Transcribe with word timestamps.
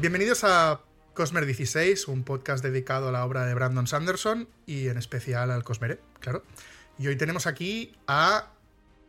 Bienvenidos 0.00 0.44
a 0.44 0.80
Cosmer 1.14 1.46
16, 1.46 2.08
un 2.08 2.24
podcast 2.24 2.62
dedicado 2.62 3.08
a 3.08 3.12
la 3.12 3.24
obra 3.24 3.46
de 3.46 3.54
Brandon 3.54 3.86
Sanderson 3.86 4.48
y 4.66 4.88
en 4.88 4.98
especial 4.98 5.50
al 5.50 5.64
Cosmere, 5.64 5.98
claro. 6.20 6.44
Y 6.98 7.06
hoy 7.08 7.16
tenemos 7.16 7.46
aquí 7.46 7.94
a 8.06 8.50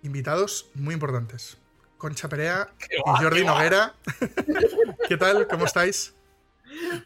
invitados 0.03 0.69
muy 0.75 0.93
importantes. 0.93 1.57
Concha 1.97 2.29
Perea 2.29 2.69
y 2.89 3.23
Jordi 3.23 3.43
Noguera. 3.43 3.95
¿Qué 5.09 5.17
tal? 5.17 5.47
¿Cómo 5.47 5.65
estáis? 5.65 6.15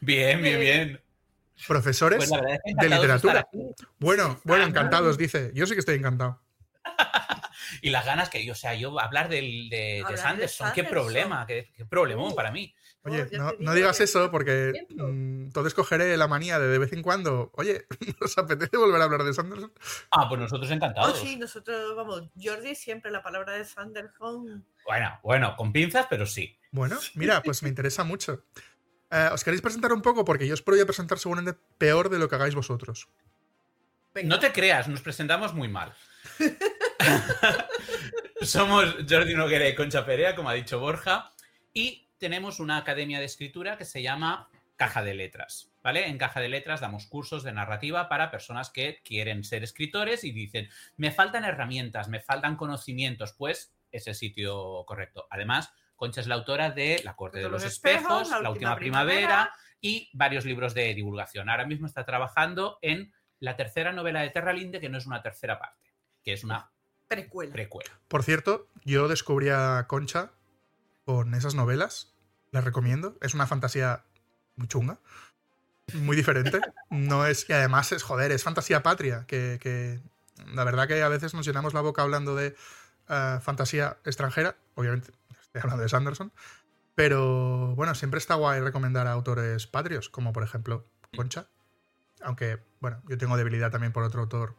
Bien, 0.01 0.41
bien, 0.41 0.59
bien. 0.59 1.01
Profesores 1.67 2.17
Pues 2.17 2.31
es 2.31 2.59
que 2.65 2.87
de 2.87 2.95
literatura. 2.95 3.47
Bueno, 3.99 4.41
bueno, 4.43 4.65
Ah, 4.65 4.67
encantados, 4.67 5.17
dice. 5.17 5.51
Yo 5.53 5.65
sí 5.65 5.73
que 5.73 5.79
estoy 5.79 5.95
encantado. 5.95 6.39
Y 7.81 7.89
las 7.89 8.05
ganas 8.05 8.29
que 8.29 8.43
yo, 8.45 8.51
o 8.51 8.55
sea, 8.55 8.75
yo 8.75 8.99
hablar 8.99 9.29
del, 9.29 9.69
de, 9.69 9.77
de 9.77 9.99
Hablar 10.01 10.11
de 10.11 10.21
Sanderson, 10.21 10.71
qué 10.75 10.83
problema, 10.83 11.45
qué, 11.47 11.71
qué 11.75 11.85
problemón 11.85 12.33
Uh. 12.33 12.35
para 12.35 12.51
mí. 12.51 12.75
Oye, 13.03 13.27
Oh, 13.39 13.53
no, 13.59 13.73
digas 13.73 13.99
eso 13.99 14.29
porque 14.29 14.71
tiempo. 14.73 15.07
mm, 15.07 15.43
entonces 15.45 15.73
cogeré 15.73 16.15
la 16.17 16.27
manía 16.27 16.59
de 16.59 16.67
de 16.67 16.77
vez 16.77 16.93
en 16.93 17.01
cuando. 17.01 17.51
Oye, 17.55 17.87
¿os 18.21 18.37
apetece 18.37 18.77
volver 18.77 19.01
a 19.01 19.05
hablar 19.05 19.23
de 19.23 19.33
Sanderson? 19.33 19.73
Ah, 20.11 20.27
pues 20.29 20.39
nosotros 20.39 20.69
Oh, 20.69 20.73
encantados. 20.73 21.19
sí, 21.19 21.35
nosotros, 21.35 21.95
vamos, 21.95 22.29
Jordi 22.41 22.75
siempre 22.75 23.09
la 23.09 23.23
palabra 23.23 23.53
de 23.53 23.65
Sanderson. 23.65 24.63
Bueno, 24.85 25.19
bueno, 25.23 25.55
con 25.57 25.71
pinzas, 25.73 26.05
pero 26.09 26.27
sí. 26.27 26.55
Bueno, 26.71 26.99
mira, 27.15 27.41
pues 27.41 27.63
me 27.63 27.69
interesa 27.69 28.03
mucho. 28.03 28.43
Eh, 29.09 29.29
¿Os 29.33 29.43
queréis 29.43 29.61
presentar 29.61 29.91
un 29.93 30.01
poco? 30.03 30.23
Porque 30.23 30.47
yo 30.47 30.53
os 30.53 30.63
voy 30.63 30.79
a 30.79 30.85
presentar 30.85 31.17
seguramente 31.17 31.59
peor 31.79 32.09
de 32.09 32.19
lo 32.19 32.29
que 32.29 32.35
hagáis 32.35 32.53
vosotros. 32.55 33.09
Venga. 34.13 34.29
No 34.29 34.39
te 34.39 34.51
creas, 34.51 34.87
nos 34.87 35.01
presentamos 35.01 35.53
muy 35.53 35.67
mal. 35.69 35.93
Somos 38.41 38.85
Jordi 39.09 39.35
Noguera 39.35 39.67
y 39.67 39.75
Concha 39.75 40.05
Perea, 40.05 40.35
como 40.35 40.49
ha 40.49 40.53
dicho 40.53 40.79
Borja, 40.79 41.33
y 41.73 42.07
tenemos 42.21 42.59
una 42.59 42.77
academia 42.77 43.19
de 43.19 43.25
escritura 43.25 43.77
que 43.77 43.83
se 43.83 44.03
llama 44.03 44.47
Caja 44.75 45.03
de 45.03 45.15
Letras. 45.15 45.71
¿Vale? 45.81 46.07
En 46.07 46.19
Caja 46.19 46.39
de 46.39 46.49
Letras 46.49 46.79
damos 46.79 47.07
cursos 47.07 47.43
de 47.43 47.51
narrativa 47.51 48.07
para 48.07 48.29
personas 48.29 48.69
que 48.69 49.01
quieren 49.03 49.43
ser 49.43 49.63
escritores 49.63 50.23
y 50.23 50.31
dicen, 50.31 50.69
me 50.97 51.09
faltan 51.09 51.43
herramientas, 51.45 52.09
me 52.09 52.19
faltan 52.19 52.55
conocimientos, 52.55 53.33
pues 53.33 53.73
es 53.91 54.05
el 54.05 54.13
sitio 54.13 54.85
correcto. 54.85 55.25
Además, 55.31 55.73
Concha 55.95 56.21
es 56.21 56.27
la 56.27 56.35
autora 56.35 56.69
de 56.69 57.01
La 57.03 57.15
Corte 57.15 57.39
de 57.39 57.49
los 57.49 57.63
Espejos, 57.63 58.29
La 58.29 58.51
Última 58.51 58.75
Primavera 58.75 59.51
y 59.81 60.07
varios 60.13 60.45
libros 60.45 60.75
de 60.75 60.93
divulgación. 60.93 61.49
Ahora 61.49 61.65
mismo 61.65 61.87
está 61.87 62.05
trabajando 62.05 62.77
en 62.83 63.11
la 63.39 63.55
tercera 63.55 63.91
novela 63.91 64.21
de 64.21 64.29
Terralinde, 64.29 64.79
que 64.79 64.89
no 64.89 64.99
es 64.99 65.07
una 65.07 65.23
tercera 65.23 65.57
parte, 65.57 65.91
que 66.23 66.33
es 66.33 66.43
una 66.43 66.71
Precuela. 67.07 67.51
precuela. 67.51 67.99
Por 68.07 68.21
cierto, 68.21 68.67
yo 68.85 69.07
descubrí 69.07 69.49
a 69.49 69.85
Concha 69.87 70.31
con 71.05 71.33
esas 71.33 71.55
novelas. 71.55 72.13
Las 72.51 72.63
recomiendo. 72.63 73.17
Es 73.21 73.33
una 73.33 73.47
fantasía 73.47 74.03
muy 74.55 74.67
chunga. 74.67 74.99
Muy 75.93 76.15
diferente. 76.15 76.59
No 76.89 77.25
es. 77.25 77.49
Y 77.49 77.53
además 77.53 77.91
es, 77.91 78.03
joder, 78.03 78.31
es 78.31 78.43
fantasía 78.43 78.83
patria. 78.83 79.25
Que, 79.27 79.57
que 79.61 80.01
la 80.53 80.63
verdad 80.63 80.87
que 80.87 81.01
a 81.01 81.09
veces 81.09 81.33
nos 81.33 81.45
llenamos 81.45 81.73
la 81.73 81.81
boca 81.81 82.01
hablando 82.01 82.35
de 82.35 82.55
eh, 83.09 83.39
fantasía 83.41 83.97
extranjera. 84.05 84.55
Obviamente, 84.75 85.11
estoy 85.41 85.61
hablando 85.61 85.83
de 85.83 85.89
Sanderson. 85.89 86.31
Pero 86.95 87.75
bueno, 87.75 87.95
siempre 87.95 88.17
está 88.17 88.35
guay 88.35 88.59
recomendar 88.59 89.07
a 89.07 89.11
autores 89.11 89.67
patrios, 89.67 90.09
como 90.09 90.33
por 90.33 90.43
ejemplo 90.43 90.85
Concha. 91.15 91.47
Aunque, 92.21 92.59
bueno, 92.79 93.01
yo 93.07 93.17
tengo 93.17 93.37
debilidad 93.37 93.71
también 93.71 93.93
por 93.93 94.03
otro 94.03 94.21
autor 94.21 94.55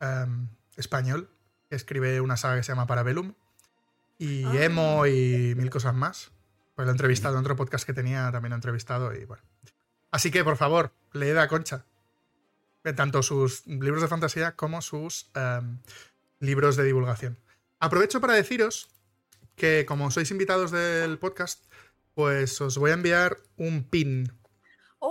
em, 0.00 0.48
español 0.76 1.30
que 1.68 1.76
escribe 1.76 2.20
una 2.20 2.36
saga 2.36 2.56
que 2.56 2.62
se 2.62 2.72
llama 2.72 2.86
Parabellum. 2.86 3.34
Y 4.18 4.44
Ah. 4.44 4.64
Emo 4.64 5.06
y 5.06 5.54
mil 5.56 5.70
cosas 5.70 5.94
más. 5.94 6.30
Pues 6.74 6.84
lo 6.86 6.92
he 6.92 6.94
entrevistado 6.94 7.34
en 7.36 7.40
otro 7.40 7.56
podcast 7.56 7.86
que 7.86 7.92
tenía, 7.94 8.30
también 8.32 8.50
lo 8.50 8.56
he 8.56 8.58
entrevistado 8.58 9.14
y 9.14 9.24
bueno. 9.24 9.42
Así 10.10 10.30
que, 10.30 10.44
por 10.44 10.56
favor, 10.56 10.92
leed 11.12 11.36
a 11.36 11.48
Concha. 11.48 11.84
Eh, 12.84 12.92
Tanto 12.92 13.22
sus 13.22 13.66
libros 13.66 14.02
de 14.02 14.08
fantasía 14.08 14.52
como 14.56 14.80
sus 14.82 15.30
em, 15.34 15.78
libros 16.38 16.76
de 16.76 16.84
divulgación. 16.84 17.38
Aprovecho 17.80 18.20
para 18.20 18.34
deciros 18.34 18.88
que, 19.56 19.84
como 19.86 20.10
sois 20.10 20.30
invitados 20.30 20.70
del 20.70 21.18
podcast, 21.18 21.64
pues 22.14 22.60
os 22.60 22.78
voy 22.78 22.90
a 22.90 22.94
enviar 22.94 23.38
un 23.56 23.84
pin. 23.84 24.32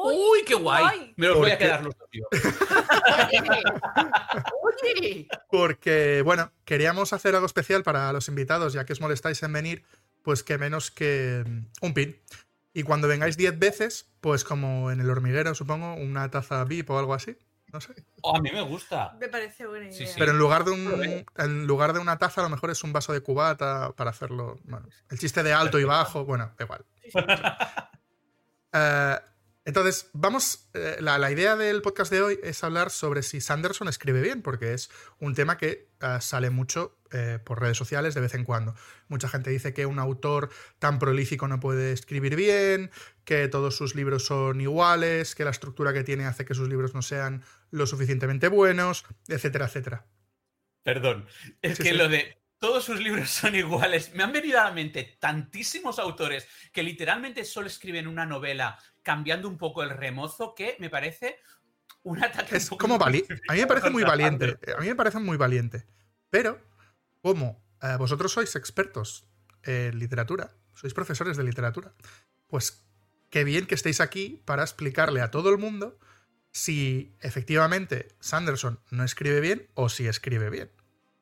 ¡Uy! 0.03 0.15
¡Uy, 0.15 0.39
qué 0.45 0.55
guay! 0.55 0.83
guay! 0.83 1.13
Me 1.17 1.27
los 1.27 1.37
voy 1.37 1.51
a 1.51 1.57
quedar 1.57 1.83
los 1.83 1.95
dos, 1.97 2.09
tío. 2.09 2.27
Oye, 4.63 5.27
Porque, 5.49 6.21
bueno, 6.23 6.51
queríamos 6.65 7.13
hacer 7.13 7.35
algo 7.35 7.45
especial 7.45 7.83
para 7.83 8.11
los 8.11 8.27
invitados, 8.27 8.73
ya 8.73 8.85
que 8.85 8.93
os 8.93 9.01
molestáis 9.01 9.41
en 9.43 9.53
venir, 9.53 9.83
pues 10.21 10.43
que 10.43 10.57
menos 10.57 10.91
que 10.91 11.43
mm, 11.45 11.85
un 11.85 11.93
pin. 11.93 12.19
Y 12.73 12.83
cuando 12.83 13.07
vengáis 13.07 13.37
10 13.37 13.57
veces, 13.57 14.09
pues 14.19 14.43
como 14.43 14.91
en 14.91 14.99
el 14.99 15.09
hormiguero, 15.09 15.55
supongo, 15.55 15.93
una 15.93 16.29
taza 16.29 16.63
VIP 16.65 16.89
o 16.89 16.99
algo 16.99 17.13
así. 17.13 17.37
No 17.71 17.79
sé. 17.81 17.93
Oh, 18.21 18.37
a 18.37 18.41
mí 18.41 18.51
me 18.51 18.61
gusta. 18.61 19.15
me 19.19 19.27
parece 19.27 19.65
buena 19.65 19.87
idea. 19.87 20.07
sí. 20.07 20.13
Pero 20.17 20.31
en 20.31 20.37
lugar 20.37 20.65
de 20.65 20.71
un 20.71 21.25
en 21.37 21.67
lugar 21.67 21.93
de 21.93 21.99
una 21.99 22.17
taza, 22.17 22.41
a 22.41 22.43
lo 22.43 22.49
mejor 22.49 22.69
es 22.71 22.83
un 22.83 22.93
vaso 22.93 23.11
de 23.13 23.21
cubata 23.21 23.91
para 23.95 24.11
hacerlo. 24.11 24.59
Bueno, 24.63 24.87
el 25.09 25.19
chiste 25.19 25.43
de 25.43 25.53
alto 25.53 25.79
y 25.79 25.83
bajo, 25.83 26.25
bueno, 26.25 26.53
da 26.57 26.65
igual. 26.65 26.85
Sí, 27.01 27.11
sí. 27.11 27.19
Entonces, 29.67 30.09
vamos. 30.13 30.69
eh, 30.75 30.97
la, 30.99 31.17
la 31.17 31.31
idea 31.31 31.55
del 31.55 31.81
podcast 31.81 32.11
de 32.11 32.21
hoy 32.21 32.39
es 32.43 32.63
hablar 32.63 32.91
sobre 32.91 33.23
si 33.23 33.41
Sanderson 33.41 33.87
escribe 33.87 34.21
bien, 34.21 34.43
porque 34.43 34.73
es 34.73 34.91
un 35.19 35.33
tema 35.33 35.57
que 35.57 35.89
eh, 36.01 36.17
sale 36.21 36.51
mucho 36.51 36.99
eh, 37.11 37.39
por 37.43 37.59
redes 37.61 37.75
sociales 37.75 38.13
de 38.13 38.21
vez 38.21 38.35
en 38.35 38.43
cuando. 38.43 38.75
Mucha 39.07 39.27
gente 39.27 39.49
dice 39.49 39.73
que 39.73 39.87
un 39.87 39.97
autor 39.97 40.49
tan 40.77 40.99
prolífico 40.99 41.47
no 41.47 41.59
puede 41.59 41.93
escribir 41.93 42.35
bien, 42.35 42.91
que 43.23 43.47
todos 43.47 43.75
sus 43.75 43.95
libros 43.95 44.25
son 44.25 44.61
iguales, 44.61 45.33
que 45.33 45.43
la 45.45 45.49
estructura 45.51 45.93
que 45.93 46.03
tiene 46.03 46.25
hace 46.25 46.45
que 46.45 46.53
sus 46.53 46.69
libros 46.69 46.93
no 46.93 47.01
sean 47.01 47.43
lo 47.71 47.87
suficientemente 47.87 48.47
buenos, 48.49 49.03
etcétera, 49.27 49.65
etcétera. 49.65 50.05
Perdón. 50.83 51.25
Es 51.63 51.77
Sí, 51.77 51.83
que 51.83 51.89
sí. 51.89 51.95
lo 51.95 52.07
de 52.07 52.37
todos 52.65 52.83
sus 52.83 52.99
libros 52.99 53.29
son 53.29 53.53
iguales. 53.53 54.11
Me 54.15 54.23
han 54.23 54.31
venido 54.31 54.59
a 54.59 54.63
la 54.63 54.71
mente 54.71 55.17
tantísimos 55.19 55.99
autores 55.99 56.47
que 56.73 56.81
literalmente 56.81 57.45
solo 57.45 57.67
escriben 57.67 58.07
una 58.07 58.25
novela 58.25 58.79
cambiando 59.03 59.47
un 59.47 59.55
poco 59.55 59.83
el 59.83 59.91
remozo 59.91 60.55
que 60.55 60.75
me 60.79 60.89
parece 60.89 61.37
un 62.01 62.23
ataque. 62.23 62.57
Es 62.57 62.67
como 62.71 62.97
valiente. 62.97 63.33
injustificado 63.33 63.51
A 63.51 63.55
mí 63.55 63.61
me 63.61 63.67
parece 63.67 63.89
muy 63.91 64.03
valiente. 64.03 64.57
A 64.75 64.81
mí 64.81 64.87
me 64.87 64.95
parece 64.95 65.19
muy 65.19 65.37
valiente. 65.37 65.85
Pero, 66.31 66.59
como 67.21 67.63
eh, 67.83 67.97
vosotros 67.99 68.31
sois 68.31 68.55
expertos 68.55 69.27
en 69.61 69.99
literatura, 69.99 70.49
sois 70.73 70.95
profesores 70.95 71.37
de 71.37 71.43
literatura, 71.43 71.93
pues 72.47 72.83
qué 73.29 73.43
bien 73.43 73.67
que 73.67 73.75
estéis 73.75 74.01
aquí 74.01 74.41
para 74.43 74.63
explicarle 74.63 75.21
a 75.21 75.29
todo 75.29 75.51
el 75.51 75.59
mundo 75.59 75.99
si 76.51 77.15
efectivamente 77.19 78.07
Sanderson 78.19 78.79
no 78.89 79.03
escribe 79.03 79.39
bien 79.39 79.69
o 79.75 79.87
si 79.87 80.07
escribe 80.07 80.49
bien. 80.49 80.71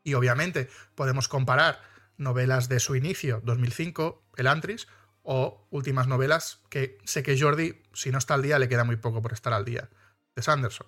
Y 0.03 0.15
obviamente 0.15 0.69
podemos 0.95 1.27
comparar 1.27 1.81
novelas 2.17 2.69
de 2.69 2.79
su 2.79 2.95
inicio, 2.95 3.41
2005, 3.43 4.23
El 4.37 4.47
Antris, 4.47 4.87
o 5.23 5.65
últimas 5.71 6.07
novelas 6.07 6.61
que 6.69 6.97
sé 7.05 7.23
que 7.23 7.39
Jordi, 7.39 7.81
si 7.93 8.11
no 8.11 8.17
está 8.17 8.33
al 8.33 8.41
día, 8.41 8.59
le 8.59 8.69
queda 8.69 8.83
muy 8.83 8.97
poco 8.97 9.21
por 9.21 9.33
estar 9.33 9.53
al 9.53 9.65
día, 9.65 9.89
de 10.35 10.41
Sanderson. 10.41 10.87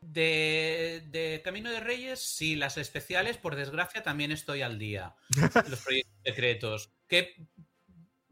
De, 0.00 1.04
de 1.10 1.42
Camino 1.44 1.70
de 1.70 1.80
Reyes, 1.80 2.20
sí, 2.20 2.56
las 2.56 2.78
especiales, 2.78 3.36
por 3.36 3.56
desgracia, 3.56 4.02
también 4.02 4.32
estoy 4.32 4.62
al 4.62 4.78
día. 4.78 5.16
Los 5.68 5.80
proyectos 5.80 6.14
secretos. 6.24 6.90
Que 7.08 7.34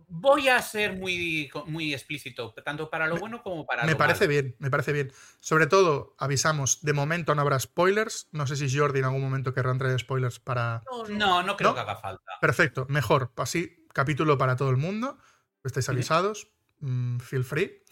voy 0.08 0.48
a 0.48 0.60
ser 0.62 0.96
muy, 0.96 1.50
muy 1.66 1.92
explícito, 1.92 2.54
tanto 2.64 2.88
para 2.90 3.06
lo 3.06 3.16
bueno 3.16 3.42
como 3.42 3.66
para 3.66 3.84
Me 3.84 3.92
lo 3.92 3.98
parece 3.98 4.20
malo. 4.26 4.28
bien, 4.30 4.56
me 4.58 4.70
parece 4.70 4.92
bien. 4.92 5.12
Sobre 5.40 5.66
todo, 5.66 6.14
avisamos, 6.18 6.82
de 6.82 6.92
momento 6.92 7.34
no 7.34 7.42
habrá 7.42 7.58
spoilers. 7.58 8.28
No 8.32 8.46
sé 8.46 8.56
si 8.56 8.74
Jordi 8.76 9.00
en 9.00 9.06
algún 9.06 9.22
momento 9.22 9.52
querrá 9.52 9.76
traer 9.76 9.98
spoilers 9.98 10.38
para... 10.38 10.82
No, 11.10 11.42
no. 11.42 11.56
Creo 11.56 11.70
¿No? 11.70 11.74
que 11.74 11.80
haga 11.80 11.96
falta. 11.96 12.32
Perfecto, 12.40 12.86
mejor. 12.88 13.32
Así, 13.36 13.86
capítulo 13.92 14.38
para 14.38 14.56
todo 14.56 14.70
el 14.70 14.76
mundo. 14.76 15.18
Estáis 15.64 15.88
avisados. 15.88 16.48
mm, 16.80 17.18
feel 17.18 17.44
free. 17.44 17.82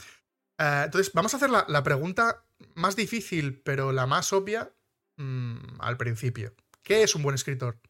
Eh, 0.59 0.83
entonces, 0.85 1.13
vamos 1.15 1.35
a 1.35 1.39
hacer 1.39 1.51
la, 1.51 1.65
la 1.69 1.83
pregunta 1.83 2.45
más 2.75 2.95
difícil, 2.95 3.61
pero 3.63 3.91
la 3.91 4.07
más 4.07 4.33
obvia 4.33 4.73
mm, 5.17 5.81
al 5.81 5.97
principio. 5.97 6.55
¿Qué 6.83 7.03
es 7.03 7.15
un 7.17 7.23
buen 7.23 7.35
escritor? 7.35 7.81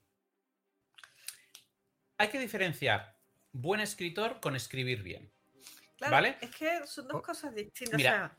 Hay 2.17 2.29
que 2.29 2.39
diferenciar 2.39 3.14
buen 3.55 3.81
escritor 3.81 4.41
con 4.41 4.55
escribir 4.57 5.03
bien. 5.03 5.31
Claro, 5.97 6.13
¿Vale? 6.13 6.37
Es 6.41 6.55
que 6.55 6.87
son 6.87 7.09
dos 7.09 7.23
cosas 7.23 7.55
distintas. 7.55 7.97
Mira. 7.97 8.11
O 8.11 8.15
sea, 8.15 8.39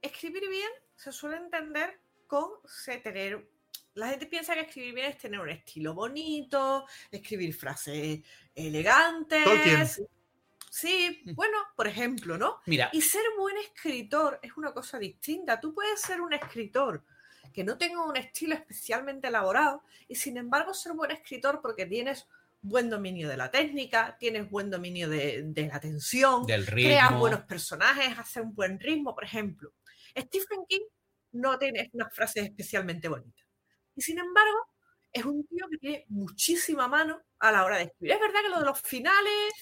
escribir 0.00 0.48
bien 0.48 0.70
se 0.94 1.10
suele 1.10 1.38
entender 1.38 1.98
con 2.26 2.50
se 2.64 2.98
tener. 2.98 3.48
La 3.94 4.08
gente 4.08 4.26
piensa 4.26 4.54
que 4.54 4.60
escribir 4.60 4.94
bien 4.94 5.06
es 5.10 5.18
tener 5.18 5.40
un 5.40 5.48
estilo 5.48 5.94
bonito, 5.94 6.86
escribir 7.10 7.54
frases 7.54 8.20
elegantes. 8.54 9.42
Tolkien. 9.44 9.86
Sí, 10.70 11.22
Mm. 11.26 11.34
bueno, 11.34 11.58
por 11.76 11.86
ejemplo, 11.86 12.38
¿no? 12.38 12.60
Mira, 12.66 12.88
Y 12.92 13.02
ser 13.02 13.22
buen 13.36 13.56
escritor 13.58 14.38
es 14.42 14.56
una 14.56 14.72
cosa 14.72 14.98
distinta. 14.98 15.60
Tú 15.60 15.74
puedes 15.74 16.00
ser 16.00 16.20
un 16.22 16.32
escritor 16.32 17.04
que 17.52 17.64
no 17.64 17.76
tenga 17.76 18.02
un 18.04 18.16
estilo 18.16 18.54
especialmente 18.54 19.28
elaborado 19.28 19.82
y 20.08 20.14
sin 20.14 20.38
embargo 20.38 20.72
ser 20.72 20.92
buen 20.94 21.10
escritor 21.10 21.60
porque 21.60 21.84
tienes 21.84 22.26
buen 22.62 22.88
dominio 22.88 23.28
de 23.28 23.36
la 23.36 23.50
técnica, 23.50 24.16
tienes 24.18 24.48
buen 24.48 24.70
dominio 24.70 25.08
de, 25.08 25.42
de 25.44 25.66
la 25.66 25.80
tensión, 25.80 26.46
Del 26.46 26.64
creas 26.64 27.08
ritmo. 27.08 27.18
buenos 27.20 27.40
personajes, 27.42 28.16
haces 28.18 28.42
un 28.42 28.54
buen 28.54 28.78
ritmo, 28.78 29.14
por 29.14 29.24
ejemplo. 29.24 29.72
Stephen 30.16 30.64
King 30.68 30.86
no 31.32 31.58
tiene 31.58 31.90
unas 31.92 32.14
frases 32.14 32.44
especialmente 32.44 33.08
bonitas. 33.08 33.44
Y 33.96 34.02
sin 34.02 34.18
embargo, 34.18 34.56
es 35.12 35.24
un 35.24 35.46
tío 35.46 35.66
que 35.70 35.78
tiene 35.78 36.04
muchísima 36.08 36.86
mano 36.88 37.20
a 37.40 37.50
la 37.52 37.64
hora 37.64 37.78
de 37.78 37.84
escribir. 37.84 38.12
Es 38.14 38.20
verdad 38.20 38.40
que 38.42 38.48
lo 38.50 38.60
de 38.60 38.66
los 38.66 38.80
finales... 38.80 39.52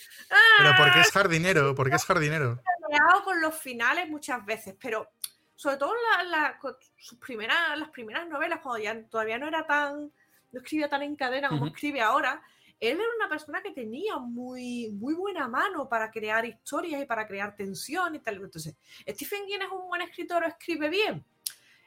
Pero 0.58 0.70
¡ah! 0.70 0.74
porque 0.78 1.00
es 1.00 1.10
jardinero, 1.10 1.74
porque 1.74 1.96
es 1.96 2.04
jardinero. 2.04 2.60
peleado 2.86 3.24
con 3.24 3.40
los 3.40 3.54
finales 3.56 4.08
muchas 4.08 4.44
veces, 4.44 4.76
pero 4.80 5.08
sobre 5.54 5.76
todo 5.78 5.94
la- 6.28 6.58
sus 6.96 7.18
primeras, 7.18 7.78
las 7.78 7.88
primeras 7.90 8.28
novelas, 8.28 8.60
cuando 8.62 8.82
ya 8.84 9.02
todavía 9.08 9.38
no 9.38 9.48
era 9.48 9.66
tan, 9.66 10.12
no 10.52 10.60
escribía 10.60 10.88
tan 10.88 11.02
en 11.02 11.16
cadena 11.16 11.48
como 11.48 11.66
escribe 11.68 12.00
ahora, 12.00 12.42
él 12.80 12.98
era 12.98 13.14
una 13.16 13.28
persona 13.28 13.62
que 13.62 13.72
tenía 13.72 14.16
muy, 14.16 14.90
muy 14.90 15.14
buena 15.14 15.46
mano 15.46 15.86
para 15.86 16.10
crear 16.10 16.46
historias 16.46 17.02
y 17.02 17.04
para 17.04 17.26
crear 17.26 17.54
tensión 17.54 18.14
y 18.14 18.20
tal. 18.20 18.36
Entonces, 18.36 18.74
Stephen 19.06 19.46
King 19.46 19.58
es 19.60 19.70
un 19.70 19.86
buen 19.86 20.00
escritor 20.00 20.42
o 20.42 20.46
escribe 20.46 20.88
bien. 20.88 21.24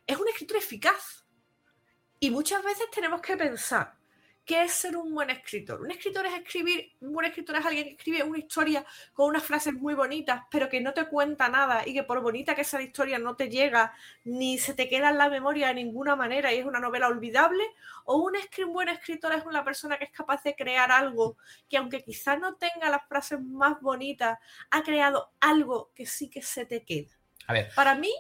Es 0.05 0.17
un 0.17 0.27
escritor 0.27 0.57
eficaz. 0.57 1.25
Y 2.19 2.29
muchas 2.29 2.63
veces 2.63 2.85
tenemos 2.91 3.21
que 3.21 3.35
pensar, 3.35 3.97
¿qué 4.45 4.63
es 4.63 4.73
ser 4.73 4.97
un 4.97 5.13
buen 5.13 5.29
escritor? 5.29 5.81
Un 5.81 5.91
escritor 5.91 6.25
es 6.25 6.33
escribir, 6.33 6.91
un 6.99 7.13
buen 7.13 7.25
escritor 7.25 7.55
es 7.55 7.65
alguien 7.65 7.85
que 7.85 7.91
escribe 7.91 8.23
una 8.23 8.39
historia 8.39 8.85
con 9.13 9.29
unas 9.29 9.43
frases 9.43 9.73
muy 9.73 9.93
bonitas, 9.93 10.43
pero 10.51 10.69
que 10.69 10.81
no 10.81 10.93
te 10.93 11.07
cuenta 11.07 11.47
nada 11.49 11.87
y 11.87 11.93
que 11.93 12.03
por 12.03 12.21
bonita 12.21 12.55
que 12.55 12.63
sea 12.63 12.79
la 12.79 12.85
historia 12.85 13.19
no 13.19 13.35
te 13.35 13.49
llega 13.49 13.93
ni 14.25 14.57
se 14.57 14.73
te 14.73 14.89
queda 14.89 15.09
en 15.09 15.17
la 15.17 15.29
memoria 15.29 15.67
de 15.67 15.75
ninguna 15.75 16.15
manera 16.15 16.51
y 16.51 16.57
es 16.57 16.65
una 16.65 16.79
novela 16.79 17.07
olvidable, 17.07 17.63
o 18.05 18.17
un, 18.17 18.33
buen 18.73 18.89
escritor 18.89 19.33
es 19.33 19.45
una 19.45 19.63
persona 19.63 19.97
que 19.97 20.05
es 20.05 20.11
capaz 20.11 20.43
de 20.43 20.55
crear 20.55 20.91
algo 20.91 21.37
que 21.69 21.77
aunque 21.77 22.03
quizás 22.03 22.39
no 22.39 22.55
tenga 22.55 22.89
las 22.89 23.07
frases 23.07 23.39
más 23.41 23.79
bonitas, 23.79 24.39
ha 24.71 24.83
creado 24.83 25.31
algo 25.39 25.91
que 25.95 26.05
sí 26.05 26.29
que 26.29 26.41
se 26.41 26.65
te 26.65 26.83
queda. 26.83 27.11
A 27.47 27.53
ver, 27.53 27.69
Para 27.75 27.95
mí, 27.95 28.13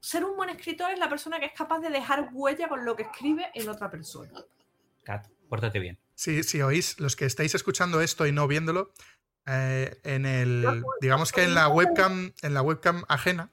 ser 0.00 0.24
un 0.24 0.36
buen 0.36 0.50
escritor 0.50 0.90
es 0.90 0.98
la 0.98 1.08
persona 1.08 1.38
que 1.38 1.46
es 1.46 1.52
capaz 1.52 1.80
de 1.80 1.90
dejar 1.90 2.28
huella 2.32 2.68
con 2.68 2.84
lo 2.84 2.94
que 2.94 3.04
escribe 3.04 3.50
en 3.54 3.68
otra 3.68 3.90
persona. 3.90 4.32
Kat, 5.02 5.26
pórtate 5.48 5.78
bien. 5.78 5.98
Si, 6.14 6.42
si 6.42 6.62
oís, 6.62 6.98
los 7.00 7.16
que 7.16 7.24
estáis 7.24 7.54
escuchando 7.54 8.00
esto 8.00 8.26
y 8.26 8.32
no 8.32 8.46
viéndolo, 8.46 8.92
eh, 9.46 9.98
en 10.02 10.26
el. 10.26 10.84
Digamos 11.00 11.32
que 11.32 11.44
en 11.44 11.54
la 11.54 11.68
webcam, 11.68 12.32
en 12.42 12.54
la 12.54 12.62
webcam 12.62 13.04
ajena, 13.08 13.50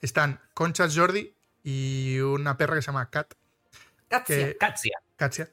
están 0.00 0.40
Concha 0.54 0.88
Jordi 0.92 1.34
y 1.62 2.18
una 2.20 2.56
perra 2.56 2.76
que 2.76 2.82
se 2.82 2.86
llama 2.86 3.10
Kat, 3.10 3.34
Katsia. 4.08 4.36
que, 4.36 4.56
Katsia. 4.56 5.00
Katsia, 5.16 5.50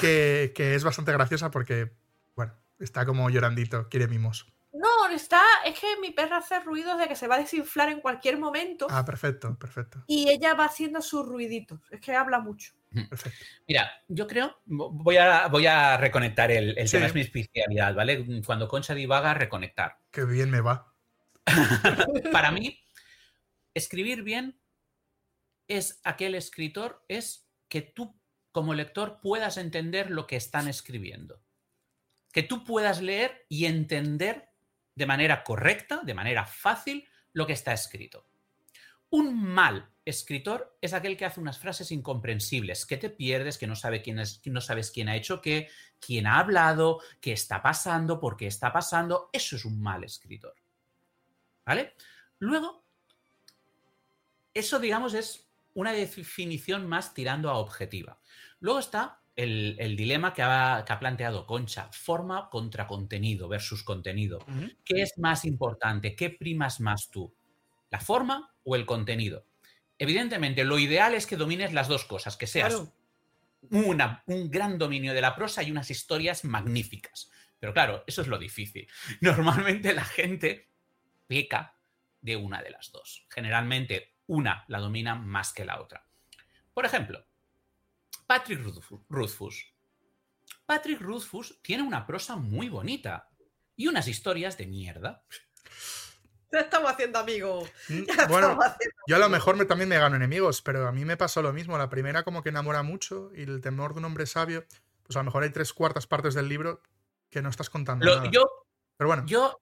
que, 0.00 0.52
que 0.54 0.74
es 0.74 0.84
bastante 0.84 1.12
graciosa 1.12 1.50
porque, 1.50 1.92
bueno, 2.34 2.54
está 2.78 3.06
como 3.06 3.30
llorandito, 3.30 3.88
quiere 3.88 4.08
mimos. 4.08 4.52
No, 4.72 5.08
está, 5.08 5.42
es 5.64 5.78
que 5.78 5.98
mi 6.00 6.10
perra 6.10 6.38
hace 6.38 6.60
ruidos 6.60 6.98
de 6.98 7.06
que 7.06 7.14
se 7.14 7.28
va 7.28 7.36
a 7.36 7.38
desinflar 7.38 7.90
en 7.90 8.00
cualquier 8.00 8.38
momento 8.38 8.86
Ah, 8.90 9.04
perfecto, 9.04 9.56
perfecto, 9.58 10.02
y 10.06 10.28
ella 10.30 10.54
va 10.54 10.64
haciendo 10.64 11.02
sus 11.02 11.26
ruiditos. 11.26 11.80
Es 11.90 12.00
que 12.00 12.14
habla 12.14 12.40
mucho. 12.40 12.72
Perfecto. 13.08 13.38
Mira, 13.66 13.90
yo 14.08 14.26
creo, 14.26 14.60
voy 14.66 15.16
a, 15.16 15.48
voy 15.48 15.66
a 15.66 15.96
reconectar 15.96 16.50
el, 16.50 16.76
el 16.78 16.88
Sí. 16.88 16.96
tema, 16.96 17.06
es 17.06 17.14
mi 17.14 17.20
especialidad, 17.22 17.94
¿vale? 17.94 18.24
Cuando 18.44 18.68
Concha 18.68 18.94
divaga, 18.94 19.34
reconectar. 19.34 19.98
Qué 20.10 20.24
bien 20.24 20.50
me 20.50 20.60
va. 20.60 20.94
Para 22.32 22.50
mí, 22.50 22.78
escribir 23.74 24.22
bien 24.22 24.60
es 25.68 26.00
aquel 26.04 26.34
escritor, 26.34 27.04
es 27.08 27.48
que 27.68 27.82
tú 27.82 28.18
como 28.50 28.74
lector 28.74 29.20
puedas 29.22 29.56
entender 29.56 30.10
lo 30.10 30.26
que 30.26 30.36
están 30.36 30.68
escribiendo. 30.68 31.42
Que 32.32 32.42
tú 32.42 32.64
puedas 32.64 33.00
leer 33.00 33.46
y 33.48 33.64
entender 33.66 34.50
de 34.94 35.06
manera 35.06 35.42
correcta, 35.42 36.00
de 36.04 36.14
manera 36.14 36.44
fácil, 36.44 37.08
lo 37.32 37.46
que 37.46 37.54
está 37.54 37.72
escrito. 37.72 38.26
Un 39.08 39.42
mal 39.42 39.91
escritor 40.04 40.76
es 40.80 40.92
aquel 40.94 41.16
que 41.16 41.24
hace 41.24 41.40
unas 41.40 41.58
frases 41.58 41.92
incomprensibles, 41.92 42.86
que 42.86 42.96
te 42.96 43.10
pierdes, 43.10 43.58
que 43.58 43.66
no, 43.66 43.76
sabe 43.76 44.02
quién 44.02 44.18
es, 44.18 44.38
que 44.38 44.50
no 44.50 44.60
sabes 44.60 44.90
quién 44.90 45.08
ha 45.08 45.16
hecho 45.16 45.40
qué, 45.40 45.68
quién 46.00 46.26
ha 46.26 46.38
hablado, 46.38 47.00
qué 47.20 47.32
está 47.32 47.62
pasando, 47.62 48.18
por 48.18 48.36
qué 48.36 48.46
está 48.46 48.72
pasando. 48.72 49.30
Eso 49.32 49.56
es 49.56 49.64
un 49.64 49.80
mal 49.80 50.04
escritor. 50.04 50.54
¿Vale? 51.64 51.94
Luego, 52.38 52.84
eso, 54.52 54.80
digamos, 54.80 55.14
es 55.14 55.48
una 55.74 55.92
definición 55.92 56.86
más 56.88 57.14
tirando 57.14 57.48
a 57.50 57.58
objetiva. 57.58 58.18
Luego 58.58 58.80
está 58.80 59.20
el, 59.36 59.76
el 59.78 59.96
dilema 59.96 60.34
que 60.34 60.42
ha, 60.42 60.84
que 60.84 60.92
ha 60.92 60.98
planteado 60.98 61.46
Concha, 61.46 61.88
forma 61.92 62.50
contra 62.50 62.86
contenido 62.86 63.48
versus 63.48 63.82
contenido. 63.82 64.40
¿Qué 64.84 65.02
es 65.02 65.16
más 65.18 65.44
importante? 65.44 66.16
¿Qué 66.16 66.30
primas 66.30 66.80
más 66.80 67.08
tú? 67.10 67.34
¿La 67.90 68.00
forma 68.00 68.52
o 68.64 68.74
el 68.76 68.84
contenido? 68.84 69.46
Evidentemente, 70.02 70.64
lo 70.64 70.80
ideal 70.80 71.14
es 71.14 71.26
que 71.26 71.36
domines 71.36 71.72
las 71.72 71.86
dos 71.86 72.04
cosas, 72.04 72.36
que 72.36 72.48
seas 72.48 72.74
Claro. 72.74 72.92
una- 73.70 74.24
un 74.26 74.50
gran 74.50 74.76
dominio 74.76 75.14
de 75.14 75.20
la 75.20 75.36
prosa 75.36 75.62
y 75.62 75.70
unas 75.70 75.90
historias 75.92 76.44
magníficas. 76.44 77.30
Pero 77.60 77.72
claro, 77.72 78.02
eso 78.08 78.20
es 78.22 78.26
lo 78.26 78.36
difícil. 78.38 78.88
Normalmente 79.20 79.94
la 79.94 80.04
gente 80.04 80.68
peca 81.28 81.76
de 82.20 82.34
una 82.34 82.60
de 82.62 82.70
las 82.70 82.90
dos. 82.90 83.26
Generalmente 83.30 84.16
una 84.26 84.64
la 84.66 84.80
domina 84.80 85.14
más 85.14 85.52
que 85.52 85.64
la 85.64 85.80
otra. 85.80 86.04
Por 86.74 86.84
ejemplo, 86.84 87.24
Patrick 88.26 88.58
Rothfu- 88.60 89.04
Rothfuss. 89.08 89.66
Patrick 90.66 91.00
Rothfuss 91.00 91.60
tiene 91.62 91.84
una 91.84 92.04
prosa 92.06 92.34
muy 92.34 92.68
bonita 92.68 93.28
y 93.76 93.86
unas 93.86 94.08
historias 94.08 94.58
de 94.58 94.66
mierda. 94.66 95.24
Ya 96.52 96.60
estamos 96.60 96.90
haciendo 96.92 97.18
amigos. 97.18 97.70
Mm, 97.88 98.02
Ya 98.16 98.26
Bueno, 98.26 98.48
estamos 98.50 98.64
haciendo 98.66 98.96
yo 99.06 99.16
a 99.16 99.18
lo 99.18 99.28
mejor 99.28 99.56
me, 99.56 99.64
también 99.64 99.88
me 99.88 99.98
gano 99.98 100.16
enemigos, 100.16 100.62
pero 100.62 100.86
a 100.86 100.92
mí 100.92 101.04
me 101.04 101.16
pasó 101.16 101.42
lo 101.42 101.52
mismo. 101.52 101.78
La 101.78 101.88
primera 101.88 102.22
como 102.22 102.42
que 102.42 102.50
enamora 102.50 102.82
mucho 102.82 103.30
y 103.34 103.42
el 103.42 103.60
temor 103.60 103.94
de 103.94 104.00
un 104.00 104.04
hombre 104.04 104.26
sabio, 104.26 104.64
pues 105.02 105.16
a 105.16 105.20
lo 105.20 105.24
mejor 105.24 105.42
hay 105.44 105.50
tres 105.50 105.72
cuartas 105.72 106.06
partes 106.06 106.34
del 106.34 106.48
libro 106.48 106.82
que 107.30 107.42
no 107.42 107.48
estás 107.48 107.70
contando 107.70 108.04
Lo- 108.04 108.16
nada. 108.16 108.30
yo 108.30 108.44
Pero 108.96 109.08
bueno, 109.08 109.24
Yo 109.26 109.60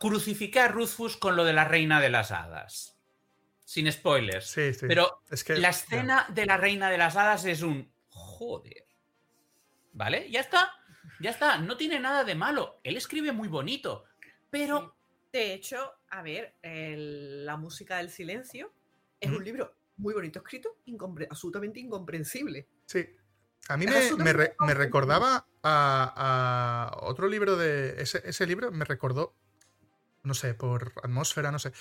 crucifiqué 0.00 0.60
a 0.60 0.68
Rothfuss 0.68 1.16
con 1.16 1.36
lo 1.36 1.44
de 1.44 1.52
la 1.52 1.64
reina 1.64 2.00
de 2.00 2.10
las 2.10 2.32
hadas. 2.32 2.96
Sin 3.64 3.90
spoilers. 3.90 4.46
sí, 4.50 4.74
sí. 4.74 4.86
Pero 4.88 5.22
es 5.30 5.44
que, 5.44 5.54
la 5.54 5.60
ya. 5.60 5.68
escena 5.70 6.26
de 6.28 6.44
la 6.44 6.56
reina 6.56 6.90
de 6.90 6.98
las 6.98 7.14
hadas 7.16 7.44
es 7.44 7.62
un 7.62 7.90
joder. 8.08 8.84
¿Vale? 9.92 10.28
Ya 10.30 10.40
está. 10.40 10.72
Ya 11.20 11.30
está. 11.30 11.56
No 11.58 11.76
tiene 11.76 12.00
nada 12.00 12.24
de 12.24 12.34
malo. 12.34 12.80
Él 12.82 12.96
escribe 12.96 13.30
muy 13.32 13.46
bonito. 13.48 14.04
Pero 14.50 14.96
De 15.32 15.54
hecho, 15.54 15.78
a 16.08 16.22
ver, 16.22 16.54
el- 16.62 17.44
La 17.46 17.56
música 17.56 17.98
del 17.98 18.10
silencio 18.10 18.72
es 19.20 19.30
un 19.30 19.44
libro 19.44 19.74
muy 19.96 20.14
bonito 20.14 20.38
escrito, 20.40 20.78
incompre- 20.86 21.26
absolutamente 21.30 21.78
incomprensible. 21.80 22.68
Sí. 22.86 23.06
A 23.68 23.76
mí 23.76 23.86
me, 23.86 24.24
me, 24.24 24.32
re- 24.32 24.56
me 24.66 24.74
recordaba 24.74 25.46
a, 25.62 26.92
a 27.02 27.06
otro 27.06 27.28
libro 27.28 27.56
de. 27.56 28.00
Ese, 28.00 28.22
ese 28.24 28.46
libro 28.46 28.72
me 28.72 28.84
recordó, 28.84 29.36
no 30.22 30.34
sé, 30.34 30.54
por 30.54 30.92
atmósfera, 31.02 31.52
no 31.52 31.58
sé, 31.58 31.72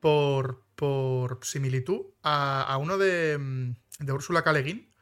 por, 0.00 0.64
por 0.74 1.44
similitud 1.44 2.06
a, 2.22 2.62
a 2.64 2.76
uno 2.78 2.98
de, 2.98 3.38
mm, 3.38 3.74
de 4.00 4.12
Úrsula 4.12 4.42
K. 4.42 4.52
Le 4.52 4.62
Guin, 4.62 4.92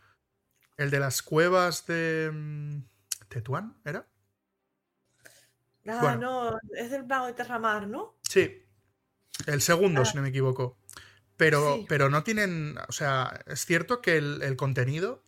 el 0.76 0.90
de 0.90 1.00
las 1.00 1.22
cuevas 1.22 1.86
de. 1.86 2.30
mm, 2.32 2.82
¿Tetuán? 3.28 3.80
¿Era? 3.84 4.06
Ah, 5.88 5.98
Bueno. 6.00 6.18
no, 6.52 6.58
es 6.76 6.90
del 6.90 7.06
mago 7.06 7.26
de 7.26 7.32
Terramar, 7.34 7.86
¿no? 7.86 8.16
Sí. 8.22 8.62
El 9.46 9.60
segundo, 9.62 10.02
Ah. 10.02 10.04
si 10.04 10.16
no 10.16 10.22
me 10.22 10.28
equivoco. 10.30 10.78
Pero, 11.36 11.76
Sí. 11.76 11.86
pero 11.88 12.08
no 12.08 12.22
tienen. 12.24 12.76
O 12.88 12.92
sea, 12.92 13.40
es 13.46 13.64
cierto 13.66 14.00
que 14.00 14.16
el, 14.16 14.42
el 14.42 14.56
contenido 14.56 15.22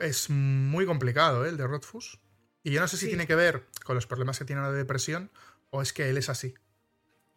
es 0.00 0.30
muy 0.30 0.86
complicado, 0.86 1.44
¿eh? 1.44 1.48
el 1.48 1.56
de 1.56 1.66
Rothfuss. 1.66 2.20
Y 2.62 2.70
yo 2.72 2.80
no 2.80 2.88
sé 2.88 2.96
si 2.96 3.04
Sí. 3.06 3.08
tiene 3.10 3.26
que 3.26 3.34
ver 3.34 3.66
con 3.84 3.94
los 3.94 4.06
problemas 4.06 4.38
que 4.38 4.44
tiene 4.44 4.62
la 4.62 4.72
depresión 4.72 5.30
o 5.70 5.82
es 5.82 5.92
que 5.92 6.08
él 6.08 6.16
es 6.18 6.28
así. 6.28 6.54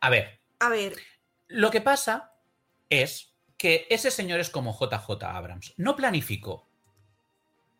a 0.01 0.09
ver, 0.09 0.39
A 0.61 0.69
ver, 0.69 0.95
lo 1.47 1.71
que 1.71 1.81
pasa 1.81 2.33
es 2.89 3.33
que 3.57 3.85
ese 3.89 4.11
señor 4.11 4.39
es 4.39 4.49
como 4.49 4.71
JJ 4.77 5.23
Abrams. 5.25 5.73
No 5.77 5.95
planificó. 5.95 6.69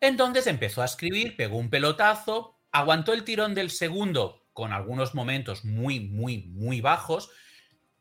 Entonces 0.00 0.46
empezó 0.46 0.82
a 0.82 0.86
escribir, 0.86 1.36
pegó 1.36 1.56
un 1.58 1.70
pelotazo, 1.70 2.58
aguantó 2.72 3.12
el 3.12 3.24
tirón 3.24 3.54
del 3.54 3.70
segundo 3.70 4.46
con 4.52 4.72
algunos 4.72 5.14
momentos 5.14 5.64
muy, 5.64 6.00
muy, 6.00 6.44
muy 6.48 6.80
bajos 6.80 7.30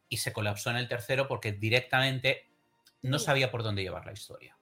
y 0.10 0.18
se 0.18 0.34
colapsó 0.34 0.70
en 0.72 0.78
el 0.78 0.88
tercero 0.88 1.28
porque 1.28 1.52
directamente 1.52 2.50
no 3.02 3.20
sabía 3.20 3.52
por 3.52 3.64
dónde 3.64 3.84
llevar 3.84 4.06
la 4.06 4.14
historia. 4.14 4.58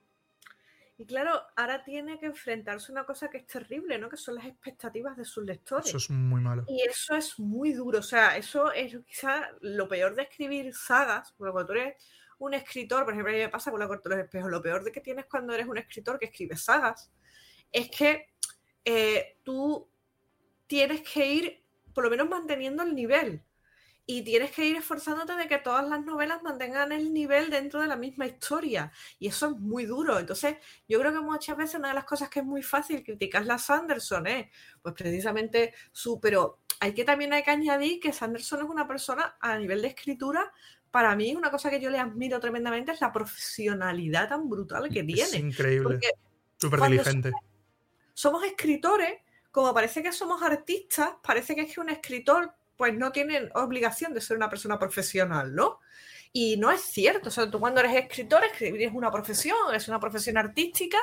y 1.00 1.06
claro, 1.06 1.42
ahora 1.56 1.84
tiene 1.84 2.20
que 2.20 2.26
enfrentarse 2.26 2.92
a 2.92 2.94
una 2.94 3.06
cosa 3.06 3.30
que 3.30 3.38
es 3.38 3.46
terrible, 3.46 3.98
¿no? 3.98 4.10
Que 4.10 4.18
son 4.18 4.36
las 4.36 4.46
expectativas 4.46 5.16
de 5.16 5.26
sus 5.26 5.46
lectores. 5.46 5.88
Eso 5.88 5.98
es 5.98 6.10
muy 6.10 6.42
malo. 6.42 6.66
Y 6.68 6.82
eso 6.82 7.16
es 7.16 7.38
muy 7.40 7.74
duro. 7.74 8.00
O 8.00 8.04
sea, 8.04 8.36
eso 8.36 8.72
es 8.72 8.98
quizá 9.06 9.50
lo 9.62 9.88
peor 9.88 10.16
de 10.16 10.24
escribir 10.24 10.74
sagas. 10.74 11.34
Porque 11.38 11.52
cuando 11.52 11.74
tú 11.74 11.80
eres 11.80 12.04
un 12.40 12.54
escritor, 12.54 13.06
por 13.06 13.14
ejemplo, 13.14 13.32
a 13.32 13.36
mí 13.36 13.42
me 13.42 13.50
pasa 13.50 13.70
con 13.70 13.80
la 13.80 13.88
corte 13.88 14.10
de 14.10 14.16
los 14.16 14.26
espejos, 14.26 14.50
lo 14.50 14.62
peor 14.62 14.84
de 14.84 14.92
que 14.92 15.02
tienes 15.02 15.26
cuando 15.26 15.54
eres 15.54 15.68
un 15.68 15.78
escritor 15.78 16.18
que 16.18 16.26
escribe 16.26 16.58
sagas 16.58 17.12
es 17.72 17.90
que 17.90 18.30
eh, 18.84 19.38
tú 19.44 19.88
tienes 20.68 21.02
que 21.02 21.34
ir 21.34 21.64
por 21.94 22.04
lo 22.04 22.10
menos 22.10 22.30
manteniendo 22.30 22.84
el 22.84 22.94
nivel 22.94 23.44
y 24.10 24.22
tienes 24.22 24.52
que 24.52 24.66
ir 24.66 24.78
esforzándote 24.78 25.36
de 25.36 25.50
que 25.50 25.58
todas 25.58 25.88
las 25.88 26.04
novelas 26.06 26.42
mantengan 26.42 26.94
el 26.94 27.14
nivel 27.14 27.50
dentro 27.50 27.82
de 27.82 27.88
la 27.88 27.98
misma 27.98 28.26
historia. 28.26 28.90
Y 29.20 29.28
eso 29.28 29.48
es 29.48 29.58
muy 29.58 29.86
duro. 29.86 30.18
Entonces, 30.18 30.56
yo 30.88 30.98
creo 30.98 31.12
que 31.12 31.20
muchas 31.20 31.58
veces 31.58 31.76
una 31.76 31.90
de 31.90 31.96
las 31.96 32.06
cosas 32.06 32.30
que 32.30 32.40
es 32.40 32.46
muy 32.46 32.64
fácil 32.64 33.04
criticar 33.04 33.50
a 33.52 33.58
Sanderson 33.58 34.26
es, 34.28 34.48
pues 34.82 34.96
precisamente 34.96 35.74
su, 35.92 36.22
pero 36.22 36.60
hay 36.80 36.94
que 36.94 37.04
también 37.04 37.34
hay 37.34 37.44
que 37.44 37.52
añadir 37.52 38.00
que 38.00 38.14
Sanderson 38.14 38.60
es 38.64 38.70
una 38.70 38.88
persona 38.88 39.36
a 39.42 39.58
nivel 39.58 39.82
de 39.82 39.90
escritura. 39.90 40.54
Para 40.90 41.14
mí, 41.14 41.36
una 41.36 41.52
cosa 41.52 41.70
que 41.70 41.82
yo 41.82 41.90
le 41.90 42.00
admiro 42.00 42.40
tremendamente 42.40 42.94
es 42.94 43.02
la 43.02 43.12
profesionalidad 43.12 44.30
tan 44.30 44.48
brutal 44.48 44.88
que 44.88 45.04
tiene. 45.04 45.24
Es 45.24 45.36
increíble. 45.36 46.00
Súper 46.56 46.80
diligente. 46.84 47.32
Somos, 47.32 47.44
somos 48.14 48.44
escritores, 48.46 49.20
como 49.52 49.74
parece 49.74 50.04
que 50.04 50.12
somos 50.12 50.42
artistas, 50.42 51.12
parece 51.24 51.56
que 51.56 51.62
es 51.62 51.74
que 51.74 51.80
un 51.82 51.90
escritor 51.90 52.54
pues 52.76 52.94
no 52.94 53.12
tienen 53.12 53.50
obligación 53.56 54.14
de 54.14 54.22
ser 54.22 54.38
una 54.38 54.50
persona 54.50 54.78
profesional, 54.78 55.54
¿no? 55.54 55.80
Y 56.32 56.58
no 56.58 56.72
es 56.72 56.82
cierto, 56.82 57.30
o 57.30 57.32
sea, 57.32 57.50
tú 57.50 57.60
cuando 57.60 57.80
eres 57.80 57.96
escritor, 57.96 58.44
escribir 58.44 58.84
es 58.84 58.94
una 58.94 59.12
profesión, 59.12 59.58
es 59.74 59.88
una 59.88 60.00
profesión 60.00 60.38
artística 60.38 60.98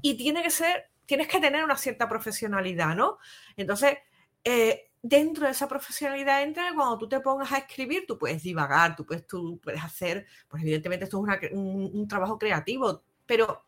y 0.00 0.16
tiene 0.16 0.42
que 0.42 0.50
ser, 0.50 0.88
tienes 1.04 1.28
que 1.28 1.40
tener 1.40 1.62
una 1.62 1.76
cierta 1.76 2.08
profesionalidad, 2.08 2.96
¿no? 2.96 3.18
Entonces, 3.56 3.98
eh, 4.42 4.90
dentro 5.02 5.46
de 5.46 5.52
esa 5.52 5.68
profesionalidad 5.68 6.42
entra 6.42 6.72
cuando 6.74 6.98
tú 6.98 7.08
te 7.08 7.20
pongas 7.20 7.52
a 7.52 7.58
escribir, 7.58 8.04
tú 8.06 8.18
puedes 8.18 8.42
divagar, 8.42 8.96
tú 8.96 9.04
puedes, 9.04 9.26
tú 9.26 9.58
puedes 9.62 9.82
hacer, 9.82 10.26
pues 10.48 10.62
evidentemente 10.62 11.04
esto 11.04 11.22
es 11.26 11.52
un, 11.52 11.90
un, 11.92 12.08
trabajo 12.08 12.38
creativo, 12.38 13.02
pero 13.26 13.66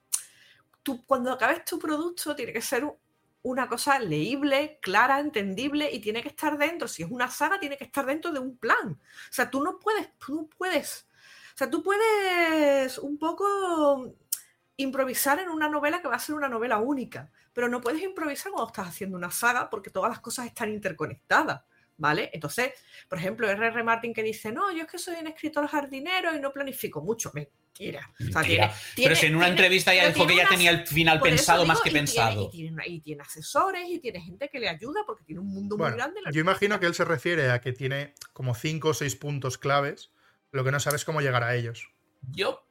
tú 0.83 1.05
cuando 1.07 1.33
acabes 1.33 1.65
tu 1.65 1.79
producto 1.79 2.35
tiene 2.35 2.53
que 2.53 2.63
ser 2.63 2.85
una 3.43 3.69
cosa 3.69 3.99
leíble, 3.99 4.79
clara, 4.81 5.19
entendible 5.19 5.91
y 5.93 6.01
tiene 6.01 6.23
que 6.23 6.29
estar 6.29 6.57
dentro. 6.57 6.87
Si 6.89 7.03
es 7.03 7.11
una 7.11 7.29
saga, 7.29 7.59
tiene 7.59 7.77
que 7.77 7.85
estar 7.85 8.07
dentro 8.07 8.33
de 8.33 8.39
un 8.39 8.57
plan. 8.57 8.93
O 8.93 9.33
sea, 9.33 9.51
tú 9.51 9.63
no 9.63 9.79
puedes, 9.79 10.17
tú 10.19 10.35
no 10.35 10.47
puedes. 10.47 11.09
O 11.55 11.59
sea, 11.59 11.69
tú 11.69 11.83
puedes 11.83 12.99
un 12.99 13.19
poco 13.19 14.15
improvisar 14.77 15.41
en 15.41 15.49
una 15.49 15.69
novela 15.69 16.01
que 16.01 16.09
va 16.09 16.17
a 16.17 16.21
ser 16.21 16.35
una 16.35 16.49
novela 16.49 16.79
única, 16.79 17.31
pero 17.53 17.69
no 17.69 17.81
puedes 17.81 18.03
improvisar 18.03 18.53
cuando 18.53 18.69
estás 18.69 18.89
haciendo 18.89 19.17
una 19.17 19.31
saga 19.31 19.69
porque 19.69 19.91
todas 19.91 20.11
las 20.11 20.21
cosas 20.21 20.47
están 20.47 20.71
interconectadas. 20.71 21.63
¿Vale? 21.99 22.31
Entonces, 22.33 22.73
por 23.09 23.19
ejemplo, 23.19 23.49
R.R. 23.49 23.83
Martin 23.85 24.15
que 24.15 24.23
dice, 24.23 24.51
no, 24.51 24.73
yo 24.73 24.85
es 24.85 24.91
que 24.91 24.99
soy 24.99 25.17
un 25.21 25.27
escritor 25.29 25.69
jardinero 25.69 26.35
y 26.35 26.41
no 26.41 26.53
planifico 26.53 27.01
mucho. 27.01 27.31
Mentira. 27.79 28.75
Pero 28.97 29.17
si 29.17 29.27
en 29.27 29.37
una 29.37 29.49
entrevista 29.49 29.95
ya 29.95 30.11
dijo 30.11 30.27
que 30.27 30.37
ya 30.37 30.49
tenía 30.49 30.71
el 30.71 30.87
final 30.87 31.21
pensado 31.21 31.65
más 31.65 31.81
que 31.81 31.91
pensado. 31.91 32.51
y, 32.53 33.01
tiene, 33.01 33.23
asesores 33.23 33.89
y 33.89 33.99
tiene 33.99 34.21
gente 34.21 34.49
que 34.49 34.61
le 34.61 34.69
ayuda 34.69 35.01
porque 35.07 35.25
tiene 35.25 35.41
un 35.41 35.49
mundo 35.49 35.77
muy 35.77 35.91
grande. 35.91 36.21
Yo 36.33 36.41
imagino 36.41 36.79
que 36.79 36.87
él 36.87 36.95
se 36.95 37.05
refiere 37.05 37.51
a 37.51 37.61
que 37.61 37.73
tiene 37.73 38.15
como 38.33 38.55
cinco 38.55 38.89
o 38.89 38.95
seis 38.95 39.17
puntos 39.17 39.59
claves, 39.59 40.11
lo 40.51 40.65
que 40.65 40.71
no 40.71 40.81
sabes 40.81 41.05
cómo 41.05 41.21
llegar 41.21 41.43
a 41.43 41.55
ellos. 41.55 41.89
Yo, 42.31 42.67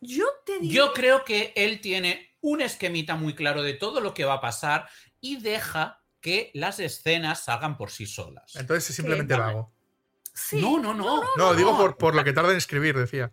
yo, 0.00 0.26
te 0.44 0.60
digo... 0.60 0.72
yo 0.72 0.92
creo 0.92 1.24
que 1.24 1.52
él 1.56 1.80
tiene 1.80 2.36
un 2.40 2.60
esquemita 2.60 3.16
muy 3.16 3.34
claro 3.34 3.62
de 3.62 3.74
todo 3.74 4.00
lo 4.00 4.14
que 4.14 4.24
va 4.24 4.34
a 4.34 4.40
pasar 4.40 4.88
y 5.20 5.40
deja 5.40 6.02
que 6.20 6.50
las 6.54 6.78
escenas 6.78 7.44
salgan 7.44 7.76
por 7.76 7.90
sí 7.90 8.06
solas. 8.06 8.54
Entonces 8.54 8.90
es 8.90 8.96
simplemente 8.96 9.34
vago. 9.34 9.72
No, 10.52 10.78
no, 10.78 10.94
no. 10.94 11.22
No, 11.36 11.54
digo 11.54 11.76
por, 11.76 11.96
por, 11.96 12.14
lo 12.14 12.24
que 12.24 12.32
tarda 12.32 12.52
en 12.52 12.56
escribir, 12.56 12.96
decía. 12.96 13.32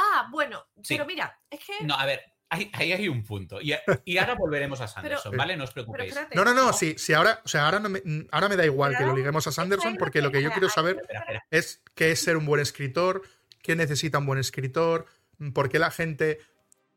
Ah, 0.00 0.28
bueno, 0.30 0.66
pero 0.88 1.04
mira, 1.04 1.38
es 1.50 1.60
que. 1.60 1.84
No, 1.84 1.94
a 1.94 2.06
ver, 2.06 2.22
ahí, 2.48 2.70
hay 2.74 3.08
un 3.08 3.24
punto. 3.24 3.60
Y, 3.60 3.74
y 4.04 4.18
ahora 4.18 4.34
volveremos 4.34 4.80
a 4.80 4.88
Sanderson, 4.88 5.36
¿vale? 5.36 5.56
No 5.56 5.64
os 5.64 5.72
preocupéis. 5.72 6.14
no, 6.34 6.44
no, 6.44 6.54
no, 6.54 6.72
sí, 6.72 6.94
sí, 6.96 7.12
ahora, 7.12 7.40
o 7.44 7.48
sea, 7.48 7.66
ahora, 7.66 7.80
me, 7.80 8.00
ahora 8.30 8.48
me 8.48 8.56
da 8.56 8.64
igual 8.64 8.96
que 8.96 9.04
lo 9.04 9.14
liguemos 9.14 9.46
a 9.46 9.52
Sanderson, 9.52 9.96
porque 9.96 10.22
lo 10.22 10.30
que 10.30 10.42
yo 10.42 10.50
quiero 10.50 10.68
saber 10.68 11.02
es 11.50 11.82
qué 11.94 12.12
es 12.12 12.22
ser 12.22 12.36
un 12.36 12.46
buen 12.46 12.60
escritor, 12.60 13.22
qué 13.62 13.76
necesita 13.76 14.18
un 14.18 14.26
buen 14.26 14.38
escritor, 14.38 15.06
por 15.52 15.68
qué 15.68 15.78
la 15.78 15.90
gente 15.90 16.38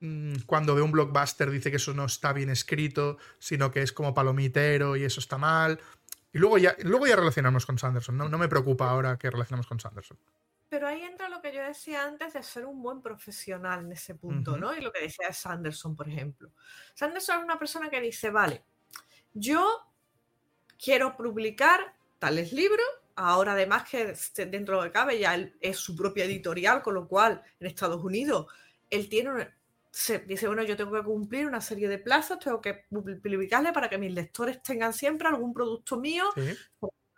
Mm, 0.03 0.41
cuando 0.45 0.75
ve 0.75 0.81
un 0.81 0.91
blockbuster 0.91 1.49
dice 1.49 1.71
que 1.71 1.77
eso 1.77 1.93
no 1.93 2.03
está 2.03 2.33
bien 2.33 2.49
escrito, 2.49 3.17
sino 3.39 3.71
que 3.71 3.81
es 3.81 3.93
como 3.93 4.13
palomitero 4.13 4.97
y 4.97 5.05
eso 5.05 5.21
está 5.21 5.37
mal. 5.37 5.79
Y 6.33 6.39
luego 6.39 6.57
ya, 6.57 6.75
luego 6.83 7.07
ya 7.07 7.15
relacionamos 7.15 7.65
con 7.65 7.77
Sanderson. 7.77 8.17
No, 8.17 8.27
no 8.27 8.37
me 8.37 8.49
preocupa 8.49 8.89
ahora 8.89 9.17
que 9.17 9.29
relacionamos 9.31 9.65
con 9.65 9.79
Sanderson. 9.79 10.17
Pero 10.73 10.87
ahí 10.87 11.03
entra 11.03 11.29
lo 11.29 11.39
que 11.39 11.53
yo 11.53 11.61
decía 11.61 12.03
antes 12.03 12.33
de 12.33 12.41
ser 12.41 12.65
un 12.65 12.81
buen 12.81 12.99
profesional 12.99 13.81
en 13.81 13.91
ese 13.91 14.15
punto, 14.15 14.57
¿no? 14.57 14.75
Y 14.75 14.81
lo 14.81 14.91
que 14.91 15.01
decía 15.01 15.31
Sanderson, 15.31 15.95
por 15.95 16.09
ejemplo. 16.09 16.49
Sanderson 16.95 17.37
es 17.37 17.43
una 17.43 17.59
persona 17.59 17.91
que 17.91 18.01
dice, 18.01 18.31
vale, 18.31 18.63
yo 19.35 19.63
quiero 20.83 21.15
publicar 21.15 21.93
tales 22.17 22.53
libros, 22.53 22.87
ahora 23.15 23.51
además 23.51 23.87
que 23.87 24.15
dentro 24.47 24.77
de 24.77 24.81
lo 24.81 24.87
que 24.87 24.91
cabe 24.91 25.19
ya 25.19 25.35
es 25.61 25.77
su 25.77 25.95
propia 25.95 26.25
editorial, 26.25 26.81
con 26.81 26.95
lo 26.95 27.07
cual 27.07 27.43
en 27.59 27.67
Estados 27.67 28.03
Unidos 28.03 28.47
él 28.89 29.07
tiene 29.09 29.53
se 29.91 30.17
dice, 30.17 30.47
bueno, 30.47 30.63
yo 30.63 30.75
tengo 30.75 30.91
que 30.93 31.03
cumplir 31.03 31.45
una 31.45 31.61
serie 31.61 31.87
de 31.87 31.99
plazos, 31.99 32.39
tengo 32.39 32.59
que 32.59 32.85
publicarle 32.89 33.71
para 33.73 33.87
que 33.91 33.99
mis 33.99 34.11
lectores 34.11 34.63
tengan 34.63 34.91
siempre 34.91 35.27
algún 35.27 35.53
producto 35.53 35.97
mío 35.97 36.23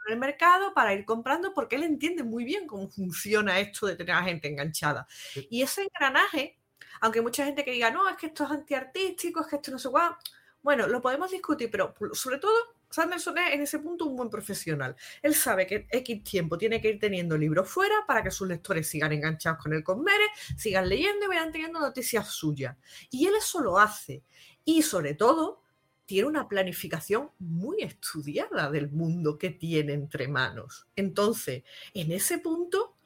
en 0.05 0.13
el 0.13 0.19
mercado 0.19 0.73
para 0.73 0.93
ir 0.93 1.05
comprando, 1.05 1.53
porque 1.53 1.75
él 1.75 1.83
entiende 1.83 2.23
muy 2.23 2.43
bien 2.43 2.67
cómo 2.67 2.89
funciona 2.89 3.59
esto 3.59 3.87
de 3.87 3.95
tener 3.95 4.15
a 4.15 4.23
gente 4.23 4.47
enganchada. 4.47 5.07
Y 5.49 5.61
ese 5.61 5.83
engranaje, 5.83 6.57
aunque 7.01 7.21
mucha 7.21 7.45
gente 7.45 7.63
que 7.63 7.71
diga, 7.71 7.91
no, 7.91 8.07
es 8.09 8.17
que 8.17 8.27
esto 8.27 8.43
es 8.43 8.51
antiartístico, 8.51 9.41
es 9.41 9.47
que 9.47 9.55
esto 9.57 9.71
no 9.71 9.79
se 9.79 9.89
va, 9.89 10.17
bueno, 10.65 10.87
lo 10.87 10.99
podemos 10.99 11.29
discutir, 11.29 11.69
pero 11.69 11.93
sobre 12.13 12.39
todo 12.39 12.51
Sanderson 12.89 13.37
es 13.37 13.53
en 13.53 13.61
ese 13.61 13.77
punto 13.77 14.05
un 14.05 14.15
buen 14.15 14.31
profesional. 14.31 14.95
Él 15.21 15.35
sabe 15.35 15.67
que 15.67 15.85
X 15.91 16.23
tiempo 16.23 16.57
tiene 16.57 16.81
que 16.81 16.89
ir 16.89 16.99
teniendo 16.99 17.37
libros 17.37 17.69
fuera 17.69 17.93
para 18.07 18.23
que 18.23 18.31
sus 18.31 18.47
lectores 18.47 18.87
sigan 18.87 19.11
enganchados 19.11 19.61
con 19.61 19.73
el 19.73 19.83
Conmere, 19.83 20.25
sigan 20.57 20.89
leyendo 20.89 21.25
y 21.25 21.27
vayan 21.27 21.51
teniendo 21.51 21.79
noticias 21.79 22.29
suyas. 22.29 22.75
Y 23.11 23.27
él 23.27 23.35
eso 23.35 23.61
lo 23.61 23.77
hace. 23.77 24.23
Y 24.63 24.81
sobre 24.81 25.13
todo, 25.13 25.61
tiene 26.05 26.27
una 26.27 26.47
planificación 26.47 27.31
muy 27.39 27.81
estudiada 27.81 28.69
del 28.69 28.89
mundo 28.89 29.37
que 29.37 29.49
tiene 29.49 29.93
entre 29.93 30.27
manos. 30.27 30.87
Entonces, 30.95 31.63
en 31.93 32.11
ese 32.11 32.37
punto, 32.39 32.97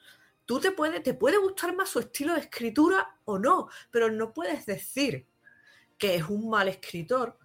tú 0.45 0.59
te 0.59 0.71
puede, 0.71 0.99
te 0.99 1.13
puede 1.13 1.37
gustar 1.37 1.75
más 1.75 1.89
su 1.89 1.99
estilo 1.99 2.33
de 2.33 2.41
escritura 2.41 3.17
o 3.25 3.39
no, 3.39 3.69
pero 3.91 4.11
no 4.11 4.33
puedes 4.33 4.65
decir 4.65 5.27
que 5.97 6.15
es 6.15 6.23
un 6.23 6.49
mal 6.49 6.67
escritor 6.67 7.37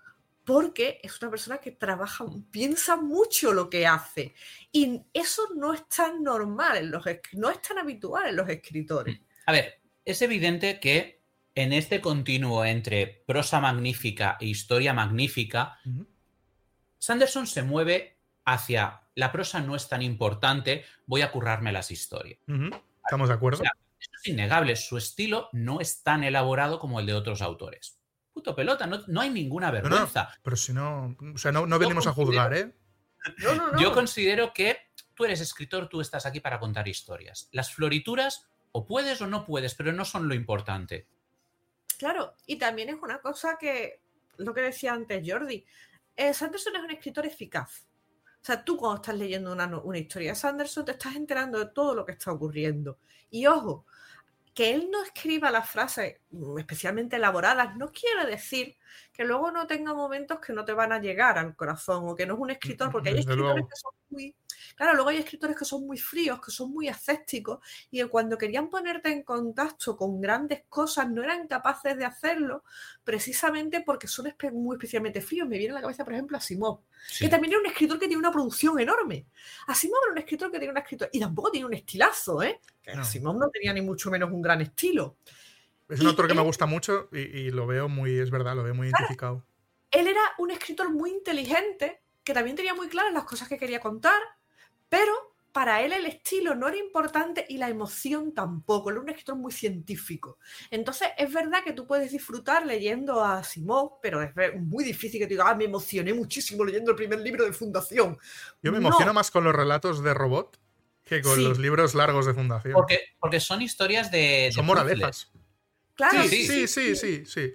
porque 0.45 1.01
es 1.03 1.21
una 1.23 1.31
persona 1.31 1.59
que 1.59 1.71
trabaja, 1.71 2.27
piensa 2.51 2.97
mucho 2.97 3.53
lo 3.53 3.71
que 3.71 3.87
hace. 3.87 4.35
Y 4.71 5.01
eso 5.13 5.49
no 5.57 5.73
es 5.73 5.89
tan 5.89 6.23
normal, 6.23 6.77
en 6.77 6.91
los, 6.91 7.05
no 7.33 7.51
es 7.51 7.63
tan 7.63 7.79
habitual 7.79 8.29
en 8.29 8.37
los 8.37 8.49
escritores. 8.49 9.21
A 9.47 9.53
ver, 9.53 9.81
es 10.05 10.21
evidente 10.21 10.79
que 10.81 11.24
en 11.55 11.73
este 11.73 12.01
continuo 12.01 12.65
entre 12.65 13.25
prosa 13.27 13.61
magnífica 13.61 14.37
e 14.41 14.47
historia 14.47 14.93
magnífica, 14.93 15.79
Sanderson 16.99 17.47
se 17.47 17.63
mueve 17.63 18.19
hacia 18.45 19.03
la 19.15 19.31
prosa 19.31 19.61
no 19.61 19.77
es 19.77 19.89
tan 19.89 20.03
importante, 20.03 20.85
voy 21.07 21.23
a 21.23 21.31
currarme 21.31 21.73
las 21.73 21.91
historias. 21.91 22.41
¿Estamos 23.05 23.29
de 23.29 23.35
acuerdo? 23.35 23.63
es 23.63 24.29
innegable, 24.29 24.77
su 24.77 24.99
estilo 24.99 25.49
no 25.53 25.81
es 25.81 26.03
tan 26.03 26.25
elaborado 26.25 26.79
como 26.79 27.01
el 27.01 27.07
de 27.07 27.15
otros 27.15 27.41
autores 27.41 27.99
puto 28.35 28.55
pelota, 28.55 28.87
no, 28.87 29.21
hay 29.21 29.31
ninguna 29.31 29.71
vergüenza. 29.71 30.29
pero 30.43 30.57
si 30.57 30.73
no, 30.73 31.17
o 31.35 31.39
sea, 31.39 31.53
no, 31.53 31.79
venimos 31.79 32.07
a 32.07 32.13
juzgar, 32.13 32.53
¿eh? 32.53 32.75
Yo 33.79 33.95
considero 33.95 34.53
que 34.53 34.77
tú 35.15 35.25
eres 35.25 35.41
escritor, 35.41 35.89
tú 35.89 36.01
estás 36.01 36.27
aquí 36.27 36.41
para 36.41 36.59
contar 36.59 36.87
historias. 36.89 37.49
Las 37.53 37.73
florituras, 37.73 38.49
o 38.73 38.85
puedes 38.85 39.23
o 39.23 39.27
no 39.29 39.47
puedes, 39.47 39.75
pero 39.75 39.93
no 39.93 40.05
son 40.05 40.29
lo 40.29 40.35
importante. 40.35 41.07
Claro, 41.97 42.35
y 42.47 42.57
también 42.57 42.89
es 42.89 42.97
una 43.03 43.21
cosa 43.21 43.57
que, 43.59 44.01
lo 44.39 44.55
que 44.55 44.63
decía 44.63 44.93
antes 44.93 45.23
Jordi, 45.27 45.65
eh, 46.17 46.35
Sanderson 46.35 46.77
es 46.77 46.83
un 46.83 46.91
escritor 46.91 47.27
eficaz. 47.27 47.87
O 48.41 48.47
sea, 48.47 48.65
tú 48.65 48.77
cuando 48.77 48.97
estás 48.97 49.17
leyendo 49.17 49.53
una, 49.53 49.67
una 49.79 49.99
historia 49.99 50.31
de 50.31 50.37
Sanderson 50.37 50.85
te 50.85 50.93
estás 50.93 51.17
enterando 51.17 51.59
de 51.59 51.67
todo 51.67 51.95
lo 51.95 52.05
que 52.05 52.13
está 52.13 52.31
ocurriendo. 52.31 52.99
Y 53.31 53.47
ojo, 53.47 53.87
que 54.55 54.73
él 54.73 54.89
no 54.91 55.03
escriba 55.03 55.51
las 55.51 55.69
frases 55.69 56.21
mm, 56.31 56.59
especialmente 56.59 57.17
elaboradas 57.17 57.77
no 57.77 57.91
quiere 57.91 58.27
decir 58.27 58.77
que 59.13 59.25
luego 59.25 59.51
no 59.51 59.67
tenga 59.67 59.95
momentos 59.95 60.41
que 60.41 60.53
no 60.53 60.65
te 60.65 60.73
van 60.73 60.93
a 60.93 61.01
llegar 61.01 61.39
al 61.39 61.55
corazón 61.57 62.09
o 62.09 62.15
que 62.15 62.27
no 62.27 62.35
es 62.35 62.41
un 62.41 62.51
escritor, 62.51 62.91
porque 62.91 63.11
hay 63.11 63.19
escritores 63.19 63.65
que 63.65 63.77
son 63.77 63.93
muy... 64.11 64.35
Claro, 64.77 64.95
luego 64.95 65.11
hay 65.11 65.19
escritores 65.19 65.57
que 65.57 65.65
son 65.65 65.87
muy 65.87 65.99
fríos, 65.99 66.41
que 66.41 66.51
son 66.51 66.73
muy 66.73 66.89
escépticos 66.89 67.61
y 67.91 67.99
que 67.99 68.07
cuando 68.09 68.37
querían 68.37 68.71
ponerte 68.71 69.11
en 69.11 69.23
contacto 69.23 69.97
con 69.97 70.21
grandes 70.21 70.65
cosas 70.69 71.09
no 71.09 71.23
eran 71.23 71.47
capaces 71.47 71.97
de 71.97 72.05
hacerlo 72.05 72.65
precisamente 73.05 73.83
porque 73.83 74.09
son 74.09 74.35
muy 74.53 74.77
especialmente 74.77 75.21
fríos. 75.21 75.47
Me 75.47 75.59
viene 75.59 75.73
a 75.73 75.77
la 75.77 75.81
cabeza, 75.83 76.05
por 76.05 76.15
ejemplo, 76.15 76.37
Asimov, 76.37 76.81
que 77.19 77.29
también 77.29 77.53
era 77.53 77.61
un 77.61 77.67
escritor 77.67 77.99
que 77.99 78.09
tiene 78.09 78.19
una 78.19 78.33
producción 78.33 78.81
enorme. 78.81 79.27
Asimov 79.69 79.99
era 80.05 80.13
un 80.13 80.19
escritor 80.19 80.51
que 80.51 80.59
tiene 80.59 80.73
una 80.73 80.81
escritura 80.81 81.11
y 81.13 81.21
tampoco 81.21 81.51
tiene 81.51 81.67
un 81.67 81.75
estilazo, 81.75 82.43
¿eh? 82.43 82.61
Asimov 82.97 83.39
no 83.39 83.51
tenía 83.51 83.73
ni 83.73 83.83
mucho 83.83 84.11
menos 84.11 84.31
un 84.33 84.43
gran 84.43 84.61
estilo. 84.61 85.19
Es 85.89 86.01
un 86.01 86.07
autor 86.07 86.29
que 86.29 86.35
me 86.35 86.43
gusta 86.43 86.67
mucho 86.67 87.09
y, 87.13 87.51
lo 87.51 87.67
veo 87.67 87.89
muy, 87.89 88.19
es 88.19 88.31
verdad, 88.31 88.57
lo 88.57 88.63
veo 88.63 88.75
muy 88.75 88.89
identificado. 88.89 89.45
él 89.91 90.09
era 90.09 90.23
un 90.39 90.51
escritor 90.51 90.91
muy 90.91 91.11
inteligente, 91.11 92.03
que 92.23 92.33
también 92.33 92.57
tenía 92.57 92.75
muy 92.75 92.89
claras 92.89 93.13
las 93.13 93.25
cosas 93.25 93.49
que 93.49 93.59
quería 93.59 93.81
contar, 93.81 94.21
pero 94.89 95.35
para 95.55 95.83
él 95.83 95.93
el 95.93 96.05
estilo 96.07 96.57
no 96.57 96.67
era 96.67 96.77
importante 96.79 97.47
y 97.49 97.59
la 97.59 97.69
emoción 97.69 98.35
tampoco. 98.35 98.91
Él 98.91 98.97
era 98.97 99.03
un 99.05 99.09
escritor 99.11 99.37
muy 99.37 99.53
científico. 99.53 100.39
Entonces, 100.69 101.09
es 101.17 101.33
verdad 101.33 101.63
que 101.63 101.73
tú 101.73 101.87
puedes 101.87 102.11
disfrutar 102.11 102.67
leyendo 102.67 103.23
a 103.23 103.45
Simón, 103.45 103.91
pero 104.03 104.21
es 104.21 104.33
muy 104.61 104.83
difícil 104.83 105.21
que 105.21 105.29
te 105.29 105.35
diga, 105.35 105.49
ah, 105.49 105.55
me 105.55 105.67
emocioné 105.67 106.13
muchísimo 106.13 106.65
leyendo 106.65 106.91
el 106.91 106.97
primer 106.97 107.21
libro 107.21 107.45
de 107.45 107.53
Fundación. 107.53 108.19
Yo 108.65 108.73
me 108.73 108.79
emociono 108.79 109.15
más 109.15 109.31
con 109.31 109.45
los 109.45 109.55
relatos 109.55 110.03
de 110.03 110.13
robot 110.13 110.59
que 111.05 111.23
con 111.23 111.45
los 111.45 111.59
libros 111.59 111.95
largos 111.95 112.27
de 112.27 112.35
Fundación. 112.35 112.75
Porque, 112.75 112.99
porque 113.21 113.39
son 113.39 113.63
historias 113.63 114.11
de. 114.11 114.51
son 114.53 114.67
moralejas. 114.67 115.31
Claro, 115.95 116.23
sí, 116.25 116.47
sí, 116.47 116.67
sí, 116.67 116.97
sí, 116.97 117.27
sí. 117.27 117.55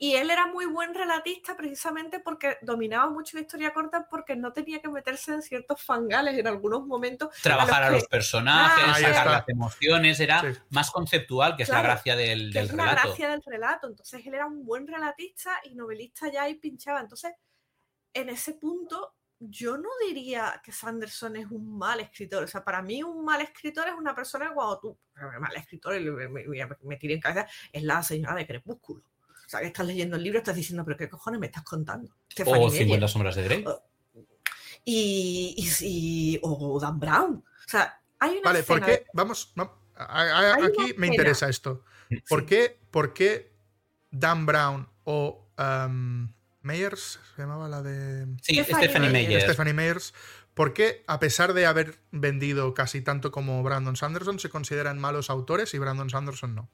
Y 0.00 0.14
él 0.14 0.30
era 0.30 0.46
muy 0.46 0.66
buen 0.66 0.94
relatista 0.94 1.56
precisamente 1.56 2.20
porque 2.20 2.56
dominaba 2.62 3.10
mucho 3.10 3.36
la 3.36 3.42
historia 3.42 3.72
corta 3.72 4.06
porque 4.08 4.36
no 4.36 4.52
tenía 4.52 4.80
que 4.80 4.88
meterse 4.88 5.34
en 5.34 5.42
ciertos 5.42 5.82
fangales 5.82 6.38
en 6.38 6.46
algunos 6.46 6.86
momentos. 6.86 7.30
Trabajar 7.42 7.82
a 7.82 7.90
los, 7.90 8.06
personajes, 8.06 8.84
ah, 8.86 8.94
sacar 8.94 9.26
las 9.26 9.48
emociones, 9.48 10.20
era 10.20 10.42
más 10.70 10.90
conceptual, 10.90 11.56
que 11.56 11.64
es 11.64 11.68
la 11.68 11.82
gracia 11.82 12.14
del, 12.14 12.52
que 12.52 12.60
es 12.60 12.70
relato. 12.70 12.94
La 12.94 13.02
gracia 13.02 13.28
del 13.28 13.42
relato. 13.44 13.88
Entonces 13.88 14.24
él 14.24 14.34
era 14.34 14.46
un 14.46 14.64
buen 14.64 14.86
relatista 14.86 15.60
y 15.64 15.74
novelista 15.74 16.30
ya 16.30 16.48
y 16.48 16.54
pinchaba. 16.54 17.00
Entonces, 17.00 17.32
en 18.14 18.28
ese 18.28 18.54
punto, 18.54 19.16
yo 19.40 19.76
no 19.76 19.88
diría 20.06 20.60
que 20.64 20.72
Sanderson 20.72 21.36
es 21.36 21.46
un 21.50 21.78
mal 21.78 22.00
escritor. 22.00 22.44
O 22.44 22.48
sea, 22.48 22.64
para 22.64 22.82
mí 22.82 23.02
un 23.02 23.24
mal 23.24 23.40
escritor 23.40 23.88
es 23.88 23.94
una 23.94 24.14
persona 24.14 24.52
cuando 24.52 24.78
tú, 24.78 24.98
mal 25.40 25.56
escritor, 25.56 26.00
me, 26.00 26.28
me, 26.28 26.68
me 26.82 26.96
tiré 26.96 27.14
en 27.14 27.20
cabeza, 27.20 27.46
es 27.72 27.82
la 27.82 28.02
señora 28.02 28.34
de 28.34 28.46
Crepúsculo. 28.46 29.02
O 29.02 29.50
sea, 29.50 29.60
que 29.60 29.68
estás 29.68 29.86
leyendo 29.86 30.16
el 30.16 30.22
libro, 30.22 30.38
estás 30.38 30.56
diciendo, 30.56 30.84
pero 30.84 30.96
¿qué 30.96 31.08
cojones 31.08 31.40
me 31.40 31.46
estás 31.46 31.62
contando? 31.62 32.12
o 32.44 32.70
50 32.70 33.08
sombras 33.08 33.34
de 33.36 33.44
Grey. 33.44 33.64
Y, 34.84 35.56
y, 35.80 36.40
o 36.42 36.78
Dan 36.80 36.98
Brown. 36.98 37.36
O 37.36 37.68
sea, 37.68 38.00
hay 38.18 38.32
una 38.32 38.42
Vale, 38.42 38.62
¿por 38.62 38.84
qué? 38.84 39.06
Vamos, 39.14 39.54
aquí 39.96 40.94
me 40.96 41.06
interesa 41.06 41.48
esto. 41.48 41.84
¿Por 42.28 42.44
qué, 42.44 42.78
¿Por 42.90 43.14
qué 43.14 43.54
Dan 44.10 44.46
Brown 44.46 44.88
o 45.04 45.50
um, 45.58 46.32
Meyers, 46.62 47.20
se 47.34 47.42
llamaba 47.42 47.68
la 47.68 47.82
de... 47.82 48.26
Sí, 48.42 48.62
Stephanie 48.62 49.10
Meyers. 49.10 49.44
Stephanie 49.44 49.74
Meyers. 49.74 50.14
¿Por 50.54 50.74
qué, 50.74 51.04
a 51.06 51.20
pesar 51.20 51.52
de 51.52 51.66
haber 51.66 52.00
vendido 52.10 52.74
casi 52.74 53.00
tanto 53.00 53.30
como 53.30 53.62
Brandon 53.62 53.94
Sanderson, 53.94 54.40
se 54.40 54.50
consideran 54.50 54.98
malos 54.98 55.30
autores 55.30 55.72
y 55.74 55.78
Brandon 55.78 56.10
Sanderson 56.10 56.54
no? 56.54 56.68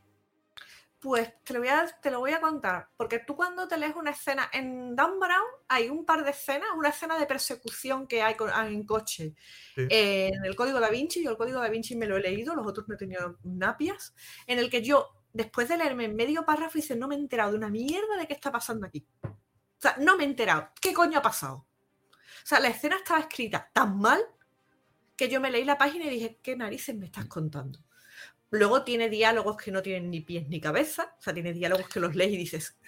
Pues 1.04 1.34
te 1.44 1.52
lo, 1.52 1.60
voy 1.60 1.68
a, 1.68 1.86
te 2.00 2.10
lo 2.10 2.20
voy 2.20 2.32
a 2.32 2.40
contar, 2.40 2.88
porque 2.96 3.18
tú 3.18 3.36
cuando 3.36 3.68
te 3.68 3.76
lees 3.76 3.94
una 3.94 4.12
escena 4.12 4.48
en 4.54 4.96
Dan 4.96 5.20
Brown 5.20 5.44
hay 5.68 5.90
un 5.90 6.06
par 6.06 6.24
de 6.24 6.30
escenas, 6.30 6.70
una 6.74 6.88
escena 6.88 7.18
de 7.18 7.26
persecución 7.26 8.06
que 8.06 8.22
hay 8.22 8.34
en 8.68 8.86
coche 8.86 9.34
en 9.76 10.44
el 10.46 10.56
Código 10.56 10.80
da 10.80 10.88
Vinci, 10.88 11.22
yo 11.22 11.32
el 11.32 11.36
Código 11.36 11.60
da 11.60 11.68
Vinci 11.68 11.94
me 11.94 12.06
lo 12.06 12.16
he 12.16 12.20
leído, 12.20 12.54
los 12.54 12.66
otros 12.66 12.88
no 12.88 12.94
he 12.94 12.96
tenido 12.96 13.38
napias, 13.42 14.14
en 14.46 14.58
el 14.58 14.70
que 14.70 14.80
yo, 14.80 15.10
después 15.34 15.68
de 15.68 15.76
leerme 15.76 16.06
en 16.06 16.16
medio 16.16 16.46
párrafo, 16.46 16.78
dice, 16.78 16.96
no 16.96 17.06
me 17.06 17.16
he 17.16 17.18
enterado 17.18 17.50
de 17.50 17.58
una 17.58 17.68
mierda 17.68 18.16
de 18.18 18.26
qué 18.26 18.32
está 18.32 18.50
pasando 18.50 18.86
aquí. 18.86 19.06
O 19.84 19.86
sea, 19.86 19.96
no 19.98 20.16
me 20.16 20.24
he 20.24 20.26
enterado. 20.26 20.70
¿Qué 20.80 20.94
coño 20.94 21.18
ha 21.18 21.22
pasado? 21.22 21.56
O 21.56 22.46
sea, 22.46 22.58
la 22.58 22.68
escena 22.68 22.96
estaba 22.96 23.20
escrita 23.20 23.70
tan 23.70 23.98
mal 23.98 24.18
que 25.14 25.28
yo 25.28 25.42
me 25.42 25.50
leí 25.50 25.62
la 25.62 25.76
página 25.76 26.06
y 26.06 26.10
dije, 26.10 26.38
¿qué 26.42 26.56
narices 26.56 26.96
me 26.96 27.04
estás 27.04 27.26
contando? 27.26 27.80
Luego 28.48 28.82
tiene 28.82 29.10
diálogos 29.10 29.58
que 29.58 29.70
no 29.70 29.82
tienen 29.82 30.10
ni 30.10 30.22
pies 30.22 30.48
ni 30.48 30.58
cabeza, 30.58 31.14
o 31.18 31.22
sea, 31.22 31.34
tiene 31.34 31.52
diálogos 31.52 31.86
que 31.88 32.00
los 32.00 32.14
lees 32.14 32.32
y 32.32 32.36
dices... 32.38 32.78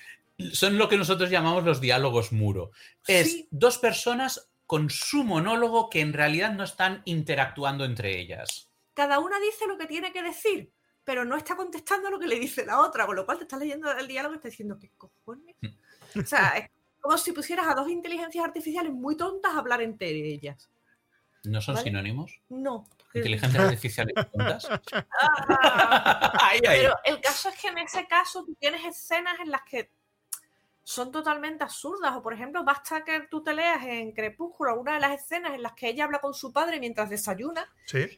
Son 0.52 0.78
lo 0.78 0.88
que 0.88 0.96
nosotros 0.96 1.28
llamamos 1.28 1.64
los 1.64 1.82
diálogos 1.82 2.32
muro. 2.32 2.70
Es 3.06 3.44
dos 3.50 3.76
personas 3.76 4.48
con 4.64 4.88
su 4.88 5.22
monólogo 5.22 5.90
que 5.90 6.00
en 6.00 6.14
realidad 6.14 6.54
no 6.54 6.64
están 6.64 7.02
interactuando 7.04 7.84
entre 7.84 8.18
ellas. 8.18 8.70
Cada 8.94 9.18
una 9.18 9.38
dice 9.38 9.66
lo 9.66 9.76
que 9.76 9.86
tiene 9.86 10.14
que 10.14 10.22
decir, 10.22 10.72
pero 11.04 11.26
no 11.26 11.36
está 11.36 11.56
contestando 11.56 12.10
lo 12.10 12.18
que 12.18 12.26
le 12.26 12.40
dice 12.40 12.64
la 12.64 12.80
otra, 12.80 13.04
con 13.04 13.16
lo 13.16 13.26
cual 13.26 13.36
te 13.36 13.44
estás 13.44 13.60
leyendo 13.60 13.90
el 13.92 14.08
diálogo 14.08 14.32
y 14.32 14.38
estás 14.38 14.52
diciendo, 14.52 14.78
¿qué 14.78 14.92
cojones? 14.96 15.56
Mm. 15.60 16.20
o 16.20 16.24
sea, 16.24 16.56
es 16.56 16.70
como 17.06 17.18
si 17.18 17.30
pusieras 17.30 17.68
a 17.68 17.74
dos 17.74 17.88
inteligencias 17.88 18.44
artificiales 18.44 18.92
muy 18.92 19.16
tontas 19.16 19.54
a 19.54 19.58
hablar 19.58 19.80
entre 19.80 20.08
ellas. 20.08 20.68
¿No 21.44 21.60
son 21.60 21.76
sinónimos? 21.76 22.40
No. 22.48 22.88
Inteligencia 23.14 23.62
artificial 23.64 24.12
tontas. 24.32 24.66
Ah, 24.92 26.50
pero 26.60 26.96
el 27.04 27.20
caso 27.20 27.48
es 27.50 27.60
que 27.60 27.68
en 27.68 27.78
ese 27.78 28.08
caso 28.08 28.44
tú 28.44 28.56
tienes 28.56 28.84
escenas 28.84 29.38
en 29.38 29.52
las 29.52 29.62
que 29.62 29.92
son 30.82 31.12
totalmente 31.12 31.62
absurdas. 31.62 32.16
O 32.16 32.22
por 32.24 32.34
ejemplo, 32.34 32.64
basta 32.64 33.04
que 33.04 33.28
tú 33.30 33.40
te 33.40 33.54
leas 33.54 33.84
en 33.84 34.10
Crepúsculo 34.10 34.70
alguna 34.70 34.94
de 34.94 35.00
las 35.00 35.20
escenas 35.20 35.54
en 35.54 35.62
las 35.62 35.74
que 35.74 35.88
ella 35.90 36.06
habla 36.06 36.18
con 36.18 36.34
su 36.34 36.52
padre 36.52 36.80
mientras 36.80 37.08
desayuna. 37.08 37.72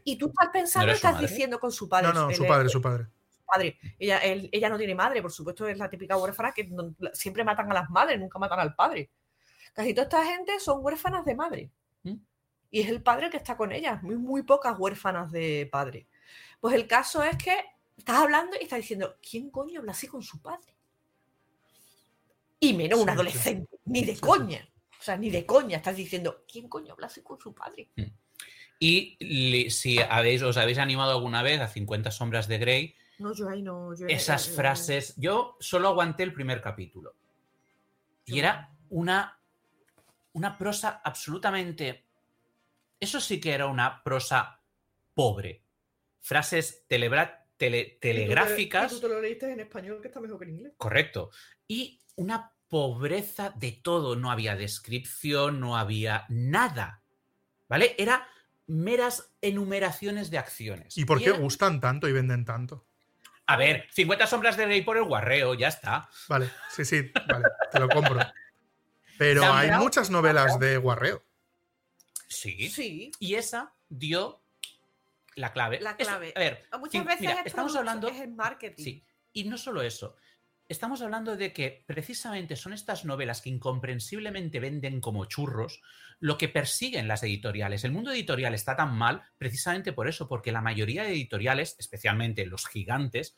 Y 0.04 0.16
tú 0.16 0.28
estás 0.28 0.48
pensando, 0.50 0.92
estás 0.92 1.20
diciendo 1.20 1.60
con 1.60 1.72
su 1.72 1.90
padre. 1.90 2.08
No, 2.08 2.28
no, 2.28 2.34
su 2.34 2.46
padre, 2.46 2.70
su 2.70 2.80
padre. 2.80 3.08
Padre. 3.50 3.78
Ella, 3.98 4.20
ella 4.22 4.68
no 4.68 4.76
tiene 4.76 4.94
madre, 4.94 5.22
por 5.22 5.32
supuesto, 5.32 5.66
es 5.66 5.78
la 5.78 5.88
típica 5.88 6.16
huérfana 6.16 6.52
que 6.52 6.68
siempre 7.14 7.44
matan 7.44 7.70
a 7.70 7.74
las 7.74 7.90
madres, 7.90 8.20
nunca 8.20 8.38
matan 8.38 8.60
al 8.60 8.74
padre. 8.74 9.10
Casi 9.72 9.94
toda 9.94 10.04
esta 10.04 10.24
gente 10.26 10.60
son 10.60 10.84
huérfanas 10.84 11.24
de 11.24 11.34
madre 11.34 11.70
y 12.70 12.80
es 12.80 12.88
el 12.88 13.02
padre 13.02 13.30
que 13.30 13.36
está 13.36 13.56
con 13.56 13.72
ellas, 13.72 14.02
muy, 14.02 14.16
muy 14.16 14.42
pocas 14.42 14.78
huérfanas 14.78 15.32
de 15.32 15.68
padre. 15.70 16.06
Pues 16.60 16.74
el 16.74 16.86
caso 16.86 17.22
es 17.22 17.36
que 17.36 17.54
estás 17.96 18.16
hablando 18.16 18.56
y 18.58 18.64
estás 18.64 18.80
diciendo, 18.80 19.16
¿quién 19.28 19.50
coño 19.50 19.80
habla 19.80 19.92
así 19.92 20.06
con 20.06 20.22
su 20.22 20.40
padre? 20.40 20.74
Y 22.60 22.74
menos 22.74 23.00
un 23.00 23.08
adolescente, 23.08 23.78
ni 23.84 24.04
de 24.04 24.18
coña. 24.18 24.68
O 25.00 25.02
sea, 25.02 25.16
ni 25.16 25.30
de 25.30 25.46
coña 25.46 25.76
estás 25.78 25.96
diciendo, 25.96 26.44
¿quién 26.50 26.68
coño 26.68 26.92
habla 26.92 27.06
así 27.06 27.22
con 27.22 27.38
su 27.38 27.54
padre? 27.54 27.88
Mm. 27.96 28.02
Y 28.80 29.70
si 29.70 29.98
habéis, 29.98 30.42
os 30.42 30.56
habéis 30.56 30.78
animado 30.78 31.12
alguna 31.12 31.42
vez 31.42 31.60
a 31.60 31.68
50 31.68 32.10
sombras 32.10 32.46
de 32.46 32.58
Grey, 32.58 32.96
no, 33.18 33.34
yo 33.34 33.48
ahí 33.48 33.62
no. 33.62 33.92
esas 33.92 34.48
frases, 34.48 35.14
yo 35.16 35.56
solo 35.60 35.88
aguanté 35.88 36.22
el 36.22 36.32
primer 36.32 36.60
capítulo. 36.60 37.14
Y 38.24 38.38
era 38.38 38.70
una, 38.90 39.38
una 40.32 40.58
prosa 40.58 41.00
absolutamente 41.02 42.08
eso 43.00 43.20
sí 43.20 43.40
que 43.40 43.52
era 43.52 43.66
una 43.66 44.02
prosa 44.02 44.60
pobre. 45.14 45.62
Frases 46.20 46.84
telegráficas. 46.86 48.92
¿Y 48.92 48.94
tú, 48.96 49.00
te 49.00 49.08
lo 49.08 49.20
leíste 49.20 49.52
en 49.52 49.60
español, 49.60 50.00
que 50.00 50.08
está 50.08 50.20
mejor 50.20 50.38
que 50.38 50.44
en 50.44 50.50
inglés. 50.50 50.72
Correcto. 50.76 51.30
Y 51.66 52.00
una 52.16 52.52
pobreza 52.68 53.54
de 53.56 53.72
todo. 53.72 54.16
No 54.16 54.30
había 54.30 54.56
descripción, 54.56 55.60
no 55.60 55.76
había 55.76 56.26
nada. 56.28 57.02
¿Vale? 57.68 57.94
Era 57.98 58.26
meras 58.66 59.32
enumeraciones 59.40 60.30
de 60.30 60.38
acciones. 60.38 60.98
¿Y 60.98 61.04
por 61.04 61.22
qué 61.22 61.30
gustan 61.30 61.80
tanto 61.80 62.08
y 62.08 62.12
venden 62.12 62.44
tanto? 62.44 62.86
A 63.48 63.56
ver, 63.56 63.88
50 63.92 64.26
sombras 64.26 64.58
de 64.58 64.66
ley 64.66 64.82
por 64.82 64.98
el 64.98 65.04
guarreo, 65.04 65.54
ya 65.54 65.68
está. 65.68 66.10
Vale, 66.28 66.50
sí, 66.70 66.84
sí, 66.84 67.10
vale, 67.26 67.46
te 67.72 67.80
lo 67.80 67.88
compro. 67.88 68.20
Pero 69.16 69.42
hay 69.50 69.70
muchas 69.70 70.10
novelas 70.10 70.58
de 70.58 70.76
guarreo. 70.76 71.24
Sí. 72.28 72.68
Sí. 72.68 73.10
Y 73.18 73.36
esa 73.36 73.72
dio 73.88 74.42
la 75.34 75.54
clave. 75.54 75.80
La 75.80 75.96
clave. 75.96 76.34
a 76.36 76.38
ver, 76.38 76.68
muchas 76.78 77.04
veces 77.06 77.36
estamos 77.46 77.74
hablando. 77.74 78.08
Es 78.08 78.20
el 78.20 78.32
marketing. 78.32 78.84
Sí. 78.84 79.04
Y 79.32 79.44
no 79.44 79.56
solo 79.56 79.80
eso. 79.80 80.16
Estamos 80.68 81.00
hablando 81.00 81.34
de 81.34 81.54
que 81.54 81.82
precisamente 81.86 82.54
son 82.54 82.74
estas 82.74 83.06
novelas 83.06 83.40
que 83.40 83.48
incomprensiblemente 83.48 84.60
venden 84.60 85.00
como 85.00 85.24
churros 85.24 85.80
lo 86.20 86.36
que 86.36 86.50
persiguen 86.50 87.08
las 87.08 87.22
editoriales. 87.22 87.84
El 87.84 87.92
mundo 87.92 88.10
editorial 88.10 88.52
está 88.52 88.76
tan 88.76 88.94
mal 88.94 89.22
precisamente 89.38 89.94
por 89.94 90.08
eso, 90.08 90.28
porque 90.28 90.52
la 90.52 90.60
mayoría 90.60 91.04
de 91.04 91.12
editoriales, 91.12 91.74
especialmente 91.78 92.44
los 92.44 92.66
gigantes, 92.66 93.34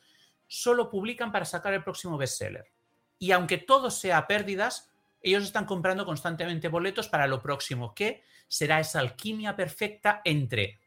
solo 0.47 0.89
publican 0.89 1.31
para 1.31 1.45
sacar 1.45 1.73
el 1.73 1.85
próximo 1.85 2.17
bestseller. 2.17 2.69
Y 3.17 3.31
aunque 3.31 3.57
todo 3.57 3.91
sea 3.91 4.27
pérdidas, 4.27 4.91
ellos 5.21 5.43
están 5.43 5.65
comprando 5.65 6.05
constantemente 6.05 6.67
boletos 6.67 7.07
para 7.07 7.27
lo 7.27 7.41
próximo, 7.41 7.95
que 7.95 8.25
será 8.49 8.81
esa 8.81 8.99
alquimia 8.99 9.55
perfecta 9.55 10.21
entre 10.25 10.81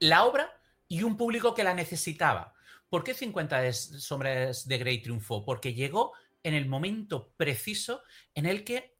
la 0.00 0.24
obra 0.24 0.52
y 0.88 1.04
un 1.04 1.16
público 1.16 1.54
que 1.54 1.62
la 1.62 1.74
necesitaba. 1.74 2.54
¿Por 2.88 3.04
qué 3.04 3.14
50 3.14 3.72
sombras 3.72 4.66
de 4.66 4.78
Grey 4.78 5.02
triunfó? 5.02 5.44
Porque 5.44 5.74
llegó 5.74 6.12
en 6.42 6.54
el 6.54 6.66
momento 6.66 7.32
preciso 7.36 8.02
en 8.34 8.46
el 8.46 8.64
que 8.64 8.96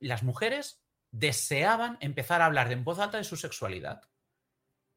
las 0.00 0.22
mujeres 0.22 0.84
deseaban 1.10 1.96
empezar 2.00 2.42
a 2.42 2.46
hablar 2.46 2.70
en 2.72 2.84
voz 2.84 2.98
alta 2.98 3.18
de 3.18 3.24
su 3.24 3.36
sexualidad 3.36 4.02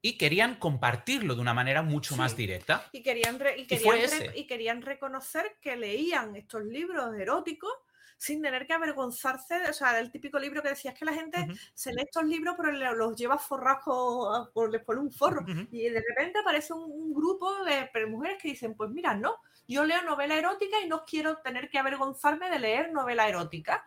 y 0.02 0.18
querían 0.18 0.56
compartirlo 0.56 1.36
de 1.36 1.42
una 1.42 1.54
manera 1.54 1.82
mucho 1.82 2.16
más 2.16 2.36
directa. 2.36 2.88
Y 2.92 3.02
querían, 3.02 3.40
y, 3.58 3.66
querían 3.66 4.36
y 4.36 4.48
querían 4.48 4.82
reconocer 4.82 5.58
que 5.62 5.76
leían 5.76 6.36
estos 6.36 6.64
libros 6.64 7.16
eróticos 7.16 7.74
sin 8.18 8.42
tener 8.42 8.66
que 8.68 8.74
avergonzarse. 8.74 9.62
O 9.70 9.74
sea, 9.74 10.00
el 10.00 10.12
típico 10.12 10.40
libro 10.40 10.62
que 10.64 10.70
decías 10.70 10.94
que 10.96 11.06
la 11.06 11.14
gente 11.14 11.48
se 11.74 11.94
lee 11.94 12.04
estos 12.04 12.24
libros, 12.26 12.56
pero 12.58 12.72
los 12.96 13.16
lleva 13.16 13.38
forrados, 13.38 14.50
por, 14.54 14.72
les 14.72 14.84
pone 14.84 15.02
un 15.02 15.12
forro. 15.12 15.42
Ujú. 15.44 15.68
Y 15.72 15.90
de 15.90 16.04
repente 16.08 16.40
aparece 16.40 16.74
un, 16.74 16.84
un 16.92 17.14
grupo 17.14 17.64
de 17.64 17.90
mujeres 18.08 18.42
que 18.42 18.50
dicen, 18.50 18.74
pues 18.76 18.90
mira, 18.90 19.14
no, 19.16 19.36
yo 19.68 19.86
leo 19.86 20.02
novela 20.04 20.36
erótica 20.36 20.78
y 20.84 20.88
no 20.88 21.04
quiero 21.06 21.38
tener 21.38 21.70
que 21.70 21.78
avergonzarme 21.78 22.50
de 22.50 22.60
leer 22.60 22.92
novela 22.92 23.28
erótica. 23.28 23.86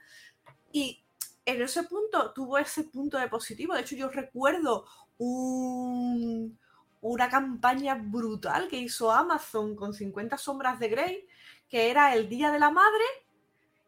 Y 0.73 1.03
en 1.45 1.63
ese 1.63 1.83
punto 1.85 2.33
tuvo 2.33 2.59
ese 2.59 2.85
punto 2.85 3.19
de 3.19 3.29
positivo. 3.29 3.75
De 3.75 3.81
hecho, 3.81 3.97
yo 3.97 4.09
recuerdo 4.09 4.87
un- 5.19 6.59
una 7.03 7.29
campaña 7.31 7.95
brutal 7.95 8.69
que 8.69 8.77
hizo 8.77 9.11
Amazon 9.11 9.75
con 9.75 9.95
50 9.95 10.37
sombras 10.37 10.79
de 10.79 10.89
Grey, 10.89 11.27
que 11.69 11.91
era 11.91 12.15
el 12.15 12.29
Día 12.29 12.51
de 12.53 12.59
la 12.59 12.71
Madre. 12.71 13.05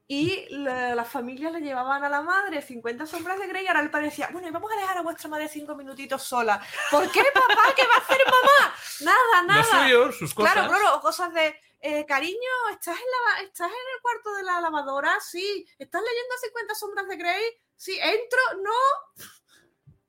Y 0.09 0.47
la- 0.51 0.95
las 0.95 1.09
familias 1.09 1.53
le 1.53 1.61
llevaban 1.61 2.05
a 2.05 2.09
la 2.09 2.21
madre 2.23 2.61
50 2.61 3.07
sombras 3.07 3.39
de 3.39 3.47
Grey 3.47 3.65
y 3.65 3.69
ahora 3.69 3.81
el 3.81 3.91
padre 3.91 4.07
decía, 4.07 4.29
bueno, 4.33 4.49
y 4.49 4.51
vamos 4.51 4.71
a 4.73 4.77
dejar 4.77 4.99
a 4.99 5.03
vuestra 5.03 5.29
madre 5.31 5.49
cinco 5.49 5.75
minutitos 5.75 6.23
sola. 6.23 6.61
¿Por 6.91 7.11
qué, 7.11 7.23
papá? 7.33 7.73
¿Qué 7.75 7.87
va 7.87 7.95
a 7.95 7.99
hacer 7.99 8.19
mamá? 8.27 8.75
Nada, 9.01 9.43
nada. 9.47 9.85
Suyo, 9.85 10.13
sus 10.13 10.35
cosas. 10.35 10.53
Claro, 10.53 10.69
claro, 10.69 11.01
cosas 11.01 11.33
de, 11.33 11.59
eh, 11.81 12.05
cariño, 12.07 12.51
¿estás 12.73 12.97
en, 12.97 13.05
la, 13.05 13.43
¿estás 13.43 13.69
en 13.69 13.75
el 13.95 14.03
cuarto 14.03 14.35
de 14.35 14.43
la 14.43 14.61
lavadora? 14.61 15.19
Sí. 15.21 15.67
¿Estás 15.79 16.03
leyendo 16.03 16.35
50 16.43 16.75
sombras 16.75 17.09
de 17.09 17.17
Grey? 17.17 17.45
Sí. 17.77 17.99
¿Entro? 18.01 18.39
No. 18.63 19.25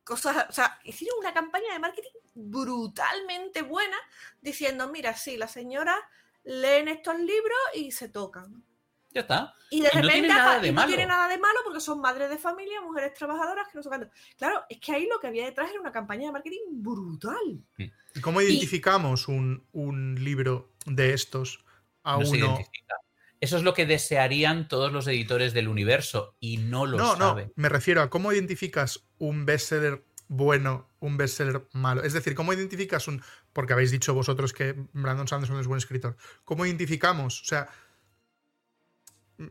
Cosas, 0.04 0.48
o 0.50 0.52
sea, 0.52 0.80
hicieron 0.84 1.18
una 1.20 1.34
campaña 1.34 1.72
de 1.72 1.80
marketing 1.80 2.12
brutalmente 2.34 3.62
buena 3.62 3.98
diciendo, 4.42 4.90
mira, 4.90 5.16
sí, 5.16 5.38
la 5.38 5.48
señora 5.48 5.96
leen 6.44 6.90
estos 6.90 7.18
libros 7.20 7.58
y 7.74 7.92
se 7.94 8.10
tocan. 8.10 8.66
Ya 9.14 9.22
está. 9.22 9.54
Y 9.70 9.82
de 9.82 9.90
Y 9.92 9.96
no 9.96 10.02
repente 10.02 10.12
tiene 10.14 10.28
nada 10.28 10.60
de 10.60 10.68
y 10.68 10.72
no 10.72 10.76
malo. 10.76 10.88
tiene 10.88 11.06
nada 11.06 11.28
de 11.28 11.38
malo 11.38 11.60
porque 11.64 11.80
son 11.80 12.02
madres 12.02 12.30
de 12.30 12.38
familia, 12.38 12.82
mujeres 12.82 13.14
trabajadoras 13.14 13.68
que 13.72 13.78
no 13.78 13.84
sé 13.84 13.90
cuánto. 13.90 14.10
Claro, 14.38 14.64
es 14.70 14.80
que 14.80 14.92
ahí 14.92 15.08
lo 15.12 15.20
que 15.20 15.28
había 15.28 15.46
detrás 15.46 15.70
era 15.70 15.80
una 15.82 15.92
campaña 15.92 16.28
de 16.28 16.32
marketing 16.34 16.60
brutal. 16.72 17.64
¿Y 17.78 17.92
¿Cómo 18.22 18.42
identificamos 18.42 19.28
un, 19.28 19.66
un 19.72 20.16
libro 20.24 20.72
de 20.86 21.14
estos 21.14 21.64
a 22.04 22.18
No 22.18 22.26
se 22.26 22.38
uno? 22.38 22.46
identifica. 22.48 22.96
Eso 23.40 23.58
es 23.58 23.64
lo 23.64 23.74
que 23.74 23.86
desearían 23.86 24.68
todos 24.70 24.92
los 24.94 25.06
editores 25.08 25.54
del 25.54 25.68
universo 25.68 26.38
y 26.40 26.58
no 26.58 26.86
lo 26.86 26.98
No, 26.98 27.16
no, 27.18 27.30
saben. 27.30 27.52
me 27.58 27.68
refiero 27.68 28.02
a 28.02 28.10
cómo 28.10 28.32
identificas 28.32 29.06
un 29.18 29.46
bestseller 29.46 30.06
bueno, 30.30 30.90
un 31.00 31.18
bestseller 31.18 31.68
malo. 31.74 32.02
Es 32.04 32.14
decir, 32.14 32.34
¿cómo 32.34 32.54
identificas 32.54 33.08
un... 33.10 33.22
Porque 33.52 33.74
habéis 33.74 33.92
dicho 33.92 34.14
vosotros 34.14 34.54
que 34.54 34.74
Brandon 34.94 35.28
Sanderson 35.28 35.60
es 35.60 35.68
buen 35.68 35.78
escritor. 35.78 36.16
¿Cómo 36.46 36.66
identificamos? 36.66 37.42
O 37.42 37.46
sea, 37.46 37.68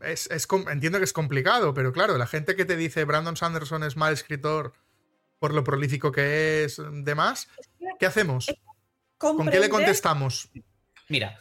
es, 0.03 0.29
es 0.31 0.47
entiendo 0.69 0.97
que 0.97 1.03
es 1.05 1.13
complicado, 1.13 1.73
pero 1.73 1.91
claro, 1.91 2.17
la 2.17 2.27
gente 2.27 2.55
que 2.55 2.65
te 2.65 2.75
dice 2.75 3.05
Brandon 3.05 3.35
Sanderson 3.37 3.83
es 3.83 3.97
mal 3.97 4.13
escritor 4.13 4.73
por 5.39 5.53
lo 5.53 5.63
prolífico 5.63 6.11
que 6.11 6.63
es, 6.63 6.81
demás, 6.91 7.49
¿qué 7.99 8.05
hacemos? 8.05 8.53
¿Con 9.17 9.49
qué 9.49 9.59
le 9.59 9.69
contestamos? 9.69 10.49
Mira, 11.09 11.37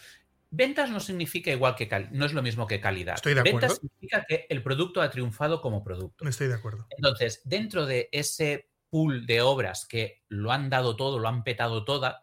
ventas 0.51 0.91
no 0.91 1.01
significa 1.01 1.51
igual 1.51 1.75
que 1.75 2.09
no 2.13 2.27
es 2.27 2.33
lo 2.33 2.43
mismo 2.43 2.67
que 2.67 2.81
calidad. 2.81 3.15
Estoy 3.17 3.35
de 3.35 3.43
Ventas 3.43 3.73
acuerdo. 3.73 3.81
significa 3.81 4.25
que 4.29 4.47
el 4.49 4.63
producto 4.63 5.01
ha 5.01 5.11
triunfado 5.11 5.61
como 5.61 5.83
producto. 5.83 6.29
Estoy 6.29 6.49
de 6.49 6.55
acuerdo. 6.55 6.87
Entonces, 6.91 7.41
dentro 7.45 7.87
de 7.87 8.09
ese 8.13 8.69
pool 8.91 9.27
de 9.27 9.41
obras 9.41 9.87
que 9.87 10.23
lo 10.29 10.53
han 10.53 10.69
dado 10.69 10.97
todo, 10.97 11.19
lo 11.19 11.29
han 11.29 11.45
petado 11.45 11.85
toda, 11.85 12.23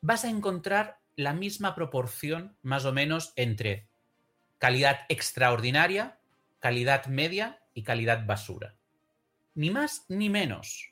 vas 0.00 0.24
a 0.24 0.30
encontrar 0.30 1.00
la 1.16 1.34
misma 1.34 1.74
proporción, 1.74 2.56
más 2.62 2.84
o 2.84 2.92
menos, 2.92 3.32
entre 3.36 3.89
calidad 4.60 5.00
extraordinaria, 5.08 6.20
calidad 6.60 7.06
media 7.06 7.64
y 7.74 7.82
calidad 7.82 8.26
basura. 8.26 8.76
Ni 9.54 9.70
más 9.70 10.04
ni 10.08 10.28
menos. 10.28 10.90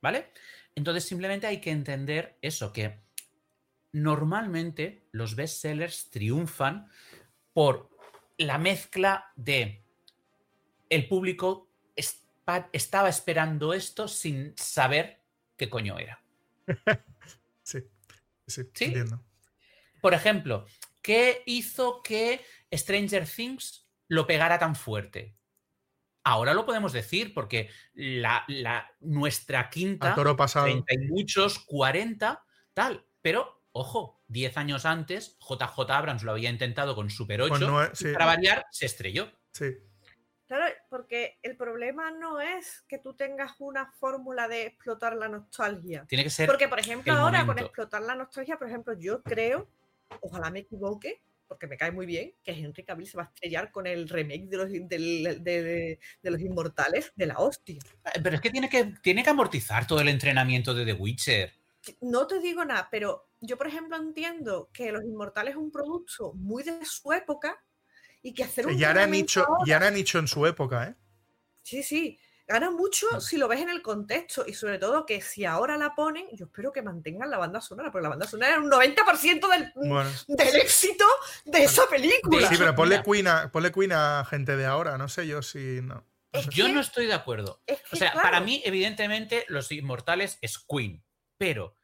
¿Vale? 0.00 0.30
Entonces, 0.76 1.04
simplemente 1.04 1.46
hay 1.46 1.60
que 1.60 1.70
entender 1.70 2.38
eso, 2.42 2.72
que 2.72 3.00
normalmente 3.92 5.08
los 5.10 5.34
bestsellers 5.34 6.10
triunfan 6.10 6.88
por 7.54 7.88
la 8.36 8.58
mezcla 8.58 9.32
de 9.34 9.82
el 10.90 11.08
público 11.08 11.70
estaba 12.72 13.08
esperando 13.08 13.72
esto 13.72 14.06
sin 14.06 14.52
saber 14.56 15.22
qué 15.56 15.68
coño 15.68 15.98
era. 15.98 16.22
Sí, 17.62 17.80
sí, 18.46 18.62
Sí. 18.74 18.84
entiendo. 18.84 19.24
Por 20.00 20.14
ejemplo, 20.14 20.66
¿qué 21.06 21.44
hizo 21.46 22.02
que 22.02 22.44
Stranger 22.72 23.28
Things 23.28 23.88
lo 24.08 24.26
pegara 24.26 24.58
tan 24.58 24.74
fuerte? 24.74 25.36
Ahora 26.24 26.52
lo 26.52 26.66
podemos 26.66 26.92
decir 26.92 27.32
porque 27.32 27.70
la, 27.94 28.42
la- 28.48 28.90
nuestra 28.98 29.70
quinta, 29.70 30.10
A 30.12 30.14
toro 30.16 30.36
pasado. 30.36 30.64
30 30.64 30.94
y 30.94 30.98
muchos, 31.06 31.60
40, 31.60 32.44
tal. 32.74 33.06
Pero, 33.22 33.62
ojo, 33.70 34.20
10 34.26 34.56
años 34.56 34.84
antes, 34.84 35.38
JJ 35.38 35.88
Abrams 35.92 36.24
lo 36.24 36.32
había 36.32 36.50
intentado 36.50 36.96
con 36.96 37.08
Super 37.08 37.42
8 37.42 37.52
Con 37.54 37.62
nue- 37.62 37.90
y 37.92 37.96
sí. 37.96 38.12
para 38.12 38.26
variar 38.26 38.66
se 38.72 38.86
estrelló. 38.86 39.30
Sí. 39.52 39.76
Claro, 40.48 40.64
porque 40.90 41.38
el 41.42 41.56
problema 41.56 42.10
no 42.10 42.40
es 42.40 42.84
que 42.88 42.98
tú 42.98 43.14
tengas 43.14 43.52
una 43.60 43.92
fórmula 43.92 44.48
de 44.48 44.66
explotar 44.66 45.14
la 45.14 45.28
nostalgia. 45.28 46.04
Tiene 46.08 46.24
que 46.24 46.30
ser 46.30 46.48
Porque, 46.48 46.66
por 46.68 46.80
ejemplo, 46.80 47.12
el 47.12 47.18
ahora 47.20 47.46
con 47.46 47.60
explotar 47.60 48.02
la 48.02 48.16
nostalgia, 48.16 48.58
por 48.58 48.66
ejemplo, 48.66 48.94
yo 48.98 49.22
creo, 49.22 49.68
ojalá 50.20 50.50
me 50.50 50.60
equivoque, 50.60 51.22
porque 51.48 51.66
me 51.66 51.76
cae 51.76 51.92
muy 51.92 52.06
bien, 52.06 52.34
que 52.42 52.52
Henry 52.52 52.84
Cavill 52.84 53.06
se 53.06 53.16
va 53.16 53.24
a 53.24 53.26
estrellar 53.26 53.70
con 53.70 53.86
el 53.86 54.08
remake 54.08 54.46
de 54.48 54.56
los, 54.56 54.68
de, 54.70 55.98
de 56.22 56.30
los 56.30 56.40
Inmortales 56.40 57.12
de 57.14 57.26
la 57.26 57.38
hostia. 57.38 57.78
Eh, 58.04 58.20
Pero 58.22 58.36
es 58.36 58.40
que 58.40 58.50
tiene 58.50 58.68
que, 58.68 58.94
tiene 59.02 59.22
que 59.22 59.30
amortizar 59.30 59.86
todo 59.86 60.00
el 60.00 60.08
entrenamiento 60.08 60.74
de 60.74 60.84
The 60.84 60.92
Witcher. 60.94 61.52
No 62.00 62.26
te 62.26 62.40
digo 62.40 62.64
nada, 62.64 62.88
pero 62.90 63.28
yo, 63.40 63.56
por 63.56 63.68
ejemplo, 63.68 63.96
entiendo 63.96 64.70
que 64.72 64.90
Los 64.90 65.04
Inmortales 65.04 65.52
es 65.52 65.56
un 65.56 65.70
producto 65.70 66.32
muy 66.34 66.64
de 66.64 66.84
su 66.84 67.12
época 67.12 67.62
y 68.22 68.34
que 68.34 68.42
hacer 68.42 68.66
un 68.66 68.76
Ya 68.76 69.06
nicho, 69.06 69.44
ahora- 69.46 69.64
ya 69.66 69.76
era 69.76 69.90
nicho 69.92 70.18
en 70.18 70.26
su 70.26 70.44
época, 70.46 70.88
¿eh? 70.88 70.94
Sí, 71.62 71.84
sí. 71.84 72.18
Gana 72.48 72.70
mucho 72.70 73.06
Mm. 73.12 73.20
si 73.20 73.38
lo 73.38 73.48
ves 73.48 73.60
en 73.60 73.70
el 73.70 73.82
contexto 73.82 74.44
y 74.46 74.54
sobre 74.54 74.78
todo 74.78 75.04
que 75.04 75.20
si 75.20 75.44
ahora 75.44 75.76
la 75.76 75.94
ponen, 75.96 76.26
yo 76.32 76.46
espero 76.46 76.72
que 76.72 76.80
mantengan 76.82 77.28
la 77.30 77.38
banda 77.38 77.60
sonora, 77.60 77.90
porque 77.90 78.04
la 78.04 78.10
banda 78.10 78.26
sonora 78.26 78.52
es 78.52 78.58
un 78.58 78.70
90% 78.70 79.48
del, 79.48 79.72
Bueno. 79.74 80.08
del 80.28 80.54
éxito 80.56 81.04
de 81.44 81.64
esa 81.64 81.88
película. 81.88 82.48
Sí, 82.48 82.54
pero 82.58 82.74
ponle. 82.74 83.02
Queen, 83.02 83.26
a, 83.26 83.50
ponle 83.50 83.72
Queen 83.72 83.92
a 83.92 84.24
gente 84.28 84.56
de 84.56 84.64
ahora, 84.66 84.96
no 84.96 85.08
sé 85.08 85.26
yo 85.26 85.42
si 85.42 85.80
no. 85.82 86.04
Es 86.32 86.46
Yo 86.50 86.66
que- 86.66 86.72
no 86.72 86.80
estoy 86.80 87.06
de 87.06 87.14
acuerdo. 87.14 87.62
es 87.66 87.80
O 87.92 87.96
sea, 87.96 88.12
claro, 88.12 88.28
para 88.28 88.40
mí, 88.40 88.62
evidentemente, 88.64 89.44
Los 89.48 89.72
Inmortales 89.72 90.38
es 90.42 90.58
Queen. 90.58 91.02
Pero 91.38 91.74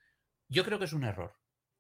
yo 0.49 0.65
creo 0.65 0.79
que 0.79 0.85
es 0.85 0.93
un 0.93 1.05
error. 1.05 1.35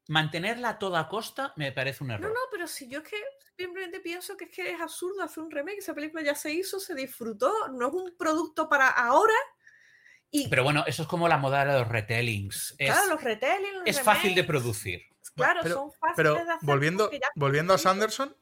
Mantenerla 0.08 0.70
a 0.70 0.78
toda 0.78 1.08
costa 1.08 1.52
me 1.56 1.70
parece 1.70 2.02
un 2.02 2.10
error. 2.10 2.22
No, 2.28 2.34
no, 2.34 2.40
pero 2.50 2.66
si 2.66 2.88
yo 2.88 2.98
es 3.00 3.08
que 3.08 3.16
simplemente 3.56 4.00
pienso 4.00 4.36
que 4.36 4.44
es 4.46 4.50
que 4.50 4.70
es 4.72 4.80
absurdo 4.80 5.22
hacer 5.22 5.42
un 5.42 5.50
remake, 5.50 5.78
esa 5.78 5.94
película 5.94 6.22
ya 6.22 6.34
se 6.34 6.52
hizo, 6.52 6.80
se 6.80 6.94
disfrutó, 6.94 7.52
no 7.72 7.88
es 7.88 7.94
un 7.94 8.16
producto 8.16 8.68
para 8.68 8.88
ahora. 8.88 9.34
Y 10.30 10.48
Pero 10.48 10.64
bueno, 10.64 10.84
eso 10.86 11.02
es 11.02 11.08
como 11.08 11.28
la 11.28 11.36
moda 11.36 11.64
de 11.64 11.78
los 11.78 11.88
retellings. 11.88 12.74
Es, 12.78 12.90
claro, 12.90 13.10
los 13.14 13.22
retelling, 13.22 13.74
los 13.74 13.82
es 13.86 14.00
fácil 14.00 14.34
de 14.34 14.44
producir. 14.44 15.02
Claro, 15.34 15.60
Pero- 15.62 15.74
son 15.74 15.92
fáciles 15.92 16.16
Pero 16.16 16.34
de 16.34 16.40
hacer. 16.40 16.56
volviendo, 16.62 17.10
volviendo 17.34 17.74
a 17.74 17.78
Sanderson, 17.78 18.34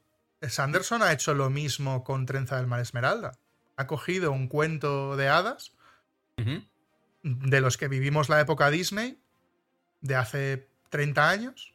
Sanderson 0.48 1.02
ha 1.02 1.12
hecho 1.12 1.34
lo 1.34 1.50
mismo 1.50 2.02
con 2.04 2.26
Trenza 2.26 2.56
del 2.56 2.66
Mar 2.66 2.80
Esmeralda. 2.80 3.32
Ha 3.76 3.86
cogido 3.86 4.30
un 4.32 4.48
cuento 4.48 5.16
de 5.16 5.28
hadas 5.28 5.72
de 7.22 7.60
los 7.60 7.76
que 7.76 7.88
vivimos 7.88 8.28
la 8.28 8.40
época 8.40 8.70
Disney 8.70 9.20
de 10.00 10.14
hace 10.16 10.68
30 10.88 11.28
años 11.28 11.74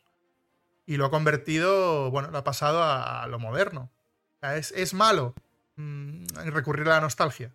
y 0.86 0.98
lo 0.98 1.06
ha 1.06 1.12
convertido, 1.12 2.12
bueno, 2.12 2.30
lo 2.32 2.38
ha 2.38 2.43
pasado 2.43 2.82
a, 2.84 3.24
a 3.24 3.28
lo 3.28 3.39
moderno. 3.39 3.91
O 4.36 4.39
sea, 4.39 4.58
es, 4.58 4.71
es 4.71 4.93
malo 4.93 5.34
mm, 5.76 6.26
recurrir 6.45 6.88
a 6.88 6.95
la 6.95 7.02
nostalgia. 7.02 7.52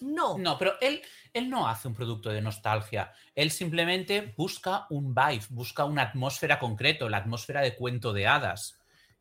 No, 0.00 0.38
No, 0.38 0.58
pero 0.58 0.74
él, 0.80 1.02
él 1.32 1.50
no 1.50 1.68
hace 1.68 1.88
un 1.88 1.94
producto 1.94 2.30
de 2.30 2.40
nostalgia. 2.40 3.12
Él 3.34 3.50
simplemente 3.50 4.34
busca 4.36 4.86
un 4.90 5.14
vibe, 5.14 5.44
busca 5.50 5.84
una 5.84 6.02
atmósfera 6.02 6.58
concreto, 6.58 7.08
la 7.08 7.18
atmósfera 7.18 7.60
de 7.62 7.74
cuento 7.74 8.12
de 8.12 8.26
hadas. 8.26 8.78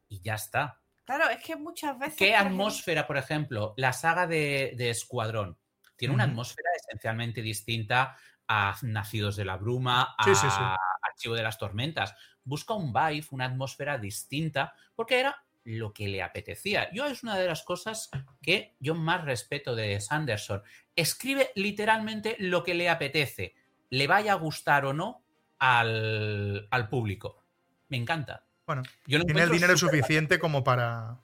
Y 0.08 0.22
ya 0.22 0.36
está. 0.36 0.80
claro, 1.06 1.30
es 1.30 1.44
que 1.44 1.56
muchas 1.56 1.98
veces. 1.98 2.18
¿Qué 2.18 2.36
atmósfera, 2.36 3.08
por 3.08 3.18
ejemplo, 3.18 3.74
la 3.78 3.94
saga 3.94 4.28
de, 4.28 4.74
de 4.78 4.90
Escuadrón? 4.90 5.58
Tiene 5.96 6.14
una 6.14 6.26
atmósfera 6.26 6.70
esencialmente 6.78 7.42
distinta 7.42 8.16
a 8.48 8.76
Nacidos 8.84 9.36
de 9.36 9.46
la 9.46 9.58
Bruma, 9.58 10.16
a 10.18 10.24
Sí, 10.24 10.36
sí, 10.36 10.48
sí. 10.50 10.62
Archivo 11.02 11.34
de 11.34 11.44
las 11.44 11.58
Tormentas. 11.58 12.16
Busca 12.48 12.74
un 12.74 12.94
vibe, 12.94 13.28
una 13.32 13.46
atmósfera 13.46 13.98
distinta, 13.98 14.74
porque 14.96 15.20
era 15.20 15.44
lo 15.66 15.92
que 15.92 16.08
le 16.08 16.24
apetecía. 16.24 16.90
Yo 16.94 17.08
es 17.08 17.24
una 17.24 17.38
de 17.38 17.46
las 17.46 17.64
cosas 17.64 18.10
que 18.42 18.76
yo 18.80 18.96
más 18.96 19.26
respeto 19.26 19.76
de 19.76 20.00
Sanderson. 20.00 20.64
Escribe 20.96 21.52
literalmente 21.56 22.38
lo 22.40 22.64
que 22.64 22.74
le 22.74 22.90
apetece, 22.90 23.54
le 23.90 24.08
vaya 24.08 24.32
a 24.32 24.36
gustar 24.36 24.86
o 24.86 24.94
no 24.94 25.24
al, 25.60 26.70
al 26.72 26.88
público. 26.88 27.44
Me 27.90 27.98
encanta. 27.98 28.46
Bueno, 28.66 28.84
Yo 29.06 29.22
tiene 29.22 29.44
el 29.44 29.50
dinero 29.50 29.76
suficiente 29.76 30.40
como 30.40 30.64
para 30.64 31.20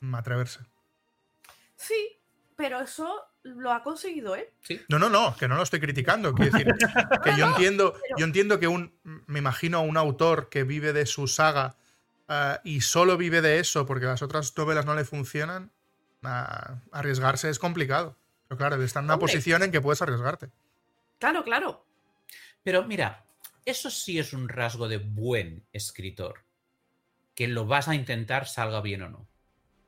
mm, 0.00 0.14
atreverse. 0.14 0.60
Sí, 1.74 2.15
pero 2.56 2.80
eso 2.80 3.22
lo 3.42 3.72
ha 3.72 3.82
conseguido 3.82 4.34
él. 4.34 4.46
Sí. 4.62 4.80
No, 4.88 4.98
no, 4.98 5.08
no, 5.08 5.36
que 5.36 5.46
no 5.46 5.56
lo 5.56 5.62
estoy 5.62 5.78
criticando. 5.80 6.34
Quiero 6.34 6.50
decir, 6.52 6.66
que 7.24 7.36
yo 7.36 7.46
entiendo, 7.46 7.92
pero- 7.92 8.16
yo 8.18 8.24
entiendo 8.24 8.58
que 8.58 8.66
un, 8.66 8.92
me 9.26 9.38
imagino 9.38 9.82
un 9.82 9.96
autor 9.96 10.48
que 10.48 10.64
vive 10.64 10.92
de 10.92 11.06
su 11.06 11.28
saga 11.28 11.76
ah, 12.28 12.60
y 12.64 12.80
solo 12.80 13.16
vive 13.16 13.40
de 13.42 13.58
eso 13.60 13.86
porque 13.86 14.06
las 14.06 14.22
otras 14.22 14.56
novelas 14.56 14.84
no 14.86 14.94
le 14.94 15.04
funcionan, 15.04 15.70
arriesgarse 16.92 17.48
es 17.50 17.58
complicado. 17.58 18.16
Pero 18.48 18.58
claro, 18.58 18.82
está 18.82 19.00
en 19.00 19.06
una 19.06 19.14
Hombre. 19.14 19.32
posición 19.32 19.62
en 19.62 19.70
que 19.70 19.80
puedes 19.80 20.02
arriesgarte. 20.02 20.50
Claro, 21.18 21.44
claro. 21.44 21.84
Pero 22.62 22.84
mira, 22.84 23.24
eso 23.64 23.90
sí 23.90 24.18
es 24.18 24.32
un 24.32 24.48
rasgo 24.48 24.88
de 24.88 24.98
buen 24.98 25.64
escritor. 25.72 26.42
Que 27.34 27.48
lo 27.48 27.66
vas 27.66 27.88
a 27.88 27.94
intentar 27.94 28.46
salga 28.48 28.80
bien 28.80 29.02
o 29.02 29.08
no. 29.08 29.28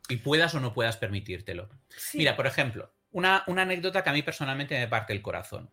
Y 0.09 0.17
puedas 0.17 0.55
o 0.55 0.61
no 0.61 0.73
puedas 0.73 0.97
permitírtelo. 0.97 1.69
Sí. 1.89 2.19
Mira, 2.19 2.35
por 2.37 2.47
ejemplo, 2.47 2.93
una, 3.13 3.45
una 3.47 3.63
anécdota 3.63 4.03
que 4.03 4.11
a 4.11 4.13
mí 4.13 4.23
personalmente 4.23 4.79
me 4.79 4.89
parte 4.89 5.13
el 5.13 5.23
corazón. 5.23 5.71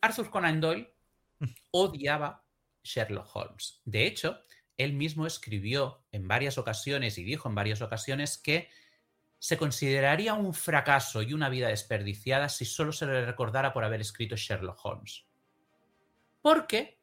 Arthur 0.00 0.30
Conan 0.30 0.60
Doyle 0.60 0.92
odiaba 1.70 2.44
Sherlock 2.82 3.34
Holmes. 3.34 3.80
De 3.84 4.06
hecho, 4.06 4.40
él 4.76 4.92
mismo 4.92 5.26
escribió 5.26 6.04
en 6.12 6.28
varias 6.28 6.58
ocasiones 6.58 7.18
y 7.18 7.24
dijo 7.24 7.48
en 7.48 7.54
varias 7.54 7.82
ocasiones 7.82 8.38
que 8.38 8.68
se 9.38 9.58
consideraría 9.58 10.34
un 10.34 10.54
fracaso 10.54 11.22
y 11.22 11.34
una 11.34 11.50
vida 11.50 11.68
desperdiciada 11.68 12.48
si 12.48 12.64
solo 12.64 12.92
se 12.92 13.04
le 13.06 13.26
recordara 13.26 13.72
por 13.72 13.84
haber 13.84 14.00
escrito 14.00 14.36
Sherlock 14.36 14.82
Holmes. 14.84 15.26
Porque 16.40 16.98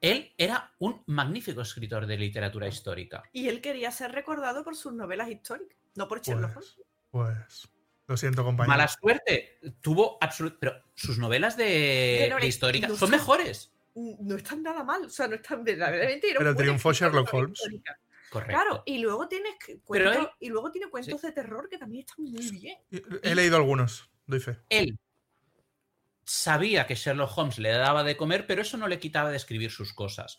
él 0.00 0.32
era 0.36 0.74
un 0.78 1.02
magnífico 1.06 1.62
escritor 1.62 2.06
de 2.06 2.18
literatura 2.18 2.68
histórica. 2.68 3.22
Y 3.32 3.48
él 3.48 3.60
quería 3.60 3.90
ser 3.90 4.12
recordado 4.12 4.62
por 4.64 4.76
sus 4.76 4.92
novelas 4.92 5.30
históricas, 5.30 5.77
no 5.98 6.08
por 6.08 6.22
Sherlock 6.22 6.56
Holmes. 6.56 6.76
Pues, 7.10 7.36
pues, 7.40 7.68
lo 8.06 8.16
siento, 8.16 8.42
compañero. 8.44 8.68
Mala 8.70 8.88
suerte. 8.88 9.58
Tuvo 9.82 10.16
absoluto. 10.20 10.56
Pero 10.60 10.72
sus 10.94 11.18
novelas 11.18 11.56
de, 11.56 12.16
Pero 12.22 12.36
de 12.36 12.42
le- 12.42 12.46
histórica 12.48 12.86
no 12.88 12.94
son 12.96 13.00
son- 13.08 13.10
mejores. 13.10 13.72
No 13.94 14.36
están 14.36 14.62
nada 14.62 14.84
mal, 14.84 15.04
o 15.04 15.10
sea, 15.10 15.26
no 15.26 15.34
están 15.34 15.64
verdaderamente. 15.64 16.28
Pero 16.38 16.54
triunfó 16.54 16.92
Sherlock 16.92 17.34
Holmes. 17.34 17.58
histórica. 17.58 17.98
Correcto. 18.30 18.52
Claro, 18.52 18.82
y 18.86 18.98
luego 18.98 19.26
tienes 19.26 19.54
cuentos- 19.84 20.16
él- 20.16 20.28
y 20.40 20.48
luego 20.50 20.70
tiene 20.70 20.88
cuentos 20.88 21.20
de 21.20 21.32
terror 21.32 21.68
que 21.68 21.78
también 21.78 22.04
están 22.06 22.24
muy 22.24 22.50
bien. 22.50 22.78
He 23.22 23.34
leído 23.34 23.56
algunos, 23.56 24.08
doy 24.26 24.38
fe. 24.40 24.58
Él 24.68 24.98
sabía 26.24 26.86
que 26.86 26.94
Sherlock 26.94 27.36
Holmes 27.36 27.58
le 27.58 27.70
daba 27.70 28.04
de 28.04 28.16
comer, 28.16 28.46
pero 28.46 28.62
eso 28.62 28.76
no 28.76 28.86
le 28.86 28.98
quitaba 28.98 29.30
de 29.30 29.36
escribir 29.38 29.70
sus 29.70 29.92
cosas. 29.94 30.38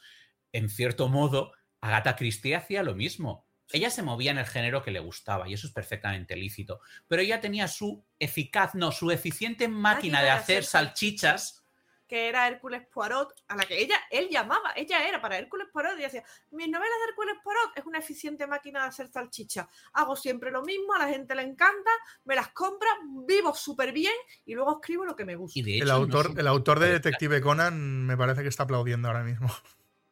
En 0.54 0.70
cierto 0.70 1.10
modo, 1.10 1.52
Agatha 1.82 2.16
Christie 2.16 2.56
hacía 2.56 2.84
lo 2.84 2.96
mismo. 2.96 3.49
Ella 3.72 3.90
se 3.90 4.02
movía 4.02 4.32
en 4.32 4.40
el 4.40 4.46
género 4.46 4.82
que 4.82 4.92
le 4.92 5.00
gustaba 5.00 5.48
y 5.48 5.54
eso 5.54 5.68
es 5.68 5.74
perfectamente 5.74 6.36
lícito. 6.36 6.82
Pero 7.08 7.22
ella 7.22 7.40
tenía 7.40 7.68
su 7.68 8.04
eficaz, 8.18 8.74
no, 8.74 8.92
su 8.92 9.12
eficiente 9.12 9.68
máquina 9.68 10.24
de 10.24 10.32
hacer 10.32 10.64
salchichas. 10.64 11.64
Que 12.08 12.28
era 12.28 12.48
Hércules 12.48 12.82
Poirot, 12.92 13.36
a 13.48 13.56
la 13.56 13.66
que 13.66 13.80
ella, 13.80 13.96
él 14.10 14.30
llamaba, 14.32 14.74
ella 14.76 15.08
era 15.08 15.22
para 15.22 15.38
Hércules 15.38 15.68
Poirot 15.72 16.00
y 16.00 16.02
decía, 16.02 16.24
mis 16.50 16.68
novelas 16.68 16.96
de 17.06 17.10
Hércules 17.10 17.36
Poirot 17.44 17.78
es 17.78 17.86
una 17.86 18.00
eficiente 18.00 18.48
máquina 18.48 18.82
de 18.82 18.88
hacer 18.88 19.08
salchicha. 19.10 19.70
Hago 19.94 20.16
siempre 20.16 20.50
lo 20.50 20.64
mismo, 20.64 20.96
a 20.96 21.06
la 21.06 21.08
gente 21.08 21.36
le 21.36 21.44
encanta, 21.44 21.92
me 22.26 22.34
las 22.34 22.48
compra, 22.50 22.90
vivo 23.28 23.54
súper 23.54 23.92
bien 23.92 24.16
y 24.46 24.56
luego 24.56 24.80
escribo 24.80 25.06
lo 25.06 25.16
que 25.16 25.26
me 25.26 25.36
gusta. 25.36 25.60
Y 25.60 25.62
de 25.62 25.76
hecho, 25.76 25.84
El 25.84 25.90
no 25.90 25.96
autor, 25.96 26.34
el 26.36 26.48
autor 26.48 26.80
de 26.80 26.94
Detective 26.94 27.42
Conan 27.42 28.08
me 28.08 28.18
parece 28.18 28.42
que 28.42 28.48
está 28.48 28.64
aplaudiendo 28.64 29.08
ahora 29.08 29.24
mismo. 29.24 29.48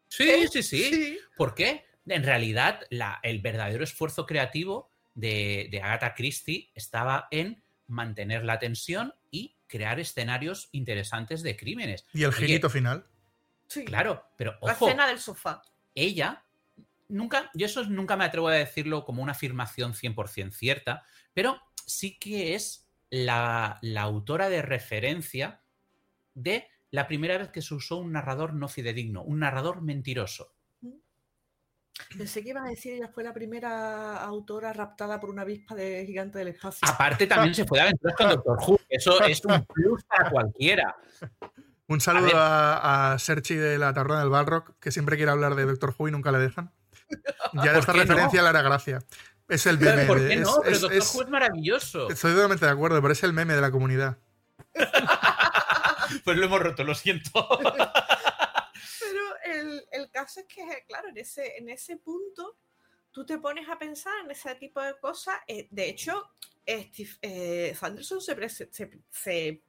Sí, 0.08 0.48
sí, 0.48 0.62
sí. 0.62 1.20
¿Por 1.36 1.56
qué? 1.56 1.87
En 2.08 2.24
realidad, 2.24 2.82
la- 2.90 3.20
el 3.24 3.42
verdadero 3.42 3.84
esfuerzo 3.84 4.26
creativo 4.26 4.90
de, 5.16 5.68
de 5.72 5.82
Agatha 5.82 6.14
Christie 6.16 6.72
estaba 6.76 7.28
en 7.32 7.62
mantener 7.88 8.44
la 8.46 8.60
tensión 8.60 9.14
y 9.32 9.56
crear 9.68 10.00
escenarios 10.00 10.70
interesantes 10.72 11.42
de 11.44 11.56
crímenes. 11.58 12.06
Y 12.14 12.24
el 12.24 12.34
girito 12.34 12.70
final. 12.70 13.06
Sí. 13.68 13.84
Claro, 13.86 14.24
pero 14.38 14.58
La 14.62 14.74
escena 14.74 15.08
del 15.08 15.20
sofá. 15.20 15.62
ella 15.96 16.44
nunca, 17.10 17.50
yo 17.54 17.66
eso 17.66 17.84
nunca 17.86 18.16
me 18.16 18.26
atrevo 18.26 18.48
a 18.50 18.54
decirlo 18.54 19.04
como 19.06 19.22
una 19.24 19.32
afirmación 19.34 19.94
100% 19.94 20.52
cierta, 20.52 21.04
pero 21.34 21.62
sí 21.86 22.18
que 22.20 22.56
es 22.56 22.88
la, 23.10 23.80
la 23.82 24.02
autora 24.04 24.50
de 24.50 24.62
referencia 24.62 25.62
de 26.34 26.68
la 26.92 27.08
primera 27.08 27.38
vez 27.38 27.50
que 27.50 27.62
se 27.62 27.74
usó 27.74 27.98
un 27.98 28.12
narrador 28.14 28.54
no 28.54 28.68
fidedigno, 28.68 29.22
un 29.24 29.40
narrador 29.40 29.82
mentiroso. 29.82 30.54
Pensé 32.18 32.44
que 32.44 32.50
ibas 32.50 32.66
a 32.66 32.70
decir 32.70 32.94
ella 32.94 33.10
fue 33.14 33.24
la 33.24 33.34
primera 33.34 34.24
autora 34.24 34.72
raptada 34.74 35.20
por 35.20 35.30
una 35.30 35.42
avispa 35.42 35.76
de 35.76 36.06
gigante 36.06 36.38
del 36.40 36.50
espacio. 36.50 36.88
Aparte, 36.88 37.28
también 37.28 37.54
se 37.56 37.66
puede 37.66 37.82
aventurar 37.84 38.16
con 38.16 38.30
Doctor 38.30 38.58
Who. 38.68 38.80
Eso 38.90 39.22
es 39.24 39.44
un 39.46 39.66
plus 39.66 40.04
para 40.06 40.30
cualquiera. 40.30 40.96
Un 41.88 42.02
saludo 42.02 42.32
a, 42.36 43.14
a 43.14 43.20
Serchi 43.20 43.56
de 43.56 43.78
la 43.78 43.94
Taberna 43.94 44.20
del 44.20 44.30
Balrock, 44.30 44.78
que 44.80 44.92
siempre 44.92 45.16
quiere 45.18 45.32
hablar 45.32 45.56
de 45.56 45.66
Doctor 45.66 45.94
Who 45.98 46.08
y 46.10 46.12
nunca 46.12 46.32
le 46.32 46.40
dejan. 46.40 46.72
Ya 47.54 47.72
de 47.74 47.80
esta 47.80 47.94
qué 47.94 48.00
no? 48.00 48.04
referencia 48.06 48.42
le 48.42 48.50
hará 48.50 48.62
gracia. 48.62 49.00
Es 49.48 49.66
el 49.66 49.80
meme. 49.80 50.04
¿Por 50.06 50.18
qué 50.20 50.34
es- 50.34 50.40
no? 50.42 50.56
Pero 50.62 50.76
es- 50.76 50.82
Doctor 50.82 50.98
es- 50.98 51.16
Who 51.16 51.22
es 51.24 51.30
maravilloso. 51.30 52.10
Estoy 52.10 52.34
totalmente 52.34 52.66
de 52.66 52.72
acuerdo, 52.72 53.02
pero 53.02 53.14
es 53.14 53.24
el 53.24 53.32
meme 53.34 53.54
de 53.56 53.62
la 53.62 53.72
comunidad. 53.72 54.18
Pues 56.24 56.38
lo 56.38 56.46
hemos 56.46 56.62
roto, 56.62 56.86
lo 56.86 56.96
siento. 56.96 57.32
El, 59.52 59.84
el 59.92 60.10
caso 60.12 60.42
es 60.42 60.46
que, 60.48 60.64
claro, 60.88 61.10
en 61.10 61.18
ese, 61.18 61.58
en 61.58 61.70
ese 61.70 61.98
punto 61.98 62.58
tú 63.12 63.26
te 63.26 63.40
pones 63.40 63.68
a 63.70 63.78
pensar 63.80 64.14
en 64.24 64.32
ese 64.32 64.56
tipo 64.56 64.82
de 64.82 64.98
cosas. 65.00 65.36
eh, 65.48 65.68
de 65.72 65.90
hecho, 65.90 66.24
Steve, 66.68 67.10
eh, 67.22 67.76
Sanderson 67.76 68.22
se, 68.22 68.50
se- 68.50 69.62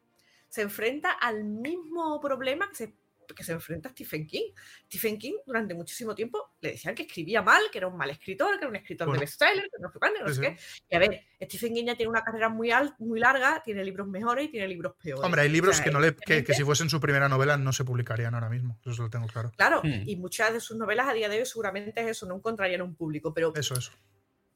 se 0.48 0.62
enfrenta 0.62 1.12
al 1.12 1.44
mismo 1.44 2.20
problema 2.20 2.68
que 2.70 2.74
se, 2.76 2.94
que 3.34 3.44
se 3.44 3.52
enfrenta 3.52 3.88
Stephen 3.90 4.26
King. 4.26 4.52
Stephen 4.86 5.18
King 5.18 5.34
durante 5.46 5.74
muchísimo 5.74 6.14
tiempo 6.14 6.54
le 6.60 6.72
decían 6.72 6.94
que 6.94 7.02
escribía 7.02 7.42
mal, 7.42 7.62
que 7.70 7.78
era 7.78 7.86
un 7.88 7.96
mal 7.96 8.10
escritor, 8.10 8.50
que 8.52 8.58
era 8.64 8.68
un 8.68 8.76
escritor 8.76 9.06
Bueno. 9.06 9.20
de 9.20 9.24
bestseller, 9.26 9.64
que 9.70 9.80
no 9.82 9.90
sé 9.92 9.98
cuándo, 9.98 10.20
no 10.20 10.28
Sí, 10.28 10.34
sé 10.34 10.40
qué. 10.40 10.56
Y 10.90 10.96
a 10.96 10.98
ver, 10.98 11.20
Stephen 11.42 11.74
King 11.74 11.84
ya 11.86 11.94
tiene 11.96 12.10
una 12.10 12.22
carrera 12.22 12.48
muy, 12.48 12.70
al- 12.70 12.94
muy 12.98 13.20
larga, 13.20 13.62
tiene 13.64 13.84
libros 13.84 14.06
mejores 14.08 14.46
y 14.46 14.48
tiene 14.48 14.68
libros 14.68 14.94
peores. 15.02 15.24
Hombre, 15.24 15.42
hay 15.42 15.48
libros 15.48 15.74
O 15.74 15.76
sea, 15.76 15.84
que, 15.84 15.90
no 15.90 16.00
le, 16.00 16.08
que, 16.08 16.14
que 16.16 16.22
evidentemente- 16.32 16.54
si 16.54 16.64
fuesen 16.64 16.90
su 16.90 17.00
primera 17.00 17.28
novela 17.28 17.56
no 17.56 17.72
se 17.72 17.84
publicarían 17.84 18.34
ahora 18.34 18.48
mismo. 18.48 18.78
Eso 18.84 19.02
lo 19.02 19.10
tengo 19.10 19.26
claro. 19.26 19.52
Claro, 19.56 19.80
Hmm. 19.82 20.02
y 20.08 20.16
muchas 20.16 20.52
de 20.52 20.60
sus 20.60 20.76
novelas 20.76 21.08
a 21.08 21.12
día 21.12 21.28
de 21.28 21.38
hoy 21.38 21.46
seguramente 21.46 22.00
es 22.00 22.06
eso, 22.08 22.26
no 22.26 22.36
encontrarían 22.36 22.82
un 22.82 22.94
público, 22.94 23.32
pero, 23.32 23.52
Eso, 23.54 23.74
eso. 23.74 23.92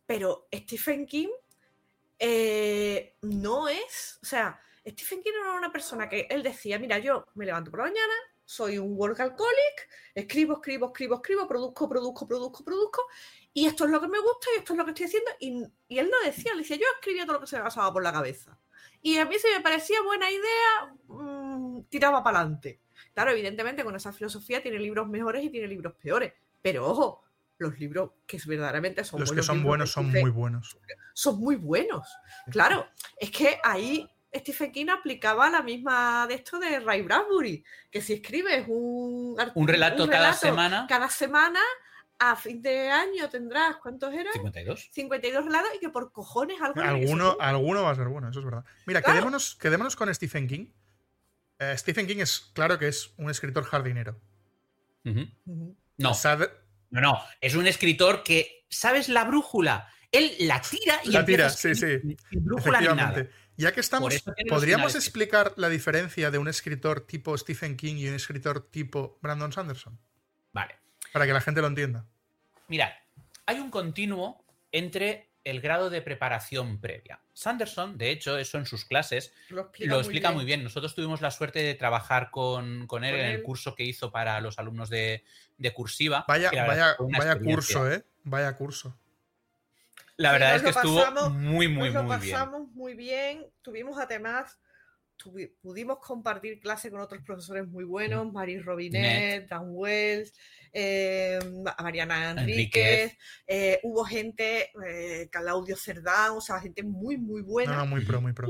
pero 0.07 0.49
Stephen 0.53 1.07
King 1.07 1.29
eh, 2.19 3.17
no 3.23 3.69
es, 3.69 4.19
o 4.23 4.27
sea, 4.27 4.61
Stephen 4.87 5.23
King 5.23 5.33
era 5.41 5.55
una 5.55 5.73
persona 5.73 6.09
que 6.09 6.27
él 6.31 6.43
decía, 6.43 6.79
mira, 6.79 6.99
yo 6.99 7.27
me 7.35 7.47
levanto 7.47 7.71
por 7.71 7.81
la 7.81 7.87
mañana, 7.87 8.13
soy 8.45 8.79
un 8.79 8.97
workaholic, 8.97 9.89
escribo, 10.15 10.55
escribo, 10.55 10.87
escribo, 10.87 11.17
escribo, 11.17 11.49
produzco, 11.49 11.89
produzco, 11.89 12.27
produzco, 12.27 12.65
produzco, 12.65 13.03
y 13.53 13.67
esto 13.67 13.85
es 13.85 13.91
lo 13.91 14.01
que 14.01 14.09
me 14.09 14.19
gusta 14.19 14.49
y 14.55 14.59
esto 14.59 14.73
es 14.73 14.79
lo 14.79 14.85
que 14.85 14.91
estoy 14.91 15.07
haciendo, 15.07 15.31
y, 15.41 15.65
y 15.89 15.99
él 15.99 16.11
no 16.11 16.17
decía, 16.27 16.53
él 16.53 16.59
decía, 16.59 16.77
yo 16.77 16.87
escribía 16.99 17.25
todo 17.25 17.35
lo 17.35 17.41
que 17.41 17.47
se 17.47 17.57
me 17.57 17.63
pasaba 17.63 17.93
por 17.93 18.03
la 18.03 18.13
cabeza. 18.13 18.59
Y 19.03 19.19
a 19.19 19.27
mí 19.27 19.35
si 19.39 19.49
me 19.49 19.61
parecía 19.61 20.01
buena 20.03 20.31
idea, 20.31 20.95
mm, 21.09 21.85
tiraba 21.89 22.23
para 22.23 22.41
adelante. 22.41 22.81
Claro, 23.15 23.33
evidentemente 23.33 23.85
con 23.85 23.97
esa 23.97 24.13
filosofía 24.13 24.63
tiene 24.63 24.79
libros 24.79 25.09
mejores 25.09 25.45
y 25.45 25.51
tiene 25.51 25.67
libros 25.67 25.95
peores. 26.01 26.33
Pero 26.63 26.87
ojo, 26.87 27.25
los 27.59 27.79
libros 27.79 28.13
que 28.27 28.39
verdaderamente 28.47 29.05
son 29.05 29.21
Los 29.21 29.31
que 29.31 29.35
buenos. 29.35 29.47
son 29.47 29.63
buenos 29.63 29.93
son 29.93 30.11
muy 30.11 30.31
buenos. 30.31 30.79
son 31.15 31.41
muy 31.41 31.57
buenos. 31.57 32.09
Claro, 32.51 32.87
es 33.17 33.31
que 33.31 33.59
ahí 33.65 34.09
Stephen 34.35 34.73
King 34.73 34.87
aplicaba 34.89 35.51
la 35.51 35.63
misma 35.63 36.27
de 36.27 36.35
esto 36.35 36.59
de 36.59 36.81
Ray 36.81 37.03
Bradbury, 37.03 37.65
que 37.91 38.01
si 38.01 38.15
escribes 38.15 38.65
un, 38.69 39.37
art- 39.39 39.53
Un 39.55 39.69
relato 39.69 40.07
cada 40.07 40.19
relato 40.31 40.39
semana. 40.41 40.87
cada 40.89 41.11
semana, 41.11 41.61
a 42.19 42.35
fin 42.37 42.63
de 42.63 42.91
año 42.91 43.29
tendrás, 43.29 43.77
¿cuántos 43.77 44.13
eran? 44.15 44.33
52. 44.33 44.89
52 44.93 45.45
relatos 45.45 45.71
y 45.77 45.81
que 45.81 45.89
por 45.91 46.13
cojones 46.13 46.61
algo 46.63 46.81
Alguno, 46.81 47.35
bueno. 47.35 47.37
alguno 47.41 47.83
va 47.83 47.91
a 47.91 47.95
ser 47.95 48.09
bueno, 48.09 48.31
eso 48.31 48.39
es 48.39 48.45
verdad. 48.45 48.65
Mira, 48.87 49.03
Claro. 49.03 49.17
quedémonos, 49.19 49.55
quedémonos 49.57 49.97
con 49.97 50.15
Stephen 50.15 50.47
King. 50.49 50.67
Eh, 51.59 51.75
Stephen 51.77 52.07
King 52.07 52.19
es, 52.21 52.41
claro 52.55 52.79
que 52.79 52.89
es 52.89 53.13
un 53.19 53.29
escritor 53.31 53.65
jardinero. 53.65 54.19
No, 55.05 56.15
Sabe- 56.15 56.51
no, 56.91 57.01
no. 57.01 57.21
Es 57.41 57.55
un 57.55 57.67
escritor 57.67 58.23
que, 58.23 58.65
¿sabes 58.69 59.09
la 59.09 59.25
brújula? 59.25 59.89
Él 60.11 60.33
la 60.41 60.61
tira 60.61 61.01
y 61.05 61.11
La 61.11 61.25
tira, 61.25 61.47
a 61.47 61.51
sí, 61.51 61.75
Sin 61.75 62.17
brújula 62.33 62.81
ni 62.81 62.87
nada. 62.89 63.27
Ya 63.63 63.73
que 63.73 63.79
estamos, 63.79 64.13
¿podríamos 64.49 64.97
explicar 64.97 65.53
la 65.57 65.69
diferencia 65.69 66.33
de 66.33 66.39
un 66.39 66.49
escritor 66.49 67.07
tipo 67.07 67.39
Stephen 67.39 67.77
King 67.77 67.95
y 67.95 68.09
un 68.09 68.15
escritor 68.15 68.69
tipo 68.69 69.21
Brandon 69.23 69.53
Sanderson? 69.53 70.01
Vale. 70.53 70.75
Para 71.13 71.27
que 71.27 71.33
la 71.33 71.41
gente 71.41 71.61
lo 71.61 71.69
entienda. 71.69 72.05
Mirad, 72.67 72.91
hay 73.47 73.61
un 73.61 73.71
continuo 73.71 74.45
entre 74.73 75.31
el 75.45 75.61
grado 75.61 75.91
de 75.91 76.03
preparación 76.03 76.81
previa. 76.81 77.21
Sanderson, 77.33 77.97
de 77.99 78.11
hecho, 78.11 78.37
eso 78.37 78.59
en 78.59 78.67
sus 78.67 78.85
clases 78.85 79.33
Lo 79.49 79.63
explica, 79.63 79.95
lo 79.95 80.03
muy, 80.03 80.13
bien. 80.13 80.35
muy 80.35 80.45
bien. 80.45 80.65
Nosotros 80.65 80.97
tuvimos 80.97 81.21
la 81.21 81.31
suerte 81.31 81.61
de 81.61 81.75
trabajar 81.75 82.31
con, 82.33 82.89
con 82.89 83.05
él 83.05 83.13
Con 83.13 83.21
en 83.21 83.27
el 83.27 83.37
él. 83.37 83.43
curso 83.45 83.77
que 83.77 83.85
hizo 83.85 84.11
para 84.11 84.41
los 84.41 84.59
alumnos 84.59 84.91
de, 84.91 85.25
de 85.57 85.73
cursiva. 85.73 86.25
Vaya, 86.27 86.51
curso, 87.39 87.91
¿eh? 87.91 88.05
Vaya 88.25 88.57
curso. 88.57 88.99
La 90.17 90.33
verdad 90.33 90.57
es 90.57 90.63
que 90.63 90.69
estuvo 90.71 91.01
pasamos- 91.01 91.33
muy, 91.35 91.69
muy, 91.69 91.91
Nos 91.91 91.95
lo 91.95 92.03
muy 92.05 92.17
bien. 92.19 92.33
pasamos 92.33 92.69
muy 92.73 92.95
bien. 92.95 93.47
Tuvimos 93.63 93.99
además, 93.99 94.59
tuvi- 95.19 95.53
pudimos 95.61 95.99
compartir 96.01 96.61
clase 96.61 96.91
con 96.91 97.01
otros 97.01 97.23
profesores 97.25 97.67
muy 97.67 97.85
buenos, 97.85 98.31
Maris 98.33 98.65
Robinet, 98.65 99.49
Dan 99.49 99.65
Wells, 99.71 100.35
eh, 100.73 101.39
Mariana 101.81 102.31
Enríquez, 102.33 103.03
Enríquez. 103.13 103.19
eh, 103.47 103.81
hubo 103.83 104.05
gente, 104.05 104.71
eh, 104.87 105.29
Claudio 105.31 105.77
Cerdán, 105.77 106.33
o 106.33 106.41
sea, 106.41 106.61
gente 106.61 106.83
muy, 106.83 107.17
muy 107.17 107.43
buena. 107.43 107.77
no, 107.77 107.87
muy 107.87 108.05
pro, 108.05 108.21
muy 108.21 108.33
pro. 108.33 108.49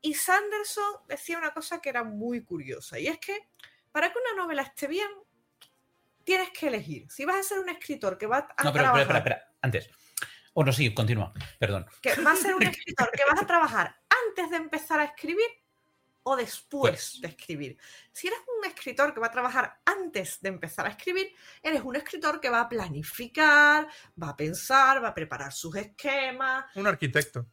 Y 0.00 0.14
Sanderson 0.14 0.84
decía 1.08 1.38
una 1.38 1.52
cosa 1.52 1.80
que 1.80 1.88
era 1.88 2.04
muy 2.04 2.42
curiosa, 2.44 2.98
y 2.98 3.06
es 3.08 3.18
que 3.18 3.36
para 3.92 4.12
que 4.12 4.18
una 4.18 4.42
novela 4.42 4.62
esté 4.62 4.86
bien, 4.86 5.08
tienes 6.24 6.50
que 6.50 6.68
elegir. 6.68 7.10
Si 7.10 7.24
vas 7.24 7.36
a 7.36 7.42
ser 7.42 7.58
un 7.60 7.68
escritor 7.68 8.18
que 8.18 8.26
va 8.26 8.38
a 8.38 8.40
No, 8.40 8.46
pero, 8.48 8.72
pero, 8.72 8.82
trabajar 8.84 9.00
espera, 9.02 9.18
espera, 9.18 9.54
antes. 9.62 9.90
O 10.58 10.64
no, 10.64 10.72
sí, 10.72 10.94
continúa, 10.94 11.32
perdón. 11.58 11.86
que 12.00 12.14
va 12.22 12.32
a 12.32 12.36
ser 12.36 12.54
un 12.54 12.62
escritor 12.78 13.10
que 13.12 13.22
vas 13.28 13.42
a 13.42 13.46
trabajar 13.46 13.94
antes 14.26 14.50
de 14.50 14.56
empezar 14.56 14.98
a 15.00 15.04
escribir 15.04 15.46
o 16.22 16.34
después 16.34 16.90
Pues. 17.12 17.20
de 17.20 17.28
escribir. 17.28 17.78
Si 18.10 18.26
eres 18.26 18.38
un 18.58 18.64
escritor 18.68 19.12
que 19.14 19.20
va 19.20 19.26
a 19.26 19.30
trabajar 19.30 19.80
antes 19.84 20.40
de 20.40 20.48
empezar 20.48 20.86
a 20.86 20.90
escribir, 20.90 21.30
eres 21.62 21.82
un 21.82 21.94
escritor 21.94 22.40
que 22.40 22.48
va 22.50 22.62
a 22.62 22.68
planificar, 22.68 23.86
va 24.20 24.30
a 24.30 24.36
pensar, 24.36 25.04
va 25.04 25.08
a 25.08 25.14
preparar 25.14 25.52
sus 25.52 25.76
esquemas. 25.76 26.64
Un 26.74 26.86
arquitecto. 26.86 27.46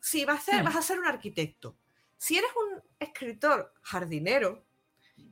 Sí, 0.00 0.24
vas 0.24 0.38
a 0.40 0.42
ser, 0.52 0.62
Hmm. 0.62 0.64
vas 0.66 0.76
a 0.76 0.82
ser 0.82 0.98
un 1.00 1.06
arquitecto. 1.06 1.76
Si 2.16 2.38
eres 2.38 2.50
un 2.56 2.82
escritor 3.00 3.74
jardinero 3.82 4.64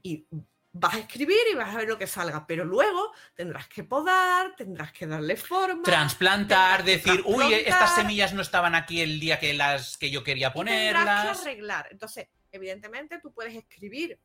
y 0.02 0.26
vas 0.72 0.94
a 0.94 0.98
escribir 0.98 1.38
y 1.52 1.54
vas 1.54 1.74
a 1.74 1.78
ver 1.78 1.88
lo 1.88 1.98
que 1.98 2.06
salga, 2.06 2.46
pero 2.46 2.64
luego 2.64 3.12
tendrás 3.34 3.68
que 3.68 3.84
podar, 3.84 4.56
tendrás 4.56 4.92
que 4.92 5.06
darle 5.06 5.36
forma. 5.36 5.82
Transplantar, 5.82 6.82
decir, 6.82 7.22
uy, 7.24 7.52
estas 7.52 7.78
trasplantar". 7.78 7.88
semillas 7.96 8.32
no 8.32 8.42
estaban 8.42 8.74
aquí 8.74 9.00
el 9.00 9.20
día 9.20 9.38
que 9.38 9.52
las 9.52 9.98
que 9.98 10.10
yo 10.10 10.24
quería 10.24 10.48
y 10.48 10.52
tendrás 10.52 10.64
que 10.64 10.92
ponerlas. 10.94 11.40
arreglar. 11.42 11.88
Entonces, 11.90 12.28
evidentemente, 12.50 13.20
tú 13.20 13.32
puedes 13.32 13.54
escribir 13.54 14.18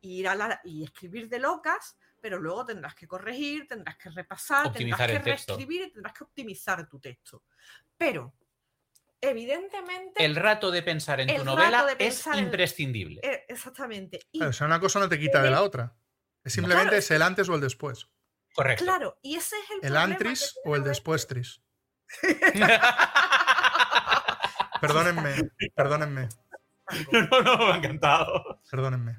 y 0.00 0.20
ir 0.20 0.28
a 0.28 0.34
la, 0.34 0.60
y 0.64 0.84
escribir 0.84 1.28
de 1.28 1.38
locas, 1.38 1.98
pero 2.20 2.38
luego 2.38 2.64
tendrás 2.64 2.94
que 2.94 3.06
corregir, 3.06 3.68
tendrás 3.68 3.96
que 3.96 4.08
repasar, 4.10 4.68
Optimizar 4.68 5.06
tendrás 5.06 5.22
que 5.22 5.30
reescribir 5.30 5.82
y 5.82 5.92
tendrás 5.92 6.14
que 6.14 6.24
optimizar 6.24 6.88
tu 6.88 6.98
texto. 6.98 7.44
Pero, 7.96 8.34
evidentemente, 9.20 10.24
El 10.24 10.36
rato 10.36 10.70
de 10.70 10.82
pensar 10.82 11.20
en 11.20 11.34
tu 11.36 11.44
novela 11.44 11.86
es 11.98 12.26
en- 12.26 12.38
imprescindible. 12.38 13.20
eh, 13.22 13.44
exactamente. 13.48 14.20
Y 14.32 14.38
Claro, 14.38 14.50
o 14.50 14.52
sea, 14.52 14.66
una 14.66 14.80
cosa 14.80 14.98
no 15.00 15.08
te 15.08 15.18
quita 15.18 15.42
de 15.42 15.50
la 15.50 15.62
otra. 15.62 15.94
Es 16.44 16.52
simplemente 16.54 16.88
Claro. 16.90 16.98
es 16.98 17.10
el 17.10 17.22
antes 17.22 17.48
o 17.48 17.54
el 17.54 17.60
después. 17.60 18.08
Correcto. 18.54 18.84
claro, 18.84 19.18
y 19.22 19.36
ese 19.36 19.54
es 19.56 19.70
el, 19.70 19.76
El 19.76 19.80
problema 19.92 20.02
antris 20.02 20.54
o 20.64 20.74
el 20.74 20.82
después 20.82 21.26
tris. 21.28 21.62
Perdónenme, 24.80 25.50
perdónenme, 25.74 26.28
no, 27.12 27.20
no, 27.28 27.42
no, 27.42 27.56
me 27.66 27.72
ha 27.72 27.76
encantado. 27.76 28.60
perdónenme. 28.70 29.18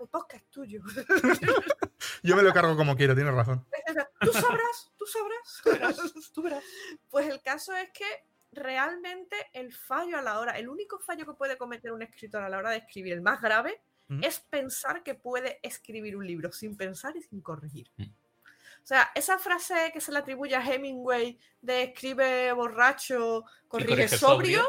El 0.00 0.08
podcast 0.08 0.42
es 0.42 0.50
tuyo. 0.50 0.80
Yo 2.22 2.34
me 2.34 2.42
lo 2.42 2.52
cargo 2.52 2.76
como 2.76 2.96
quiero, 2.96 3.14
tienes 3.14 3.34
razón. 3.34 3.66
Tú 4.20 4.32
sabrás, 4.32 4.92
tú 4.96 5.04
sabrás. 5.06 6.12
Tú 6.32 6.42
verás. 6.42 6.64
Pues 7.10 7.28
el 7.28 7.42
caso 7.42 7.74
es 7.74 7.90
que 7.90 8.04
realmente 8.52 9.34
el 9.52 9.72
fallo 9.72 10.18
a 10.18 10.22
la 10.22 10.38
hora, 10.38 10.52
el 10.58 10.68
único 10.68 10.98
fallo 10.98 11.26
que 11.26 11.32
puede 11.32 11.56
cometer 11.56 11.92
un 11.92 12.02
escritor 12.02 12.42
a 12.42 12.48
la 12.48 12.58
hora 12.58 12.70
de 12.70 12.78
escribir, 12.78 13.14
el 13.14 13.22
más 13.22 13.40
grave, 13.40 13.80
Ujú. 14.08 14.20
es 14.22 14.40
pensar 14.40 15.02
que 15.02 15.14
puede 15.14 15.58
escribir 15.62 16.16
un 16.16 16.26
libro 16.26 16.52
sin 16.52 16.76
pensar 16.76 17.16
y 17.16 17.22
sin 17.22 17.40
corregir. 17.40 17.90
Mm. 17.96 18.04
O 18.04 18.86
sea, 18.86 19.10
esa 19.14 19.38
frase 19.38 19.90
que 19.92 20.00
se 20.00 20.12
le 20.12 20.18
atribuye 20.18 20.54
a 20.56 20.64
Hemingway 20.64 21.38
de 21.60 21.84
escribe 21.84 22.52
borracho, 22.52 23.44
corrige 23.68 24.08
sobrio, 24.08 24.60
sobrio. 24.60 24.64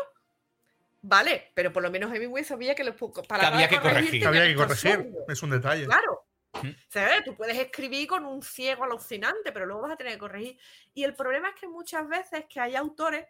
vale, 1.02 1.52
pero 1.56 1.74
por 1.74 1.82
lo 1.82 1.90
menos 1.90 2.14
Hemingway 2.14 2.44
sabía 2.44 2.76
que, 2.76 2.84
los 2.84 2.96
para 3.28 3.50
Que 3.50 3.56
había 3.56 3.70
que 3.70 3.82
corregir. 3.82 4.26
Había 4.28 4.46
que 4.46 4.56
corregir, 4.56 5.14
es 5.28 5.44
un 5.44 5.50
detalle. 5.50 5.86
Claro. 5.86 6.28
Mm. 6.62 6.70
O 6.70 6.92
sea, 6.92 7.24
tú 7.24 7.36
puedes 7.36 7.58
escribir 7.58 8.08
con 8.08 8.26
un 8.26 8.44
ciego 8.44 8.84
alucinante, 8.84 9.52
pero 9.52 9.66
luego 9.66 9.82
vas 9.82 9.94
a 9.94 9.98
tener 9.98 10.14
que 10.14 10.20
corregir. 10.20 10.60
Y 10.94 11.04
el 11.04 11.16
problema 11.16 11.50
es 11.50 11.56
que 11.56 11.68
muchas 11.68 12.08
veces 12.08 12.46
que 12.48 12.60
hay 12.60 12.76
autores 12.76 13.26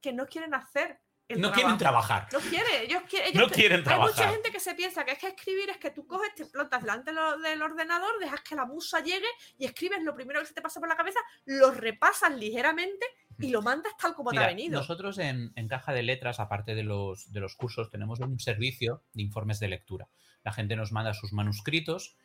que 0.00 0.12
no 0.12 0.26
quieren 0.26 0.54
hacer 0.54 1.00
el 1.28 1.40
No 1.40 1.50
quieren 1.50 1.76
trabajar. 1.76 2.28
No 2.32 2.38
quieren, 2.38 2.82
ellos 2.82 3.02
quieren. 3.10 3.34
No 3.34 3.40
ellos 3.40 3.52
quieren 3.52 3.78
Hay 3.78 3.98
mucha 3.98 4.12
trabajar. 4.14 4.30
gente 4.34 4.52
que 4.52 4.60
se 4.60 4.76
piensa 4.76 5.04
que 5.04 5.10
es 5.10 5.18
que 5.18 5.26
escribir 5.26 5.70
es 5.70 5.78
que 5.78 5.90
tú 5.90 6.06
coges, 6.06 6.32
te 6.36 6.46
plantas 6.46 6.80
delante 6.82 7.10
lo- 7.12 7.36
del 7.38 7.60
ordenador, 7.62 8.16
dejas 8.20 8.42
que 8.42 8.54
la 8.54 8.64
musa 8.64 9.00
llegue 9.00 9.26
y 9.58 9.64
escribes 9.66 10.02
lo 10.04 10.14
primero 10.14 10.38
que 10.38 10.46
se 10.46 10.54
te 10.54 10.62
pasa 10.62 10.78
por 10.78 10.88
la 10.88 10.94
cabeza, 10.96 11.18
lo 11.46 11.72
repasas 11.72 12.32
ligeramente 12.36 13.04
y 13.40 13.48
lo 13.50 13.60
mandas 13.60 13.92
tal 14.00 14.14
como 14.14 14.30
te 14.30 14.38
ha 14.38 14.46
venido. 14.46 14.78
nosotros 14.78 15.18
en, 15.18 15.50
en 15.56 15.66
Caja 15.66 15.92
de 15.92 16.04
Letras, 16.04 16.38
aparte 16.38 16.76
de 16.76 16.84
los, 16.84 17.32
de 17.32 17.40
los 17.40 17.56
cursos, 17.56 17.90
tenemos 17.90 18.20
un 18.20 18.38
servicio 18.38 19.02
de 19.12 19.22
informes 19.22 19.58
de 19.58 19.66
lectura. 19.66 20.08
La 20.44 20.52
gente 20.52 20.76
nos 20.76 20.92
manda 20.92 21.12
sus 21.12 21.32
manuscritos 21.32 22.16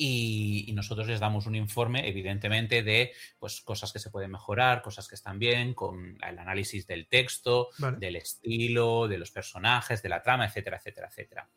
y, 0.00 0.64
y 0.68 0.72
nosotros 0.72 1.08
les 1.08 1.18
damos 1.18 1.46
un 1.46 1.56
informe, 1.56 2.08
evidentemente, 2.08 2.84
de 2.84 3.12
pues, 3.38 3.60
cosas 3.60 3.92
que 3.92 3.98
se 3.98 4.10
pueden 4.10 4.30
mejorar, 4.30 4.80
cosas 4.80 5.08
que 5.08 5.16
están 5.16 5.40
bien, 5.40 5.74
con 5.74 6.16
el 6.24 6.38
análisis 6.38 6.86
del 6.86 7.08
texto, 7.08 7.68
Vale. 7.78 7.98
del 7.98 8.16
estilo, 8.16 9.08
de 9.08 9.18
los 9.18 9.32
personajes, 9.32 10.00
de 10.00 10.08
la 10.08 10.22
trama, 10.22 10.46
etcétera, 10.46 10.76
etcétera, 10.76 11.08
etcétera. 11.08 11.48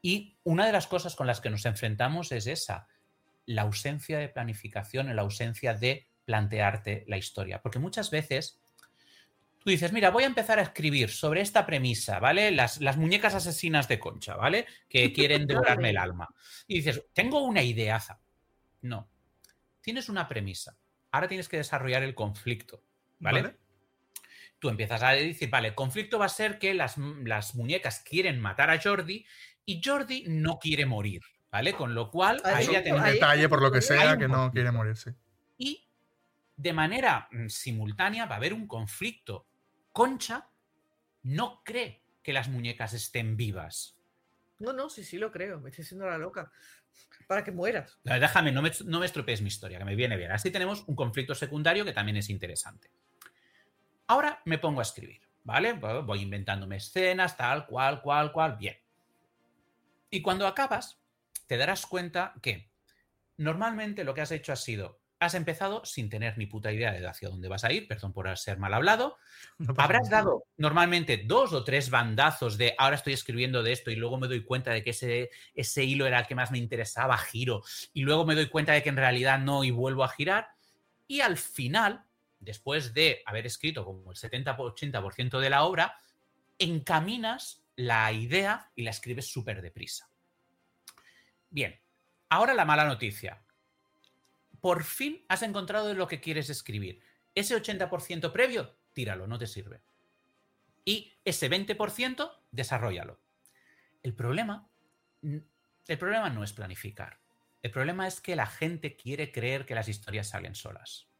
Y 0.00 0.36
una 0.44 0.66
de 0.66 0.72
las 0.72 0.86
cosas 0.86 1.16
con 1.16 1.26
las 1.26 1.40
que 1.40 1.50
nos 1.50 1.66
enfrentamos 1.66 2.30
es 2.30 2.46
esa, 2.46 2.86
la 3.44 3.62
ausencia 3.62 4.18
de 4.18 4.28
planificación, 4.28 5.14
la 5.14 5.22
ausencia 5.22 5.74
de 5.74 6.06
plantearte 6.24 7.04
la 7.08 7.16
historia. 7.16 7.60
Porque 7.60 7.80
muchas 7.80 8.10
veces 8.10 8.60
tú 9.64 9.70
dices, 9.70 9.92
mira, 9.92 10.10
voy 10.10 10.24
a 10.24 10.26
empezar 10.26 10.58
a 10.58 10.62
escribir 10.62 11.08
sobre 11.10 11.40
esta 11.40 11.64
premisa, 11.64 12.18
¿vale? 12.20 12.50
Las, 12.50 12.80
las 12.82 12.98
muñecas 12.98 13.34
asesinas 13.34 13.88
de 13.88 13.98
Concha, 13.98 14.36
¿vale? 14.36 14.66
Que 14.88 15.12
quieren 15.14 15.46
devorarme 15.46 15.90
el 15.90 15.96
alma. 15.96 16.28
Y 16.68 16.76
dices, 16.76 17.02
tengo 17.14 17.42
una 17.42 17.62
ideaza. 17.62 18.20
No. 18.82 19.08
Tienes 19.80 20.08
una 20.08 20.28
premisa. 20.28 20.76
Ahora 21.10 21.28
tienes 21.28 21.48
que 21.48 21.56
desarrollar 21.56 22.02
el 22.02 22.14
conflicto, 22.14 22.82
¿vale? 23.18 23.42
Vale. 23.42 23.56
Tú 24.58 24.68
empiezas 24.68 25.02
a 25.02 25.10
decir, 25.10 25.48
vale, 25.50 25.68
el 25.68 25.74
conflicto 25.74 26.18
va 26.18 26.26
a 26.26 26.30
ser 26.30 26.58
que 26.58 26.74
las, 26.74 26.96
las 26.98 27.54
muñecas 27.54 28.00
quieren 28.00 28.40
matar 28.40 28.70
a 28.70 28.80
Jordi 28.80 29.24
y 29.64 29.80
Jordi 29.84 30.24
no 30.28 30.58
quiere 30.58 30.86
morir, 30.86 31.22
¿vale? 31.50 31.72
Con 31.74 31.94
lo 31.94 32.10
cual, 32.10 32.40
Ahí 32.44 32.66
ya 32.66 32.78
Un 32.78 32.84
tenemos... 32.84 33.02
ahí- 33.04 33.14
detalle 33.14 33.48
por 33.48 33.60
lo 33.62 33.70
que 33.72 33.80
sea 33.82 34.12
un 34.14 34.18
que 34.18 34.28
no 34.28 34.50
quiere 34.52 34.70
morirse. 34.72 35.14
Y 35.58 35.86
de 36.56 36.72
manera 36.72 37.28
mm, 37.30 37.48
simultánea 37.48 38.26
va 38.26 38.34
a 38.34 38.38
haber 38.38 38.52
un 38.54 38.66
conflicto. 38.66 39.46
Concha 39.94 40.50
no 41.22 41.62
cree 41.64 42.02
que 42.20 42.32
las 42.32 42.48
muñecas 42.48 42.94
estén 42.94 43.36
vivas. 43.36 43.96
No, 44.58 44.72
no, 44.72 44.90
sí, 44.90 45.04
sí 45.04 45.18
lo 45.18 45.30
creo. 45.30 45.60
Me 45.60 45.70
estoy 45.70 45.84
haciendo 45.84 46.10
la 46.10 46.18
loca. 46.18 46.50
Para 47.28 47.44
que 47.44 47.52
mueras. 47.52 47.96
Déjame, 48.02 48.50
no 48.50 48.60
me, 48.60 48.72
no 48.86 48.98
me 48.98 49.06
estropees 49.06 49.40
mi 49.40 49.46
historia, 49.46 49.78
que 49.78 49.84
me 49.84 49.94
viene 49.94 50.16
bien. 50.16 50.32
Así 50.32 50.50
tenemos 50.50 50.82
un 50.88 50.96
conflicto 50.96 51.32
secundario 51.36 51.84
que 51.84 51.92
también 51.92 52.16
es 52.16 52.28
interesante. 52.28 52.90
Ahora 54.08 54.42
me 54.46 54.58
pongo 54.58 54.80
a 54.80 54.82
escribir, 54.82 55.28
¿vale? 55.44 55.74
Voy 55.74 56.22
inventándome 56.22 56.78
escenas, 56.78 57.36
tal, 57.36 57.64
cual, 57.64 58.02
cual, 58.02 58.32
cual, 58.32 58.56
bien. 58.56 58.76
Y 60.10 60.22
cuando 60.22 60.48
acabas, 60.48 61.00
te 61.46 61.56
darás 61.56 61.86
cuenta 61.86 62.34
que 62.42 62.68
normalmente 63.36 64.02
lo 64.02 64.12
que 64.12 64.22
has 64.22 64.32
hecho 64.32 64.52
ha 64.52 64.56
sido, 64.56 65.03
has 65.24 65.34
empezado 65.34 65.84
sin 65.84 66.08
tener 66.08 66.38
ni 66.38 66.46
puta 66.46 66.72
idea 66.72 66.92
de 66.92 67.06
hacia 67.06 67.28
dónde 67.28 67.48
vas 67.48 67.64
a 67.64 67.72
ir, 67.72 67.88
perdón 67.88 68.12
por 68.12 68.36
ser 68.38 68.58
mal 68.58 68.74
hablado, 68.74 69.18
No 69.58 69.74
Habrás 69.76 70.10
nada. 70.10 70.24
dado 70.24 70.44
normalmente 70.56 71.22
dos 71.24 71.52
o 71.52 71.64
tres 71.64 71.90
bandazos 71.90 72.58
de 72.58 72.74
ahora 72.78 72.96
estoy 72.96 73.12
escribiendo 73.12 73.62
de 73.62 73.72
esto 73.72 73.90
y 73.90 73.96
luego 73.96 74.18
me 74.18 74.28
doy 74.28 74.44
cuenta 74.44 74.72
de 74.72 74.82
que 74.82 74.90
ese, 74.90 75.30
ese 75.54 75.84
hilo 75.84 76.06
era 76.06 76.20
el 76.20 76.26
que 76.26 76.34
más 76.34 76.50
me 76.50 76.58
interesaba, 76.58 77.16
giro 77.18 77.62
y 77.92 78.02
luego 78.02 78.24
me 78.24 78.34
doy 78.34 78.48
cuenta 78.48 78.72
de 78.72 78.82
que 78.82 78.88
en 78.88 78.96
realidad 78.96 79.38
no 79.38 79.64
y 79.64 79.70
vuelvo 79.70 80.04
a 80.04 80.08
girar 80.08 80.48
y 81.06 81.20
al 81.20 81.36
final, 81.36 82.04
después 82.38 82.94
de 82.94 83.22
haber 83.26 83.46
escrito 83.46 83.84
como 83.84 84.10
el 84.10 84.16
70-80% 84.16 85.38
de 85.38 85.50
la 85.50 85.64
obra, 85.64 85.96
encaminas 86.58 87.64
la 87.76 88.12
idea 88.12 88.70
y 88.74 88.82
la 88.82 88.90
escribes 88.90 89.26
súper 89.26 89.60
deprisa. 89.62 90.08
Bien, 91.50 91.78
ahora 92.28 92.54
la 92.54 92.64
mala 92.64 92.84
noticia. 92.84 93.42
Por 94.64 94.82
fin 94.82 95.26
has 95.28 95.42
encontrado 95.42 95.92
lo 95.92 96.08
que 96.08 96.22
quieres 96.22 96.48
escribir. 96.48 97.02
Ese 97.34 97.54
80% 97.54 98.32
previo, 98.32 98.78
tíralo, 98.94 99.26
no 99.26 99.38
te 99.38 99.46
sirve. 99.46 99.82
Y 100.86 101.12
ese 101.22 101.50
20%, 101.50 102.32
desarrollalo. 102.50 103.20
El 104.02 104.14
problema, 104.14 104.70
el 105.20 105.98
problema 105.98 106.30
no 106.30 106.42
es 106.42 106.54
planificar. 106.54 107.20
El 107.60 107.72
problema 107.72 108.06
es 108.06 108.22
que 108.22 108.36
la 108.36 108.46
gente 108.46 108.96
quiere 108.96 109.30
creer 109.32 109.66
que 109.66 109.74
las 109.74 109.86
historias 109.86 110.30
salen 110.30 110.54
solas. 110.54 111.10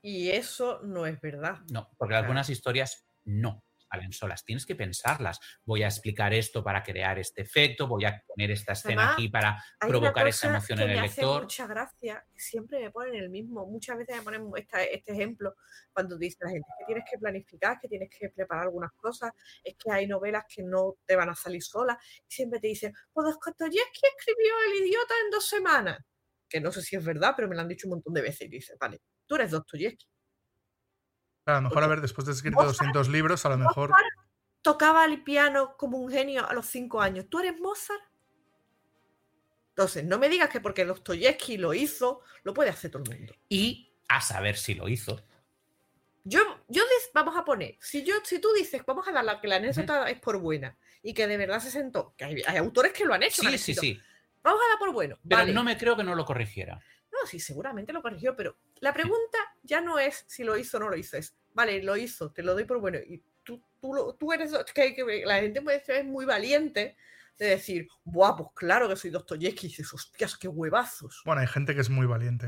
Y 0.00 0.30
eso 0.30 0.80
no 0.84 1.06
es 1.06 1.20
verdad. 1.20 1.62
No, 1.72 1.90
porque 1.98 2.12
Claro. 2.12 2.26
algunas 2.26 2.50
historias 2.50 3.04
no 3.24 3.64
salen 3.90 4.12
solas, 4.12 4.44
tienes 4.44 4.64
que 4.66 4.76
pensarlas. 4.76 5.40
Voy 5.64 5.82
a 5.82 5.86
explicar 5.88 6.32
esto 6.32 6.62
para 6.62 6.82
crear 6.82 7.18
este 7.18 7.42
efecto, 7.42 7.86
voy 7.88 8.04
a 8.04 8.22
poner 8.26 8.50
esta 8.52 8.72
escena 8.72 9.02
Además, 9.02 9.14
aquí 9.14 9.28
para 9.28 9.64
provocar 9.78 10.28
esa 10.28 10.48
emoción 10.48 10.78
que 10.78 10.84
en 10.84 10.90
el 10.90 10.96
me 10.96 11.06
hace 11.06 11.20
lector. 11.22 11.42
mucha 11.42 11.66
gracia, 11.66 12.24
siempre 12.36 12.80
me 12.80 12.90
ponen 12.90 13.14
el 13.16 13.30
mismo. 13.30 13.66
Muchas 13.66 13.98
veces 13.98 14.16
me 14.16 14.22
ponen 14.22 14.50
esta- 14.56 14.82
este 14.84 15.12
ejemplo 15.12 15.54
cuando 15.92 16.16
dice 16.16 16.38
la 16.40 16.50
gente 16.50 16.68
que 16.78 16.84
tienes 16.86 17.04
que 17.10 17.18
planificar, 17.18 17.78
que 17.80 17.88
tienes 17.88 18.10
que 18.16 18.28
preparar 18.30 18.64
algunas 18.64 18.92
cosas, 18.92 19.32
es 19.64 19.74
que 19.76 19.90
hay 19.90 20.06
novelas 20.06 20.44
que 20.48 20.62
no 20.62 20.96
te 21.04 21.16
van 21.16 21.30
a 21.30 21.34
salir 21.34 21.62
solas. 21.62 21.96
Siempre 22.28 22.60
te 22.60 22.68
dicen, 22.68 22.92
pues 23.12 23.26
Dostoyevsky 23.26 24.00
escribió 24.18 24.52
El 24.68 24.86
idiota 24.86 25.14
en 25.24 25.30
dos 25.30 25.46
semanas. 25.46 25.98
Que 26.48 26.60
no 26.60 26.72
sé 26.72 26.82
si 26.82 26.96
es 26.96 27.04
verdad, 27.04 27.34
pero 27.36 27.48
me 27.48 27.54
lo 27.54 27.60
han 27.62 27.68
dicho 27.68 27.86
un 27.86 27.94
montón 27.94 28.12
de 28.14 28.22
veces. 28.22 28.42
Y 28.42 28.48
dices, 28.48 28.76
vale, 28.78 29.00
tú 29.26 29.36
eres 29.36 29.50
Dostoyevsky. 29.52 30.06
A 31.46 31.54
lo 31.54 31.62
mejor, 31.62 31.82
a 31.82 31.86
ver, 31.86 32.00
después 32.00 32.26
de 32.26 32.32
escrito 32.32 32.56
Mozart- 32.58 32.66
200 32.66 33.08
libros, 33.08 33.44
a 33.46 33.48
lo 33.50 33.58
mejor. 33.58 33.92
Tocaba 34.62 35.04
el 35.06 35.22
piano 35.24 35.76
como 35.76 35.98
un 35.98 36.10
genio 36.10 36.46
a 36.48 36.52
los 36.52 36.66
cinco 36.66 37.00
años. 37.00 37.26
¿Tú 37.28 37.38
eres 37.40 37.58
Mozart? 37.60 38.00
Entonces, 39.70 40.04
no 40.04 40.18
me 40.18 40.28
digas 40.28 40.50
que 40.50 40.60
porque 40.60 40.84
Dostoyevsky 40.84 41.56
lo 41.56 41.72
hizo, 41.72 42.20
lo 42.42 42.52
puede 42.52 42.70
hacer 42.70 42.90
todo 42.90 43.02
el 43.04 43.10
mundo. 43.16 43.34
Y 43.48 43.90
a 44.08 44.20
saber 44.20 44.56
si 44.56 44.74
lo 44.74 44.88
hizo. 44.88 45.22
Yo, 46.24 46.40
yo 46.68 46.82
vamos 47.14 47.34
a 47.36 47.44
poner, 47.44 47.76
si 47.80 48.04
yo, 48.04 48.14
si 48.22 48.38
tú 48.40 48.52
dices, 48.52 48.82
vamos 48.86 49.08
a 49.08 49.12
dar 49.12 49.24
la 49.24 49.40
que 49.40 49.48
la 49.48 49.56
anécdota 49.56 50.10
es 50.10 50.20
por 50.20 50.36
buena 50.38 50.76
y 51.02 51.14
que 51.14 51.26
de 51.26 51.38
verdad 51.38 51.60
se 51.60 51.70
sentó, 51.70 52.14
que 52.18 52.26
hay, 52.26 52.42
hay 52.46 52.58
autores 52.58 52.92
que 52.92 53.06
lo 53.06 53.14
han 53.14 53.22
hecho, 53.22 53.40
Sí, 53.40 53.56
sí, 53.56 53.74
sí. 53.74 53.98
vamos 54.42 54.60
a 54.62 54.68
dar 54.68 54.78
por 54.78 54.92
bueno. 54.92 55.18
Pero 55.26 55.40
vale. 55.40 55.54
no 55.54 55.64
me 55.64 55.78
creo 55.78 55.96
que 55.96 56.04
no 56.04 56.14
lo 56.14 56.26
corrigiera. 56.26 56.78
No, 57.22 57.26
sí, 57.28 57.38
seguramente 57.40 57.92
lo 57.92 58.02
corrigió, 58.02 58.34
pero 58.36 58.56
la 58.80 58.92
pregunta 58.92 59.38
ya 59.62 59.80
no 59.80 59.98
es 59.98 60.24
si 60.28 60.44
lo 60.44 60.56
hizo 60.56 60.76
o 60.76 60.80
no 60.80 60.88
lo 60.88 60.96
hizo, 60.96 61.16
es, 61.16 61.36
vale, 61.52 61.82
lo 61.82 61.96
hizo, 61.96 62.32
te 62.32 62.42
lo 62.42 62.54
doy 62.54 62.64
por 62.64 62.78
bueno. 62.80 62.98
Y 62.98 63.22
tú, 63.42 63.62
tú, 63.80 63.92
lo- 63.94 64.14
tú 64.14 64.32
eres, 64.32 64.52
que, 64.74 64.94
que 64.94 65.22
la 65.26 65.40
gente 65.40 65.60
puede 65.62 65.84
ser 65.84 66.04
muy 66.04 66.24
valiente 66.24 66.96
de 67.38 67.46
decir, 67.46 67.88
buah, 68.04 68.36
pues 68.36 68.48
claro 68.54 68.88
que 68.88 68.96
soy 68.96 69.10
Dostoyevsky, 69.10 69.66
y 69.66 69.68
dices, 69.70 69.92
hostias, 69.92 70.36
qué 70.36 70.48
huevazos. 70.48 71.22
Bueno, 71.24 71.40
hay 71.40 71.46
gente 71.46 71.74
que 71.74 71.80
es 71.80 71.90
muy 71.90 72.06
valiente. 72.06 72.46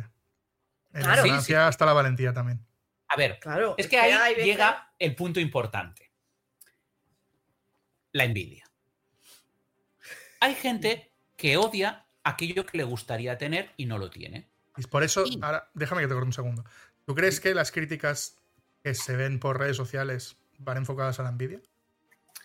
En 0.92 1.02
Claro. 1.02 1.24
la 1.24 1.40
Sí, 1.40 1.54
está 1.54 1.86
la 1.86 1.92
valentía 1.94 2.32
también. 2.32 2.64
A 3.08 3.16
ver, 3.16 3.38
Claro. 3.40 3.74
es 3.78 3.88
que 3.88 3.98
ahí 3.98 4.12
hay 4.12 4.34
veces- 4.34 4.46
llega 4.46 4.94
el 4.98 5.14
punto 5.14 5.40
importante. 5.40 6.12
La 8.12 8.24
envidia. 8.24 8.64
Hay 10.40 10.54
gente 10.54 11.12
que 11.36 11.56
odia 11.56 12.06
aquello 12.24 12.66
que 12.66 12.76
le 12.78 12.84
gustaría 12.84 13.38
tener 13.38 13.70
y 13.76 13.86
no 13.86 13.96
lo 13.98 14.10
tiene. 14.10 14.51
Y 14.76 14.82
por 14.86 15.02
eso, 15.02 15.24
Y- 15.26 15.38
ahora, 15.42 15.70
déjame 15.74 16.02
que 16.02 16.08
te 16.08 16.14
corte 16.14 16.26
un 16.26 16.32
segundo. 16.32 16.64
¿Tú 17.06 17.14
crees 17.14 17.40
que 17.40 17.54
las 17.54 17.72
críticas 17.72 18.36
que 18.82 18.94
se 18.94 19.16
ven 19.16 19.38
por 19.38 19.58
redes 19.58 19.76
sociales 19.76 20.36
van 20.58 20.78
enfocadas 20.78 21.20
a 21.20 21.24
la 21.24 21.28
envidia? 21.30 21.60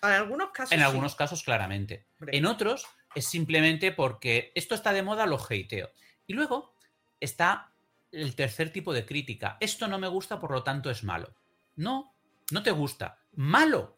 En 0.04 0.10
algunos 0.10 0.52
casos. 0.52 0.72
En 0.72 0.80
sí, 0.80 0.86
algunos 0.86 1.16
casos, 1.16 1.44
claramente. 1.44 2.06
hombre. 2.20 2.38
En 2.38 2.46
otros 2.46 2.86
es 3.16 3.26
simplemente 3.28 3.92
porque 3.92 4.52
esto 4.56 4.76
está 4.76 4.94
de 4.94 5.04
moda, 5.04 5.26
lo 5.26 5.38
hateo. 5.38 5.90
Y 6.28 6.34
luego 6.34 6.74
está 7.20 7.72
el 8.12 8.36
tercer 8.36 8.72
tipo 8.72 8.94
de 8.94 9.06
crítica. 9.06 9.58
Esto 9.60 9.88
no 9.88 9.98
me 9.98 10.08
gusta, 10.08 10.40
por 10.40 10.52
lo 10.52 10.64
tanto 10.64 10.90
es 10.90 11.04
malo. 11.04 11.34
No, 11.76 12.14
no 12.52 12.64
te 12.64 12.72
gusta. 12.72 13.20
Malo 13.36 13.98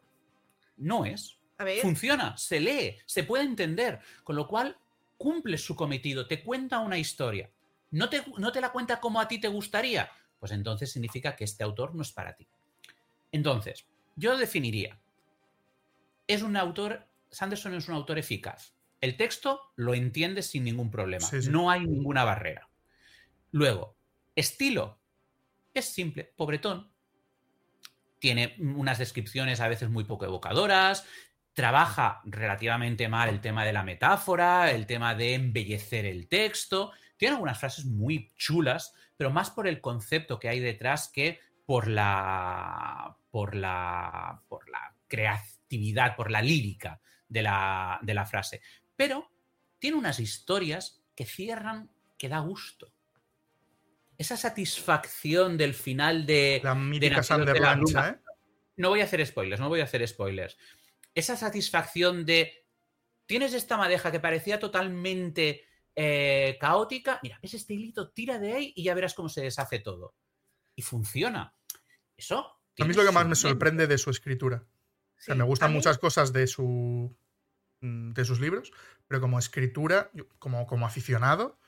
no 0.76 1.04
es. 1.04 1.38
A 1.58 1.64
ver, 1.64 1.80
Funciona, 1.82 2.36
se 2.38 2.60
lee, 2.60 2.96
se 3.04 3.24
puede 3.24 3.44
entender. 3.44 4.00
Con 4.24 4.36
lo 4.36 4.46
cual 4.48 4.78
cumple 5.18 5.58
su 5.58 5.76
cometido, 5.76 6.26
te 6.26 6.42
cuenta 6.42 6.78
una 6.78 6.96
historia. 6.96 7.50
¿No 7.90 8.08
te, 8.08 8.22
no 8.38 8.52
te 8.52 8.60
la 8.60 8.70
cuenta 8.70 9.00
como 9.00 9.20
a 9.20 9.28
ti 9.28 9.40
te 9.40 9.48
gustaría? 9.48 10.10
Pues 10.38 10.52
entonces 10.52 10.90
significa 10.90 11.36
que 11.36 11.44
este 11.44 11.64
autor 11.64 11.94
no 11.94 12.02
es 12.02 12.12
para 12.12 12.34
ti. 12.34 12.48
Entonces, 13.32 13.86
yo 14.16 14.36
definiría. 14.36 14.98
Es 16.26 16.42
un 16.42 16.56
autor, 16.56 17.06
Sanderson 17.30 17.74
es 17.74 17.88
un 17.88 17.94
autor 17.94 18.18
eficaz. 18.18 18.74
El 19.00 19.16
texto 19.16 19.72
lo 19.76 19.94
entiendes 19.94 20.46
sin 20.46 20.64
ningún 20.64 20.90
problema. 20.90 21.26
Sí, 21.26 21.42
sí. 21.42 21.50
No 21.50 21.70
hay 21.70 21.86
ninguna 21.86 22.24
barrera. 22.24 22.68
Luego, 23.50 23.96
estilo. 24.36 24.98
Es 25.72 25.86
simple, 25.86 26.32
pobretón. 26.36 26.90
Tiene 28.18 28.56
unas 28.58 28.98
descripciones 28.98 29.60
a 29.60 29.68
veces 29.68 29.88
muy 29.88 30.04
poco 30.04 30.26
evocadoras. 30.26 31.06
Trabaja 31.54 32.20
relativamente 32.24 33.08
mal 33.08 33.28
el 33.28 33.40
tema 33.40 33.64
de 33.64 33.72
la 33.72 33.82
metáfora, 33.82 34.70
el 34.70 34.86
tema 34.86 35.14
de 35.14 35.34
embellecer 35.34 36.04
el 36.04 36.28
texto. 36.28 36.92
Tiene 37.20 37.34
algunas 37.34 37.58
frases 37.58 37.84
muy 37.84 38.32
chulas, 38.34 38.94
pero 39.14 39.28
más 39.28 39.50
por 39.50 39.68
el 39.68 39.82
concepto 39.82 40.38
que 40.38 40.48
hay 40.48 40.58
detrás 40.58 41.10
que 41.12 41.38
por 41.66 41.86
la. 41.86 43.14
por 43.30 43.54
la. 43.54 44.42
por 44.48 44.70
la 44.70 44.96
creatividad, 45.06 46.16
por 46.16 46.30
la 46.30 46.40
lírica 46.40 46.98
de 47.28 47.42
la, 47.42 47.98
de 48.00 48.14
la 48.14 48.24
frase. 48.24 48.62
Pero 48.96 49.30
tiene 49.78 49.98
unas 49.98 50.18
historias 50.18 51.04
que 51.14 51.26
cierran 51.26 51.90
que 52.16 52.30
da 52.30 52.38
gusto. 52.38 52.90
Esa 54.16 54.38
satisfacción 54.38 55.58
del 55.58 55.74
final 55.74 56.24
de. 56.24 56.62
La 56.64 56.74
mítica 56.74 57.20
de 57.20 57.60
la 57.60 57.74
Luna. 57.74 58.08
¿eh? 58.08 58.30
No 58.76 58.88
voy 58.88 59.02
a 59.02 59.04
hacer 59.04 59.26
spoilers, 59.26 59.60
no 59.60 59.68
voy 59.68 59.80
a 59.80 59.84
hacer 59.84 60.08
spoilers. 60.08 60.56
Esa 61.14 61.36
satisfacción 61.36 62.24
de. 62.24 62.64
Tienes 63.26 63.52
esta 63.52 63.76
madeja 63.76 64.10
que 64.10 64.20
parecía 64.20 64.58
totalmente 64.58 65.66
eh, 65.94 66.56
caótica. 66.60 67.20
Mira, 67.22 67.38
ves 67.42 67.54
este 67.54 67.74
hilito, 67.74 68.10
tira 68.10 68.38
de 68.38 68.52
ahí 68.52 68.72
y 68.76 68.84
ya 68.84 68.94
verás 68.94 69.14
cómo 69.14 69.28
se 69.28 69.42
deshace 69.42 69.78
todo. 69.80 70.14
Y 70.74 70.82
funciona. 70.82 71.54
Eso. 72.16 72.46
A 72.78 72.84
mí 72.84 72.90
es 72.90 72.96
lo 72.96 73.04
que 73.04 73.12
más 73.12 73.26
me 73.26 73.34
sorprende 73.34 73.86
de 73.86 73.98
su 73.98 74.10
escritura. 74.10 74.64
O 74.64 75.20
sea, 75.22 75.34
sí, 75.34 75.38
me 75.38 75.44
gustan 75.44 75.72
muchas 75.72 75.98
cosas 75.98 76.32
de 76.32 76.46
su 76.46 77.14
mm, 77.80 78.12
de 78.12 78.24
sus 78.24 78.40
libros, 78.40 78.72
pero 79.06 79.20
como 79.20 79.38
escritura, 79.38 80.10
como, 80.38 80.66
como 80.66 80.86
aficionado, 80.86 81.58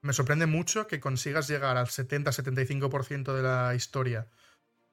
me 0.00 0.12
sorprende 0.12 0.46
mucho 0.46 0.86
que 0.86 1.00
consigas 1.00 1.48
llegar 1.48 1.76
al 1.76 1.86
70-75% 1.86 3.34
de 3.34 3.42
la 3.42 3.74
historia 3.74 4.28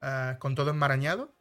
eh, 0.01 0.35
con 0.39 0.55
todo 0.55 0.71
enmarañado. 0.71 1.33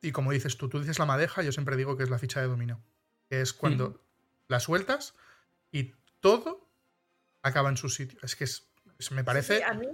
Y 0.00 0.12
como 0.12 0.32
dices 0.32 0.56
tú, 0.56 0.68
tú 0.68 0.80
dices 0.80 0.98
la 0.98 1.06
madeja, 1.06 1.42
yo 1.42 1.52
siempre 1.52 1.76
digo 1.76 1.96
que 1.96 2.02
es 2.02 2.10
la 2.10 2.18
ficha 2.18 2.40
de 2.40 2.48
dominó. 2.48 2.82
Que 3.28 3.40
es 3.40 3.52
cuando 3.52 4.02
la 4.48 4.60
sueltas 4.60 5.14
y 5.70 5.94
todo 6.20 6.61
acaba 7.42 7.68
en 7.68 7.76
su 7.76 7.88
sitio. 7.88 8.18
Es 8.22 8.36
que 8.36 8.44
es, 8.44 8.70
es- 8.98 9.10
me 9.10 9.24
parece 9.24 9.58
sí, 9.58 9.62
a 9.62 9.74
mí- 9.74 9.86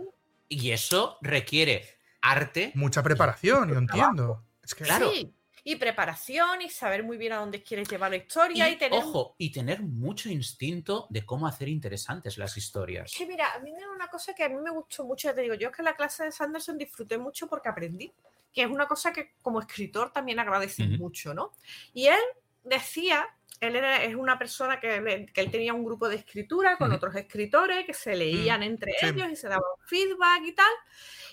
Y 0.49 0.71
eso 0.71 1.19
requiere 1.23 1.85
arte. 2.21 2.73
mucha 2.75 3.03
preparación, 3.03 3.69
yo 3.71 3.79
entiendo. 3.79 4.45
Es 4.63 4.75
que 4.75 4.85
Claro. 4.85 5.11
sí, 5.13 5.35
Y 5.65 5.77
preparación 5.77 6.63
y 6.63 6.71
saber 6.71 7.03
muy 7.05 7.19
bien 7.19 7.33
a 7.35 7.37
dónde 7.39 7.63
quieres 7.63 7.87
llevar 7.91 8.11
la 8.11 8.17
historia 8.17 8.71
y, 8.71 8.73
Y, 8.73 8.77
tener. 8.79 8.99
ojo, 8.99 9.35
y 9.37 9.53
tener 9.53 9.83
mucho 9.83 10.31
instinto 10.31 11.07
de 11.11 11.27
cómo 11.27 11.47
hacer 11.47 11.69
interesantes 11.69 12.39
las 12.39 12.57
historias. 12.57 13.13
Que 13.15 13.27
mira, 13.27 13.53
a 13.53 13.59
mí 13.59 13.71
me 13.73 13.81
da 13.81 13.91
una 13.91 14.09
cosa 14.09 14.33
que 14.35 14.45
a 14.45 14.49
mí 14.49 14.55
me 14.63 14.71
gustó 14.71 15.05
mucho, 15.05 15.29
ya 15.29 15.35
te 15.35 15.43
digo, 15.43 15.55
yo 15.55 15.69
es 15.69 15.75
que 15.77 15.83
en 15.83 15.87
la 15.87 15.95
clase 15.97 16.25
de 16.25 16.33
Sanderson 16.33 16.79
disfruté 16.79 17.19
mucho 17.19 17.49
porque 17.49 17.69
aprendí, 17.69 18.11
que 18.55 18.63
es 18.63 18.69
una 18.71 18.87
cosa 18.87 19.13
que 19.13 19.33
como 19.43 19.61
escritor 19.61 20.11
también 20.11 20.39
agradecí 20.39 20.85
mucho, 20.85 21.35
¿no? 21.35 21.53
Y 21.93 22.07
él 22.07 22.21
decía, 22.65 23.27
él 23.61 23.77
era, 23.77 24.05
es 24.05 24.15
una 24.15 24.39
persona 24.39 24.79
que, 24.81 25.27
que 25.33 25.41
él 25.41 25.51
tenía 25.51 25.75
un 25.75 25.85
grupo 25.85 26.09
de 26.09 26.17
escritura 26.17 26.77
con 26.77 26.93
otros 26.93 27.15
escritores 27.17 27.85
que 27.87 27.95
se 27.95 28.15
leían 28.15 28.63
entre 28.63 28.93
sí. 29.01 29.07
ellos 29.07 29.29
y 29.31 29.37
se 29.37 29.49
daban 29.49 29.65
feedback 29.87 30.43
y 30.45 30.55
tal, 30.55 30.73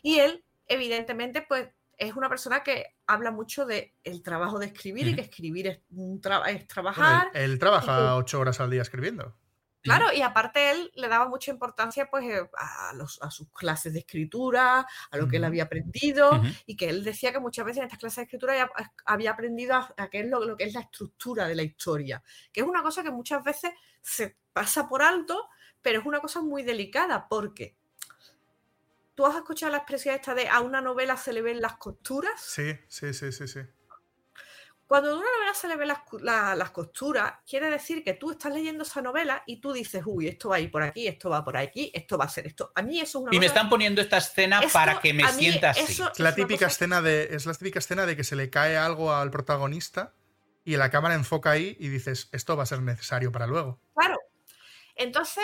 y 0.02 0.20
él, 0.20 0.44
evidentemente, 0.68 1.44
pues 1.48 1.70
es 1.98 2.16
una 2.16 2.28
persona 2.28 2.62
que 2.64 2.96
habla 3.08 3.32
mucho 3.32 3.66
de 3.66 3.94
el 4.04 4.22
trabajo 4.22 4.60
de 4.60 4.66
escribir 4.66 5.08
y 5.08 5.16
que 5.16 5.22
escribir 5.22 5.68
es, 5.68 5.80
es 6.48 6.68
trabajar. 6.68 7.30
él, 7.34 7.52
él 7.52 7.60
trabaja 7.60 8.16
ocho 8.16 8.40
horas 8.40 8.60
al 8.60 8.70
día 8.70 8.82
escribiendo. 8.82 9.36
Claro, 9.86 10.12
y 10.12 10.22
aparte 10.22 10.72
él 10.72 10.92
le 10.96 11.08
daba 11.08 11.30
mucha 11.30 11.52
importancia 11.52 12.10
pues 12.10 12.26
eh, 12.26 12.50
a, 12.58 12.94
los, 12.94 13.22
a 13.22 13.30
sus 13.30 13.50
clases 13.52 13.94
de 13.94 14.00
escritura, 14.00 14.86
a 15.12 15.18
lo 15.18 15.28
que 15.28 15.38
él 15.38 15.44
había 15.44 15.64
aprendido, 15.64 16.42
y 16.66 16.76
que 16.76 16.90
él 16.90 17.04
decía 17.04 17.32
que 17.32 17.40
muchas 17.40 17.66
veces 17.66 17.78
en 17.78 17.84
estas 17.86 18.00
clases 18.00 18.18
de 18.18 18.24
escritura 18.24 18.54
había, 18.54 18.72
había 19.06 19.32
aprendido 19.32 19.76
a, 19.76 19.94
a 19.96 20.10
qué 20.10 20.22
es 20.22 20.28
lo, 20.28 20.44
lo 20.44 20.58
que 20.58 20.64
es 20.64 20.74
la 20.74 20.82
estructura 20.82 21.48
de 21.48 21.56
la 21.56 21.64
historia, 21.64 22.24
que 22.52 22.62
es 22.62 22.68
una 22.68 22.82
cosa 22.82 23.04
que 23.04 23.12
muchas 23.12 23.44
veces 23.44 23.72
se 24.02 24.36
pasa 24.54 24.88
por 24.90 25.02
alto, 25.02 25.50
pero 25.82 26.00
es 26.00 26.06
una 26.06 26.20
cosa 26.20 26.42
muy 26.42 26.64
delicada, 26.64 27.28
porque 27.28 27.78
tú 29.16 29.26
has 29.26 29.36
escuchado 29.36 29.72
la 29.72 29.78
expresión 29.80 30.16
esta 30.16 30.36
de 30.36 30.48
a 30.48 30.60
una 30.62 30.82
novela 30.82 31.18
se 31.18 31.34
le 31.34 31.42
ven 31.42 31.62
las 31.62 31.78
costuras. 31.78 32.40
Sí, 32.42 32.74
sí, 32.88 33.14
sí, 33.14 33.32
sí, 33.32 33.48
sí. 33.48 33.62
Cuando 34.88 35.10
a 35.10 35.14
una 35.16 35.26
novela 35.38 35.54
se 35.56 35.68
le 35.68 35.76
ven 35.78 35.88
las, 35.88 36.00
cu- 36.00 36.20
la- 36.20 36.54
las 36.56 36.70
costuras, 36.70 37.34
quiere 37.50 37.70
decir 37.72 38.04
que 38.04 38.14
tú 38.14 38.30
estás 38.32 38.54
leyendo 38.54 38.84
esa 38.84 39.02
novela 39.02 39.42
y 39.48 39.60
tú 39.60 39.74
dices, 39.74 40.04
uy, 40.06 40.28
esto 40.28 40.50
va 40.50 40.58
a 40.58 40.60
ir 40.60 40.70
por 40.70 40.84
aquí, 40.84 41.08
esto 41.08 41.30
va 41.32 41.44
por 41.44 41.58
aquí, 41.58 41.92
esto 41.94 42.18
va 42.20 42.26
a 42.26 42.30
ser 42.30 42.46
esto. 42.46 42.72
A 42.76 42.84
mí 42.84 43.00
eso 43.00 43.18
es 43.20 43.24
una 43.24 43.36
Y 43.36 43.40
me 43.40 43.48
están 43.48 43.68
poniendo 43.68 44.00
esta 44.02 44.18
escena 44.18 44.60
esto, 44.60 44.74
para 44.74 45.00
que 45.00 45.14
me 45.14 45.28
sienta 45.34 45.72
así. 45.72 46.00
Es 46.04 46.20
la 46.20 46.36
típica 46.36 46.68
escena 46.68 47.02
de. 47.02 47.30
Es 47.32 47.46
la 47.48 47.54
típica 47.56 47.80
escena 47.80 48.06
de 48.06 48.16
que 48.16 48.24
se 48.24 48.36
le 48.36 48.50
cae 48.52 48.78
algo 48.78 49.12
al 49.12 49.32
protagonista 49.32 50.14
y 50.64 50.78
la 50.78 50.92
cámara 50.92 51.16
enfoca 51.16 51.50
ahí 51.52 51.76
y 51.80 51.88
dices, 51.90 52.30
esto 52.32 52.56
va 52.56 52.64
a 52.64 52.68
ser 52.68 52.82
necesario 52.82 53.32
para 53.32 53.48
luego. 53.48 53.80
Claro. 53.96 54.20
Entonces, 54.96 55.44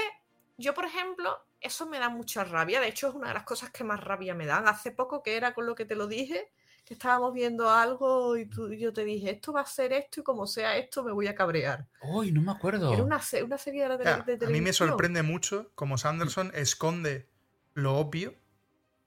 yo, 0.58 0.74
por 0.74 0.86
ejemplo, 0.86 1.46
eso 1.60 1.88
me 1.88 1.98
da 2.00 2.10
mucha 2.10 2.44
rabia. 2.44 2.80
De 2.80 2.88
hecho, 2.88 3.10
es 3.10 3.16
una 3.16 3.30
de 3.30 3.34
las 3.34 3.44
cosas 3.44 3.72
que 3.72 3.84
más 3.84 4.00
rabia 4.04 4.34
me 4.36 4.46
dan. 4.46 4.68
Hace 4.68 4.92
poco, 4.92 5.24
que 5.24 5.36
era 5.36 5.54
con 5.54 5.66
lo 5.66 5.76
que 5.76 5.86
te 5.86 5.96
lo 5.96 6.08
dije, 6.08 6.52
que 6.92 6.96
estábamos 6.96 7.34
viendo 7.34 7.70
algo 7.70 8.36
y, 8.36 8.48
tú, 8.48 8.70
y 8.70 8.78
yo 8.78 8.92
te 8.92 9.06
dije, 9.06 9.30
esto 9.32 9.54
va 9.54 9.62
a 9.62 9.66
ser 9.66 9.94
esto 9.94 10.20
y 10.20 10.24
como 10.24 10.46
sea 10.46 10.76
esto 10.76 11.06
me 11.06 11.14
voy 11.14 11.26
a 11.28 11.34
cabrear. 11.34 11.88
Uy, 12.02 12.34
no 12.34 12.42
me 12.42 12.52
acuerdo. 12.52 12.92
Era 12.94 13.02
una, 13.02 13.22
una 13.46 13.58
serie 13.58 13.84
de, 13.84 13.88
la 13.90 13.98
tele- 13.98 14.04
de 14.04 14.12
a 14.14 14.16
mí 14.16 14.26
me 14.26 14.38
televisión. 14.60 14.90
sorprende 14.90 15.24
mucho 15.24 15.72
cómo 15.74 15.98
Sanderson 15.98 16.52
esconde 16.54 17.30
lo 17.76 17.96
obvio 17.96 18.36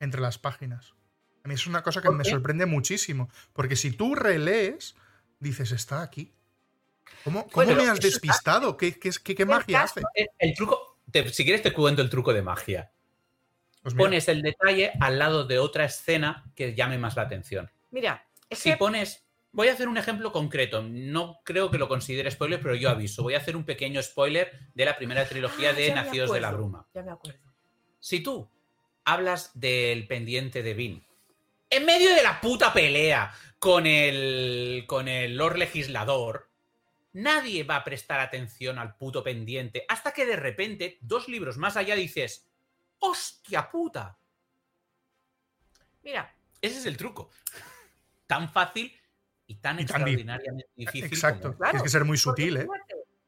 entre 0.00 0.22
las 0.22 0.38
páginas. 0.38 0.94
A 1.44 1.48
mí 1.48 1.52
es 1.52 1.66
una 1.66 1.82
cosa 1.82 2.00
que 2.00 2.08
¿Por 2.08 2.16
me 2.16 2.24
sorprende 2.24 2.64
muchísimo. 2.64 3.28
Porque 3.52 3.76
si 3.76 3.90
tú 3.90 4.14
relees, 4.14 4.94
dices, 5.38 5.70
está 5.72 6.00
aquí. 6.00 6.32
¿Cómo, 7.22 7.42
cómo 7.50 7.66
Bueno, 7.66 7.74
me 7.82 7.86
has 7.90 8.00
despistado? 8.00 8.78
¿Qué, 8.78 8.98
qué, 8.98 9.10
qué- 9.22 9.44
magia 9.44 9.80
caso- 9.82 10.00
hace? 10.00 10.06
El, 10.14 10.28
el 10.38 10.54
truco, 10.56 11.00
te- 11.10 11.28
si 11.28 11.44
quieres 11.44 11.60
te 11.60 11.74
cuento 11.74 12.00
el 12.00 12.08
truco 12.08 12.32
de 12.32 12.40
magia. 12.40 12.90
Pues 13.82 13.94
Pones 13.94 14.26
el 14.28 14.40
detalle 14.40 14.92
al 14.98 15.18
lado 15.18 15.44
de 15.44 15.58
otra 15.58 15.84
escena 15.84 16.50
que 16.54 16.74
llame 16.74 16.96
más 16.96 17.16
la 17.16 17.22
atención. 17.24 17.70
Mira, 17.94 18.26
es 18.50 18.58
Si 18.58 18.70
que 18.72 18.76
pones. 18.76 19.24
Voy 19.52 19.68
a 19.68 19.72
hacer 19.72 19.86
un 19.86 19.96
ejemplo 19.96 20.32
concreto. 20.32 20.82
No 20.82 21.40
creo 21.44 21.70
que 21.70 21.78
lo 21.78 21.86
considere 21.86 22.28
spoiler, 22.28 22.60
pero 22.60 22.74
yo 22.74 22.90
aviso. 22.90 23.22
Voy 23.22 23.34
a 23.34 23.38
hacer 23.38 23.56
un 23.56 23.64
pequeño 23.64 24.02
spoiler 24.02 24.50
de 24.74 24.84
la 24.84 24.96
primera 24.96 25.24
trilogía 25.28 25.70
Ah, 25.70 25.74
de 25.74 25.94
Nacidos 25.94 26.32
de 26.32 26.40
la. 26.40 26.50
Bruma. 26.50 26.88
ya 26.92 27.02
me 27.04 27.12
acuerdo. 27.12 27.38
Si 28.00 28.18
tú 28.20 28.50
hablas 29.04 29.52
del 29.54 30.08
pendiente 30.08 30.64
de 30.64 30.74
Vin 30.74 31.06
en 31.70 31.84
medio 31.86 32.12
de 32.12 32.22
la 32.24 32.40
puta 32.40 32.72
pelea 32.72 33.32
con 33.60 33.86
el, 33.86 34.84
con 34.88 35.06
el 35.06 35.36
Lord 35.36 35.58
Legislador, 35.58 36.50
nadie 37.12 37.62
va 37.62 37.76
a 37.76 37.84
prestar 37.84 38.18
atención 38.18 38.80
al 38.80 38.96
puto 38.96 39.22
pendiente 39.22 39.84
hasta 39.88 40.10
que 40.10 40.26
de 40.26 40.34
repente, 40.34 40.98
dos 41.00 41.28
libros 41.28 41.58
más 41.58 41.76
allá, 41.76 41.94
dices: 41.94 42.50
¡Hostia 42.98 43.70
puta! 43.70 44.18
Mira, 46.02 46.34
Ese 46.60 46.78
es 46.78 46.86
el 46.86 46.96
truco. 46.96 47.30
Tan 48.26 48.48
fácil 48.50 48.92
y 49.46 49.56
tan 49.56 49.78
Y 49.78 49.84
tan 49.86 49.96
extraordinariamente 50.02 50.70
difícil. 50.74 51.04
Exacto. 51.04 51.48
como- 51.48 51.56
Claro, 51.58 51.70
Tienes 51.72 51.82
que 51.82 51.88
ser 51.90 52.04
muy 52.04 52.16
sutil, 52.18 52.56
¿eh? 52.56 52.66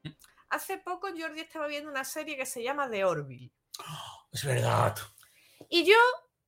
fíjate, 0.03 0.19
hace 0.49 0.79
poco 0.79 1.09
Jordi 1.17 1.41
estaba 1.41 1.67
viendo 1.67 1.91
una 1.91 2.05
serie 2.05 2.37
que 2.37 2.47
se 2.47 2.63
llama 2.63 2.89
The 2.91 3.05
Orville. 3.05 3.51
Es 4.33 4.45
verdad. 4.45 4.97
Y 5.69 5.85
yo 5.85 5.97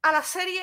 a 0.03 0.13
la 0.13 0.23
serie, 0.23 0.63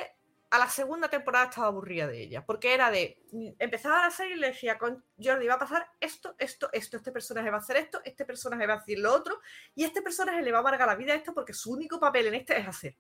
a 0.50 0.58
la 0.58 0.70
segunda 0.70 1.10
temporada 1.10 1.46
estaba 1.50 1.68
aburrida 1.68 2.08
de 2.08 2.22
ella, 2.24 2.46
porque 2.46 2.74
era 2.74 2.90
de, 2.90 3.22
empezaba 3.60 4.02
la 4.04 4.12
serie 4.12 4.36
y 4.36 4.40
le 4.40 4.48
decía, 4.48 4.78
con 4.78 5.04
Jordi 5.22 5.46
va 5.48 5.56
a 5.56 5.60
pasar 5.60 5.88
esto, 6.00 6.36
esto, 6.40 6.70
esto, 6.72 6.98
este 6.98 7.12
personaje 7.12 7.50
va 7.50 7.58
a 7.58 7.60
hacer 7.60 7.78
esto, 7.78 8.02
este 8.06 8.26
personaje 8.26 8.66
va 8.66 8.76
a 8.76 8.78
decir 8.78 9.00
lo 9.00 9.14
otro, 9.14 9.40
y 9.76 9.84
este 9.84 10.02
personaje 10.02 10.42
le 10.42 10.52
va 10.52 10.60
a 10.60 10.62
amargar 10.62 10.88
la 10.88 10.96
vida 10.96 11.14
a 11.14 11.18
esto 11.18 11.34
porque 11.34 11.54
su 11.54 11.72
único 11.74 12.00
papel 12.00 12.28
en 12.28 12.36
este 12.36 12.58
es 12.58 12.68
hacer. 12.68 12.96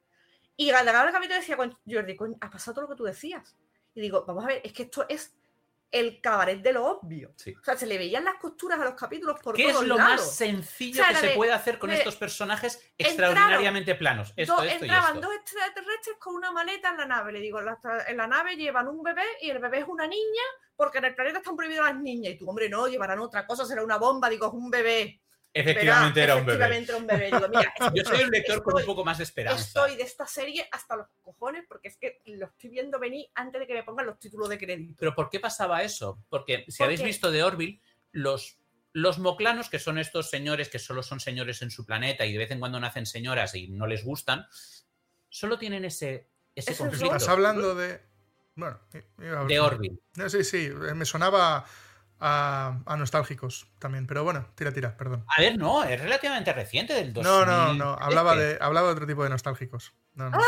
Y 0.57 0.69
al 0.71 0.87
acabar 0.87 1.07
el 1.07 1.13
capítulo 1.13 1.39
decía 1.39 1.57
con 1.57 1.77
Jordi, 1.87 2.15
coño, 2.15 2.35
ha 2.41 2.49
pasado 2.49 2.75
todo 2.75 2.81
lo 2.83 2.89
que 2.89 2.97
tú 2.97 3.03
decías. 3.03 3.55
Y 3.95 4.01
digo, 4.01 4.23
vamos 4.27 4.43
a 4.43 4.47
ver, 4.47 4.61
es 4.63 4.73
que 4.73 4.83
esto 4.83 5.05
es 5.09 5.33
el 5.91 6.19
cabaret 6.19 6.61
de 6.61 6.73
lo 6.73 6.85
obvio. 6.85 7.31
Sí. 7.37 7.53
O 7.57 7.63
sea, 7.63 7.77
se 7.77 7.85
le 7.87 7.97
veían 7.97 8.25
las 8.25 8.35
costuras 8.35 8.77
a 8.79 8.83
los 8.83 8.95
capítulos 8.95 9.39
por 9.41 9.55
¿Qué 9.55 9.67
es 9.67 9.71
todos 9.73 9.87
lo 9.87 9.95
lados. 9.95 10.11
más 10.21 10.35
sencillo 10.35 11.01
O 11.01 11.05
sea, 11.05 11.13
que 11.13 11.19
se 11.21 11.27
de- 11.27 11.35
puede 11.35 11.53
hacer 11.53 11.79
con 11.79 11.89
de- 11.89 11.95
estos 11.97 12.17
personajes 12.17 12.75
entraron 12.97 13.37
extraordinariamente 13.37 13.95
planos? 13.95 14.33
Esto, 14.35 14.55
Dos- 14.57 14.65
esto 14.65 14.85
y 14.85 14.89
entraban 14.89 15.15
esto. 15.15 15.27
dos 15.27 15.35
extraterrestres 15.37 16.17
con 16.19 16.35
una 16.35 16.51
maleta 16.51 16.89
en 16.89 16.97
la 16.97 17.05
nave. 17.05 17.31
Le 17.31 17.39
digo, 17.39 17.61
la- 17.61 17.79
en 18.07 18.17
la 18.17 18.27
nave 18.27 18.57
llevan 18.57 18.89
un 18.89 19.01
bebé 19.03 19.23
y 19.41 19.49
el 19.51 19.59
bebé 19.59 19.79
es 19.79 19.85
una 19.87 20.05
niña 20.05 20.43
porque 20.75 20.97
en 20.97 21.05
el 21.05 21.15
planeta 21.15 21.37
están 21.37 21.55
prohibidas 21.55 21.85
las 21.85 22.01
niñas. 22.01 22.33
Y 22.33 22.37
tú, 22.37 22.49
hombre, 22.49 22.67
no, 22.67 22.87
llevarán 22.87 23.19
otra 23.19 23.47
cosa, 23.47 23.65
será 23.65 23.81
una 23.81 23.97
bomba. 23.97 24.29
Digo, 24.29 24.47
es 24.47 24.53
un 24.53 24.69
bebé. 24.69 25.21
Efectivamente 25.57 26.21
era 26.21 26.35
un 26.35 26.45
bebé. 26.45 26.65
Efectivamente 26.65 26.91
era 26.91 26.99
un 26.99 27.07
bebé. 27.07 27.25
Digo, 27.27 27.47
mira, 27.49 27.73
Yo 27.95 28.03
soy 28.03 28.23
un 28.23 28.29
lector 28.29 28.61
con 28.61 28.75
un 28.75 28.85
poco 28.85 29.05
más 29.05 29.17
de 29.19 29.23
esperanza. 29.23 29.61
Estoy 29.63 29.95
de 29.95 30.03
esta 30.03 30.27
serie 30.27 30.67
hasta 30.71 30.97
los 30.97 31.07
cojones 31.21 31.63
porque 31.67 31.87
es 31.87 31.97
que 31.97 32.21
lo 32.25 32.47
estoy 32.47 32.69
viendo 32.69 32.99
venir 32.99 33.27
antes 33.35 33.61
de 33.61 33.65
que 33.67 33.73
me 33.73 33.83
pongan 33.83 34.05
los 34.05 34.19
títulos 34.19 34.49
de 34.49 34.57
crédito. 34.57 34.95
Pero 34.99 35.15
¿por 35.15 35.29
qué 35.29 35.39
pasaba 35.39 35.81
eso? 35.81 36.19
Porque 36.29 36.65
si 36.67 36.79
¿Por 36.79 36.85
habéis 36.85 36.99
qué? 36.99 37.05
visto 37.07 37.31
de 37.31 37.41
Orville, 37.43 37.81
los, 38.11 38.59
los 38.91 39.17
moclanos, 39.17 39.69
que 39.69 39.79
son 39.79 39.97
estos 39.97 40.29
señores 40.29 40.67
que 40.67 40.77
solo 40.79 41.01
son 41.03 41.21
señores 41.21 41.61
en 41.61 41.71
su 41.71 41.85
planeta 41.85 42.25
y 42.25 42.33
de 42.33 42.37
vez 42.39 42.51
en 42.51 42.59
cuando 42.59 42.79
nacen 42.79 43.05
señoras 43.05 43.55
y 43.55 43.69
no 43.69 43.87
les 43.87 44.03
gustan, 44.03 44.45
solo 45.29 45.57
tienen 45.57 45.85
ese, 45.85 46.29
ese 46.53 46.75
conflicto. 46.75 47.15
Estás 47.15 47.29
hablando 47.29 47.75
de. 47.75 48.01
Bueno, 48.55 48.79
iba 49.19 49.41
a- 49.41 49.45
De 49.45 49.59
Orville. 49.59 49.99
No, 50.15 50.29
sí, 50.29 50.43
sí, 50.43 50.69
me 50.69 51.05
sonaba 51.05 51.65
a, 52.27 52.81
a 52.87 52.97
nostálgicos 52.97 53.67
también, 53.77 54.07
pero 54.07 54.23
bueno, 54.23 54.47
tira, 54.55 54.71
tira, 54.73 54.97
perdón. 54.97 55.23
A 55.37 55.39
ver, 55.41 55.57
no, 55.59 55.83
es 55.83 56.01
relativamente 56.01 56.51
reciente 56.53 56.93
del 56.95 57.13
2000. 57.13 57.23
No, 57.31 57.45
no, 57.45 57.73
no, 57.75 57.93
hablaba 57.99 58.35
de, 58.35 58.57
hablaba 58.59 58.87
de 58.87 58.93
otro 58.93 59.05
tipo 59.05 59.23
de 59.23 59.29
nostálgicos. 59.29 59.93
No, 60.15 60.31
no. 60.31 60.39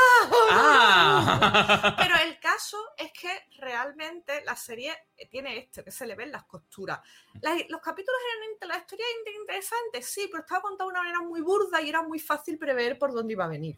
¡Ah! 0.50 1.96
Pero 1.98 2.16
el 2.26 2.40
caso 2.40 2.78
es 2.98 3.12
que 3.14 3.30
realmente 3.60 4.44
la 4.44 4.56
serie 4.56 4.94
tiene 5.30 5.58
esto, 5.60 5.84
que 5.84 5.92
se 5.92 6.08
le 6.08 6.16
ven 6.16 6.32
las 6.32 6.46
costuras. 6.46 7.00
La- 7.42 7.56
los 7.70 7.82
capítulos 7.82 8.20
eran 8.60 8.70
la 8.70 8.78
historia 8.80 9.06
interesante, 9.40 10.02
sí, 10.02 10.28
pero 10.32 10.42
estaba 10.42 10.62
contada 10.62 10.88
de 10.88 10.92
una 10.92 11.02
manera 11.02 11.22
muy 11.22 11.42
burda 11.42 11.80
y 11.82 11.90
era 11.90 12.02
muy 12.02 12.20
fácil 12.20 12.58
prever 12.58 12.98
por 12.98 13.14
dónde 13.14 13.34
iba 13.34 13.46
a 13.46 13.50
venir. 13.50 13.78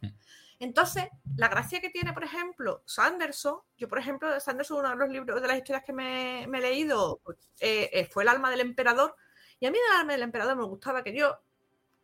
Entonces, 0.60 1.06
la 1.38 1.48
gracia 1.48 1.80
que 1.80 1.90
tiene, 1.90 2.12
por 2.14 2.24
ejemplo, 2.24 2.84
Sanderson, 2.86 3.60
yo, 3.78 3.88
por 3.88 3.98
ejemplo, 4.00 4.30
de 4.32 4.42
Sanderson, 4.42 4.80
uno 4.80 4.90
de 4.90 4.96
los 4.98 5.10
libros 5.10 5.42
de 5.42 5.48
las 5.48 5.58
historias 5.58 5.86
que 5.86 5.94
me, 5.94 6.46
me 6.48 6.58
he 6.58 6.62
leído 6.62 7.22
eh, 7.62 7.90
eh, 7.94 8.06
fue 8.12 8.24
El 8.24 8.30
alma 8.30 8.52
del 8.52 8.60
emperador. 8.60 9.16
Y 9.60 9.66
a 9.66 9.72
mí 9.72 9.78
el 9.78 10.00
alma 10.00 10.14
del 10.14 10.24
emperador 10.24 10.56
me 10.58 10.66
gustaba 10.66 11.02
que 11.04 11.16
yo 11.16 11.38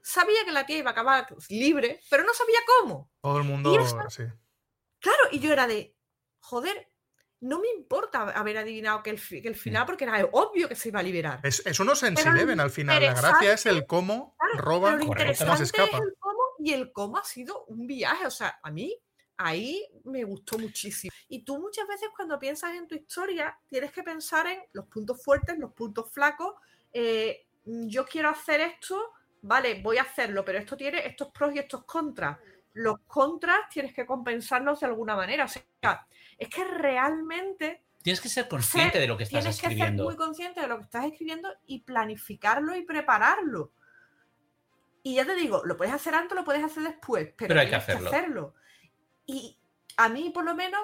sabía 0.02 0.46
que 0.46 0.52
la 0.52 0.66
tía 0.66 0.78
iba 0.78 0.92
a 0.92 0.94
acabar 0.94 1.28
libre, 1.50 2.00
pero 2.10 2.24
no 2.24 2.34
sabía 2.34 2.60
cómo. 2.80 3.10
Todo 3.22 3.38
el 3.40 3.44
mundo, 3.44 3.74
Y 3.74 3.78
eso- 3.78 4.00
sí. 4.10 4.24
Claro, 5.00 5.20
y 5.32 5.40
yo 5.40 5.52
era 5.52 5.68
de, 5.68 5.94
joder, 6.40 6.90
no 7.42 7.60
me 7.60 7.68
importa 7.78 8.22
haber 8.22 8.58
adivinado 8.58 9.04
que 9.04 9.10
el, 9.12 9.22
que 9.22 9.48
el 9.48 9.56
final, 9.56 9.86
porque 9.86 10.06
era 10.06 10.26
obvio 10.32 10.68
que 10.70 10.76
se 10.76 10.90
iba 10.90 11.00
a 11.00 11.04
liberar. 11.04 11.40
Es, 11.44 11.64
es 11.66 11.80
unos 11.80 12.00
Sense 12.00 12.24
Pero 12.24 12.34
lo 12.34 12.38
Eleven 12.42 12.60
al 12.60 12.72
final. 12.72 13.04
La 13.04 13.14
gracia 13.14 13.54
es 13.54 13.66
el 13.66 13.86
cómo 13.86 14.36
Claro, 14.40 14.58
roba, 14.66 14.92
Pero 14.92 15.04
lo 15.04 15.08
cómo 15.38 15.58
se 15.58 15.64
es 15.64 15.70
escapa. 15.74 15.98
el 15.98 16.14
y 16.66 16.74
el 16.74 16.92
cómo 16.92 17.20
ha 17.20 17.24
sido 17.24 17.64
un 17.66 17.86
viaje. 17.86 18.26
O 18.26 18.32
sea, 18.32 18.60
a 18.64 18.72
mí 18.72 18.98
ahí 19.38 19.86
me 20.04 20.24
gustó 20.24 20.58
muchísimo. 20.58 21.14
Y 21.30 21.44
tú 21.44 21.60
muchas 21.60 21.88
veces 21.88 22.10
cuando 22.16 22.40
piensas 22.40 22.74
en 22.74 22.88
tu 22.88 22.96
historia, 22.96 23.56
tienes 23.68 23.92
que 23.92 24.02
pensar 24.02 24.48
en 24.48 24.58
los 24.74 24.88
puntos 24.88 25.24
fuertes, 25.24 25.60
los 25.60 25.74
puntos 25.74 26.12
flacos. 26.12 26.56
eh, 26.92 27.46
yo 27.66 28.06
quiero 28.06 28.30
hacer 28.30 28.62
esto, 28.62 29.14
vale, 29.44 29.82
voy 29.82 29.98
a 29.98 30.04
hacerlo, 30.04 30.44
pero 30.44 30.58
esto 30.58 30.76
tiene 30.76 31.06
estos 31.06 31.30
pros 31.30 31.54
y 31.54 31.60
estos 31.60 31.84
contras. 31.84 32.40
Los 32.74 32.98
contras 33.06 33.70
tienes 33.72 33.94
que 33.94 34.08
compensarlos 34.08 34.80
de 34.80 34.88
alguna 34.88 35.16
manera. 35.16 35.46
O 35.46 35.48
sea, 35.48 36.08
es 36.38 36.50
que 36.50 36.64
realmente 36.64 37.84
Tienes 38.02 38.22
que 38.22 38.30
ser 38.30 38.48
consciente 38.48 39.00
de 39.00 39.08
lo 39.08 39.18
que 39.18 39.24
estás 39.24 39.42
tienes 39.42 39.56
que 39.58 39.62
ser 39.62 39.72
escribiendo. 39.72 40.04
muy 40.04 40.16
consciente 40.16 40.62
de 40.62 40.68
lo 40.68 40.78
que 40.78 40.84
estás 40.84 41.06
escribiendo 41.06 41.50
y 41.68 41.82
planificarlo 41.82 42.76
y 42.76 42.84
prepararlo. 42.84 43.72
Y 45.06 45.14
ya 45.14 45.24
te 45.24 45.36
digo, 45.36 45.62
lo 45.66 45.78
puedes 45.78 45.94
hacer 45.94 46.16
antes, 46.16 46.36
lo 46.36 46.44
puedes 46.44 46.64
hacer 46.64 46.82
después, 46.82 47.32
pero, 47.38 47.50
Pero 47.50 47.60
hay 47.60 47.70
que 47.70 47.76
hacerlo. 47.76 48.08
hacerlo. 48.08 48.56
Y 49.28 49.56
a 49.98 50.10
mí, 50.10 50.32
por 50.32 50.44
lo 50.44 50.56
menos, 50.56 50.82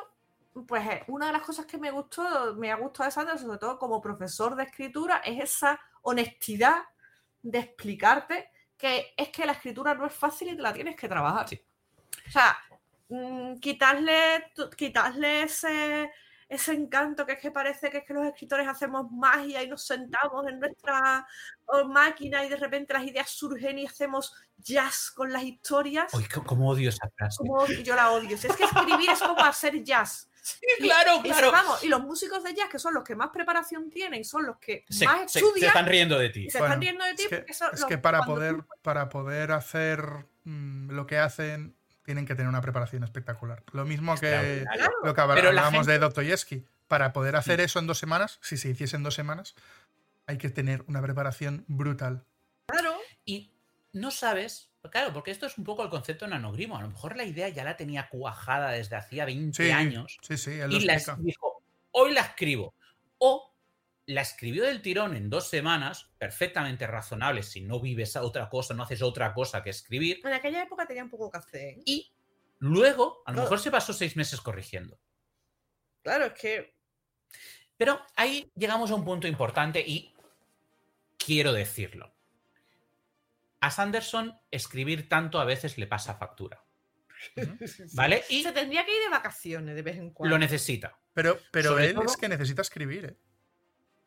pues 0.68 0.88
eh, 0.88 1.04
una 1.08 1.26
de 1.26 1.34
las 1.34 1.42
cosas 1.42 1.66
que 1.66 1.80
me 1.80 1.90
gustó, 1.90 2.54
me 2.54 2.72
ha 2.72 2.76
gustado 2.76 3.06
de 3.06 3.12
Sandra, 3.12 3.36
sobre 3.36 3.58
todo 3.58 3.80
como 3.80 4.00
profesor 4.00 4.56
de 4.56 4.66
escritura, 4.66 5.24
es 5.26 5.44
esa 5.44 5.80
honestidad 6.04 6.84
de 7.42 7.58
explicarte 7.58 8.52
que 8.78 9.16
es 9.18 9.30
que 9.30 9.44
la 9.44 9.54
escritura 9.54 9.96
no 9.96 10.06
es 10.06 10.14
fácil 10.14 10.50
y 10.50 10.56
te 10.56 10.62
la 10.62 10.72
tienes 10.72 10.96
que 10.96 11.10
trabajar. 11.10 11.50
Sí. 11.50 11.60
O 12.28 12.30
sea, 12.30 12.60
mm, 13.10 13.56
quitarle, 13.56 14.52
quitarle 14.78 15.44
ese, 15.46 16.12
ese 16.52 16.74
encanto 16.74 17.26
que 17.26 17.32
es 17.34 17.40
que 17.40 17.50
parece 17.50 17.90
que 17.90 18.00
es 18.00 18.04
que 18.06 18.14
los 18.14 18.26
escritores 18.28 18.68
hacemos 18.68 19.10
magia 19.12 19.64
y 19.64 19.70
nos 19.70 19.86
sentamos 19.88 20.46
en 20.48 20.60
nuestra 20.60 21.26
oh, 21.66 21.86
máquina 21.86 22.44
y 22.46 22.50
de 22.50 22.58
repente 22.58 22.94
las 22.94 23.04
ideas 23.06 23.30
surgen 23.30 23.80
y 23.80 23.86
hacemos 23.86 24.34
jazz 24.58 25.12
con 25.12 25.32
las 25.32 25.44
historias. 25.44 26.14
Uy, 26.14 26.26
cómo 26.46 26.70
odio 26.70 26.90
esa 26.90 27.10
frase. 27.16 27.38
Como 27.38 27.66
yo 27.68 27.96
la 27.96 28.12
odio. 28.12 28.38
Si 28.38 28.48
es 28.48 28.56
que 28.56 28.66
escribir 28.66 29.10
es 29.10 29.20
como 29.20 29.40
hacer 29.44 29.82
jazz. 29.84 30.28
Y- 30.80 30.84
claro, 30.84 31.22
Y, 31.24 31.30
claro. 31.30 31.52
vamos, 31.52 31.84
y 31.84 31.88
los 31.88 32.02
músicos 32.02 32.44
de 32.44 32.54
jazz, 32.56 32.68
que 32.70 32.80
son 32.80 32.96
los 32.96 33.04
que 33.04 33.16
más 33.16 33.30
preparación 33.30 33.90
tienen, 33.92 34.26
son 34.26 34.46
los 34.48 34.58
que 34.58 34.84
Se, 34.90 35.06
más 35.06 35.32
se- 35.32 35.40
se 35.40 35.46
estudian 35.46 35.68
están 35.68 35.86
riendo 35.86 36.18
de 36.18 36.30
ti. 36.30 36.50
se 36.50 36.58
Bueno, 36.58 36.74
están 36.74 36.82
riendo 36.82 37.06
de 37.06 37.14
ti 37.14 37.24
Es 37.24 37.30
que, 37.30 37.38
porque 37.38 37.54
son 37.54 37.70
es 37.74 37.80
los- 37.82 37.88
que 37.90 37.98
para, 38.00 38.22
poder, 38.24 38.56
tú- 38.56 38.66
para 38.82 39.08
poder 39.10 39.52
hacer 39.52 40.02
mm, 40.44 40.92
lo 40.92 41.06
que 41.06 41.20
hacen, 41.20 41.78
tienen 42.12 42.26
que 42.26 42.36
tener 42.36 42.50
una 42.50 42.60
preparación 42.62 43.06
espectacular. 43.06 43.64
Lo 43.72 43.86
mismo 43.86 44.16
que 44.16 44.66
lo 45.04 45.14
que 45.14 45.22
hablábamos 45.22 45.72
gente- 45.88 45.92
de 45.94 46.00
Dostoyevsky. 46.00 46.66
Para 46.90 47.14
poder 47.14 47.38
hacer 47.38 47.62
eso 47.62 47.80
en 47.80 47.88
dos 47.88 48.00
semanas, 48.00 48.38
si 48.42 48.58
se 48.58 48.68
hiciese 48.68 48.98
en 48.98 49.04
dos 49.04 49.14
semanas, 49.14 49.56
hay 50.28 50.38
que 50.38 50.50
tener 50.50 50.84
una 50.88 51.02
preparación 51.02 51.64
brutal. 51.70 52.26
Claro, 52.68 52.98
Y 53.24 53.54
no 53.94 54.12
sabes, 54.12 54.72
claro, 54.92 55.14
porque 55.14 55.32
esto 55.32 55.46
es 55.46 55.58
un 55.58 55.64
poco 55.64 55.84
el 55.84 55.90
concepto 55.90 56.26
de 56.26 56.32
nanogrimo. 56.32 56.78
A 56.78 56.82
lo 56.82 56.90
mejor 56.90 57.16
la 57.16 57.24
idea 57.24 57.48
ya 57.48 57.64
la 57.64 57.78
tenía 57.78 58.10
cuajada 58.10 58.72
desde 58.72 58.98
hacía 58.98 59.24
20 59.24 59.64
Sí, 59.64 59.72
años 59.72 60.18
sí, 60.22 60.36
sí, 60.38 60.52
él 60.52 60.70
lo 60.72 60.78
y 60.78 60.82
la 60.82 60.96
explica. 60.96 61.18
dijo, 61.22 61.64
hoy 61.92 62.14
la 62.14 62.22
escribo. 62.22 62.74
O 63.20 63.51
la 64.08 64.22
escribió 64.22 64.64
del 64.66 64.82
tirón 64.82 65.16
en 65.16 65.30
dos 65.30 65.48
semanas, 65.50 66.12
perfectamente 66.18 66.88
razonable, 66.88 67.44
si 67.44 67.62
no 67.62 67.80
vives 67.80 68.16
a 68.16 68.24
otra 68.24 68.50
cosa, 68.50 68.74
no 68.74 68.84
haces 68.84 69.02
otra 69.02 69.34
cosa 69.34 69.64
que 69.64 69.70
escribir, 69.70 70.20
en 70.24 70.34
aquella 70.34 70.64
época 70.64 70.86
tenía 70.88 71.04
un 71.04 71.10
poco 71.10 71.30
que 71.32 71.38
hacer. 71.38 71.62
¿eh? 71.78 71.82
y 71.86 72.12
luego, 72.60 73.22
a 73.26 73.32
lo 73.32 73.36
Claro. 73.36 73.42
mejor 73.44 73.60
se 73.60 73.72
pasó 73.72 73.94
seis 73.94 74.16
meses 74.16 74.42
corrigiendo. 74.42 75.00
Claro, 76.04 76.26
es 76.26 76.34
que 76.34 76.76
Pero 77.78 78.00
ahí 78.16 78.52
llegamos 78.56 78.92
a 78.92 78.96
un 78.96 79.04
punto 79.06 79.28
importante 79.28 79.80
y 79.86 80.14
quiero 81.18 81.54
decirlo. 81.54 82.14
A 83.60 83.70
Sanderson 83.72 84.36
escribir 84.52 85.08
tanto 85.10 85.40
a 85.40 85.46
veces 85.46 85.78
le 85.78 85.88
pasa 85.88 86.16
factura. 86.16 86.64
¿Vale? 87.94 88.24
Y 88.30 88.44
Se 88.44 88.52
tendría 88.52 88.84
que 88.86 88.96
ir 88.96 89.04
de 89.04 89.10
vacaciones 89.10 89.76
de 89.76 89.82
vez 89.84 89.98
en 89.98 90.12
cuando. 90.12 90.36
lo 90.36 90.40
necesita. 90.40 90.98
Pero, 91.14 91.40
pero 91.52 91.70
Sobre 91.72 91.88
él 91.88 91.96
todo- 91.96 92.06
es 92.06 92.18
que 92.18 92.28
necesita 92.30 92.62
escribir, 92.64 93.06
¿eh? 93.06 93.18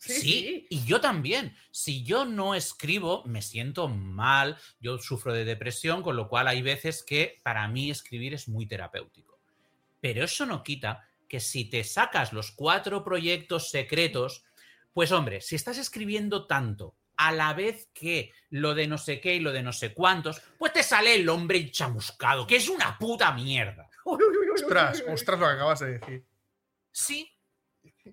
Sí, 0.07 0.66
y 0.68 0.84
yo 0.84 1.00
también. 1.00 1.57
Si 1.70 2.05
yo 2.05 2.24
no 2.24 2.55
escribo, 2.55 3.24
me 3.24 3.42
siento 3.42 3.88
mal, 3.88 4.59
yo 4.80 4.98
sufro 4.98 5.32
de 5.32 5.44
depresión, 5.44 6.02
con 6.02 6.16
lo 6.16 6.28
cual 6.28 6.48
hay 6.48 6.62
veces 6.62 7.02
que 7.02 7.40
para 7.42 7.66
mí 7.68 7.90
escribir 7.90 8.34
es 8.34 8.48
muy 8.48 8.66
terapéutico. 8.66 9.38
Pero 10.00 10.24
eso 10.24 10.44
no 10.44 10.62
quita 10.62 11.09
que 11.28 11.40
si 11.40 11.64
te 11.64 11.82
sacas 11.84 12.32
los 12.32 12.52
cuatro 12.52 13.02
proyectos 13.02 13.70
secretos, 13.70 14.44
pues 14.92 15.11
hombre, 15.12 15.40
si 15.40 15.57
estás 15.57 15.78
escribiendo 15.78 16.46
tanto 16.46 16.94
a 17.16 17.32
la 17.32 17.55
vez 17.55 17.88
que 17.94 18.32
lo 18.50 18.74
de 18.74 18.86
no 18.86 18.98
sé 18.98 19.20
qué 19.20 19.36
y 19.36 19.40
lo 19.40 19.52
de 19.52 19.62
no 19.62 19.72
sé 19.72 19.94
cuántos, 19.94 20.42
pues 20.59 20.72
te 20.72 20.82
sale 20.82 21.14
el 21.14 21.28
hombre 21.28 21.70
chamuscado, 21.70 22.46
que 22.46 22.57
es 22.57 22.68
una 22.68 22.98
puta 22.98 23.32
mierda. 23.32 23.88
Ostras, 24.55 25.02
ostras 25.09 25.40
lo 25.40 25.46
que 25.46 25.52
acabas 25.52 25.80
de 25.80 25.98
decir. 25.98 26.24
Sí. 26.92 27.34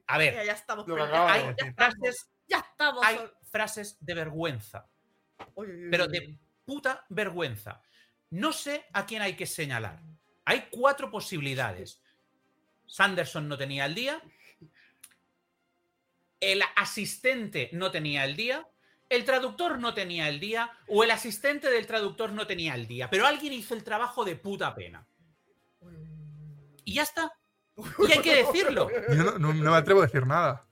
A 0.07 0.17
ver, 0.17 0.33
Ya, 0.35 0.43
ya 0.45 0.53
estamos. 0.53 0.87
Lo 0.87 0.95
que 0.95 1.01
pero- 1.01 1.13
acaba 1.13 1.33
de 1.33 1.39
Ay, 1.39 1.47
decir. 1.47 1.55
ya 1.57 1.69
estamos. 1.69 1.95
frases, 1.99 2.29
Ya 2.47 2.57
estamos. 2.59 3.05
hay 3.05 3.19
frases 3.43 3.97
de 3.99 4.13
vergüenza. 4.13 4.87
Pero 5.55 6.07
de 6.07 6.37
puta 6.65 7.05
vergüenza. 7.09 7.81
No 8.29 8.53
sé 8.53 8.85
a 8.93 9.05
quién 9.05 9.21
hay 9.21 9.35
que 9.35 9.45
señalar. 9.45 10.01
Hay 10.45 10.67
cuatro 10.71 11.11
posibilidades. 11.11 12.01
Sanderson 12.85 13.47
no 13.47 13.57
tenía 13.57 13.85
el 13.85 13.95
día. 13.95 14.21
El 16.39 16.61
asistente 16.75 17.69
no 17.73 17.91
tenía 17.91 18.23
el 18.25 18.35
día. 18.35 18.67
El 19.09 19.25
traductor 19.25 19.79
no 19.79 19.93
tenía 19.93 20.29
el 20.29 20.39
día. 20.39 20.71
O 20.87 21.03
el 21.03 21.11
asistente 21.11 21.69
del 21.69 21.85
traductor 21.87 22.31
no 22.31 22.47
tenía 22.47 22.75
el 22.75 22.87
día. 22.87 23.09
Pero 23.09 23.25
alguien 23.27 23.53
hizo 23.53 23.73
el 23.75 23.83
trabajo 23.83 24.23
de 24.25 24.35
puta 24.35 24.73
pena. 24.73 25.05
Y 26.85 26.93
ya 26.95 27.03
está. 27.03 27.31
Y 28.07 28.11
hay 28.11 28.19
que 28.19 28.36
decirlo. 28.43 28.89
Yo 29.09 29.23
no, 29.23 29.39
no- 29.39 29.53
no 29.53 29.71
me 29.71 29.77
atrevo 29.77 30.01
a 30.01 30.05
decir 30.05 30.25
nada. 30.25 30.65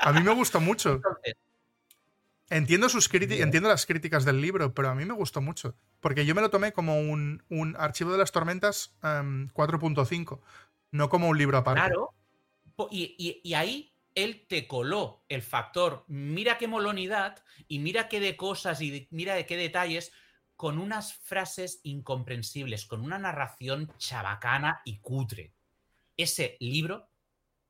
A 0.00 0.12
mí 0.12 0.22
me 0.22 0.32
gustó 0.34 0.60
mucho. 0.60 0.94
Entonces, 0.94 1.34
Entiendo, 2.50 2.88
sus 2.88 3.12
entiendo 3.12 3.68
las 3.68 3.84
críticas 3.84 4.24
del 4.24 4.40
libro, 4.40 4.72
pero 4.72 4.88
a 4.88 4.94
mí 4.94 5.04
me 5.04 5.12
gustó 5.12 5.42
mucho. 5.42 5.76
Porque 6.00 6.24
yo 6.24 6.34
me 6.34 6.40
lo 6.40 6.48
tomé 6.48 6.72
como 6.72 6.98
un, 6.98 7.42
un 7.50 7.76
archivo 7.76 8.10
de 8.12 8.16
las 8.18 8.32
tormentas 8.32 8.96
em, 9.02 9.50
4.5, 9.50 10.40
no 10.92 11.10
como 11.10 11.28
un 11.28 11.36
libro 11.36 11.58
aparte. 11.58 11.80
Claro. 11.82 12.14
Y, 12.90 13.14
y- 13.18 13.40
y 13.44 13.52
ahí 13.54 13.92
él 14.14 14.46
te 14.48 14.66
coló 14.66 15.24
el 15.28 15.42
factor, 15.42 16.04
mira 16.08 16.56
qué 16.56 16.68
molonidad 16.68 17.44
y 17.66 17.80
mira 17.80 18.08
qué 18.08 18.18
de 18.18 18.34
cosas 18.36 18.80
y 18.80 18.90
de- 18.90 19.08
mira 19.10 19.34
de 19.34 19.44
qué 19.44 19.58
detalles 19.58 20.10
con 20.56 20.78
unas 20.78 21.14
frases 21.14 21.80
incomprensibles, 21.82 22.86
con 22.86 23.02
una 23.02 23.18
narración 23.18 23.92
chabacana 23.98 24.80
y 24.86 25.00
cutre. 25.00 25.52
Ese 26.18 26.56
libro 26.60 27.08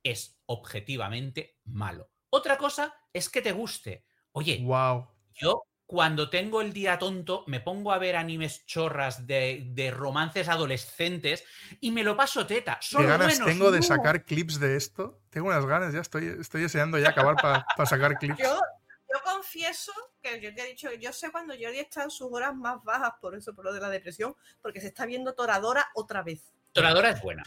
es 0.03 0.41
objetivamente 0.47 1.59
malo. 1.67 2.11
Otra 2.31 2.57
cosa 2.59 2.95
es 3.13 3.29
que 3.29 3.43
te 3.43 3.53
guste. 3.53 4.05
Oye, 4.33 4.61
Wow. 4.65 5.07
yo 5.35 5.63
cuando 5.87 6.29
tengo 6.29 6.61
el 6.61 6.73
día 6.73 6.99
tonto 6.99 7.45
me 7.47 7.61
pongo 7.61 7.93
a 7.93 7.99
ver 7.99 8.17
animes 8.17 8.67
chorras 8.67 9.27
de, 9.27 9.65
de 9.71 9.91
romances 9.91 10.49
adolescentes 10.49 11.45
y 11.81 11.91
me 11.91 12.03
lo 12.05 12.17
paso 12.17 12.47
teta. 12.47 12.79
Son 12.81 13.03
Qué 13.03 13.09
ganas 13.09 13.29
buenos, 13.39 13.47
tengo 13.47 13.71
de 13.71 13.81
no. 13.81 13.85
sacar 13.87 14.25
clips 14.25 14.59
de 14.61 14.77
esto. 14.77 15.21
Tengo 15.31 15.49
unas 15.49 15.65
ganas, 15.67 15.93
ya 15.95 16.01
estoy, 16.01 16.27
estoy 16.41 16.63
deseando 16.63 16.99
ya 16.99 17.11
acabar 17.11 17.37
para 17.37 17.87
sacar 17.87 18.17
clips. 18.19 18.39
Yo, 18.39 18.55
yo 18.55 19.21
confieso 19.25 19.93
que 20.23 20.41
yo 20.41 20.55
te 20.55 20.63
he 20.63 20.67
dicho, 20.69 20.93
yo 20.93 21.13
sé 21.13 21.31
cuando 21.31 21.55
Jordi 21.55 21.79
está 21.81 22.05
en 22.05 22.11
sus 22.11 22.29
horas 22.31 22.55
más 22.55 22.83
bajas, 22.85 23.13
por 23.21 23.35
eso, 23.35 23.55
por 23.55 23.65
lo 23.65 23.73
de 23.73 23.81
la 23.81 23.89
depresión, 23.91 24.35
porque 24.63 24.81
se 24.81 24.89
está 24.89 25.07
viendo 25.07 25.35
Toradora 25.35 25.87
otra 25.95 26.23
vez. 26.23 26.53
Toradora 26.73 27.11
es 27.11 27.23
buena. 27.23 27.43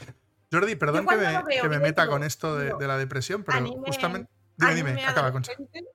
Jordi, 0.52 0.76
perdón 0.76 1.08
que 1.08 1.16
me, 1.16 1.24
lo 1.34 1.43
veo, 1.43 1.62
que 1.62 1.70
me 1.70 1.76
digo, 1.76 1.82
meta 1.88 2.08
con 2.08 2.24
esto 2.24 2.58
de, 2.58 2.88
la 2.88 2.97
depresión, 2.97 3.43
pero 3.43 3.58
anime- 3.60 3.86
justamente... 3.86 4.32
Dime, 4.58 4.76
dime, 4.76 5.06
acaba, 5.06 5.28
adolescente, 5.30 5.86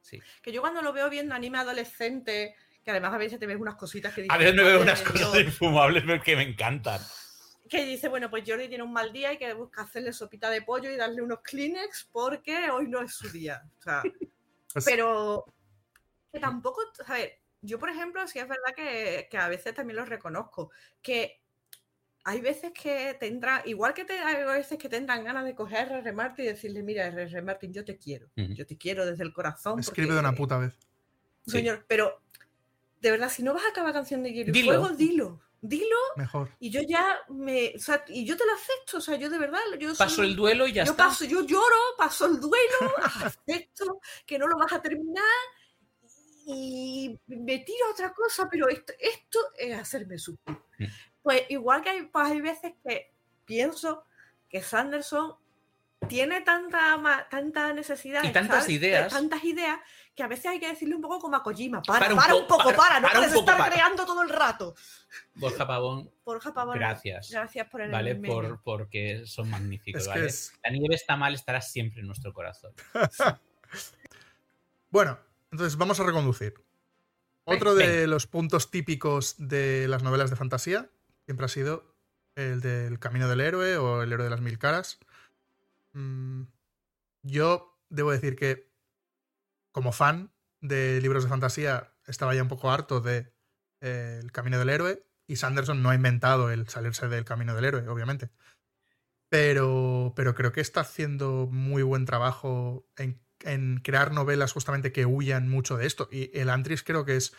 Sí. 0.00 0.20
Que 0.42 0.52
yo 0.52 0.60
cuando 0.60 0.82
lo 0.82 0.92
veo 0.92 1.08
viendo 1.08 1.34
anime 1.34 1.58
adolescente, 1.58 2.54
que 2.84 2.90
además 2.90 3.14
a 3.14 3.18
veces 3.18 3.38
te 3.38 3.46
ves 3.46 3.56
unas 3.58 3.76
cositas 3.76 4.12
que 4.12 4.20
A 4.20 4.24
dices, 4.24 4.38
veces 4.38 4.54
me 4.54 4.62
veo 4.62 4.78
"Madre 4.80 4.82
unas 4.92 4.98
de 5.00 5.06
cosas 5.10 5.32
Dios", 5.32 5.44
infumables 5.46 6.22
que 6.22 6.36
me 6.36 6.42
encantan. 6.42 7.00
que 7.68 7.84
dice, 7.86 8.08
bueno, 8.08 8.28
pues 8.28 8.44
Jordi 8.46 8.68
tiene 8.68 8.84
un 8.84 8.92
mal 8.92 9.12
día 9.12 9.32
y 9.32 9.38
que 9.38 9.54
busca 9.54 9.82
hacerle 9.82 10.12
sopita 10.12 10.50
de 10.50 10.60
pollo 10.62 10.90
y 10.90 10.96
darle 10.96 11.22
unos 11.22 11.40
Kleenex 11.40 12.08
porque 12.12 12.70
hoy 12.70 12.88
no 12.88 13.00
es 13.00 13.14
su 13.14 13.30
día. 13.30 13.62
O 13.78 13.82
sea, 13.82 14.02
Pues- 14.72 14.84
pero 14.84 15.46
que 16.32 16.38
tampoco, 16.40 16.82
a 17.06 17.12
ver, 17.14 17.40
yo 17.62 17.78
por 17.78 17.88
ejemplo, 17.90 18.26
sí 18.26 18.38
es 18.40 18.48
verdad 18.48 18.74
que, 18.76 19.28
que 19.30 19.38
a 19.38 19.48
veces 19.48 19.74
también 19.74 19.96
lo 19.96 20.04
reconozco, 20.04 20.70
que 21.00 21.41
hay 22.24 22.40
veces 22.40 22.70
que 22.72 23.16
tendrá, 23.18 23.62
igual 23.66 23.94
que 23.94 24.04
te, 24.04 24.18
hay 24.18 24.44
veces 24.44 24.78
que 24.78 24.88
tendrán 24.88 25.24
ganas 25.24 25.44
de 25.44 25.54
coger 25.54 25.78
a 25.78 25.82
R.R. 25.98 26.12
Martin 26.12 26.44
y 26.44 26.48
decirle, 26.48 26.82
mira, 26.82 27.06
R.R. 27.06 27.42
Martin, 27.42 27.72
yo 27.72 27.84
te 27.84 27.96
quiero, 27.98 28.28
yo 28.36 28.64
te 28.66 28.76
quiero 28.76 29.04
desde 29.04 29.24
el 29.24 29.32
corazón. 29.32 29.78
Escribe 29.80 30.14
de 30.14 30.20
una 30.20 30.34
puta 30.34 30.56
vez. 30.58 30.72
Sí. 31.44 31.52
Señor, 31.52 31.84
pero 31.88 32.20
de 33.00 33.10
verdad, 33.10 33.28
si 33.28 33.42
no 33.42 33.52
vas 33.54 33.64
a 33.64 33.70
acabar 33.70 33.92
canción 33.92 34.22
de 34.22 34.32
Hielo 34.32 34.50
y 34.50 34.52
Dilo. 34.52 34.66
Fuego, 34.80 34.88
dilo, 34.96 35.40
dilo 35.60 35.96
Mejor. 36.16 36.50
y 36.60 36.70
yo 36.70 36.80
ya 36.88 37.18
me, 37.30 37.72
o 37.74 37.78
sea, 37.80 38.04
y 38.06 38.24
yo 38.24 38.36
te 38.36 38.46
lo 38.46 38.52
acepto, 38.52 38.98
o 38.98 39.00
sea, 39.00 39.16
yo 39.16 39.28
de 39.28 39.38
verdad, 39.38 39.58
yo 39.80 39.88
soy- 39.92 40.06
Paso 40.06 40.22
el 40.22 40.36
duelo 40.36 40.68
y 40.68 40.72
ya 40.72 40.84
yo 40.84 40.92
está. 40.92 41.08
paso, 41.08 41.24
yo 41.24 41.44
lloro, 41.44 41.76
paso 41.98 42.26
el 42.26 42.38
duelo, 42.38 42.52
acepto 43.36 44.00
que 44.24 44.38
no 44.38 44.46
lo 44.46 44.56
vas 44.56 44.72
a 44.72 44.80
terminar 44.80 45.24
y 46.46 47.18
me 47.26 47.58
tiro 47.60 47.86
a 47.88 47.92
otra 47.92 48.12
cosa, 48.12 48.48
pero 48.50 48.68
esto, 48.68 48.92
esto 48.98 49.38
es 49.58 49.76
hacerme 49.78 50.18
sufrir. 50.18 50.56
Pues 51.22 51.42
igual 51.50 51.82
que 51.82 51.90
hay, 51.90 52.02
pues 52.02 52.30
hay 52.30 52.40
veces 52.40 52.72
que 52.84 53.12
pienso 53.44 54.04
que 54.48 54.62
Sanderson 54.62 55.34
tiene 56.08 56.40
tanta, 56.40 56.96
ma- 56.96 57.28
tanta 57.28 57.72
necesidad 57.72 58.24
Y 58.24 58.32
tantas 58.32 58.68
ideas. 58.68 59.12
tantas 59.12 59.44
ideas 59.44 59.78
que 60.16 60.22
a 60.24 60.26
veces 60.26 60.46
hay 60.46 60.58
que 60.58 60.68
decirle 60.68 60.96
un 60.96 61.00
poco 61.00 61.20
como 61.20 61.36
a 61.36 61.42
Kojima, 61.44 61.80
para, 61.80 62.06
Para 62.06 62.16
para, 62.16 62.34
un 62.34 62.42
un, 62.42 62.48
po- 62.48 62.58
poco, 62.58 62.70
para- 62.74 62.76
para, 62.76 63.00
no 63.00 63.08
puedes 63.10 63.28
poco, 63.28 63.40
estar 63.40 63.56
para. 63.58 63.70
creando 63.72 64.04
todo 64.04 64.22
el 64.22 64.28
rato. 64.28 64.74
Borja 65.36 65.64
Pavón, 65.66 66.10
Borja 66.24 66.52
Pavón, 66.52 66.76
gracias. 66.76 67.30
gracias 67.30 67.68
por 67.68 67.82
el 67.82 67.90
¿Vale? 67.92 68.16
Por, 68.16 68.60
porque 68.64 69.22
son 69.26 69.48
magníficos, 69.48 70.02
Es 70.02 70.08
¿vale? 70.08 70.26
es- 70.26 70.52
La 70.64 70.70
nieve 70.70 70.96
está 70.96 71.16
mal, 71.16 71.34
estará 71.34 71.60
siempre 71.60 72.00
en 72.00 72.08
nuestro 72.08 72.32
corazón. 72.32 72.72
Bueno, 74.90 75.18
entonces 75.50 75.76
vamos 75.78 75.98
a 76.00 76.04
reconducir. 76.04 76.54
Otro 77.44 77.74
de 77.74 78.06
los 78.06 78.26
puntos 78.26 78.70
típicos 78.70 79.34
de 79.38 79.88
las 79.88 80.02
novelas 80.02 80.28
de 80.30 80.36
fantasía 80.36 80.90
siempre 81.24 81.46
ha 81.46 81.48
sido 81.48 81.96
el 82.34 82.60
del 82.60 82.98
camino 82.98 83.28
del 83.28 83.40
héroe 83.40 83.76
o 83.76 84.02
el 84.02 84.12
héroe 84.12 84.24
de 84.24 84.30
las 84.30 84.40
mil 84.40 84.58
caras. 84.58 84.98
Mm, 85.92 86.44
yo 87.22 87.78
debo 87.88 88.10
decir 88.10 88.36
que, 88.36 88.72
como 89.72 89.92
fan 89.92 90.32
de 90.60 91.00
libros 91.00 91.24
de 91.24 91.30
fantasía, 91.30 91.92
estaba 92.06 92.34
ya 92.34 92.42
un 92.42 92.48
poco 92.48 92.70
harto 92.70 93.00
de 93.00 93.32
eh, 93.80 94.20
El 94.22 94.32
camino 94.32 94.58
del 94.58 94.70
héroe 94.70 95.06
y 95.26 95.36
Sanderson 95.36 95.82
no 95.82 95.90
ha 95.90 95.94
inventado 95.94 96.50
el 96.50 96.68
salirse 96.68 97.08
del 97.08 97.24
camino 97.24 97.54
del 97.54 97.64
héroe, 97.64 97.88
obviamente. 97.88 98.30
Pero, 99.28 100.12
pero 100.14 100.34
creo 100.34 100.52
que 100.52 100.60
está 100.60 100.80
haciendo 100.80 101.48
muy 101.50 101.82
buen 101.82 102.04
trabajo 102.04 102.86
en, 102.96 103.20
en 103.40 103.80
crear 103.82 104.12
novelas 104.12 104.52
justamente 104.52 104.92
que 104.92 105.06
huyan 105.06 105.48
mucho 105.48 105.76
de 105.76 105.86
esto. 105.86 106.08
Y 106.12 106.30
el 106.38 106.50
Antris 106.50 106.82
creo 106.82 107.04
que 107.04 107.16
es. 107.16 107.34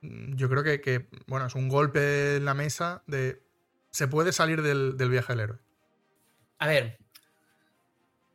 Mm, 0.00 0.36
Yo 0.36 0.48
creo 0.48 0.62
que, 0.62 0.80
que, 0.80 1.08
bueno, 1.26 1.46
es 1.46 1.54
un 1.54 1.68
golpe 1.68 2.36
en 2.36 2.44
la 2.44 2.54
mesa 2.54 3.02
de. 3.06 3.42
Se 3.90 4.08
puede 4.08 4.32
salir 4.32 4.62
del, 4.62 4.96
del 4.96 5.10
viaje 5.10 5.32
del 5.32 5.40
héroe. 5.40 5.58
A 6.58 6.66
ver, 6.66 6.98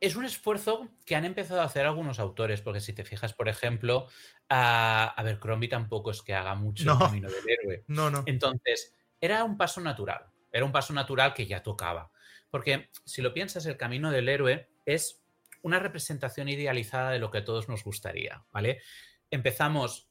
es 0.00 0.16
un 0.16 0.24
esfuerzo 0.24 0.88
que 1.06 1.16
han 1.16 1.24
empezado 1.24 1.60
a 1.60 1.64
hacer 1.64 1.86
algunos 1.86 2.18
autores, 2.18 2.60
porque 2.60 2.80
si 2.80 2.92
te 2.92 3.04
fijas, 3.04 3.32
por 3.32 3.48
ejemplo, 3.48 4.08
a, 4.48 5.06
a 5.06 5.22
ver, 5.22 5.38
Crombie 5.38 5.68
tampoco 5.68 6.10
es 6.10 6.22
que 6.22 6.34
haga 6.34 6.54
mucho 6.54 6.84
No. 6.84 6.92
el 6.94 6.98
camino 6.98 7.28
del 7.30 7.48
héroe. 7.48 7.84
No, 7.88 8.10
no. 8.10 8.22
Entonces, 8.26 8.94
era 9.20 9.44
un 9.44 9.56
paso 9.56 9.80
natural, 9.80 10.26
era 10.52 10.64
un 10.64 10.72
paso 10.72 10.92
natural 10.92 11.32
que 11.34 11.46
ya 11.46 11.62
tocaba. 11.62 12.10
Porque 12.50 12.90
si 13.04 13.22
lo 13.22 13.32
piensas, 13.32 13.64
el 13.66 13.76
camino 13.76 14.10
del 14.10 14.28
héroe 14.28 14.68
es 14.84 15.22
una 15.62 15.78
representación 15.78 16.48
idealizada 16.48 17.10
de 17.10 17.18
lo 17.18 17.30
que 17.30 17.38
a 17.38 17.44
todos 17.44 17.68
nos 17.68 17.82
gustaría, 17.84 18.44
¿vale? 18.52 18.82
Empezamos 19.30 20.08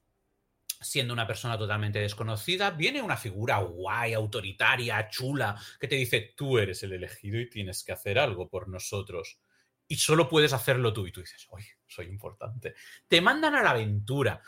siendo 0.83 1.13
una 1.13 1.25
persona 1.25 1.57
totalmente 1.57 1.99
desconocida, 1.99 2.71
viene 2.71 3.01
una 3.01 3.17
figura 3.17 3.57
guay, 3.59 4.13
autoritaria, 4.13 5.07
chula, 5.09 5.59
que 5.79 5.87
te 5.87 5.95
dice, 5.95 6.33
tú 6.35 6.57
eres 6.57 6.83
el 6.83 6.93
elegido 6.93 7.39
y 7.39 7.49
tienes 7.49 7.83
que 7.83 7.91
hacer 7.91 8.19
algo 8.19 8.49
por 8.49 8.67
nosotros. 8.67 9.39
Y 9.87 9.95
solo 9.95 10.29
puedes 10.29 10.53
hacerlo 10.53 10.93
tú. 10.93 11.07
Y 11.07 11.11
tú 11.11 11.21
dices, 11.21 11.47
oye, 11.49 11.77
soy 11.87 12.07
importante. 12.07 12.75
Te 13.07 13.21
mandan 13.21 13.55
a 13.55 13.63
la 13.63 13.71
aventura. 13.71 14.41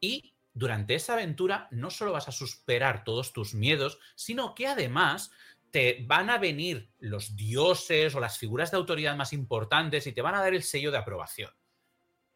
Y 0.00 0.34
durante 0.52 0.94
esa 0.94 1.14
aventura 1.14 1.68
no 1.70 1.90
solo 1.90 2.12
vas 2.12 2.28
a 2.28 2.32
superar 2.32 3.04
todos 3.04 3.32
tus 3.32 3.54
miedos, 3.54 3.98
sino 4.14 4.54
que 4.54 4.66
además 4.66 5.30
te 5.70 6.04
van 6.06 6.30
a 6.30 6.38
venir 6.38 6.90
los 6.98 7.36
dioses 7.36 8.14
o 8.14 8.20
las 8.20 8.38
figuras 8.38 8.70
de 8.70 8.78
autoridad 8.78 9.16
más 9.16 9.32
importantes 9.32 10.06
y 10.06 10.12
te 10.12 10.22
van 10.22 10.34
a 10.34 10.40
dar 10.40 10.54
el 10.54 10.62
sello 10.62 10.90
de 10.90 10.98
aprobación. 10.98 11.50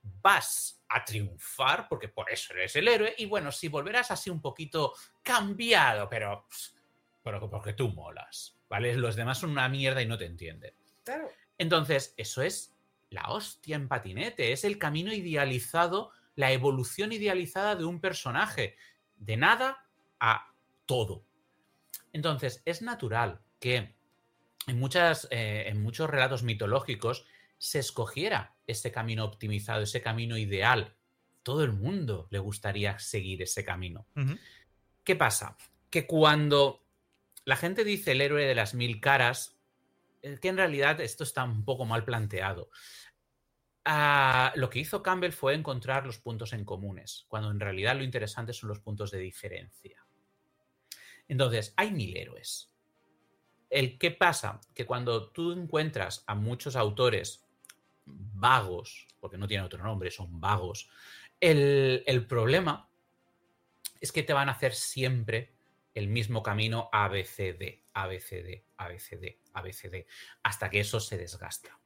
Vas 0.03 0.83
a 0.89 1.05
triunfar 1.05 1.89
porque 1.89 2.09
por 2.09 2.31
eso 2.31 2.53
eres 2.55 2.77
el 2.77 2.89
héroe 2.89 3.15
y 3.19 3.27
bueno, 3.27 3.53
si 3.53 3.69
volverás 3.69 4.11
así 4.11 4.31
un 4.31 4.41
poquito 4.41 4.95
cambiado, 5.23 6.09
pero, 6.09 6.47
pero 7.23 7.49
porque 7.49 7.73
tú 7.73 7.89
molas, 7.89 8.59
¿vale? 8.69 8.97
Los 8.97 9.17
demás 9.17 9.39
son 9.39 9.51
una 9.51 9.69
mierda 9.69 10.03
y 10.03 10.07
no 10.07 10.19
te 10.19 10.27
entienden. 10.27 10.75
Claro. 11.05 11.29
Entonces, 11.59 12.15
eso 12.17 12.43
es 12.43 12.75
la 13.11 13.31
hostia 13.31 13.77
en 13.77 13.89
patinete, 13.89 14.53
es 14.53 14.65
el 14.65 14.79
camino 14.79 15.13
idealizado, 15.13 16.11
la 16.35 16.51
evolución 16.51 17.13
idealizada 17.13 17.77
de 17.77 17.85
un 17.85 18.01
personaje, 18.01 18.77
de 19.17 19.37
nada 19.37 19.87
a 20.19 20.53
todo. 20.87 21.25
Entonces, 22.13 22.63
es 22.65 22.83
natural 22.83 23.41
que 23.61 23.95
en, 24.67 24.79
muchas, 24.79 25.29
eh, 25.31 25.65
en 25.67 25.83
muchos 25.83 26.09
relatos 26.11 26.43
mitológicos 26.43 27.27
se 27.63 27.79
escogiera 27.79 28.57
ese 28.67 28.91
camino 28.91 29.25
optimizado, 29.25 29.83
ese 29.83 30.03
camino 30.03 30.37
ideal. 30.37 30.97
Todo 31.45 31.63
el 31.63 31.71
mundo 31.71 32.27
le 32.33 32.41
gustaría 32.41 32.99
seguir 32.99 33.41
ese 33.41 33.65
camino. 33.65 34.09
¿Qué 35.05 35.15
pasa? 35.15 35.57
Que 35.89 36.05
cuando 36.05 36.85
la 37.45 37.55
gente 37.55 37.85
dice 37.85 38.13
el 38.13 38.21
héroe 38.21 38.47
de 38.47 38.57
las 38.57 38.75
mil 38.75 39.01
caras, 39.01 39.61
que 40.41 40.49
en 40.49 40.57
realidad 40.57 41.01
esto 41.01 41.23
está 41.23 41.45
un 41.45 41.65
poco 41.65 41.85
mal 41.85 42.05
planteado. 42.05 42.69
Ah, 43.85 44.53
lo 44.57 44.69
que 44.69 44.81
hizo 44.81 45.01
Campbell 45.01 45.31
fue 45.31 45.55
encontrar 45.55 46.05
los 46.05 46.19
puntos 46.19 46.53
en 46.55 46.65
comunes, 46.65 47.27
cuando 47.29 47.53
en 47.53 47.61
realidad 47.61 47.95
lo 47.95 48.03
interesante 48.03 48.53
son 48.53 48.71
los 48.71 48.81
puntos 48.81 49.13
de 49.13 49.21
diferencia. 49.21 50.05
Entonces, 51.29 51.75
hay 51.77 51.93
mil 51.93 52.17
héroes. 52.17 52.75
El 53.71 53.99
qué 53.99 54.11
pasa 54.11 54.61
que 54.75 54.85
cuando 54.85 55.31
tú 55.31 55.53
encuentras 55.53 56.25
a 56.27 56.35
muchos 56.35 56.75
autores 56.75 57.47
vagos, 58.05 59.07
porque 59.21 59.39
no 59.39 59.47
tienen 59.49 59.65
otro 59.67 59.83
nombre, 59.83 60.11
son 60.11 60.41
vagos, 60.41 60.91
el, 61.41 62.03
el 62.07 62.27
problema 62.27 62.89
es 64.01 64.13
que 64.13 64.23
te 64.23 64.33
van 64.33 64.49
a 64.49 64.53
hacer 64.53 64.75
siempre 64.75 65.53
el 65.95 66.09
mismo 66.09 66.43
camino 66.43 66.89
ABCD, 66.93 67.83
ABCD, 67.95 68.65
ABCD, 68.77 69.39
ABCD, 69.53 70.07
hasta 70.43 70.71
que 70.71 70.81
eso 70.81 70.99
se 71.01 71.19
desgasta. 71.19 71.79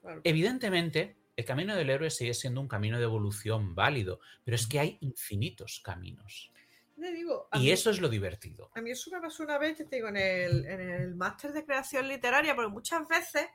claro. 0.00 0.20
Evidentemente, 0.24 1.16
el 1.36 1.44
camino 1.44 1.74
del 1.76 1.90
héroe 1.90 2.10
sigue 2.10 2.34
siendo 2.34 2.60
un 2.60 2.68
camino 2.68 2.98
de 2.98 3.04
evolución 3.04 3.74
válido, 3.74 4.20
pero 4.44 4.54
es 4.54 4.66
que 4.66 4.80
hay 4.80 4.98
infinitos 5.00 5.80
caminos. 5.84 6.50
Te 6.98 7.12
digo, 7.12 7.48
a 7.50 7.58
Y 7.58 7.62
mí- 7.62 7.70
eso 7.70 7.90
es 7.90 8.00
lo 8.00 8.08
divertido. 8.08 8.70
A 8.74 8.80
mí 8.80 8.90
eso 8.90 9.10
me 9.10 9.20
pasó 9.20 9.42
una 9.42 9.58
vez, 9.58 9.76
te 9.76 9.84
digo, 9.96 10.08
en 10.08 10.16
el, 10.16 10.64
en 10.66 10.80
el 10.80 11.14
máster 11.14 11.52
de 11.52 11.64
creación 11.64 12.06
literaria, 12.08 12.54
porque 12.54 12.70
muchas 12.70 13.06
veces 13.08 13.46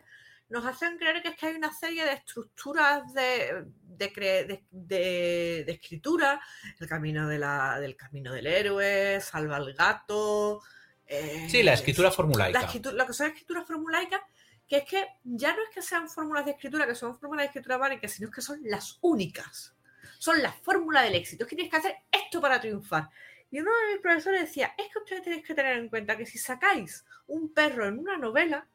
nos 0.49 0.65
hacen 0.65 0.97
creer 0.97 1.21
que 1.21 1.29
es 1.29 1.35
que 1.35 1.47
hay 1.47 1.55
una 1.55 1.73
serie 1.73 2.05
de 2.05 2.13
estructuras 2.13 3.13
de, 3.13 3.65
de, 3.81 4.07
de- 4.07 4.63
de- 4.71 5.63
de 5.65 5.71
escritura, 5.71 6.39
el 6.79 6.87
camino 6.87 7.27
de 7.27 7.37
la, 7.39 7.79
del 7.79 7.95
camino 7.95 8.31
del 8.33 8.47
héroe, 8.47 9.19
salva 9.21 9.57
al 9.57 9.73
gato. 9.73 10.61
eh, 11.05 11.47
Sí, 11.49 11.63
la 11.63 11.73
escritura 11.73 12.09
la, 12.09 12.15
formulaica. 12.15 12.61
la 12.93 13.05
que 13.05 13.13
son 13.13 13.27
escrituras 13.27 13.65
formulaicas, 13.67 14.21
que 14.67 14.77
es 14.77 14.83
que 14.85 15.05
ya 15.23 15.53
no 15.55 15.61
es 15.63 15.69
que 15.73 15.81
sean 15.81 16.09
fórmulas 16.09 16.45
de 16.45 16.51
escritura, 16.51 16.85
que 16.87 16.95
son 16.95 17.17
fórmulas 17.17 17.43
de 17.43 17.47
escritura 17.47 17.77
básicas, 17.77 18.11
sino 18.11 18.29
que 18.31 18.41
son 18.41 18.59
las 18.63 18.97
únicas. 19.01 19.73
Son 20.19 20.41
la 20.41 20.51
fórmula 20.51 21.01
del 21.03 21.15
éxito. 21.15 21.43
Es 21.43 21.49
que 21.49 21.55
tienes 21.55 21.71
que 21.71 21.77
hacer 21.77 21.95
esto 22.11 22.41
para 22.41 22.59
triunfar. 22.59 23.09
Y 23.51 23.59
uno 23.59 23.71
de 23.71 23.93
mis 23.93 24.01
profesores 24.01 24.41
decía, 24.41 24.73
es 24.77 24.87
que 24.91 24.99
ustedes 24.99 25.23
tenéis 25.23 25.45
que 25.45 25.53
tener 25.53 25.77
en 25.77 25.87
cuenta 25.89 26.17
que 26.17 26.25
si 26.25 26.37
sacáis 26.37 27.05
un 27.27 27.53
perro 27.53 27.87
en 27.87 27.99
una 27.99 28.17
novela, 28.17 28.67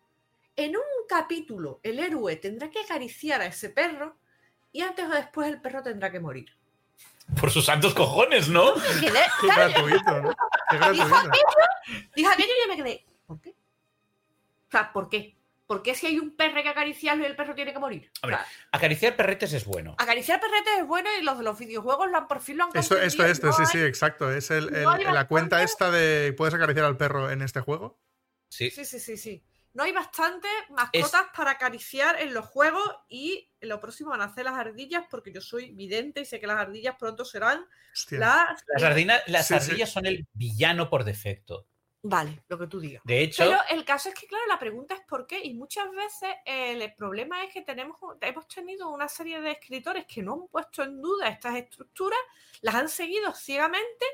en 0.57 0.77
un 0.77 0.83
capítulo 1.09 1.81
el 1.83 1.99
héroe 1.99 2.37
tendrá 2.37 2.71
que 2.71 2.81
acariciar 2.81 3.41
a 3.41 3.47
ese 3.47 3.71
perro 3.71 4.17
y 4.73 4.83
antes 4.83 5.05
o 5.07 5.11
después 5.11 5.49
el 5.49 5.61
perro 5.61 5.83
tendrá 5.83 6.11
que 6.11 6.21
morir. 6.21 6.51
Por 7.41 7.51
sus 7.51 7.65
santos 7.65 7.95
cojones, 7.95 8.49
¿no? 8.49 8.75
Qué 9.01 9.47
gratuito, 9.49 10.23
¿no? 10.23 10.35
Qué 10.71 10.77
gratuito. 10.77 11.05
dijo 12.15 12.31
aquello 12.31 12.49
y 12.49 12.69
yo 12.69 12.69
me 12.69 12.77
quedé, 12.77 13.07
¿por 13.27 13.41
qué? 13.41 13.51
O 13.51 14.71
sea, 14.71 14.93
¿por 14.93 15.09
qué? 15.09 15.37
¿Por 15.67 15.83
qué 15.83 15.95
si 15.95 16.07
hay 16.07 16.19
un 16.19 16.37
perro 16.37 16.63
que 16.63 16.69
acariciarlo 16.69 17.23
y 17.23 17.27
el 17.27 17.37
perro 17.37 17.55
tiene 17.55 17.73
que 17.73 17.79
morir? 17.79 18.11
O 18.23 18.29
sea, 18.29 18.45
Acariciar 18.73 19.17
perretes 19.17 19.53
es 19.55 19.65
bueno. 19.65 19.95
acariciar 19.99 20.39
perretes 20.41 20.81
es 20.81 20.87
bueno 20.87 21.09
y 21.19 21.23
los 21.23 21.39
de 21.39 21.45
los 21.45 21.59
videojuegos 21.59 22.11
lo 22.11 22.19
han, 22.19 22.29
por 22.29 22.41
fin 22.41 22.59
lo 22.59 22.65
han 22.65 22.71
Esto, 22.77 22.99
esto, 23.01 23.25
esto, 23.25 23.47
no 23.47 23.53
sí, 23.55 23.63
hay- 23.63 23.67
sí, 23.69 23.79
exacto. 23.83 24.31
Es 24.31 24.51
el, 24.51 24.75
el- 24.75 24.85
la 24.85 25.29
cuenta 25.29 25.63
esta 25.63 25.91
de 25.91 26.35
¿puedes 26.37 26.53
acariciar 26.53 26.85
al 26.85 26.99
perro 26.99 27.31
en 27.31 27.41
este 27.41 27.61
juego? 27.61 27.99
Sí. 28.49 28.71
Sí, 28.71 28.85
sí, 28.85 28.99
sí, 29.01 29.17
sí. 29.17 29.43
No 29.75 29.85
hay 29.85 29.93
bastante 29.93 30.49
mascotas 30.71 31.27
para 31.35 31.53
acariciar 31.53 32.21
en 32.21 32.35
los 32.35 32.47
juegos 32.47 32.85
y 33.09 33.49
en 33.61 33.69
lo 33.69 33.81
próximo 33.81 34.11
van 34.11 34.21
a 34.21 34.27
hacer 34.27 34.45
las 34.45 34.55
ardillas 34.55 35.05
porque 35.11 35.33
yo 35.33 35.41
soy 35.41 35.71
vidente 35.73 36.21
y 36.21 36.25
sé 36.27 36.39
que 36.41 36.47
las 36.47 36.59
ardillas 36.59 36.97
pronto 36.99 37.25
serán 37.25 37.67
Hostia. 37.93 38.19
las... 38.19 38.65
Las, 38.67 38.83
ardina- 38.83 39.23
las 39.29 39.47
Sí, 39.49 39.55
sí. 39.59 39.71
ardillas 39.71 39.91
son 39.91 40.07
el 40.07 40.27
villano 40.35 40.91
por 40.91 41.05
defecto. 41.05 41.67
Vale, 42.05 42.43
lo 42.49 42.59
que 42.59 42.67
tú 42.67 42.81
digas. 42.81 43.01
De 43.05 43.21
hecho, 43.23 43.45
Pero 43.45 43.61
el 43.71 43.85
caso 43.85 44.09
es 44.09 44.15
que, 44.17 44.27
claro, 44.27 44.45
la 44.49 44.59
pregunta 44.59 44.93
es 44.95 45.03
por 45.09 45.25
qué. 45.25 45.41
Y 45.45 45.55
muchas 45.55 45.89
veces 45.93 46.31
el 46.45 46.93
problema 46.95 47.45
es 47.45 47.53
que 47.55 47.63
tenemos, 47.63 47.97
hemos 48.21 48.49
tenido 48.49 48.91
una 48.91 49.07
serie 49.09 49.41
de 49.41 49.53
escritores 49.53 50.05
que 50.07 50.21
no 50.21 50.33
han 50.35 50.49
puesto 50.49 50.83
en 50.83 51.01
duda 51.01 51.29
estas 51.29 51.55
estructuras, 51.55 52.19
las 52.61 52.75
han 52.75 52.89
seguido 52.89 53.33
ciegamente 53.35 54.05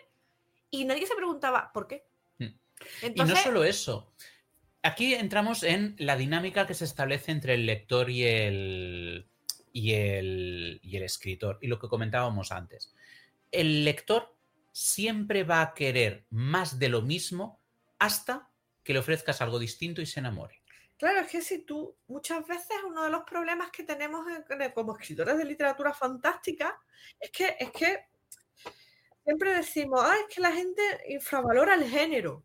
y 0.71 0.85
nadie 0.85 1.07
se 1.07 1.15
preguntaba 1.17 1.73
por 1.73 1.89
qué. 1.89 2.05
Mm. 2.37 2.45
y 2.45 2.57
Entonces, 3.07 3.37
no 3.39 3.43
solo 3.43 3.65
eso. 3.65 4.13
Aquí 4.89 5.15
entramos 5.15 5.63
en 5.65 5.95
la 5.99 6.17
dinámica 6.17 6.67
que 6.67 6.75
se 6.75 6.85
establece 6.87 7.31
entre 7.31 7.55
el 7.55 7.67
lector 7.67 8.09
y 8.09 8.25
el, 8.25 9.27
y 9.73 9.93
el, 9.93 10.81
y 10.83 10.97
el 10.97 11.03
escritor. 11.03 11.59
Y 11.61 11.67
lo 11.67 11.79
que 11.79 11.89
comentábamos 11.89 12.53
antes. 12.53 12.95
El 13.53 13.85
lector 13.85 14.35
siempre 14.73 15.45
va 15.45 15.61
a 15.61 15.75
querer 15.75 16.25
más 16.31 16.79
de 16.79 16.89
lo 16.89 17.03
mismo 17.03 17.61
hasta 17.99 18.49
que 18.83 18.93
le 18.95 19.01
ofrezcas 19.01 19.41
algo 19.43 19.59
distinto 19.59 20.01
y 20.01 20.07
se 20.07 20.21
enamore. 20.21 20.63
Claro, 20.97 21.21
es 21.21 21.29
que 21.31 21.43
si 21.43 21.59
tú, 21.59 21.95
muchas 22.07 22.47
veces 22.47 22.77
uno 22.87 23.05
de 23.05 23.11
los 23.11 23.23
problemas 23.25 23.71
que 23.71 23.83
tenemos 23.85 24.27
en- 24.29 24.63
en- 24.63 24.73
como 24.73 24.97
escritores 24.97 25.37
de 25.37 25.45
literatura 25.45 25.93
fantástica 25.93 26.79
es 27.21 27.31
que, 27.31 27.57
es 27.61 27.71
que 27.73 27.99
siempre 29.25 29.55
decimos, 29.55 30.01
ah, 30.03 30.17
es 30.27 30.35
que 30.35 30.41
la 30.41 30.51
gente 30.53 30.83
infravalora 31.09 31.75
el 31.75 31.85
género. 31.89 32.45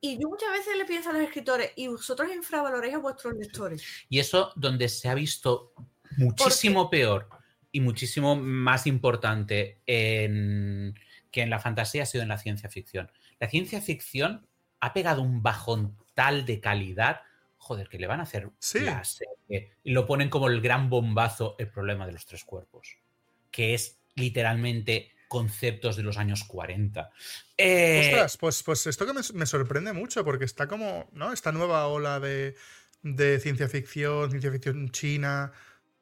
Y 0.00 0.18
yo 0.20 0.28
muchas 0.28 0.50
veces 0.52 0.76
le 0.76 0.84
pienso 0.84 1.10
a 1.10 1.12
los 1.12 1.22
escritores, 1.22 1.72
y 1.76 1.88
vosotros 1.88 2.28
infravaloráis 2.34 2.94
a 2.94 2.98
vuestros 2.98 3.34
lectores. 3.34 3.82
Y 4.08 4.18
eso 4.20 4.52
donde 4.54 4.88
se 4.88 5.08
ha 5.08 5.14
visto 5.14 5.72
muchísimo 6.16 6.88
peor 6.88 7.28
y 7.72 7.80
muchísimo 7.80 8.36
más 8.36 8.86
importante 8.86 9.80
en- 9.86 10.94
que 11.30 11.42
en 11.42 11.50
la 11.50 11.58
fantasía 11.58 12.04
ha 12.04 12.06
sido 12.06 12.22
en 12.22 12.28
la 12.28 12.38
ciencia 12.38 12.68
ficción. 12.70 13.10
La 13.40 13.48
ciencia 13.48 13.80
ficción 13.80 14.46
ha 14.80 14.92
pegado 14.92 15.20
un 15.22 15.42
bajón 15.42 15.96
tal 16.14 16.46
de 16.46 16.60
calidad, 16.60 17.20
joder, 17.58 17.88
que 17.88 17.98
le 17.98 18.06
van 18.06 18.20
a 18.20 18.22
hacer 18.22 18.48
Sí. 18.58 18.80
la 18.80 19.04
serie 19.04 19.72
y 19.82 19.90
lo 19.92 20.06
ponen 20.06 20.30
como 20.30 20.48
el 20.48 20.60
gran 20.60 20.88
bombazo, 20.88 21.56
el 21.58 21.68
problema 21.68 22.06
de 22.06 22.12
los 22.12 22.24
tres 22.24 22.44
cuerpos, 22.44 22.96
que 23.50 23.74
es 23.74 23.98
literalmente 24.14 25.12
conceptos 25.28 25.96
de 25.96 26.02
los 26.02 26.16
años 26.16 26.44
40. 26.44 27.10
Eh, 27.56 28.02
Ostras, 28.06 28.36
pues, 28.38 28.62
pues 28.62 28.86
esto 28.86 29.06
que 29.06 29.12
me, 29.12 29.20
me 29.34 29.46
sorprende 29.46 29.92
mucho, 29.92 30.24
porque 30.24 30.44
está 30.44 30.66
como, 30.66 31.08
¿no? 31.12 31.32
Esta 31.32 31.52
nueva 31.52 31.86
ola 31.86 32.18
de, 32.20 32.56
de 33.02 33.38
ciencia 33.40 33.68
ficción, 33.68 34.30
ciencia 34.30 34.50
ficción 34.50 34.90
china. 34.90 35.52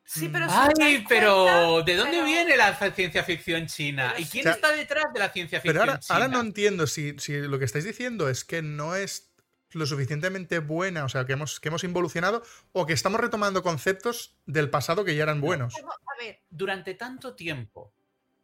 Sí, 0.05 0.29
pero 0.33 0.47
Ay, 0.49 1.05
pero 1.09 1.43
cuenta, 1.45 1.91
¿de 1.91 1.97
dónde 1.97 2.12
pero- 2.18 2.24
viene 2.27 2.57
la 2.57 2.93
ciencia 2.93 3.24
ficción 3.24 3.66
china? 3.66 4.14
¿Y 4.16 4.24
quién 4.27 4.47
está 4.47 4.70
detrás 4.70 5.07
de 5.12 5.18
la 5.18 5.31
ciencia 5.31 5.59
ficción 5.61 5.74
Pero 5.74 5.91
ahora, 5.91 5.99
china? 6.01 6.14
ahora 6.16 6.29
no 6.29 6.41
entiendo 6.41 6.87
si, 6.87 7.18
si 7.18 7.33
lo 7.41 7.59
que 7.59 7.64
estáis 7.64 7.85
diciendo 7.85 8.29
es 8.29 8.45
que 8.45 8.62
no 8.62 8.95
es 8.95 9.33
lo 9.72 9.85
suficientemente 9.85 10.61
buena, 10.61 11.05
o 11.05 11.09
sea, 11.09 11.27
que 11.27 11.33
hemos, 11.33 11.59
que 11.59 11.68
hemos 11.68 11.83
involucionado, 11.83 12.45
o 12.70 12.87
que 12.87 12.93
estamos 12.93 13.20
retomando 13.20 13.64
conceptos 13.64 14.37
del 14.47 14.70
pasado 14.70 15.05
que 15.05 15.16
ya 15.16 15.24
eran 15.24 15.41
buenos. 15.41 15.74
A 15.74 16.22
ver, 16.24 16.41
Durante 16.49 16.95
tanto 16.95 17.35
tiempo 17.35 17.93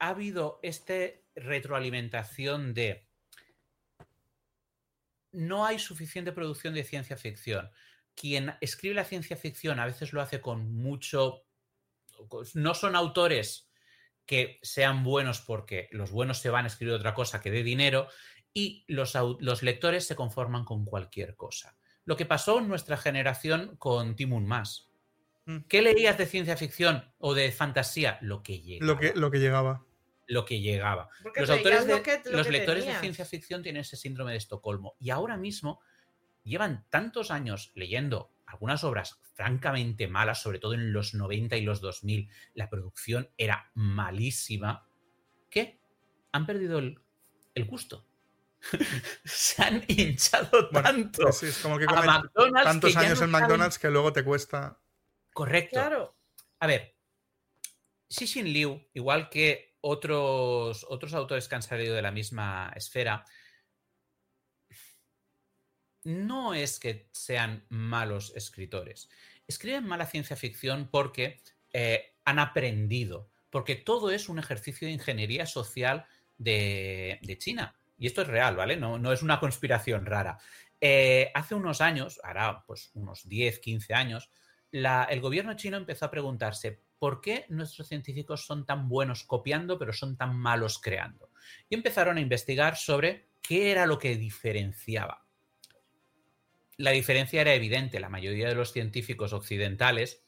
ha 0.02 0.08
habido 0.08 0.58
esta 0.64 0.94
retroalimentación 1.36 2.74
de 2.74 3.06
no 5.30 5.64
hay 5.64 5.78
suficiente 5.78 6.32
producción 6.32 6.74
de 6.74 6.82
ciencia 6.82 7.16
ficción. 7.16 7.70
Quien 8.16 8.52
escribe 8.60 8.96
la 8.96 9.04
ciencia 9.04 9.36
ficción 9.36 9.78
a 9.78 9.86
veces 9.86 10.12
lo 10.12 10.20
hace 10.20 10.40
con 10.40 10.74
mucho... 10.74 11.44
No 12.54 12.74
son 12.74 12.96
autores 12.96 13.70
que 14.26 14.58
sean 14.62 15.04
buenos 15.04 15.40
porque 15.40 15.88
los 15.92 16.10
buenos 16.10 16.38
se 16.38 16.50
van 16.50 16.64
a 16.64 16.68
escribir 16.68 16.94
otra 16.94 17.14
cosa 17.14 17.40
que 17.40 17.52
dé 17.52 17.62
dinero 17.62 18.08
y 18.52 18.84
los, 18.88 19.14
lectores 19.62 20.04
se 20.04 20.16
conforman 20.16 20.64
con 20.64 20.84
cualquier 20.84 21.36
cosa. 21.36 21.76
Lo 22.04 22.16
que 22.16 22.26
pasó 22.26 22.58
en 22.58 22.66
nuestra 22.66 22.96
generación 22.96 23.76
con 23.76 24.16
Timun 24.16 24.46
Mas. 24.46 24.90
Mm. 25.44 25.58
¿Qué 25.68 25.80
leías 25.80 26.18
de 26.18 26.26
ciencia 26.26 26.56
ficción 26.56 27.14
o 27.18 27.34
de 27.34 27.52
fantasía? 27.52 28.18
Lo 28.20 28.42
que 28.42 28.60
llegaba. 28.60 28.92
Lo 28.92 28.98
que, 28.98 29.14
lo 29.14 29.30
que 29.30 29.38
llegaba. 29.38 29.86
Lo 30.32 30.44
que 30.44 30.60
llegaba. 30.60 31.08
porque 31.22 31.40
Los 31.42 31.50
autores 31.50 31.86
de, 31.86 31.96
lo 31.96 32.02
que- 32.02 32.22
lo 32.24 32.38
los 32.38 32.48
lectores 32.48 32.86
de 32.86 32.94
ciencia 32.98 33.24
ficción 33.24 33.62
tienen 33.62 33.82
ese 33.82 33.96
síndrome 33.96 34.32
de 34.32 34.38
Estocolmo. 34.38 34.96
Y 34.98 35.10
ahora 35.10 35.36
mismo 35.36 35.80
llevan 36.42 36.86
tantos 36.90 37.30
años 37.30 37.70
leyendo 37.74 38.32
algunas 38.46 38.82
obras 38.84 39.20
francamente 39.34 40.08
malas, 40.08 40.40
sobre 40.42 40.58
todo 40.58 40.74
en 40.74 40.92
los 40.92 41.14
90 41.14 41.56
y 41.56 41.62
los 41.62 41.80
2000, 41.80 42.28
la 42.54 42.68
producción 42.70 43.28
era 43.36 43.70
malísima, 43.74 44.88
que 45.50 45.80
han 46.32 46.46
perdido 46.46 46.78
el, 46.78 46.98
el 47.54 47.64
gusto. 47.64 48.06
Se 49.24 49.62
han 49.62 49.82
hinchado 49.88 50.68
Bueno, 50.70 50.88
tanto 50.88 51.22
pues 51.24 51.38
sí, 51.38 51.46
es 51.46 51.58
como 51.58 51.78
que 51.78 51.84
a 51.84 51.88
McDonald's 52.02 52.64
tantos 52.64 52.92
que 52.92 52.98
años 52.98 53.18
no 53.18 53.24
en 53.26 53.30
saben- 53.30 53.40
McDonald's 53.42 53.78
que 53.78 53.90
luego 53.90 54.12
te 54.12 54.24
cuesta. 54.24 54.78
Correcto. 55.32 55.74
Claro. 55.74 56.16
A 56.60 56.66
ver, 56.66 56.94
Xixin 58.08 58.46
Liu, 58.52 58.88
igual 58.94 59.28
que 59.30 59.71
otros, 59.82 60.86
autores 61.12 61.48
que 61.48 61.54
han 61.54 61.62
salido 61.62 61.94
de 61.94 62.02
la 62.02 62.10
misma 62.10 62.72
esfera, 62.74 63.24
no 66.04 66.54
es 66.54 66.80
que 66.80 67.08
sean 67.12 67.66
malos 67.68 68.32
escritores. 68.34 69.10
Escriben 69.46 69.86
mala 69.86 70.06
ciencia 70.06 70.36
ficción 70.36 70.88
porque 70.90 71.40
eh, 71.72 72.14
han 72.24 72.38
aprendido, 72.38 73.28
porque 73.50 73.76
todo 73.76 74.10
es 74.10 74.28
un 74.28 74.38
ejercicio 74.38 74.86
de 74.86 74.94
ingeniería 74.94 75.46
social 75.46 76.06
de, 76.38 77.36
China. 77.38 77.74
Y 77.98 78.06
esto 78.06 78.22
es 78.22 78.28
real, 78.28 78.56
¿vale? 78.56 78.76
No, 78.76 79.12
es 79.12 79.22
una 79.22 79.38
conspiración 79.38 80.06
rara. 80.06 80.38
Eh, 80.80 81.30
hace 81.34 81.54
unos 81.54 81.80
años, 81.80 82.20
ahora 82.24 82.64
pues 82.66 82.90
unos 82.94 83.28
10, 83.28 83.60
15 83.60 83.94
años, 83.94 84.30
el 84.72 85.20
gobierno 85.20 85.54
chino 85.54 85.76
empezó 85.76 86.06
a 86.06 86.10
preguntarse 86.10 86.82
por 87.02 87.20
qué 87.20 87.46
nuestros 87.48 87.88
científicos 87.88 88.46
son 88.46 88.64
tan 88.64 88.88
buenos 88.88 89.24
copiando, 89.24 89.76
pero 89.76 89.92
son 89.92 90.16
tan 90.16 90.36
malos 90.36 90.78
creando. 90.78 91.32
Y 91.68 91.74
empezaron 91.74 92.16
a 92.16 92.20
investigar 92.20 92.76
sobre 92.76 93.26
qué 93.42 93.72
era 93.72 93.86
lo 93.86 93.98
que 93.98 94.14
diferenciaba. 94.14 95.26
La 96.76 96.92
diferencia 96.92 97.40
era 97.40 97.54
evidente. 97.54 97.98
La 97.98 98.08
mayoría 98.08 98.46
de 98.48 98.54
los 98.54 98.72
científicos 98.72 99.32
occidentales 99.32 100.22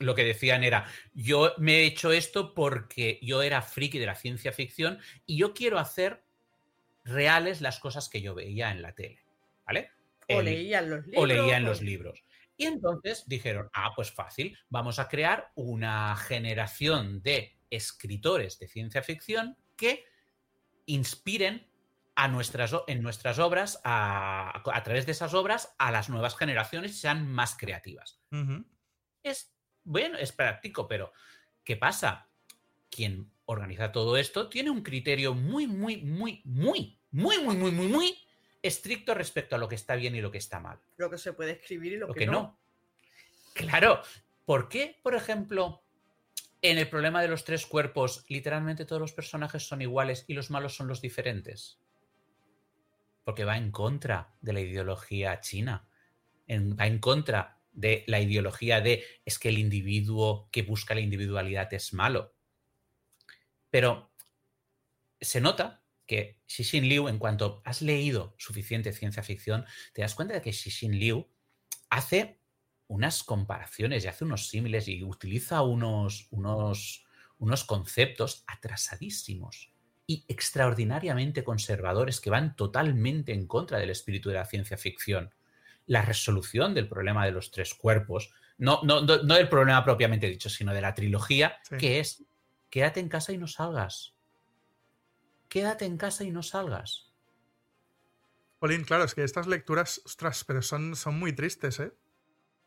lo 0.00 0.14
que 0.14 0.22
decían 0.22 0.64
era, 0.64 0.84
yo 1.14 1.54
me 1.56 1.76
he 1.78 1.86
hecho 1.86 2.12
esto 2.12 2.52
porque 2.52 3.18
yo 3.22 3.40
era 3.40 3.62
friki 3.62 3.98
de 3.98 4.04
la 4.04 4.14
ciencia 4.14 4.52
ficción 4.52 4.98
y 5.24 5.38
yo 5.38 5.54
quiero 5.54 5.78
hacer 5.78 6.24
reales 7.04 7.62
las 7.62 7.80
cosas 7.80 8.10
que 8.10 8.20
yo 8.20 8.34
veía 8.34 8.70
en 8.70 8.82
la 8.82 8.94
tele. 8.94 9.22
¿Vale? 9.66 9.92
O 10.28 10.40
El- 10.40 10.44
leían 10.44 10.90
los 10.90 11.06
libros. 11.06 11.22
o 11.22 11.26
leían 11.26 11.64
o- 11.64 11.68
los 11.68 11.80
libros. 11.80 12.22
Y 12.58 12.66
entonces 12.66 13.24
dijeron, 13.26 13.70
ah, 13.72 13.92
pues 13.96 14.10
fácil, 14.10 14.58
vamos 14.68 14.98
a 14.98 15.08
crear 15.08 15.50
una 15.54 16.14
generación 16.16 17.22
de 17.22 17.56
escritores 17.70 18.58
de 18.58 18.68
ciencia 18.68 19.02
ficción 19.02 19.56
que 19.76 20.04
inspiren 20.84 21.70
a 22.16 22.28
nuestras, 22.28 22.74
en 22.88 23.00
nuestras 23.00 23.38
obras, 23.38 23.80
a, 23.84 24.60
a 24.70 24.82
través 24.82 25.06
de 25.06 25.12
esas 25.12 25.34
obras, 25.34 25.74
a 25.78 25.92
las 25.92 26.10
nuevas 26.10 26.36
generaciones 26.36 26.90
y 26.90 26.94
sean 26.94 27.30
más 27.30 27.56
creativas. 27.56 28.20
Es 29.22 29.54
bueno, 29.88 30.18
es 30.18 30.32
práctico, 30.32 30.86
pero 30.86 31.12
¿qué 31.64 31.76
pasa? 31.76 32.28
Quien 32.90 33.32
organiza 33.46 33.90
todo 33.90 34.18
esto 34.18 34.50
tiene 34.50 34.68
un 34.68 34.82
criterio 34.82 35.32
muy, 35.32 35.66
muy, 35.66 36.02
muy, 36.02 36.42
muy, 36.44 37.00
muy, 37.10 37.38
muy, 37.38 37.56
muy, 37.56 37.70
muy, 37.70 37.88
muy 37.88 38.27
estricto 38.62 39.14
respecto 39.14 39.54
a 39.56 39.58
lo 39.58 39.68
que 39.68 39.74
está 39.76 39.94
bien 39.94 40.14
y 40.16 40.20
lo 40.20 40.30
que 40.30 40.38
está 40.38 40.58
mal 40.60 40.80
Lo 40.96 41.08
que 41.10 41.18
se 41.18 41.32
puede 41.32 41.52
escribir 41.52 41.92
y 41.92 41.96
lo, 41.96 42.08
lo 42.08 42.14
que, 42.14 42.20
que 42.20 42.26
no. 42.26 42.32
no. 42.32 42.60
Claro, 43.54 44.02
¿por 44.44 44.68
qué, 44.68 44.98
por 45.02 45.14
ejemplo, 45.14 45.82
en 46.62 46.78
el 46.78 46.88
problema 46.88 47.22
de 47.22 47.28
los 47.28 47.44
tres 47.44 47.66
cuerpos, 47.66 48.24
literalmente 48.28 48.84
todos 48.84 49.00
los 49.00 49.12
personajes 49.12 49.66
son 49.66 49.82
iguales 49.82 50.24
y 50.28 50.34
los 50.34 50.50
malos 50.50 50.74
son 50.74 50.88
los 50.88 51.00
diferentes? 51.00 51.80
Porque 53.24 53.44
va 53.44 53.56
en 53.56 53.70
contra 53.70 54.34
de 54.40 54.52
la 54.52 54.60
ideología 54.60 55.40
china, 55.40 55.88
en- 56.46 56.76
va 56.76 56.86
en 56.86 56.98
contra 56.98 57.60
de 57.72 58.04
la 58.06 58.20
ideología 58.20 58.80
de 58.80 59.04
es 59.24 59.38
que 59.38 59.50
el 59.50 59.58
individuo 59.58 60.48
que 60.50 60.62
busca 60.62 60.94
la 60.94 61.00
individualidad 61.00 61.72
es 61.74 61.92
malo. 61.92 62.34
Pero 63.70 64.10
se 65.20 65.40
nota 65.40 65.84
que 66.08 66.40
Xixin 66.46 66.88
Liu, 66.88 67.06
en 67.08 67.18
cuanto 67.18 67.62
has 67.64 67.82
leído 67.82 68.34
suficiente 68.38 68.92
ciencia 68.92 69.22
ficción, 69.22 69.64
te 69.92 70.02
das 70.02 70.16
cuenta 70.16 70.34
de 70.34 70.42
que 70.42 70.52
Xixin 70.52 70.98
Liu 70.98 71.28
hace 71.90 72.40
unas 72.88 73.22
comparaciones 73.22 74.04
y 74.04 74.08
hace 74.08 74.24
unos 74.24 74.48
símiles 74.48 74.88
y 74.88 75.04
utiliza 75.04 75.62
unos, 75.62 76.26
unos, 76.30 77.06
unos 77.38 77.64
conceptos 77.64 78.42
atrasadísimos 78.46 79.70
y 80.06 80.24
extraordinariamente 80.26 81.44
conservadores 81.44 82.20
que 82.20 82.30
van 82.30 82.56
totalmente 82.56 83.34
en 83.34 83.46
contra 83.46 83.78
del 83.78 83.90
espíritu 83.90 84.30
de 84.30 84.36
la 84.36 84.46
ciencia 84.46 84.78
ficción. 84.78 85.34
La 85.84 86.00
resolución 86.00 86.72
del 86.74 86.88
problema 86.88 87.26
de 87.26 87.32
los 87.32 87.50
tres 87.50 87.74
cuerpos, 87.74 88.32
no, 88.56 88.80
no, 88.82 89.02
no, 89.02 89.22
no 89.22 89.34
del 89.34 89.50
problema 89.50 89.84
propiamente 89.84 90.26
dicho, 90.26 90.48
sino 90.48 90.72
de 90.72 90.80
la 90.80 90.94
trilogía, 90.94 91.58
Sí. 91.68 91.76
que 91.76 92.00
es 92.00 92.24
quédate 92.70 93.00
en 93.00 93.10
casa 93.10 93.32
y 93.32 93.38
no 93.38 93.46
salgas. 93.46 94.14
Quédate 95.48 95.84
en 95.84 95.96
casa 95.96 96.24
y 96.24 96.30
no 96.30 96.42
salgas. 96.42 97.08
Jolín, 98.60 98.84
claro, 98.84 99.04
es 99.04 99.14
que 99.14 99.24
estas 99.24 99.46
lecturas, 99.46 100.00
ostras, 100.04 100.44
pero 100.44 100.62
son, 100.62 100.96
son 100.96 101.18
muy 101.18 101.32
tristes, 101.32 101.78
¿eh? 101.80 101.92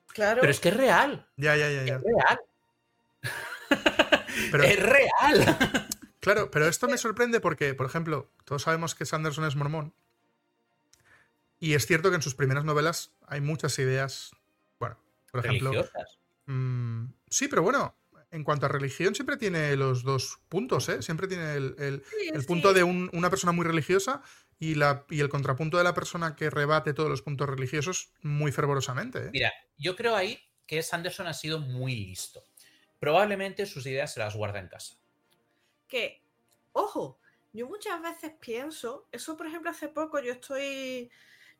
Claro. 0.07 0.41
Pero 0.41 0.51
es 0.51 0.59
que 0.59 0.69
es 0.69 0.77
real. 0.77 1.27
Ya, 1.37 1.55
ya, 1.55 1.69
ya, 1.69 1.83
ya. 1.83 1.95
Es 1.95 2.03
real. 2.03 2.41
Pero, 4.51 4.63
es 4.63 4.79
real. 4.79 5.89
claro, 6.19 6.49
pero 6.49 6.67
esto 6.67 6.87
me 6.87 6.97
sorprende 6.97 7.41
porque, 7.41 7.73
por 7.73 7.85
ejemplo, 7.85 8.31
todos 8.45 8.63
sabemos 8.63 8.95
que 8.95 9.05
Sanderson 9.05 9.45
es 9.45 9.55
mormón. 9.55 9.93
Y 11.59 11.73
es 11.73 11.85
cierto 11.85 12.09
que 12.09 12.15
en 12.15 12.21
sus 12.21 12.33
primeras 12.33 12.63
novelas 12.63 13.11
hay 13.27 13.41
muchas 13.41 13.77
ideas. 13.77 14.31
Bueno, 14.79 14.97
por 15.31 15.45
ejemplo. 15.45 15.71
Religiosas. 15.71 16.17
mm, 16.47 17.05
sí, 17.29 17.47
pero 17.49 17.61
bueno, 17.61 17.93
en 18.31 18.43
cuanto 18.43 18.65
a 18.65 18.69
religión, 18.69 19.13
siempre 19.15 19.37
tiene 19.37 19.75
los 19.75 20.03
dos 20.03 20.39
puntos, 20.49 20.89
¿eh? 20.89 21.01
Siempre 21.01 21.27
tiene 21.27 21.53
el, 21.55 21.75
el- 21.79 22.03
Sí, 22.09 22.29
el 22.33 22.41
sí. 22.41 22.47
punto 22.47 22.73
de 22.73 22.83
un- 22.83 23.09
una 23.13 23.29
persona 23.29 23.51
muy 23.51 23.65
religiosa 23.65 24.21
y, 24.59 24.75
la, 24.75 25.05
y 25.09 25.19
el 25.19 25.29
contrapunto 25.29 25.77
de 25.77 25.83
la 25.83 25.93
persona 25.93 26.35
que 26.35 26.49
rebate 26.49 26.93
todos 26.93 27.09
los 27.09 27.21
puntos 27.21 27.49
religiosos 27.49 28.13
muy 28.21 28.51
fervorosamente. 28.51 29.19
¿eh? 29.25 29.29
Mira, 29.33 29.51
yo 29.77 29.95
creo 29.95 30.15
ahí 30.15 30.39
que 30.65 30.81
Sanderson 30.83 31.27
ha 31.27 31.33
sido 31.33 31.59
muy 31.59 31.95
listo. 31.95 32.43
Probablemente 32.99 33.65
sus 33.65 33.85
ideas 33.85 34.13
se 34.13 34.19
las 34.19 34.35
guarda 34.35 34.59
en 34.59 34.67
casa. 34.67 34.95
que, 35.87 36.23
ojo, 36.73 37.19
yo 37.53 37.67
muchas 37.67 38.01
veces 38.01 38.33
pienso, 38.39 39.07
eso 39.11 39.35
por 39.37 39.47
ejemplo 39.47 39.69
hace 39.71 39.89
poco 39.89 40.19
yo 40.21 40.31
estoy, 40.31 41.11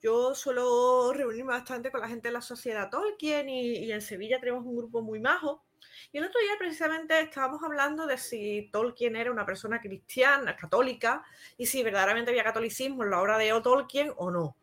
yo 0.02 0.34
suelo 0.36 1.12
reunirme 1.14 1.52
bastante 1.52 1.92
con 1.92 2.02
la 2.02 2.08
gente 2.08 2.30
de 2.30 2.34
la 2.34 2.42
sociedad 2.42 2.90
Tolkien 2.90 3.50
y, 3.50 3.78
y 3.80 3.92
en 3.92 4.02
Sevilla 4.02 4.40
tenemos 4.40 4.66
un 4.66 4.78
grupo 4.78 5.02
muy 5.02 5.20
majo. 5.20 5.66
Y 6.12 6.18
el 6.18 6.26
otro 6.26 6.40
día 6.42 6.52
precisamente 6.58 7.20
estábamos 7.20 7.64
hablando 7.64 8.06
de 8.06 8.18
si 8.18 8.70
Tolkien 8.72 9.16
era 9.16 9.32
una 9.32 9.46
persona 9.46 9.80
cristiana, 9.80 10.56
católica, 10.56 11.24
y 11.58 11.66
si 11.66 11.84
verdaderamente 11.84 12.32
había 12.32 12.44
catolicismo 12.44 13.04
en 13.04 13.12
la 13.12 13.22
obra 13.22 13.38
de 13.38 13.54
O. 13.54 13.62
Tolkien 13.62 14.12
o 14.18 14.32
no. 14.32 14.56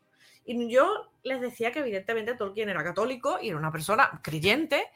Y 0.44 0.70
yo 0.70 1.12
les 1.22 1.40
decía 1.40 1.72
que 1.72 1.80
evidentemente 1.80 2.34
Tolkien 2.34 2.68
era 2.68 2.82
católico 2.82 3.38
y 3.40 3.48
era 3.48 3.58
una 3.58 3.70
persona 3.70 4.20
creyente, 4.22 4.86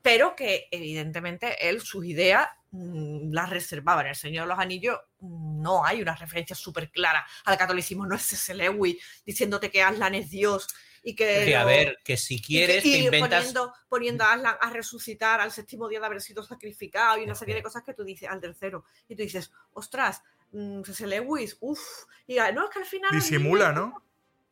pero 0.00 0.36
que 0.36 0.68
evidentemente 0.70 1.68
él 1.68 1.80
sus 1.80 2.06
ideas 2.06 2.48
mm, 2.70 3.32
las 3.32 3.50
reservaba. 3.50 4.02
En 4.02 4.08
El 4.08 4.16
Señor 4.16 4.44
de 4.44 4.48
los 4.50 4.58
Anillos 4.58 4.98
no 5.20 5.84
hay 5.84 6.00
una 6.00 6.14
referencia 6.14 6.54
súper 6.54 6.90
clara 6.90 7.26
al 7.44 7.58
catolicismo, 7.58 8.06
no 8.06 8.14
es 8.14 8.32
ese 8.32 8.54
Lewis 8.54 8.96
diciéndote 9.24 9.70
que 9.70 9.82
Aslan 9.82 10.14
es 10.14 10.30
Dios 10.30 10.68
y 11.08 11.14
que... 11.14 11.44
Que 11.44 11.54
a 11.54 11.64
ver, 11.64 11.98
que 12.04 12.16
si 12.16 12.34
y 12.34 12.40
que- 12.40 12.46
quieres 12.46 12.84
y 12.84 12.90
te 12.92 12.98
inventas. 12.98 13.30
poniendo, 13.44 13.72
poniendo 13.88 14.24
a 14.24 14.32
Aslan 14.32 14.56
a 14.60 14.70
resucitar 14.70 15.40
al 15.40 15.52
séptimo 15.52 15.88
día 15.88 16.00
de 16.00 16.06
haber 16.06 16.20
sido 16.20 16.42
sacrificado 16.42 17.16
y 17.18 17.22
una 17.22 17.36
serie 17.36 17.54
de 17.54 17.62
cosas 17.62 17.84
que 17.84 17.94
tú 17.94 18.02
dices 18.02 18.28
al 18.28 18.40
tercero. 18.40 18.84
Y 19.08 19.14
tú 19.14 19.22
dices, 19.22 19.52
ostras, 19.72 20.24
mm, 20.50 20.80
ese 20.88 21.06
Lewis, 21.06 21.56
uff. 21.60 21.80
Y 22.26 22.32
diga, 22.32 22.50
no, 22.50 22.64
es 22.64 22.70
que 22.70 22.80
al 22.80 22.86
final. 22.86 23.10
Disimula, 23.12 23.72
¿no? 23.72 24.02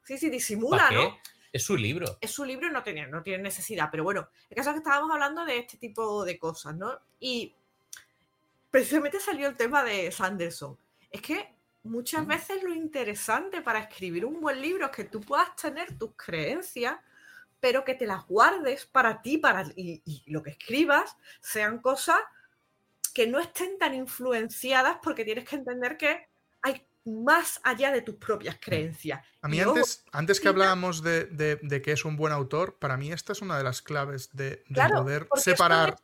Sí, 0.04 0.16
sí, 0.16 0.26
¿Para 0.26 0.32
disimula, 0.36 0.86
qué? 0.90 0.94
¿no? 0.94 1.18
Es 1.52 1.64
su 1.64 1.76
libro. 1.76 2.18
es 2.20 2.30
su 2.30 2.44
libro 2.44 2.68
y 2.68 2.70
no 2.70 2.82
tiene, 2.84 3.06
no 3.08 3.22
tiene 3.22 3.42
necesidad. 3.42 3.88
Pero 3.90 4.04
bueno, 4.04 4.28
el 4.48 4.56
caso 4.56 4.70
es 4.70 4.74
que 4.74 4.78
estábamos 4.78 5.10
hablando 5.12 5.44
de 5.44 5.58
este 5.58 5.76
tipo 5.76 6.24
de 6.24 6.38
cosas, 6.38 6.76
¿no? 6.76 7.00
Y 7.18 7.52
precisamente 8.70 9.18
salió 9.20 9.48
el 9.48 9.56
tema 9.56 9.82
de 9.84 10.10
Sanderson. 10.12 10.78
Es 11.10 11.20
que 11.20 11.53
muchas 11.84 12.26
veces 12.26 12.62
lo 12.62 12.74
interesante 12.74 13.62
para 13.62 13.78
escribir 13.80 14.24
un 14.24 14.40
buen 14.40 14.60
libro 14.60 14.86
es 14.86 14.90
que 14.92 15.04
tú 15.04 15.20
puedas 15.20 15.54
tener 15.56 15.96
tus 15.96 16.12
creencias, 16.16 16.96
pero 17.60 17.84
que 17.84 17.94
te 17.94 18.06
las 18.06 18.26
guardes 18.26 18.86
para 18.86 19.22
ti, 19.22 19.38
para 19.38 19.64
y, 19.76 20.02
y 20.04 20.22
lo 20.30 20.42
que 20.42 20.50
escribas 20.50 21.16
sean 21.40 21.78
cosas 21.78 22.18
que 23.14 23.26
no 23.26 23.38
estén 23.38 23.78
tan 23.78 23.94
influenciadas 23.94 24.98
porque 25.02 25.24
tienes 25.24 25.48
que 25.48 25.56
entender 25.56 25.96
que 25.96 26.26
hay 26.62 26.86
más 27.04 27.60
allá 27.62 27.92
de 27.92 28.00
tus 28.02 28.16
propias 28.16 28.56
creencias. 28.60 29.24
A 29.42 29.48
mí 29.48 29.58
antes, 29.60 30.04
antes 30.10 30.40
que 30.40 30.48
hablábamos 30.48 31.02
de, 31.02 31.26
de- 31.26 31.56
de 31.62 31.82
que 31.82 31.92
es 31.92 32.04
un 32.04 32.16
buen 32.16 32.32
autor, 32.32 32.76
para 32.78 32.96
mí 32.96 33.12
esta 33.12 33.32
es 33.32 33.42
una 33.42 33.56
de 33.58 33.64
las 33.64 33.82
claves 33.82 34.30
de, 34.32 34.50
de 34.50 34.64
Claro, 34.74 35.02
poder 35.02 35.28
separar 35.36 35.96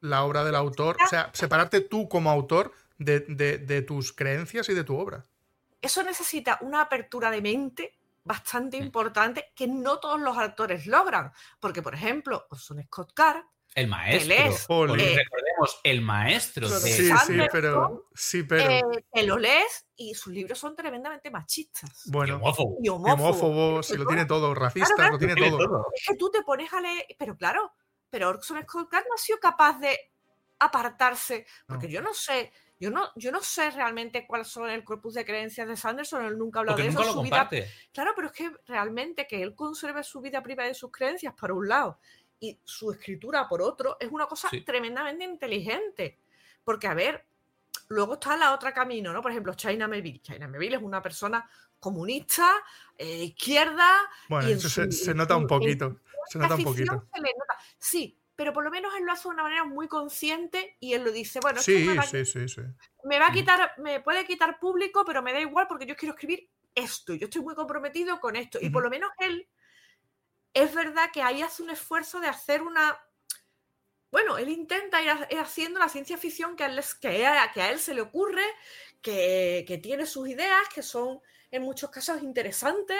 la 0.00 0.22
obra 0.24 0.44
del 0.44 0.54
autor, 0.56 0.96
o 1.02 1.08
sea, 1.08 1.30
separarte 1.32 1.80
tú 1.80 2.08
como 2.08 2.30
autor 2.30 2.72
de, 2.98 3.20
de- 3.20 3.58
de 3.58 3.82
tus 3.82 4.12
creencias 4.12 4.68
y 4.68 4.74
de 4.74 4.84
tu 4.84 4.96
obra. 4.98 5.24
eso 5.82 6.02
necesita 6.02 6.58
una 6.62 6.80
apertura 6.82 7.30
de 7.30 7.40
mente 7.42 7.98
bastante 8.22 8.76
importante 8.78 9.52
que 9.54 9.66
no 9.66 9.98
todos 10.00 10.18
los 10.20 10.38
actores 10.38 10.86
logran. 10.86 11.30
Porque, 11.60 11.82
por 11.82 11.94
ejemplo, 11.94 12.46
Orson 12.50 12.82
Scott 12.84 13.12
Card, 13.12 13.42
El 13.74 13.88
maestro. 13.88 14.34
Porque 14.68 15.14
recordemos, 15.16 15.80
el 15.82 16.00
maestro 16.00 16.68
de. 16.70 16.78
Sí, 16.80 17.10
sí, 17.26 17.38
pero. 17.52 18.08
Sí, 18.14 18.42
pero. 18.44 18.70
eh, 18.70 19.04
te 19.12 19.24
lo 19.24 19.36
lees 19.36 19.86
y 19.96 20.14
sus 20.14 20.32
libros 20.32 20.58
son 20.58 20.74
tremendamente 20.76 21.30
machistas 21.30 22.06
y 22.06 22.10
bueno, 22.12 22.36
homófobo. 22.36 22.78
y 22.82 22.88
homófobos. 22.88 23.20
homófobo, 23.42 23.82
si 23.82 23.96
lo 23.96 24.06
tiene 24.06 24.24
todo, 24.26 24.54
racista, 24.54 24.94
claro, 24.94 25.12
lo 25.12 25.18
tiene 25.18 25.34
Tiene 25.34 25.50
todo. 25.50 25.58
todo. 25.66 25.86
Es 25.94 26.06
que 26.06 26.16
tú 26.16 26.30
te 26.30 26.42
pones 26.42 26.72
a 26.72 26.80
leer, 26.80 27.04
pero 27.18 27.36
claro, 27.36 27.72
pero 28.08 28.28
Orson 28.30 28.62
Scott 28.62 28.88
Card 28.88 29.04
no 29.08 29.14
ha 29.16 29.18
sido 29.18 29.38
capaz 29.40 29.78
de 29.80 29.98
apartarse, 30.58 31.46
porque 31.66 31.86
No. 31.88 31.92
yo 31.94 32.00
no 32.00 32.14
sé, 32.14 32.52
yo 32.80 32.90
no, 32.90 33.10
yo 33.16 33.30
no 33.32 33.40
sé 33.40 33.70
realmente 33.70 34.26
cuáles 34.26 34.48
son 34.48 34.68
el 34.68 34.82
corpus 34.84 35.14
de 35.14 35.24
creencias 35.24 35.66
de 35.68 35.76
Sanderson, 35.76 36.24
él 36.24 36.36
nunca 36.36 36.58
ha 36.58 36.60
hablado 36.60 36.76
Porque 36.76 36.88
de 36.88 36.94
nunca 36.94 37.02
eso, 37.02 37.12
lo 37.14 37.18
su 37.20 37.22
vida. 37.22 37.48
Claro, 37.92 38.12
pero 38.16 38.28
es 38.28 38.32
que 38.34 38.50
realmente 38.66 39.26
que 39.26 39.42
él 39.42 39.54
conserve 39.54 40.02
su 40.02 40.20
vida 40.20 40.42
privada 40.42 40.68
y 40.70 40.74
sus 40.74 40.90
creencias 40.90 41.34
por 41.34 41.52
un 41.52 41.68
lado 41.68 41.98
y 42.40 42.58
su 42.64 42.90
escritura 42.90 43.48
por 43.48 43.62
otro 43.62 43.96
es 44.00 44.10
una 44.10 44.26
cosa 44.26 44.48
Sí. 44.50 44.62
tremendamente 44.62 45.24
inteligente. 45.24 46.18
Porque, 46.64 46.86
a 46.88 46.94
ver, 46.94 47.24
luego 47.88 48.14
está 48.14 48.36
la 48.36 48.52
otra 48.54 48.72
camino, 48.74 49.12
¿no? 49.12 49.22
Por 49.22 49.30
ejemplo, 49.30 49.54
China 49.54 49.86
Melville. 49.88 50.20
China 50.20 50.48
Melville 50.48 50.76
es 50.76 50.82
una 50.82 51.00
persona 51.00 51.48
comunista, 51.78 52.50
eh, 52.98 53.24
izquierda. 53.24 53.90
Bueno, 54.28 54.48
eso 54.48 54.68
se, 54.68 54.90
su- 54.90 55.04
se 55.04 55.10
en 55.12 55.18
nota 55.18 55.36
un 55.36 55.46
poquito. 55.46 56.00
Se 56.28 56.38
nota 56.38 56.54
un 56.56 56.64
poquito. 56.64 57.06
se 57.14 57.20
le 57.20 57.28
nota. 57.38 57.54
Sí, 57.78 58.18
pero 58.36 58.52
por 58.52 58.64
lo 58.64 58.70
menos 58.70 58.94
él 58.96 59.04
lo 59.04 59.12
hace 59.12 59.28
de 59.28 59.34
una 59.34 59.42
manera 59.44 59.64
muy 59.64 59.88
consciente 59.88 60.76
y 60.80 60.94
él 60.94 61.04
lo 61.04 61.12
dice, 61.12 61.40
bueno, 61.40 61.60
esto 61.60 61.72
Sí, 61.72 61.80
me, 61.80 61.94
va, 61.94 62.04
sí, 62.10 62.24
sí, 62.24 62.48
sí. 62.48 62.60
me 63.04 63.18
va 63.18 63.28
a 63.28 63.32
Mm. 63.32 63.32
quitar, 63.32 63.72
me 63.78 64.00
puede 64.00 64.26
quitar 64.26 64.58
público, 64.58 65.04
pero 65.04 65.22
me 65.22 65.32
da 65.32 65.40
igual 65.40 65.66
porque 65.68 65.86
yo 65.86 65.96
quiero 65.96 66.14
escribir 66.14 66.50
esto, 66.74 67.14
yo 67.14 67.26
estoy 67.26 67.42
muy 67.42 67.54
comprometido 67.54 68.18
con 68.20 68.36
esto. 68.36 68.58
Y 68.60 68.70
por 68.70 68.82
lo 68.82 68.90
menos 68.90 69.10
él, 69.18 69.48
es 70.54 70.74
verdad 70.74 71.10
que 71.12 71.20
ahí 71.22 71.42
hace 71.42 71.62
un 71.62 71.68
esfuerzo 71.70 72.18
de 72.18 72.28
hacer 72.28 72.62
una... 72.62 72.98
Bueno, 74.10 74.38
él 74.38 74.48
intenta 74.48 75.02
ir, 75.02 75.10
ha- 75.10 75.26
ir 75.30 75.38
haciendo 75.38 75.80
la 75.80 75.88
ciencia 75.88 76.16
ficción 76.16 76.54
que 76.56 76.64
a 76.64 76.66
él, 76.68 76.80
que 77.00 77.26
a, 77.26 77.50
que 77.52 77.60
a 77.62 77.70
él 77.72 77.80
se 77.80 77.94
le 77.94 78.00
ocurre, 78.00 78.44
que, 79.02 79.64
que 79.66 79.78
tiene 79.78 80.06
sus 80.06 80.28
ideas, 80.28 80.68
que 80.72 80.82
son 80.82 81.20
en 81.50 81.62
muchos 81.62 81.90
casos 81.90 82.22
interesantes, 82.22 82.98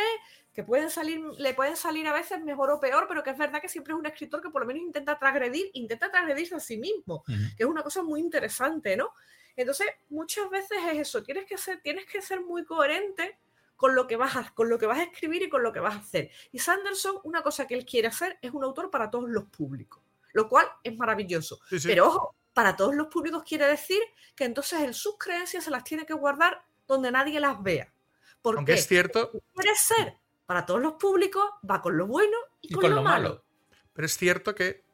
que 0.54 0.62
pueden 0.62 0.88
salir, 0.88 1.20
le 1.36 1.52
pueden 1.52 1.76
salir 1.76 2.06
a 2.06 2.12
veces 2.12 2.42
mejor 2.42 2.70
o 2.70 2.78
peor, 2.78 3.06
pero 3.08 3.24
que 3.24 3.30
es 3.30 3.38
verdad 3.38 3.60
que 3.60 3.68
siempre 3.68 3.92
es 3.92 3.98
un 3.98 4.06
escritor 4.06 4.40
que 4.40 4.50
por 4.50 4.62
lo 4.62 4.68
menos 4.68 4.82
intenta 4.82 5.18
transgredir, 5.18 5.70
intenta 5.74 6.10
transgredirse 6.10 6.54
a 6.54 6.60
sí 6.60 6.78
mismo 6.78 7.24
que 7.26 7.64
es 7.64 7.66
una 7.66 7.82
cosa 7.82 8.02
muy 8.02 8.20
interesante, 8.20 8.96
¿no? 8.96 9.12
Entonces, 9.56 9.86
muchas 10.08 10.48
veces 10.50 10.78
es 10.92 10.98
eso, 10.98 11.22
tienes 11.22 11.46
que 11.46 11.58
ser, 11.58 11.80
tienes 11.82 12.06
que 12.06 12.22
ser 12.22 12.40
muy 12.40 12.64
coherente 12.64 13.38
con 13.76 13.94
lo, 13.94 14.06
que 14.06 14.16
vas 14.16 14.36
a, 14.36 14.54
con 14.54 14.68
lo 14.68 14.78
que 14.78 14.86
vas 14.86 14.98
a 14.98 15.04
escribir 15.04 15.42
y 15.42 15.48
con 15.48 15.62
lo 15.62 15.72
que 15.72 15.80
vas 15.80 15.94
a 15.94 15.98
hacer. 15.98 16.30
Y 16.52 16.60
Sanderson, 16.60 17.18
una 17.24 17.42
cosa 17.42 17.66
que 17.66 17.74
él 17.74 17.84
quiere 17.84 18.08
hacer 18.08 18.38
es 18.40 18.52
un 18.52 18.62
autor 18.62 18.90
para 18.90 19.10
todos 19.10 19.28
los 19.28 19.44
públicos, 19.44 20.02
lo 20.32 20.48
cual 20.48 20.66
es 20.84 20.96
maravilloso. 20.96 21.60
Sí, 21.68 21.80
sí. 21.80 21.88
Pero 21.88 22.06
ojo, 22.06 22.36
para 22.52 22.76
todos 22.76 22.94
los 22.94 23.08
públicos 23.08 23.42
quiere 23.44 23.66
decir 23.66 24.00
que 24.36 24.44
entonces 24.44 24.80
él 24.80 24.94
sus 24.94 25.18
creencias 25.18 25.64
se 25.64 25.70
las 25.70 25.82
tiene 25.82 26.06
que 26.06 26.14
guardar 26.14 26.64
donde 26.86 27.10
nadie 27.10 27.40
las 27.40 27.60
vea. 27.62 27.92
Porque 28.40 28.58
Aunque 28.58 28.74
es 28.74 28.86
cierto, 28.86 29.32
si 29.32 29.94
ser 29.94 30.23
para 30.46 30.66
todos 30.66 30.80
los 30.80 30.94
públicos, 30.94 31.44
va 31.68 31.80
con 31.80 31.96
lo 31.96 32.06
bueno 32.06 32.36
y, 32.60 32.72
Y 32.72 32.74
con 32.74 32.94
lo 32.94 33.02
malo. 33.02 33.44
pero 33.92 34.06
es 34.06 34.16
cierto 34.16 34.54
que 34.54 34.84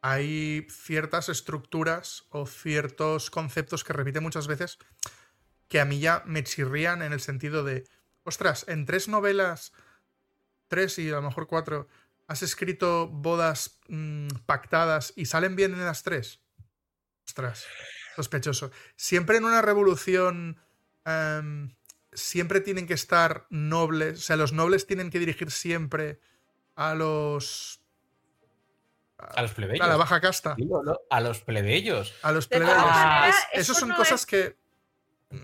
hay 0.00 0.66
ciertas 0.70 1.28
estructuras 1.28 2.26
o 2.30 2.46
ciertos 2.46 3.30
conceptos 3.30 3.82
que 3.82 3.92
repite 3.92 4.20
muchas 4.20 4.46
veces 4.46 4.78
que 5.68 5.80
a 5.80 5.84
mí 5.84 5.98
ya 5.98 6.22
me 6.26 6.44
chirrían 6.44 7.02
en 7.02 7.12
el 7.12 7.20
sentido 7.20 7.64
de, 7.64 7.88
ostras, 8.24 8.64
en 8.68 8.86
tres 8.86 9.08
novelas, 9.08 9.72
tres 10.68 10.98
y 10.98 11.10
a 11.10 11.16
lo 11.16 11.22
mejor 11.22 11.46
cuatro, 11.46 11.88
has 12.28 12.42
escrito 12.42 13.08
bodas 13.08 13.80
mm, 13.88 14.28
pactadas 14.46 15.12
y 15.16 15.26
salen 15.26 15.56
bien 15.56 15.72
en 15.72 15.84
las 15.84 16.02
tres. 16.02 16.40
Ostras, 17.26 17.66
sospechoso. 18.14 18.70
Siempre 18.94 19.38
en 19.38 19.44
una 19.44 19.62
revolución, 19.62 20.60
em, 21.04 21.74
siempre 22.16 22.60
tienen 22.60 22.86
que 22.88 22.94
estar 22.94 23.46
nobles, 23.50 24.18
o 24.18 24.22
sea, 24.22 24.36
los 24.36 24.52
nobles 24.52 24.86
tienen 24.86 25.10
que 25.10 25.18
dirigir 25.20 25.50
siempre 25.52 26.18
a 26.74 26.94
los... 26.94 27.80
A 29.18 29.40
los 29.42 29.52
plebeyos. 29.52 29.84
A 29.86 29.88
la 29.88 29.96
baja 29.96 30.20
casta. 30.20 30.56
A 31.10 31.20
los 31.20 31.40
plebeyos. 31.40 32.14
A 32.22 32.32
los 32.32 32.48
plebeyos. 32.48 32.76
maneras, 32.76 33.34
Es- 33.36 33.44
eso 33.52 33.60
Esos 33.72 33.78
son 33.78 33.88
no 33.90 33.96
cosas 33.96 34.20
es- 34.20 34.26
que... 34.26 34.58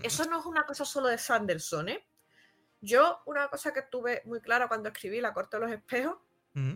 eso 0.03 0.25
no 0.25 0.39
es 0.39 0.45
una 0.45 0.65
cosa 0.65 0.85
solo 0.85 1.07
de 1.07 1.17
Sanderson, 1.17 1.89
¿eh? 1.89 2.05
Yo, 2.81 3.21
una 3.25 3.47
cosa 3.47 3.73
que 3.73 3.81
tuve 3.83 4.21
muy 4.25 4.41
clara 4.41 4.67
cuando 4.67 4.89
escribí 4.89 5.21
La 5.21 5.33
Corte 5.33 5.57
de 5.57 5.61
los 5.65 5.71
Espejos, 5.71 6.17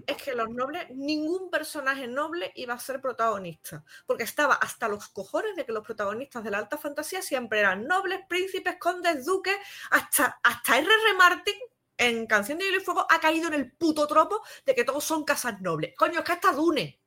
Es 0.08 0.18
que 0.18 0.34
los 0.34 0.50
nobles, 0.50 0.90
ningún 0.90 1.52
personaje 1.52 2.08
noble 2.08 2.52
iba 2.56 2.74
a 2.74 2.80
ser 2.80 3.00
protagonista, 3.00 3.84
porque 4.08 4.24
estaba 4.24 4.56
hasta 4.56 4.88
los 4.88 5.08
cojones 5.10 5.56
de 5.56 5.66
que 5.66 5.72
los 5.72 5.86
protagonistas 5.86 6.44
de 6.44 6.50
la 6.50 6.58
alta 6.58 6.80
fantasía 6.80 7.22
siempre 7.22 7.60
eran 7.60 7.86
nobles, 7.86 8.22
príncipes, 8.28 8.78
condes, 8.80 9.26
duques, 9.26 9.56
hasta, 9.92 10.40
hasta 10.42 10.80
R.R. 10.80 11.18
Martin 11.18 11.56
en 11.98 12.26
Canción 12.26 12.58
de 12.58 12.66
Hielo 12.66 12.78
y 12.78 12.84
Fuego 12.84 13.06
ha 13.10 13.20
caído 13.20 13.48
en 13.48 13.54
el 13.54 13.72
puto 13.72 14.08
tropo 14.08 14.42
de 14.66 14.74
que 14.74 14.84
todos 14.84 15.04
son 15.04 15.24
casas 15.24 15.62
nobles. 15.62 15.94
Coño, 15.96 16.20
es 16.20 16.26
que 16.26 16.32
hasta 16.32 16.52
Dune. 16.54 17.00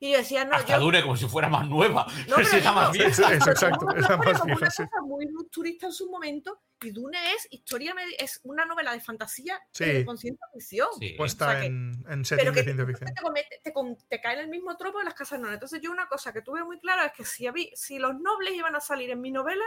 Y 0.00 0.12
yo 0.12 0.18
decía, 0.18 0.44
no, 0.44 0.54
Hasta 0.54 0.76
yo, 0.76 0.80
dure 0.84 1.02
como 1.02 1.16
si 1.16 1.26
fuera 1.26 1.48
más 1.48 1.66
nueva. 1.68 2.06
No, 2.28 2.36
pero 2.36 2.48
si 2.48 2.56
está 2.58 2.72
más 2.72 2.94
exacto. 2.96 3.86
Como 3.86 3.92
Es 3.96 4.02
la 4.08 4.16
una- 4.16 4.24
más 4.24 4.38
como 4.40 4.44
vieja, 4.46 4.60
una 4.60 4.70
sí. 4.70 4.84
cosa 4.84 5.00
muy 5.02 5.26
rupturista 5.26 5.86
en 5.86 5.92
su 5.92 6.08
momento 6.10 6.60
y 6.80 6.90
Dune 6.92 7.18
es 7.34 7.48
historia 7.50 7.92
es 8.18 8.38
una 8.44 8.64
novela 8.64 8.92
de 8.92 9.00
fantasía 9.00 9.58
Sí. 9.72 9.82
eh, 9.84 10.04
con 10.04 10.16
ciencia 10.16 10.46
ficción 10.52 10.86
Sí. 11.00 11.14
Puesta 11.18 11.48
O 11.48 11.50
sea 11.50 11.60
que- 11.60 11.66
en, 11.66 12.04
en 12.08 12.22
pero 12.28 12.52
que 12.52 12.58
de 12.60 12.64
ciencia 12.64 12.86
ficción. 12.86 13.14
te, 13.14 13.20
comete- 13.22 13.60
te 13.64 13.72
com- 13.72 13.96
te 14.08 14.20
cae 14.20 14.34
en 14.34 14.40
el 14.40 14.48
mismo 14.48 14.76
tropo 14.76 14.98
de 14.98 15.04
las 15.06 15.14
casas 15.14 15.40
nobles 15.40 15.54
entonces 15.54 15.80
yo 15.82 15.90
una 15.90 16.06
cosa 16.06 16.32
que 16.32 16.42
tuve 16.42 16.62
muy 16.62 16.78
clara 16.78 17.06
es 17.06 17.12
que 17.14 17.24
si, 17.24 17.46
habí- 17.48 17.72
si 17.74 17.98
los 17.98 18.14
nobles 18.20 18.54
iban 18.54 18.76
a 18.76 18.80
salir 18.80 19.10
en 19.10 19.20
mi 19.20 19.32
novela 19.32 19.64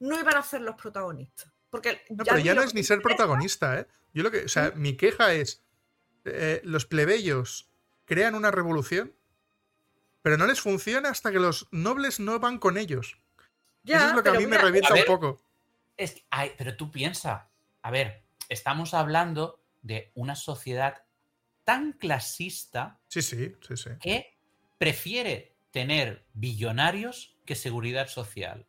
no 0.00 0.18
iban 0.20 0.36
a 0.36 0.42
ser 0.42 0.60
los 0.60 0.74
protagonistas 0.76 1.50
porque 1.70 2.02
No, 2.10 2.24
pero 2.24 2.38
ya 2.38 2.52
no 2.54 2.62
es 2.62 2.74
ni 2.74 2.82
ser 2.82 3.00
protagonista, 3.00 3.78
¿eh? 3.80 3.86
Yo 4.12 4.24
lo 4.24 4.30
que. 4.32 4.44
O 4.44 4.48
sea, 4.48 4.72
mi 4.74 4.96
queja 4.96 5.32
es. 5.34 5.62
eh, 6.24 6.60
los 6.64 6.84
plebeyos 6.84 7.70
crean 8.06 8.34
una 8.34 8.50
revolución, 8.50 9.14
pero 10.22 10.36
no 10.36 10.46
les 10.46 10.60
funciona 10.60 11.10
hasta 11.10 11.30
que 11.32 11.38
los 11.38 11.68
nobles 11.70 12.20
no 12.20 12.38
van 12.38 12.58
con 12.58 12.76
ellos. 12.78 13.16
Ya, 13.82 13.96
Eso 13.98 14.06
es 14.08 14.14
lo 14.14 14.22
que 14.22 14.28
a 14.30 14.34
mí 14.34 14.46
me 14.46 14.58
revienta 14.58 14.92
un 14.94 15.04
poco. 15.06 15.42
Es 15.96 16.12
que- 16.14 16.24
ay, 16.30 16.52
pero 16.58 16.76
tú 16.76 16.90
piensa, 16.90 17.48
a 17.82 17.90
ver, 17.90 18.22
estamos 18.48 18.94
hablando 18.94 19.62
de 19.82 20.10
una 20.14 20.34
sociedad 20.36 21.02
tan 21.64 21.92
clasista 21.92 22.98
Sí, 23.08 23.22
sí, 23.22 23.52
sí, 23.66 23.76
sí. 23.76 23.90
que 24.00 24.36
prefiere 24.78 25.54
tener 25.70 26.24
billonarios 26.34 27.36
que 27.46 27.54
seguridad 27.54 28.08
social. 28.08 28.66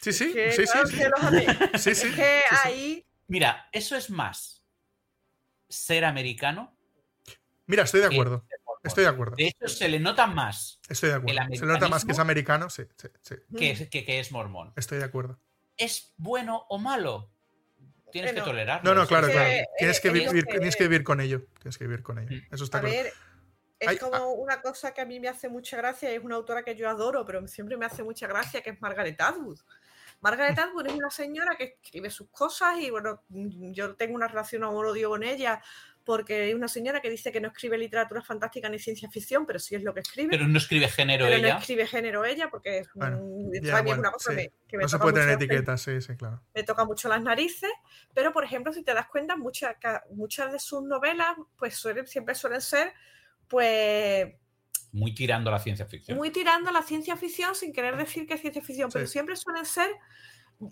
Sí, 0.00 0.12
sí, 0.12 0.32
que, 0.32 0.52
sí, 0.52 0.66
sí, 0.66 0.72
claro, 0.72 0.86
sí. 0.88 0.96
que 0.98 1.08
los 1.08 1.22
amigos- 1.22 1.56
Sí, 1.82 1.94
sí, 1.94 2.06
es 2.08 2.14
que 2.16 2.40
sí, 2.48 2.56
sí. 2.56 2.56
ahí 2.64 3.06
Mira, 3.28 3.68
eso 3.72 3.96
es 3.96 4.10
más 4.10 4.62
ser 5.68 6.04
americano. 6.04 6.76
Mira, 7.66 7.84
estoy 7.84 8.00
de 8.00 8.06
acuerdo. 8.08 8.44
ser. 8.46 8.58
Estoy 8.82 9.04
de 9.04 9.10
acuerdo. 9.10 9.36
De 9.36 9.46
hecho, 9.48 9.68
se 9.68 9.88
le 9.88 10.00
nota 10.00 10.26
más 10.26 10.80
Estoy 10.88 11.10
de 11.10 11.14
acuerdo. 11.16 11.40
Se 11.54 11.64
le 11.66 11.72
nota 11.72 11.88
más 11.88 12.04
que 12.04 12.12
es 12.12 12.18
americano, 12.18 12.68
sí, 12.70 12.82
sí, 12.96 13.08
sí. 13.20 13.34
que, 13.56 13.70
es- 13.70 13.88
que- 13.88 14.04
que 14.04 14.18
es 14.20 14.32
mormón. 14.32 14.72
Estoy 14.76 14.98
de 14.98 15.04
acuerdo. 15.04 15.38
¿Es 15.76 16.12
bueno 16.16 16.66
o 16.68 16.78
malo? 16.78 17.30
Tienes 18.10 18.32
que 18.34 18.42
tolerarlo. 18.42 18.92
No, 18.94 19.00
no, 19.00 19.06
claro, 19.06 19.28
claro. 19.28 19.48
eh, 19.48 19.66
Tienes 19.78 20.00
que, 20.00 20.10
vivir, 20.10 20.44
que- 20.44 20.52
tienes 20.58 20.76
que 20.76 20.82
vivir 20.84 21.02
con 21.04 21.20
ello. 21.20 21.46
Tienes 21.60 21.78
que 21.78 21.84
vivir 21.84 22.02
con 22.02 22.18
ello. 22.18 22.36
Mm. 22.36 22.54
Eso 22.54 22.64
está 22.64 22.78
A 22.78 22.80
claro. 22.82 22.94
ver, 22.96 23.12
es 23.78 23.88
Ay, 23.88 23.96
como 23.98 24.14
ah. 24.16 24.26
una 24.26 24.60
cosa 24.60 24.92
que 24.92 25.00
a 25.00 25.06
mí 25.06 25.18
me 25.18 25.28
hace 25.28 25.48
mucha 25.48 25.76
gracia, 25.78 26.12
y 26.12 26.16
es 26.16 26.22
una 26.22 26.34
autora 26.36 26.62
que 26.62 26.76
yo 26.76 26.88
adoro, 26.90 27.24
pero 27.24 27.46
siempre 27.48 27.76
me 27.76 27.86
hace 27.86 28.02
mucha 28.02 28.26
gracia, 28.26 28.60
que 28.60 28.70
es 28.70 28.80
Margaret 28.82 29.18
Atwood. 29.20 29.58
Margaret 30.20 30.56
Atwood 30.58 30.86
es 30.86 30.92
una 30.92 31.10
señora 31.10 31.56
que 31.56 31.78
escribe 31.82 32.10
sus 32.10 32.28
cosas 32.30 32.78
y 32.78 32.90
bueno, 32.90 33.22
yo 33.28 33.96
tengo 33.96 34.14
una 34.14 34.28
relación 34.28 34.62
amor-odio 34.62 35.08
con 35.08 35.22
ella 35.24 35.60
porque 36.04 36.48
es 36.50 36.54
una 36.54 36.68
señora 36.68 37.00
que 37.00 37.10
dice 37.10 37.30
que 37.32 37.40
no 37.40 37.48
escribe 37.48 37.78
literatura 37.78 38.22
fantástica 38.22 38.68
ni 38.68 38.78
ciencia 38.78 39.08
ficción, 39.10 39.46
pero 39.46 39.58
sí 39.58 39.74
es 39.74 39.82
lo 39.82 39.94
que 39.94 40.00
escribe. 40.00 40.30
Pero 40.30 40.46
no 40.48 40.58
escribe 40.58 40.88
género 40.88 41.26
pero 41.26 41.38
no 41.38 41.48
ella. 41.48 41.58
escribe 41.58 41.86
género 41.86 42.24
ella 42.24 42.48
porque 42.50 42.78
es, 42.78 42.88
Bueno, 42.94 43.18
mm, 43.20 43.50
bueno, 43.84 44.00
una 44.00 44.10
cosa 44.12 44.30
sí. 44.32 44.36
que, 44.36 44.52
que 44.68 44.76
me 44.76 44.82
No 44.82 44.88
se 44.88 44.96
toca 44.96 45.02
puede 45.04 45.14
tener 45.14 45.28
mucho 45.28 45.40
las 45.40 45.42
etiquetas, 45.42 45.82
sí, 45.82 46.00
sí, 46.00 46.16
claro. 46.16 46.42
me 46.54 46.62
toca 46.64 46.84
mucho 46.84 47.08
las 47.08 47.22
narices, 47.22 47.70
pero 48.14 48.32
por 48.32 48.44
ejemplo, 48.44 48.72
si 48.72 48.82
te 48.82 48.94
das 48.94 49.06
cuenta, 49.08 49.36
muchas, 49.36 49.76
muchas 50.10 50.52
de 50.52 50.58
sus 50.58 50.82
novelas 50.82 51.36
pues 51.56 51.74
suelen, 51.76 52.06
siempre 52.06 52.34
suelen 52.34 52.60
ser 52.60 52.92
pues 53.48 54.34
Muy 54.92 55.14
tirando 55.14 55.50
a 55.50 55.52
la 55.54 55.58
ciencia 55.58 55.86
ficción. 55.86 56.16
muy 56.18 56.30
tirando 56.30 56.70
a 56.70 56.72
la 56.72 56.82
ciencia 56.82 57.16
ficción 57.16 57.54
sin 57.54 57.72
querer 57.72 57.96
decir 57.96 58.26
que 58.26 58.34
es 58.34 58.40
ciencia 58.40 58.62
ficción, 58.62 58.90
pero 58.92 59.06
siempre 59.06 59.36
suelen 59.36 59.64
ser, 59.64 59.90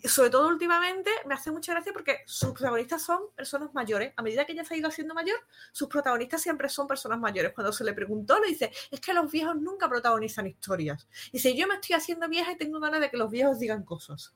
sobre 0.05 0.31
todo 0.31 0.49
últimamente, 0.49 1.11
me 1.27 1.35
hace 1.35 1.51
mucha 1.51 1.73
gracia 1.73 1.93
porque 1.93 2.19
sus 2.27 2.53
protagonistas 2.53 3.03
son 3.03 3.21
personas 3.35 3.73
mayores. 3.75 4.13
A 4.17 4.23
medida 4.23 4.45
que 4.45 4.53
ella 4.53 4.65
se 4.65 4.75
ha 4.75 4.77
ido 4.77 4.89
haciendo 4.89 5.15
mayor, 5.15 5.39
sus 5.73 5.89
protagonistas 5.89 6.43
siempre 6.43 6.69
son 6.69 6.87
personas 6.87 7.19
mayores. 7.19 7.53
Cuando 7.53 7.73
se 7.73 7.85
le 7.85 7.93
preguntó, 7.93 8.39
le 8.41 8.49
dice, 8.49 8.71
es 8.91 9.01
que 9.01 9.13
los 9.13 9.31
viejos 9.31 9.57
nunca 9.57 9.89
protagonizan 9.89 10.47
historias. 10.47 11.09
Dice, 11.33 11.57
yo 11.57 11.67
me 11.67 11.75
estoy 11.75 11.97
haciendo 11.97 12.29
vieja 12.29 12.53
y 12.53 12.57
tengo 12.57 12.79
ganas 12.79 13.01
de 13.01 13.11
que 13.11 13.17
los 13.17 13.31
viejos 13.31 13.59
digan 13.59 13.85
cosas. 13.85 14.35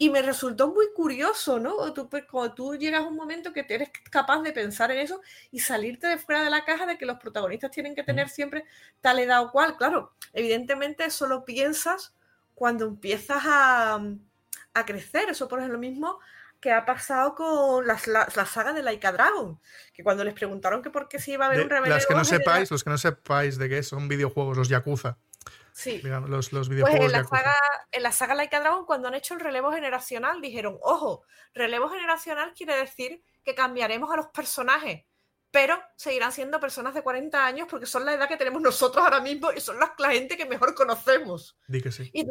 Y 0.00 0.10
me 0.10 0.22
resultó 0.22 0.72
muy 0.72 0.86
curioso, 0.94 1.58
¿no? 1.58 1.92
Tú, 1.92 2.08
pues, 2.08 2.24
cuando 2.30 2.54
tú 2.54 2.76
llegas 2.76 3.02
a 3.02 3.08
un 3.08 3.16
momento 3.16 3.52
que 3.52 3.66
eres 3.68 3.90
capaz 4.10 4.42
de 4.42 4.52
pensar 4.52 4.90
en 4.92 4.98
eso 4.98 5.20
y 5.50 5.58
salirte 5.58 6.06
de 6.06 6.18
fuera 6.18 6.44
de 6.44 6.50
la 6.50 6.64
caja 6.64 6.86
de 6.86 6.96
que 6.96 7.06
los 7.06 7.18
protagonistas 7.18 7.72
tienen 7.72 7.96
que 7.96 8.04
tener 8.04 8.28
siempre 8.28 8.64
tal 9.00 9.18
edad 9.18 9.42
o 9.42 9.50
cual. 9.50 9.76
Claro, 9.76 10.14
evidentemente 10.32 11.04
eso 11.04 11.26
lo 11.26 11.44
piensas 11.44 12.14
cuando 12.54 12.86
empiezas 12.86 13.42
a, 13.44 14.00
a 14.74 14.84
crecer. 14.86 15.28
Eso, 15.30 15.48
por 15.48 15.58
ejemplo, 15.58 15.74
lo 15.74 15.80
mismo 15.80 16.18
que 16.60 16.72
ha 16.72 16.84
pasado 16.84 17.34
con 17.36 17.86
la, 17.86 17.98
la, 18.06 18.26
la 18.34 18.44
saga 18.46 18.72
de 18.72 18.82
Laika 18.82 19.12
Dragon, 19.12 19.60
que 19.94 20.02
cuando 20.02 20.24
les 20.24 20.34
preguntaron 20.34 20.82
que 20.82 20.90
por 20.90 21.08
qué 21.08 21.18
se 21.20 21.32
iba 21.32 21.46
a 21.46 21.48
ver 21.48 21.58
De- 21.58 21.64
un 21.64 21.70
relevo 21.70 21.86
las 21.94 22.04
que 22.06 22.14
no 22.14 22.24
sepáis, 22.24 22.70
los 22.70 22.82
que 22.82 22.90
no 22.90 22.98
sepáis 22.98 23.58
de 23.58 23.68
qué 23.68 23.82
son 23.82 24.08
videojuegos, 24.08 24.56
los 24.56 24.68
Yakuza. 24.68 25.18
Sí. 25.72 25.98
digamos, 26.02 26.28
los, 26.28 26.52
los 26.52 26.66
Pues 26.66 26.76
videojuegos 26.76 27.06
en 27.06 27.12
la, 27.12 27.18
Yakuza. 27.18 27.36
saga, 27.36 27.54
en 27.92 28.02
la 28.02 28.10
saga 28.12 28.34
Laika 28.34 28.58
Dragon, 28.58 28.84
cuando 28.84 29.06
han 29.06 29.14
hecho 29.14 29.34
el 29.34 29.40
relevo 29.40 29.70
generacional, 29.72 30.40
dijeron, 30.40 30.76
ojo, 30.82 31.22
relevo 31.54 31.88
generacional 31.88 32.52
quiere 32.54 32.76
decir 32.76 33.22
que 33.44 33.54
cambiaremos 33.54 34.10
a 34.12 34.16
los 34.16 34.26
personajes, 34.26 35.04
pero 35.52 35.80
seguirán 35.94 36.32
siendo 36.32 36.58
personas 36.58 36.92
de 36.94 37.02
40 37.02 37.46
años 37.46 37.68
porque 37.70 37.86
son 37.86 38.04
la 38.04 38.14
edad 38.14 38.26
que 38.26 38.36
tenemos 38.36 38.60
nosotros 38.60 39.04
ahora 39.04 39.20
mismo 39.20 39.52
y 39.52 39.60
son 39.60 39.78
las, 39.78 39.90
la 39.98 40.10
gente 40.10 40.36
que 40.36 40.44
mejor 40.46 40.74
conocemos. 40.74 41.56
Di 41.68 41.80
que 41.80 41.92
sí. 41.92 42.10
Y, 42.12 42.26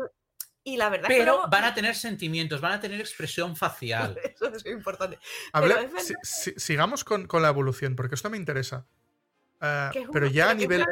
y 0.74 0.78
la 0.78 0.90
verdad 0.90 1.10
es 1.10 1.16
que 1.18 1.22
Pero 1.24 1.34
luego- 1.36 1.50
van 1.50 1.64
a 1.64 1.74
tener 1.74 1.96
sentimientos, 1.96 2.60
van 2.62 2.74
a 2.74 2.80
tener 2.80 3.00
expresión 3.00 3.56
facial. 3.56 4.18
Eso 4.36 4.48
es 4.54 4.66
importante. 4.66 5.18
Habla- 5.54 5.82
es 5.82 5.92
verdad. 5.94 6.00
si- 6.04 6.14
si- 6.24 6.60
sigamos 6.60 7.04
con, 7.04 7.26
con 7.28 7.42
la 7.42 7.50
evolución, 7.50 7.96
porque 7.96 8.16
esto 8.16 8.30
me 8.30 8.38
interesa. 8.38 8.86
Ah, 9.60 9.90
es 9.94 10.08
pero 10.14 10.28
ya 10.28 10.50
a 10.50 10.52
es 10.52 10.58
nivel. 10.58 10.82
una- 10.82 10.92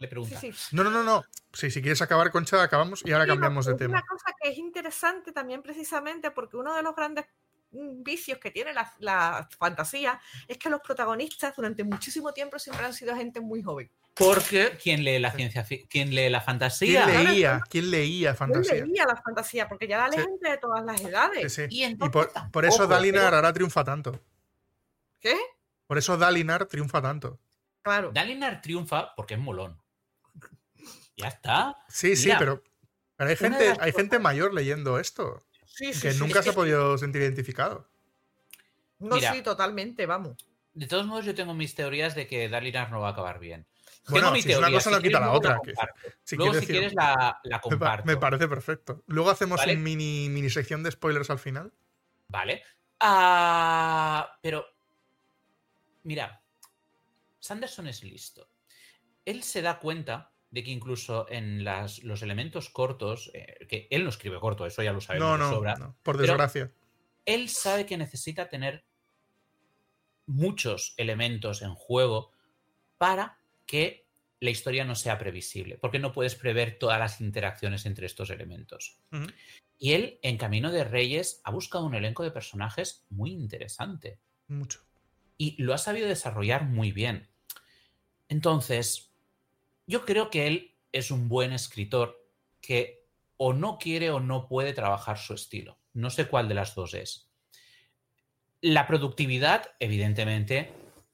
Le 0.00 0.08
pregunta. 0.08 0.38
sí. 0.40 0.52
No, 0.72 0.84
no, 0.84 0.90
no, 0.90 1.02
no. 1.02 1.24
Sí, 1.52 1.70
si 1.70 1.80
quieres 1.80 2.02
acabar, 2.02 2.30
Concha, 2.30 2.62
acabamos 2.62 3.02
y 3.06 3.12
ahora 3.12 3.26
cambiamos 3.26 3.64
de 3.66 3.72
es 3.72 3.78
tema. 3.78 3.92
Una 3.98 4.02
cosa 4.06 4.34
que 4.40 4.50
es 4.50 4.58
interesante 4.58 5.32
también 5.32 5.62
precisamente 5.62 6.30
porque 6.30 6.56
uno 6.56 6.74
de 6.74 6.82
los 6.82 6.94
grandes 6.94 7.24
mm, 7.70 8.02
vicios 8.02 8.38
que 8.38 8.50
tiene 8.50 8.72
la, 8.74 8.92
la 8.98 9.48
fantasía 9.58 10.20
es 10.48 10.58
que 10.58 10.68
los 10.68 10.80
protagonistas 10.80 11.54
durante 11.56 11.84
muchísimo 11.84 12.32
tiempo 12.34 12.58
siempre 12.58 12.84
han 12.84 12.92
sido 12.92 13.14
gente 13.16 13.40
muy 13.40 13.62
joven. 13.62 13.90
Porque 14.14 14.76
¿quién 14.82 15.04
lee 15.04 15.18
la 15.18 15.32
ciencia 15.32 15.66
¿Quién 15.88 16.14
lee 16.14 16.28
la 16.28 16.40
fantasía? 16.42 17.06
¿Quién 17.06 17.24
leía? 17.24 17.60
¿Quién 17.70 17.90
leía 17.90 18.34
fantasía? 18.34 18.84
leía 18.84 19.04
la 19.06 19.16
fantasía 19.16 19.68
porque 19.68 19.88
ya 19.88 20.06
la 20.06 20.10
Sí. 20.12 20.18
gente 20.20 20.50
de 20.50 20.58
todas 20.58 20.84
las 20.84 21.00
edades. 21.00 21.52
sí. 21.52 21.62
Y 21.70 21.80
Y 21.80 21.84
entonces 21.84 22.12
por, 22.32 22.50
por 22.50 22.64
eso 22.66 22.86
Dalinar 22.86 23.24
pero- 23.24 23.36
ahora 23.36 23.52
triunfa 23.52 23.82
tanto. 23.84 24.20
¿Qué? 25.18 25.36
Por 25.86 25.96
eso 25.98 26.16
Dalinar 26.18 26.66
triunfa 26.66 27.00
tanto. 27.00 27.38
Claro. 27.82 28.10
Dalinar 28.12 28.60
triunfa 28.60 29.14
porque 29.16 29.34
es 29.34 29.40
molón. 29.40 29.80
Ya 31.16 31.28
está. 31.28 31.78
Sí, 31.88 32.14
sí, 32.16 32.30
pero, 32.38 32.62
pero 33.16 33.30
hay 33.30 33.36
gente, 33.36 33.68
las 33.68 33.78
hay 33.78 33.92
cosas- 33.92 33.96
gente 33.96 34.18
mayor 34.18 34.52
leyendo 34.54 34.98
esto 34.98 35.42
Sí, 35.66 35.92
sí, 35.94 36.02
que 36.02 36.12
sí, 36.12 36.18
nunca 36.18 36.40
sí, 36.40 36.44
se 36.44 36.48
ha 36.50 36.52
sí. 36.52 36.56
podido 36.56 36.98
sentir 36.98 37.22
identificado. 37.22 37.88
No, 38.98 39.16
Mira. 39.16 39.32
sí, 39.32 39.42
totalmente, 39.42 40.06
vamos. 40.06 40.36
De 40.74 40.86
todos 40.86 41.06
modos, 41.06 41.24
yo 41.24 41.34
tengo 41.34 41.54
mis 41.54 41.74
teorías 41.74 42.14
de 42.14 42.26
que 42.26 42.48
Dalinar 42.48 42.90
no 42.90 43.00
va 43.00 43.08
a 43.08 43.12
acabar 43.12 43.38
bien. 43.38 43.66
Bueno, 44.08 44.26
tengo 44.28 44.32
mi 44.36 44.42
si 44.42 44.52
es 44.52 44.58
una 44.58 44.70
cosa 44.70 44.90
si 44.90 44.96
no 44.96 45.02
quita 45.02 45.20
la 45.20 45.30
otra. 45.32 45.60
que- 45.64 45.74
si 46.24 46.36
luego, 46.36 46.52
quieres 46.52 46.66
si 46.68 46.72
decir- 46.72 46.80
quieres, 46.90 46.94
la, 46.94 47.40
la 47.44 47.60
comparto. 47.60 48.04
me 48.06 48.16
parece 48.16 48.48
perfecto. 48.48 49.04
Luego 49.06 49.30
hacemos 49.30 49.58
¿Vale? 49.60 49.74
un 49.76 49.82
mini, 49.82 50.28
mini 50.28 50.50
sección 50.50 50.82
de 50.82 50.90
spoilers 50.90 51.30
al 51.30 51.38
final. 51.38 51.72
Vale. 52.28 52.62
Ah, 53.00 54.38
pero, 54.42 54.64
mira, 56.04 56.42
Sanderson 57.38 57.86
es 57.86 58.02
listo. 58.02 58.48
Él 59.24 59.42
se 59.42 59.62
da 59.62 59.78
cuenta 59.78 60.32
de 60.50 60.62
que 60.64 60.70
incluso 60.70 61.26
en 61.30 61.62
las- 61.64 62.02
los 62.02 62.22
elementos 62.22 62.70
cortos, 62.70 63.30
eh, 63.34 63.66
que 63.68 63.86
él 63.90 64.02
no 64.04 64.10
escribe 64.10 64.38
corto, 64.40 64.66
eso 64.66 64.82
ya 64.82 64.92
lo 64.92 65.00
sabemos 65.00 65.26
No, 65.28 65.32
de 65.32 65.38
no, 65.38 65.50
sobra, 65.50 65.74
no, 65.76 65.96
por 66.02 66.18
desgracia. 66.18 66.72
él 67.24 67.48
sabe 67.48 67.86
que 67.86 67.96
necesita 67.96 68.48
tener 68.48 68.84
muchos 70.26 70.94
elementos 70.96 71.62
en 71.62 71.74
juego 71.74 72.32
para 72.98 73.38
que 73.66 74.06
la 74.40 74.50
historia 74.50 74.84
no 74.84 74.94
sea 74.94 75.18
previsible, 75.18 75.78
porque 75.78 75.98
no 75.98 76.12
puedes 76.12 76.34
prever 76.34 76.78
todas 76.78 76.98
las 76.98 77.20
interacciones 77.20 77.86
entre 77.86 78.06
estos 78.06 78.30
elementos. 78.30 78.98
Y 79.78 79.92
él, 79.92 80.18
en 80.22 80.36
Camino 80.36 80.72
de 80.72 80.84
Reyes, 80.84 81.40
ha 81.44 81.50
buscado 81.52 81.86
un 81.86 81.94
elenco 81.94 82.24
de 82.24 82.32
personajes 82.32 83.04
muy 83.08 83.30
interesante 83.30 84.18
Mucho. 84.48 84.80
y 85.38 85.62
lo 85.62 85.74
ha 85.74 85.78
sabido 85.78 86.08
desarrollar 86.08 86.64
muy 86.64 86.90
bien. 86.90 87.28
Entonces, 88.28 89.12
yo 89.86 90.04
creo 90.04 90.30
que 90.30 90.46
él 90.46 90.74
es 90.90 91.10
un 91.10 91.28
buen 91.28 91.52
escritor 91.52 92.24
que 92.60 93.06
o 93.36 93.52
no 93.52 93.78
quiere 93.78 94.10
o 94.10 94.20
no 94.20 94.48
puede 94.48 94.72
trabajar 94.72 95.18
su 95.18 95.34
estilo. 95.34 95.78
No 95.94 96.10
sé 96.10 96.26
cuál 96.26 96.48
de 96.48 96.54
las 96.54 96.74
dos 96.74 96.94
es. 96.94 97.28
La 98.60 98.86
productividad, 98.86 99.70
evidentemente, 99.80 100.72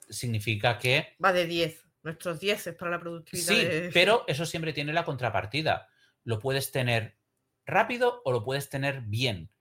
significa 0.09 0.77
que 0.77 1.15
Va 1.23 1.33
de 1.33 1.45
10. 1.45 1.88
Nuestros 2.09 2.39
10 2.39 2.67
es 2.67 2.75
para 2.75 2.91
la 2.91 2.99
productividad. 2.99 3.47
sí, 3.47 3.65
de- 3.65 3.91
pero 3.93 4.23
eso 4.27 4.45
siempre 4.45 4.73
tiene 4.73 4.93
la 4.93 5.05
contrapartida. 5.05 5.87
Lo 6.23 6.39
puedes 6.39 6.71
tener 6.71 7.17
rápido 7.65 8.21
o 8.25 8.31
lo 8.31 8.43
puedes 8.43 8.69
tener 8.69 9.01
bien, 9.01 9.51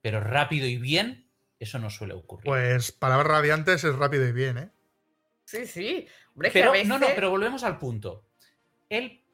pero 0.00 0.20
rápido 0.20 0.66
y 0.66 0.76
bien, 0.76 1.28
eso 1.58 1.78
no 1.78 1.90
suele 1.90 2.14
ocurrir. 2.14 2.44
Pues 2.44 2.92
palabras 2.92 3.26
radiantes 3.26 3.82
es 3.84 3.94
rápido 3.96 4.26
y 4.26 4.32
bien, 4.32 4.58
¿eh? 4.58 4.70
Sí, 5.44 5.66
sí. 5.66 6.06
Hombre, 6.34 6.50
Pero, 6.52 6.72
veces... 6.72 6.88
no, 6.88 6.98
no, 6.98 7.06
pero 7.14 7.30
volvemos 7.30 7.64
al 7.64 7.78
punto. 7.78 8.28
Él 8.88 9.24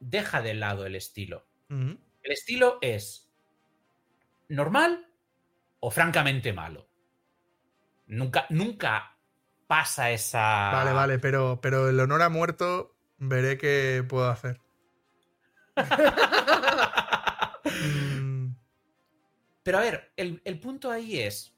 deja 0.00 0.42
de 0.42 0.54
lado 0.54 0.86
el 0.86 0.94
estilo. 0.96 1.46
El 1.68 1.98
estilo 2.22 2.78
es 2.80 3.32
normal 4.48 5.08
o 5.80 5.90
francamente 5.90 6.52
malo. 6.52 6.88
Nunca, 8.06 8.46
nunca 8.50 9.13
pasa 9.74 10.12
esa. 10.12 10.70
Vale, 10.70 10.92
vale, 10.92 11.18
pero, 11.18 11.58
pero 11.60 11.88
el 11.88 11.98
honor 11.98 12.22
ha 12.22 12.28
muerto, 12.28 12.96
veré 13.18 13.58
qué 13.58 14.04
puedo 14.08 14.28
hacer. 14.28 14.60
Pero 19.64 19.78
a 19.78 19.80
ver, 19.80 20.12
el, 20.16 20.42
el 20.44 20.60
punto 20.60 20.90
ahí 20.90 21.18
es. 21.18 21.54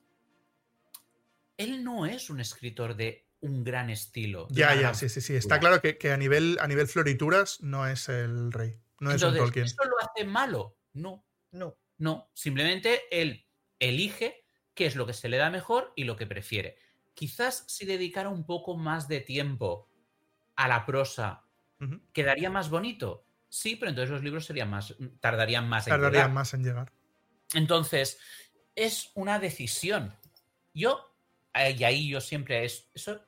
Él 1.56 1.82
no 1.82 2.06
es 2.06 2.30
un 2.30 2.38
escritor 2.38 2.94
de 2.94 3.26
un 3.40 3.64
gran 3.64 3.90
estilo. 3.90 4.46
ya, 4.50 4.76
ya, 4.76 4.94
sí, 4.94 5.08
sí, 5.08 5.20
sí. 5.20 5.34
Está 5.34 5.58
claro 5.58 5.82
que, 5.82 5.98
que 5.98 6.12
a, 6.12 6.16
nivel, 6.16 6.56
a 6.60 6.68
nivel 6.68 6.86
florituras 6.86 7.60
no 7.62 7.84
es 7.86 8.08
el 8.08 8.52
rey. 8.52 8.80
No 9.00 9.10
es 9.10 9.20
un 9.24 9.36
Tolkien. 9.36 9.64
¿Eso 9.66 9.84
lo 9.84 9.96
hace 9.98 10.24
malo? 10.24 10.78
No. 10.92 11.26
No. 11.50 11.76
No, 11.98 12.30
simplemente 12.32 13.02
él 13.10 13.48
elige 13.80 14.46
qué 14.74 14.86
es 14.86 14.94
lo 14.94 15.04
que 15.04 15.12
se 15.12 15.28
le 15.28 15.36
da 15.36 15.50
mejor 15.50 15.92
y 15.96 16.04
lo 16.04 16.16
que 16.16 16.26
prefiere. 16.26 16.78
Quizás 17.16 17.64
si 17.66 17.86
dedicara 17.86 18.28
un 18.28 18.44
poco 18.44 18.76
más 18.76 19.08
de 19.08 19.20
tiempo 19.20 19.88
a 20.54 20.68
la 20.68 20.84
prosa. 20.84 21.42
¿quedaría 22.12 22.50
más 22.50 22.68
bonito? 22.68 23.26
Sí, 23.48 23.76
pero 23.76 23.88
entonces 23.88 24.10
los 24.10 24.22
libros 24.22 24.44
serían 24.44 24.68
más, 24.68 24.94
tardarían 25.20 25.66
más 25.66 25.86
en 25.86 25.92
Tardaría 25.92 26.20
llegar. 26.20 26.32
más 26.32 26.52
en 26.52 26.62
llegar. 26.62 26.92
Entonces, 27.54 28.18
es 28.74 29.12
una 29.14 29.38
decisión. 29.38 30.14
Yo, 30.74 31.14
eh, 31.54 31.74
y 31.78 31.84
ahí 31.84 32.08
yo 32.08 32.20
siempre 32.20 32.66
es. 32.66 32.90
Eso, 32.92 33.20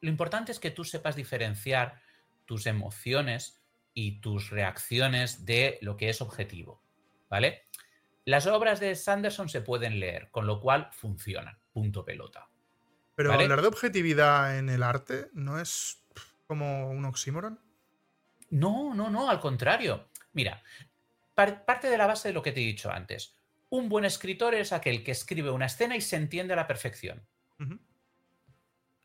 lo 0.00 0.10
importante 0.10 0.52
es 0.52 0.60
que 0.60 0.70
tú 0.70 0.84
sepas 0.84 1.16
diferenciar 1.16 2.02
tus 2.44 2.66
emociones 2.66 3.62
y 3.94 4.20
tus 4.20 4.50
reacciones 4.50 5.46
de 5.46 5.78
lo 5.80 5.96
que 5.96 6.10
es 6.10 6.20
objetivo. 6.20 6.82
¿Vale? 7.30 7.64
Las 8.26 8.46
obras 8.46 8.80
de 8.80 8.96
Sanderson 8.96 9.48
se 9.48 9.62
pueden 9.62 9.98
leer, 9.98 10.30
con 10.30 10.46
lo 10.46 10.60
cual 10.60 10.90
funcionan. 10.92 11.58
Punto 11.72 12.04
pelota. 12.04 12.51
Pero 13.22 13.30
Vale. 13.34 13.44
hablar 13.44 13.62
de 13.62 13.68
objetividad 13.68 14.58
en 14.58 14.68
el 14.68 14.82
arte 14.82 15.28
no 15.32 15.60
es 15.60 16.02
como 16.48 16.90
un 16.90 17.04
oxímoron. 17.04 17.60
No, 18.50 18.94
no, 18.94 19.10
no, 19.10 19.30
al 19.30 19.38
contrario. 19.38 20.08
Mira, 20.32 20.60
par- 21.34 21.64
parte 21.64 21.88
de 21.88 21.96
la 21.96 22.08
base 22.08 22.28
de 22.28 22.34
lo 22.34 22.42
que 22.42 22.50
te 22.50 22.60
he 22.60 22.66
dicho 22.66 22.90
antes. 22.90 23.34
Un 23.70 23.88
buen 23.88 24.04
escritor 24.04 24.56
es 24.56 24.72
aquel 24.72 25.04
que 25.04 25.12
escribe 25.12 25.50
una 25.52 25.66
escena 25.66 25.94
y 25.96 26.00
se 26.00 26.16
entiende 26.16 26.52
a 26.54 26.56
la 26.56 26.66
perfección. 26.66 27.24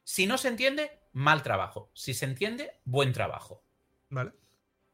Si 0.04 0.26
no 0.26 0.38
se 0.40 0.48
entiende, 0.48 1.00
mal 1.14 1.44
trabajo. 1.44 1.92
Si 1.94 2.14
se 2.16 2.26
entiende, 2.26 2.80
buen 2.86 3.14
trabajo. 3.14 3.64
Vale. 4.10 4.32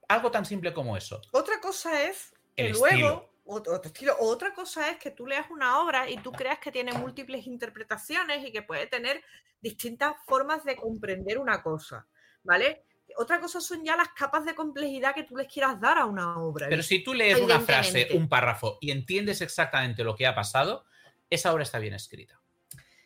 Algo 0.10 0.32
tan 0.32 0.46
simple 0.46 0.74
como 0.74 0.98
eso. 0.98 1.22
Otra 1.32 1.60
cosa 1.62 2.04
es 2.04 2.34
que 2.56 2.66
El 2.68 2.72
luego, 2.74 2.88
estilo. 2.88 3.33
Otro, 3.46 3.76
otro 3.76 3.92
estilo. 3.92 4.16
Otra 4.20 4.54
cosa 4.54 4.90
es 4.90 4.98
que 4.98 5.12
tú 5.12 5.28
leas 5.28 5.50
una 5.52 5.82
obra 5.82 6.10
y 6.10 6.18
tú 6.18 6.32
creas 6.32 6.60
que 6.60 6.72
tiene 6.72 6.94
múltiples 6.94 7.46
interpretaciones 7.46 8.46
y 8.46 8.52
que 8.52 8.62
puede 8.62 8.88
tener 8.88 9.22
distintas 9.60 10.14
formas 10.26 10.64
de 10.64 10.76
comprender 10.76 11.38
una 11.38 11.62
cosa, 11.62 12.06
¿vale? 12.44 12.86
Otra 13.18 13.40
cosa 13.40 13.62
son 13.62 13.84
ya 13.84 13.96
las 13.96 14.10
capas 14.10 14.46
de 14.46 14.56
complejidad 14.56 15.14
que 15.14 15.24
tú 15.24 15.36
les 15.36 15.52
quieras 15.52 15.80
dar 15.80 15.98
a 15.98 16.06
una 16.06 16.38
obra. 16.38 16.68
Pero 16.70 16.84
si 16.84 17.04
tú 17.04 17.14
lees 17.14 17.40
una 17.40 17.60
frase, 17.60 18.10
un 18.14 18.28
párrafo 18.28 18.78
y 18.82 18.92
entiendes 18.92 19.42
exactamente 19.42 20.04
lo 20.04 20.16
que 20.16 20.26
ha 20.26 20.34
pasado, 20.34 20.86
esa 21.30 21.54
obra 21.54 21.64
está 21.64 21.80
bien 21.80 21.94
escrita. 21.94 22.40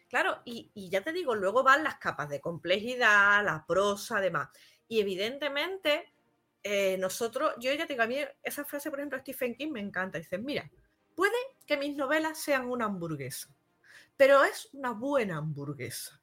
Claro, 0.07 0.41
y, 0.45 0.71
y 0.73 0.89
ya 0.89 1.01
te 1.01 1.11
digo, 1.11 1.35
luego 1.35 1.63
van 1.63 1.83
las 1.83 1.95
capas 1.95 2.29
de 2.29 2.39
complejidad, 2.39 3.43
la 3.43 3.65
prosa, 3.67 4.21
demás. 4.21 4.49
Y 4.87 5.01
evidentemente, 5.01 6.13
eh, 6.63 6.97
nosotros, 6.97 7.53
yo 7.59 7.73
ya 7.73 7.85
te 7.85 7.93
digo, 7.93 8.03
a 8.03 8.07
mí 8.07 8.17
esa 8.43 8.65
frase, 8.65 8.89
por 8.89 8.99
ejemplo, 8.99 9.19
Stephen 9.19 9.55
King 9.55 9.71
me 9.71 9.79
encanta. 9.79 10.17
Dice, 10.17 10.37
mira, 10.37 10.69
puede 11.15 11.37
que 11.65 11.77
mis 11.77 11.95
novelas 11.95 12.39
sean 12.39 12.69
una 12.69 12.85
hamburguesa, 12.85 13.49
pero 14.15 14.43
es 14.43 14.69
una 14.73 14.91
buena 14.91 15.37
hamburguesa. 15.37 16.21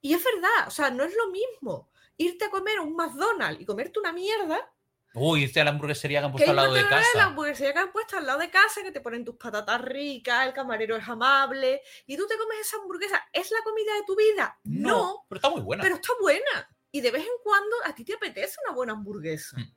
Y 0.00 0.14
es 0.14 0.22
verdad, 0.22 0.68
o 0.68 0.70
sea, 0.70 0.90
no 0.90 1.04
es 1.04 1.14
lo 1.14 1.30
mismo 1.30 1.90
irte 2.16 2.44
a 2.46 2.50
comer 2.50 2.80
un 2.80 2.94
McDonald's 2.94 3.60
y 3.60 3.64
comerte 3.64 4.00
una 4.00 4.12
mierda 4.12 4.72
Uy, 5.14 5.44
irte 5.44 5.60
a 5.60 5.64
la 5.64 5.70
hamburguesería 5.70 6.20
que 6.20 6.26
han 6.26 6.32
puesto 6.32 6.50
al 6.50 6.56
lado 6.56 6.76
irte 6.76 6.88
de 6.88 6.94
a 6.94 6.98
la 6.98 7.04
casa. 7.04 7.24
hamburguesería 7.24 7.72
que 7.72 7.78
han 7.78 7.92
puesto 7.92 8.16
al 8.18 8.26
lado 8.26 8.38
de 8.38 8.50
casa, 8.50 8.82
que 8.82 8.92
te 8.92 9.00
ponen 9.00 9.24
tus 9.24 9.36
patatas 9.36 9.80
ricas, 9.80 10.46
el 10.46 10.52
camarero 10.52 10.96
es 10.96 11.08
amable, 11.08 11.80
y 12.06 12.16
tú 12.16 12.26
te 12.26 12.36
comes 12.36 12.60
esa 12.60 12.76
hamburguesa. 12.76 13.28
¿Es 13.32 13.50
la 13.50 13.62
comida 13.64 13.94
de 13.94 14.02
tu 14.06 14.14
vida? 14.14 14.58
No, 14.64 15.24
pero 15.28 15.38
está 15.38 15.50
muy 15.50 15.62
buena. 15.62 15.82
pero 15.82 15.94
está 15.96 16.12
buena. 16.20 16.68
Y 16.90 17.00
de 17.00 17.10
vez 17.10 17.22
en 17.22 17.42
cuando 17.42 17.76
a 17.84 17.94
ti 17.94 18.04
te 18.04 18.14
apetece 18.14 18.56
una 18.66 18.74
buena 18.74 18.92
hamburguesa. 18.94 19.58
Mm. 19.58 19.74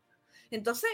Entonces, 0.52 0.90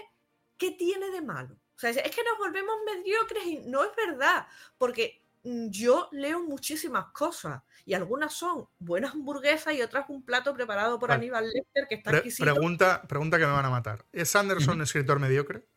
¿qué 0.57 0.71
tiene 0.71 1.09
de 1.11 1.21
malo? 1.21 1.55
O 1.75 1.79
sea, 1.79 1.91
es 1.91 2.15
que 2.15 2.23
nos 2.23 2.37
volvemos 2.39 2.75
mediocres 2.85 3.45
y 3.45 3.57
no 3.59 3.83
es 3.83 3.91
verdad, 3.95 4.47
porque 4.79 5.21
mm, 5.43 5.67
yo 5.69 6.09
leo 6.11 6.41
muchísimas 6.41 7.11
cosas 7.11 7.61
y 7.85 7.93
algunas 7.93 8.33
son 8.33 8.67
buenas 8.79 9.13
hamburguesas 9.13 9.75
y 9.75 9.81
otras 9.83 10.05
un 10.09 10.23
plato 10.25 10.53
preparado 10.55 10.97
por 10.97 11.09
Vale. 11.09 11.19
Aníbal 11.19 11.49
Lecter 11.49 11.87
que 11.87 11.95
está 11.95 12.09
Pre- 12.09 12.17
exquisito. 12.19 12.43
pregunta, 12.43 13.01
pregunta 13.07 13.37
que 13.37 13.45
me 13.45 13.51
van 13.51 13.65
a 13.65 13.69
matar. 13.69 14.05
¿Es 14.11 14.29
Sanderson 14.29 14.75
Ujú. 14.75 14.83
escritor 14.83 15.19
mediocre? 15.19 15.67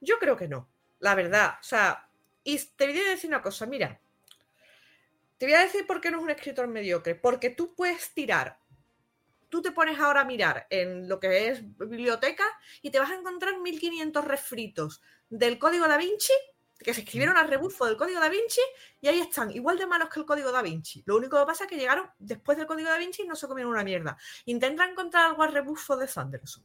Yo 0.00 0.18
creo 0.18 0.36
que 0.36 0.48
no, 0.48 0.70
la 1.00 1.14
verdad. 1.14 1.58
O 1.60 1.64
sea, 1.64 2.08
y 2.42 2.58
te 2.58 2.86
voy 2.86 2.98
a 2.98 3.10
decir 3.10 3.28
una 3.28 3.42
cosa, 3.42 3.66
mira. 3.66 4.00
Te 5.38 5.44
voy 5.44 5.54
a 5.54 5.60
decir 5.60 5.86
por 5.86 6.00
qué 6.00 6.10
no 6.10 6.16
es 6.18 6.22
un 6.24 6.30
escritor 6.30 6.66
mediocre. 6.68 7.14
Porque 7.14 7.50
tú 7.50 7.74
puedes 7.74 8.14
tirar. 8.14 8.58
Tú 9.48 9.62
te 9.62 9.70
pones 9.72 9.98
ahora 10.00 10.22
a 10.22 10.24
mirar 10.24 10.66
en 10.70 11.08
lo 11.08 11.20
que 11.20 11.48
es 11.48 11.60
biblioteca 11.78 12.44
y 12.82 12.90
te 12.90 12.98
vas 12.98 13.10
a 13.10 13.14
encontrar 13.14 13.58
1500 13.60 14.24
refritos 14.24 15.00
del 15.28 15.58
código 15.58 15.86
da 15.88 15.96
Vinci 15.96 16.32
que 16.78 16.92
se 16.92 17.00
escribieron 17.00 17.38
a 17.38 17.42
rebufo 17.44 17.86
del 17.86 17.96
código 17.96 18.20
da 18.20 18.28
Vinci 18.28 18.60
y 19.00 19.08
ahí 19.08 19.18
están, 19.20 19.50
igual 19.50 19.78
de 19.78 19.86
malos 19.86 20.10
que 20.10 20.20
el 20.20 20.26
código 20.26 20.52
da 20.52 20.60
Vinci. 20.60 21.02
Lo 21.06 21.16
único 21.16 21.38
que 21.40 21.46
pasa 21.46 21.64
es 21.64 21.70
que 21.70 21.76
llegaron 21.76 22.10
después 22.18 22.58
del 22.58 22.66
código 22.66 22.90
da 22.90 22.98
Vinci 22.98 23.22
y 23.22 23.26
no 23.26 23.34
se 23.34 23.48
comieron 23.48 23.72
una 23.72 23.82
mierda. 23.82 24.16
Intenta 24.44 24.84
encontrar 24.84 25.26
algo 25.30 25.42
a 25.42 25.46
rebufo 25.46 25.96
de 25.96 26.06
Sanderson. 26.06 26.62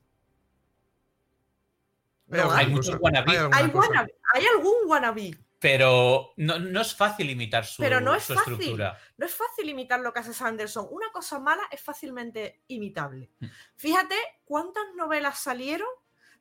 No 2.28 2.52
hay 2.52 2.66
hay. 2.66 2.72
muchos 2.72 2.98
wannabe. 3.00 3.38
hay 3.52 3.68
wannabe- 3.70 4.16
hay 4.34 4.46
algún 4.48 4.74
wannabe, 4.86 5.38
Pero 5.62 6.34
no, 6.38 6.58
no 6.58 6.82
es 6.82 6.96
fácil 6.96 7.30
imitar 7.30 7.66
su, 7.66 7.84
Pero 7.84 8.02
no 8.02 8.16
es 8.16 8.24
su 8.24 8.34
fácil. 8.34 8.54
estructura. 8.54 8.98
No 9.18 9.28
es 9.28 9.36
fácil 9.36 9.70
imitar 9.70 10.00
lo 10.00 10.12
que 10.12 10.20
hace 10.20 10.34
Sanderson. 10.34 10.88
Una 10.90 11.12
cosa 11.12 11.38
mala 11.40 11.62
es 11.72 11.80
fácilmente 11.80 12.64
imitable. 12.68 13.30
Mm. 13.40 13.46
Fíjate 13.76 14.16
cuántas 14.44 14.84
novelas 14.96 15.40
salieron 15.40 15.88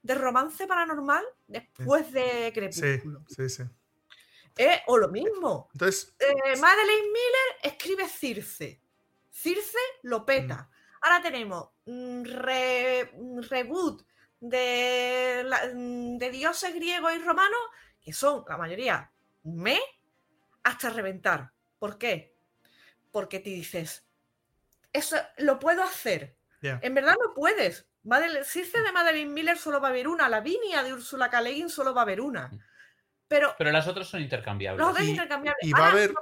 de 0.03 0.15
romance 0.15 0.67
paranormal 0.67 1.23
después 1.47 2.11
de 2.13 2.47
Sí, 2.47 2.81
Crepúsculo. 2.81 3.25
sí, 3.29 3.49
sí. 3.51 3.63
Eh, 4.57 4.81
o 4.87 4.97
lo 4.97 5.09
mismo. 5.09 5.69
Entonces, 5.75 6.15
Eh, 6.19 6.57
Madeleine 6.59 7.03
Miller 7.09 7.57
escribe 7.63 8.09
Circe. 8.09 8.81
Circe 9.31 9.79
lo 10.03 10.25
peta. 10.25 10.63
Mm. 10.71 10.75
Ahora 11.03 11.23
tenemos 11.23 11.69
mm, 11.85 12.25
re- 12.25 13.13
reboot 13.51 14.03
de, 14.41 15.45
de 16.19 16.31
dioses 16.31 16.75
griegos 16.75 17.13
y 17.15 17.19
romanos, 17.19 17.61
que 18.03 18.15
son 18.15 18.45
la 18.49 18.57
mayoría 18.57 19.10
me 19.45 19.79
hasta 20.63 20.91
reventar. 20.91 21.53
¿Por 21.79 21.99
qué? 21.99 22.35
Porque 23.11 23.41
te 23.41 23.51
dices, 23.51 24.05
eso 24.93 25.17
lo 25.39 25.59
puedo 25.59 25.83
hacer. 25.83 26.37
En 26.63 26.95
verdad 26.95 27.17
no 27.23 27.33
puedes. 27.35 27.87
Madele- 28.05 28.45
Circe 28.45 28.81
de 28.83 28.93
Madeleine 28.93 29.31
Miller 29.33 29.57
solo 29.59 29.81
va 29.81 29.89
a 29.89 29.91
haber 29.91 30.09
una, 30.09 30.29
Lavinia 30.29 30.83
de 30.83 30.93
Úrsula 30.93 31.29
K. 31.31 31.41
Le 31.41 31.53
Guin 31.53 31.71
solo 31.71 31.95
va 31.95 32.03
a 32.03 32.05
haber 32.05 32.21
una. 32.21 32.51
Pero 33.29 33.55
Pero 33.59 33.71
las 33.73 33.87
otras 33.87 34.09
son 34.09 34.21
intercambiables. 34.23 34.79
los 34.81 34.91
otros 34.91 35.07
Y- 35.07 35.11
intercambiables. 35.11 35.67
y 35.67 35.73
va 35.73 35.87
a 35.87 35.91
haber- 35.91 36.15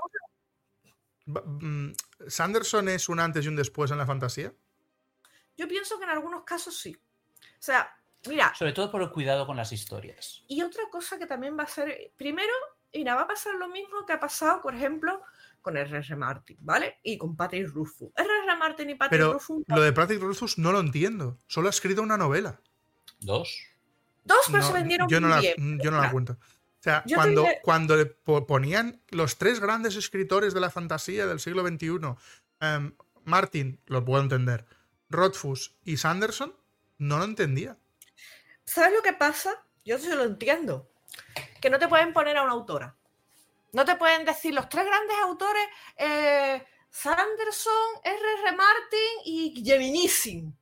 mm, 1.27 1.93
¿Sanderson 2.28 2.89
es 2.89 3.09
un 3.09 3.20
antes 3.20 3.45
y 3.45 3.49
un 3.49 3.57
después 3.57 3.90
en 3.90 3.99
la 3.99 4.07
fantasía? 4.07 4.53
Yo 5.57 5.66
pienso 5.69 5.99
que 5.99 6.05
en 6.05 6.11
algunos 6.11 6.45
casos 6.45 6.77
sí. 6.78 6.97
O 7.40 7.61
sea, 7.62 7.97
mira, 8.28 8.55
Sobre 8.55 8.73
todo 8.73 8.90
por 8.90 9.03
el 9.03 9.11
cuidado 9.11 9.47
con 9.47 9.57
las 9.57 9.73
historias. 9.73 10.45
y 10.49 10.62
otra 10.62 10.85
cosa 10.90 11.19
que 11.19 11.27
también 11.27 11.59
va 11.59 11.65
a 11.65 11.69
ser, 11.69 12.12
primero, 12.16 12.53
mira, 12.94 13.15
va 13.15 13.23
a 13.23 13.27
pasar 13.28 13.55
lo 13.55 13.69
mismo 13.69 14.05
que 14.06 14.12
ha 14.12 14.20
pasado, 14.20 14.60
por 14.62 14.74
ejemplo, 14.74 15.23
con 15.62 15.77
R.R. 15.77 16.16
Martin, 16.16 16.56
¿vale? 16.60 16.98
Y 17.02 17.19
con 17.19 17.36
Patrick 17.36 17.69
Rufus. 17.69 18.10
R.R. 18.16 18.56
Martin 18.56 18.90
y 18.90 18.94
Patrick 18.94 19.20
Pero 19.20 19.32
Rufus, 19.35 19.65
lo 19.66 19.81
de 19.82 19.93
Patrick 19.93 20.20
Rothfuss 20.23 20.59
no 20.59 20.73
lo 20.73 20.81
entiendo. 20.81 21.39
Solo 21.47 21.69
ha 21.69 21.70
escrito 21.70 22.02
una 22.02 22.16
novela. 22.16 22.60
Dos. 23.20 23.59
dos, 24.24 24.39
pero 24.47 24.59
No, 24.59 24.66
se 24.66 24.73
vendieron 24.73 25.09
yo 25.09 25.20
no 25.20 25.27
muy 25.28 25.36
la, 25.36 25.40
bien. 25.40 25.78
yo 25.82 25.90
no 25.90 26.01
la 26.01 26.10
cuento. 26.10 26.35
O 26.35 26.81
sea, 26.82 27.02
Yo 27.06 27.16
cuando, 27.16 27.43
diré- 27.43 27.60
cuando 27.62 27.97
le 27.97 28.06
po- 28.06 28.47
ponían 28.47 29.02
los 29.10 29.36
tres 29.36 29.59
grandes 29.59 29.97
escritores 29.97 30.55
de 30.55 30.60
la 30.60 30.70
fantasía 30.70 31.27
del 31.27 31.40
siglo 31.40 31.66
XXI, 31.66 32.15
em, 32.60 32.94
Martin, 33.24 33.81
lo 33.86 34.05
puedo 34.05 34.23
entender, 34.23 34.65
Rothfuss 35.10 35.74
y 35.85 35.97
Sanderson, 35.97 36.55
no 36.98 37.19
lo 37.19 37.24
entendía. 37.24 37.77
¿Sabes 38.65 38.93
lo 38.94 39.02
que 39.02 39.12
pasa? 39.12 39.65
Yo 39.85 39.98
se 39.98 40.15
lo 40.15 40.23
entiendo. 40.24 40.89
Que 41.61 41.70
no 41.70 41.78
te 41.78 41.89
pueden 41.89 42.12
poner 42.12 42.36
a 42.36 42.43
una 42.43 42.53
autora. 42.53 42.95
No 43.73 43.85
te 43.85 43.97
pueden 43.97 44.24
decir 44.24 44.55
los 44.55 44.69
tres 44.69 44.86
grandes 44.86 45.16
autores, 45.23 45.62
eh, 45.97 46.65
Sanderson, 46.90 47.73
R.R. 48.03 48.57
Martin 48.57 49.23
y 49.24 49.62
Geminissin. 49.65 50.57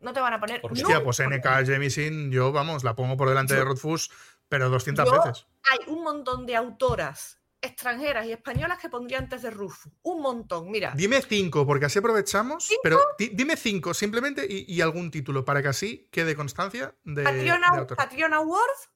No 0.00 0.12
te 0.12 0.20
van 0.20 0.34
a 0.34 0.40
poner. 0.40 0.60
Hostia, 0.62 1.02
pues 1.02 1.20
NK 1.20 1.66
Jemisin, 1.66 2.30
yo, 2.30 2.52
vamos, 2.52 2.84
la 2.84 2.94
pongo 2.94 3.16
por 3.16 3.28
delante 3.28 3.54
de 3.54 3.64
Rothfuss, 3.64 4.10
pero 4.48 4.68
200 4.70 5.04
Yo- 5.06 5.12
veces. 5.12 5.46
Hay 5.72 5.78
un 5.88 6.02
montón 6.04 6.46
de 6.46 6.54
autoras 6.56 7.40
extranjeras 7.60 8.24
y 8.26 8.32
españolas 8.32 8.78
que 8.78 8.88
pondría 8.88 9.18
antes 9.18 9.42
de 9.42 9.50
Rufus. 9.50 9.92
Un 10.02 10.22
montón, 10.22 10.70
mira. 10.70 10.92
Dime 10.94 11.20
cinco, 11.22 11.66
porque 11.66 11.86
así 11.86 11.98
aprovechamos, 11.98 12.68
pero 12.84 13.00
di- 13.18 13.30
dime 13.34 13.56
cinco 13.56 13.92
simplemente 13.94 14.46
y, 14.48 14.64
y 14.72 14.80
algún 14.80 15.10
título, 15.10 15.44
para 15.44 15.60
que 15.60 15.68
así 15.68 16.08
quede 16.12 16.36
constancia 16.36 16.94
de, 17.02 17.24
Catriona, 17.24 17.72
de 17.72 18.38
Worth, 18.44 18.88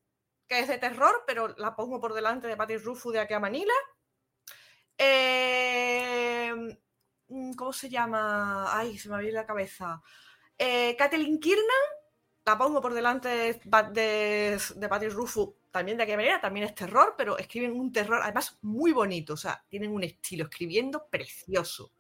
que 0.53 0.61
es 0.61 0.69
de 0.69 0.77
terror, 0.79 1.25
pero 1.27 1.49
la 1.57 1.75
pongo 1.75 1.99
por 1.99 2.13
delante 2.13 2.47
de 2.47 2.57
Patrick 2.57 2.85
Rufus 2.85 3.15
de 3.15 3.21
aquí 3.21 3.33
a 3.33 3.41
Manila. 3.41 3.73
Mm, 7.29 7.55
¿Cómo 7.55 7.73
se 7.73 7.89
llama? 7.89 8.77
Ay, 8.77 8.99
se 8.99 9.09
me 9.09 9.19
viene 9.19 9.33
la 9.33 9.47
cabeza. 9.47 10.03
Eh, 10.59 10.95
Kathleen 10.99 11.41
Kiernan, 11.41 11.65
la 12.45 12.59
pongo 12.59 12.83
por 12.83 12.93
delante 12.93 13.29
de, 13.29 13.61
de, 13.93 14.61
de 14.77 14.89
Patrick 14.89 15.13
Rufus, 15.13 15.55
también 15.71 15.97
de 15.97 16.03
aquí 16.03 16.13
a 16.13 16.17
Manila, 16.17 16.41
también 16.41 16.67
es 16.67 16.75
terror, 16.75 17.15
pero 17.17 17.39
escriben 17.39 17.73
un 17.73 17.91
terror, 17.91 18.21
además 18.23 18.59
muy 18.61 18.93
bonito, 18.93 19.33
o 19.33 19.37
sea, 19.39 19.65
tienen 19.69 19.91
un 19.93 20.05
estilo 20.05 20.45
escribiendo 20.45 21.07
precioso. 21.09 21.93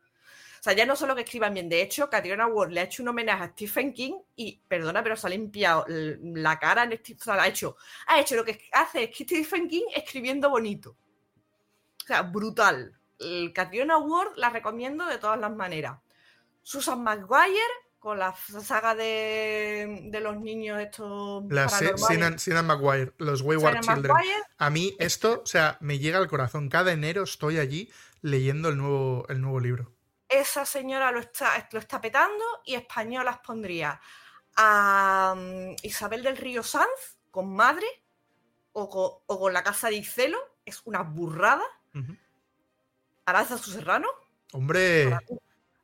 O 0.62 0.64
sea, 0.64 0.74
ya 0.74 0.86
no 0.86 0.94
solo 0.94 1.16
que 1.16 1.22
escriban 1.22 1.54
bien, 1.54 1.68
de 1.68 1.82
hecho, 1.82 2.08
Catriona 2.08 2.46
Ward 2.46 2.70
le 2.70 2.78
ha 2.78 2.84
hecho 2.84 3.02
un 3.02 3.08
homenaje 3.08 3.42
a 3.42 3.48
Stephen 3.48 3.92
King 3.92 4.12
y, 4.36 4.60
perdona, 4.68 5.02
pero 5.02 5.16
se 5.16 5.26
ha 5.26 5.30
limpiado 5.30 5.84
la 5.88 6.56
cara, 6.60 6.84
en 6.84 6.92
Steve- 6.98 7.18
o 7.20 7.24
sea, 7.24 7.34
la 7.34 7.42
ha 7.42 7.48
hecho, 7.48 7.76
ha 8.06 8.20
hecho 8.20 8.36
lo 8.36 8.44
que 8.44 8.68
hace 8.70 9.10
Stephen 9.12 9.68
King 9.68 9.86
escribiendo 9.92 10.48
bonito. 10.50 10.90
O 10.90 12.06
sea, 12.06 12.22
brutal. 12.22 12.96
El 13.18 13.52
Catriona 13.52 13.98
Ward 13.98 14.36
la 14.36 14.50
recomiendo 14.50 15.04
de 15.06 15.18
todas 15.18 15.40
las 15.40 15.50
maneras. 15.50 15.98
Susan 16.62 17.02
McGuire 17.02 17.58
con 17.98 18.20
la 18.20 18.32
saga 18.36 18.94
de, 18.94 20.10
de 20.12 20.20
los 20.20 20.36
niños 20.40 20.80
estos 20.80 21.42
La. 21.50 21.68
Sinan, 21.68 22.38
Sinan 22.38 22.68
Maguire, 22.68 23.14
los 23.18 23.40
Wayward 23.42 23.80
Children. 23.80 24.14
A 24.58 24.70
mí 24.70 24.94
esto, 25.00 25.40
o 25.42 25.46
sea, 25.46 25.76
me 25.80 25.98
llega 25.98 26.18
al 26.18 26.28
corazón. 26.28 26.68
Cada 26.68 26.92
enero 26.92 27.24
estoy 27.24 27.58
allí 27.58 27.90
leyendo 28.20 28.68
el 28.68 28.76
nuevo, 28.76 29.26
el 29.28 29.40
nuevo 29.40 29.58
libro. 29.58 29.90
Esa 30.32 30.64
señora 30.64 31.12
lo 31.12 31.20
está, 31.20 31.68
lo 31.70 31.78
está 31.78 32.00
petando 32.00 32.44
y 32.64 32.74
españolas 32.74 33.38
pondría. 33.38 34.00
A 34.56 35.34
mm, 35.36 35.76
Isabel 35.82 36.22
del 36.22 36.36
Río 36.36 36.62
Sanz 36.62 37.18
con 37.30 37.54
Madre 37.54 37.86
o 38.72 38.88
con, 38.88 39.22
o 39.26 39.38
con 39.38 39.52
La 39.52 39.62
Casa 39.62 39.88
de 39.88 39.96
Icelo, 39.96 40.38
es 40.64 40.82
una 40.84 41.02
burrada. 41.02 41.64
Aranzazu 43.24 43.70
Serrano, 43.70 44.08
Hombre, 44.52 45.18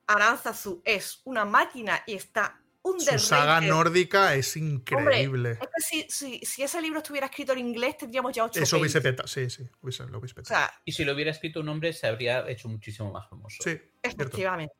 Aranzazu 0.06 0.82
es 0.84 1.20
una 1.24 1.44
máquina 1.44 2.02
y 2.06 2.14
está 2.14 2.60
un 2.90 3.00
su 3.00 3.18
saga 3.18 3.60
nórdica 3.60 4.34
es 4.34 4.56
increíble. 4.56 5.52
Es 5.52 5.58
que 5.58 5.80
si, 5.82 6.06
si- 6.08 6.46
si 6.46 6.62
ese 6.62 6.80
libro 6.82 6.98
estuviera 6.98 7.26
escrito 7.26 7.52
en 7.52 7.58
inglés 7.60 7.96
tendríamos 7.98 8.32
ya 8.34 8.44
ocho 8.44 8.60
Eso 8.60 8.78
hubiese 8.78 9.00
petado, 9.00 9.26
sí, 9.28 9.48
sí, 9.50 9.68
hubiese, 9.82 10.06
lo 10.06 10.18
hubiese 10.18 10.32
O 10.32 10.36
petado. 10.42 10.60
sea, 10.60 10.80
Y 10.84 10.92
si 10.92 11.04
lo 11.04 11.12
hubiera 11.14 11.30
escrito 11.30 11.60
un 11.60 11.68
hombre, 11.68 11.92
se 11.92 12.06
habría 12.06 12.48
hecho 12.48 12.68
muchísimo 12.68 13.10
más 13.12 13.28
famoso. 13.28 13.56
Sí, 13.62 13.70
cierto. 13.70 13.90
Efectivamente. 14.02 14.74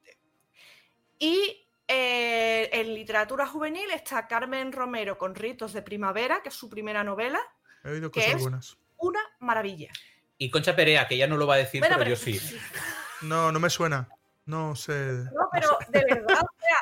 Y 1.19 1.67
eh, 1.87 2.69
en 2.73 2.95
literatura 2.95 3.47
juvenil 3.47 3.91
está 3.91 4.27
Carmen 4.29 4.73
Romero 4.73 5.17
con 5.19 5.35
Ritos 5.35 5.73
de 5.73 5.83
Primavera, 5.83 6.43
que 6.43 6.51
es 6.51 6.55
su 6.55 6.69
primera 6.69 7.03
novela. 7.03 7.41
He 7.85 7.91
oído 7.91 8.11
¿Qué 8.11 8.21
cosas 8.21 8.35
es? 8.37 8.43
buenas. 8.43 8.79
Una 8.99 9.21
maravilla. 9.41 9.91
Y 10.37 10.51
Concha 10.51 10.77
Perea, 10.77 11.09
que 11.09 11.17
ya 11.17 11.27
no 11.27 11.37
lo 11.37 11.47
va 11.47 11.55
a 11.55 11.59
decir, 11.59 11.81
Bueno, 11.81 11.97
pero, 11.99 12.15
pero- 12.17 12.17
yo 12.17 12.41
sí. 12.41 12.57
No, 13.23 13.51
no 13.51 13.59
me 13.59 13.69
suena. 13.71 14.09
No 14.47 14.77
sé. 14.77 14.93
No, 14.93 15.49
pero 15.53 15.77
de 15.89 16.05
verdad, 16.05 16.39
o 16.41 16.61
sea, 16.61 16.77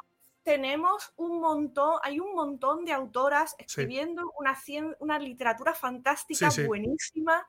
tenemos 0.47 1.13
un 1.17 1.41
montón, 1.41 1.99
hay 2.05 2.21
un 2.21 2.33
montón 2.33 2.85
de 2.85 2.93
autoras 2.93 3.57
escribiendo 3.59 4.33
una, 4.39 4.57
una 5.01 5.19
literatura 5.19 5.75
fantástica 5.75 6.49
buenísima. 6.65 7.45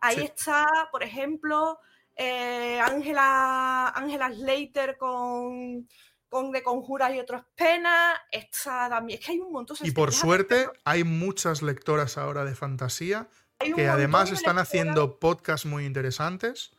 Ahí 0.00 0.20
está, 0.20 0.66
por 0.92 1.02
ejemplo, 1.02 1.78
eh, 2.14 2.78
Ángela 2.78 3.88
Angela 3.88 4.30
Slater 4.30 4.98
con, 4.98 5.88
con 6.28 6.52
De 6.52 6.62
Conjuras 6.62 7.14
y 7.14 7.20
otras 7.20 7.42
penas. 7.54 8.18
Está 8.30 8.90
también, 8.90 9.18
es 9.18 9.24
que 9.24 9.32
hay 9.32 9.40
un 9.40 9.50
montón. 9.50 9.74
Y 9.80 9.92
por 9.92 10.12
suerte 10.12 10.68
hay 10.84 11.04
muchas 11.04 11.62
lectoras 11.62 12.18
ahora 12.18 12.44
de 12.44 12.54
fantasía 12.54 13.30
que 13.74 13.88
además 13.88 14.30
están 14.30 14.58
haciendo 14.58 15.18
podcasts 15.18 15.64
muy 15.64 15.86
interesantes 15.86 16.72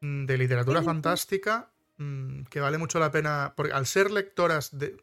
mm, 0.00 0.24
de 0.24 0.38
literatura 0.38 0.82
fantástica 0.82 1.70
mm, 1.98 2.44
que 2.44 2.60
vale 2.60 2.78
mucho 2.78 2.98
la 2.98 3.10
pena, 3.10 3.54
porque 3.56 3.72
al 3.72 3.86
ser 3.86 4.10
lectoras 4.10 4.78
de, 4.78 4.96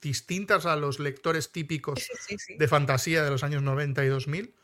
distintas 0.00 0.66
a 0.66 0.76
los 0.76 0.98
lectores 0.98 1.52
típicos 1.52 2.06
de 2.48 2.68
fantasía 2.68 3.22
de 3.22 3.30
los 3.30 3.42
años 3.42 3.62
90 3.62 4.04
y 4.04 4.08
2000, 4.08 4.54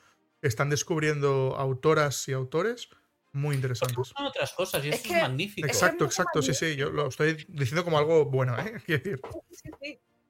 están 0.43 0.71
descubriendo 0.71 1.57
autoras 1.57 2.29
y 2.29 2.33
autores 2.33 2.89
muy 3.33 3.55
interesantes. 3.55 4.09
Son 4.09 4.27
otras 4.27 4.53
cosas 4.53 4.85
y 4.85 4.89
es 4.89 5.05
es 5.05 5.11
magnífico. 5.11 5.67
Exacto, 5.67 6.05
exacto, 6.05 6.43
sí, 6.43 6.55
sí, 6.55 6.77
yo 6.77 6.91
lo 6.91 7.09
estoy 7.09 7.45
diciendo 7.49 7.85
como 7.85 7.99
algo 7.99 8.25
bueno, 8.25 8.57
¿eh? 8.59 8.83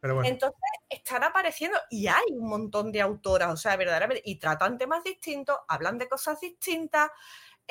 Pero 0.00 0.14
bueno. 0.14 0.30
Entonces 0.30 0.58
están 0.88 1.24
apareciendo 1.24 1.78
y 1.90 2.06
hay 2.06 2.24
un 2.30 2.48
montón 2.48 2.90
de 2.90 3.02
autoras, 3.02 3.52
o 3.52 3.56
sea, 3.56 3.76
verdaderamente, 3.76 4.22
y 4.24 4.36
tratan 4.36 4.78
temas 4.78 5.04
distintos, 5.04 5.58
hablan 5.68 5.98
de 5.98 6.08
cosas 6.08 6.40
distintas. 6.40 7.10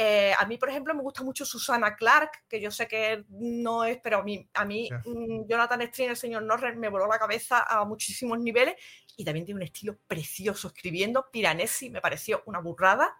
Eh, 0.01 0.31
a 0.39 0.45
mí, 0.45 0.57
por 0.57 0.69
ejemplo, 0.69 0.95
me 0.95 1.01
gusta 1.01 1.23
mucho 1.23 1.43
Susana 1.43 1.97
Clark, 1.97 2.45
que 2.47 2.61
yo 2.61 2.71
sé 2.71 2.87
que 2.87 3.25
no 3.27 3.83
es, 3.83 3.99
pero 4.01 4.19
a 4.19 4.23
mí, 4.23 4.49
a 4.53 4.63
mí 4.63 4.87
mm, 4.89 5.45
Jonathan 5.45 5.81
String, 5.81 6.11
el 6.11 6.15
señor 6.15 6.43
Norrer, 6.43 6.77
me 6.77 6.87
voló 6.87 7.05
la 7.05 7.19
cabeza 7.19 7.65
a 7.67 7.83
muchísimos 7.83 8.39
niveles 8.39 8.75
y 9.17 9.25
también 9.25 9.45
tiene 9.45 9.57
un 9.57 9.63
estilo 9.63 9.97
precioso 10.07 10.69
escribiendo. 10.69 11.29
Piranesi 11.29 11.89
me 11.89 11.99
pareció 11.99 12.43
una 12.45 12.59
burrada. 12.59 13.13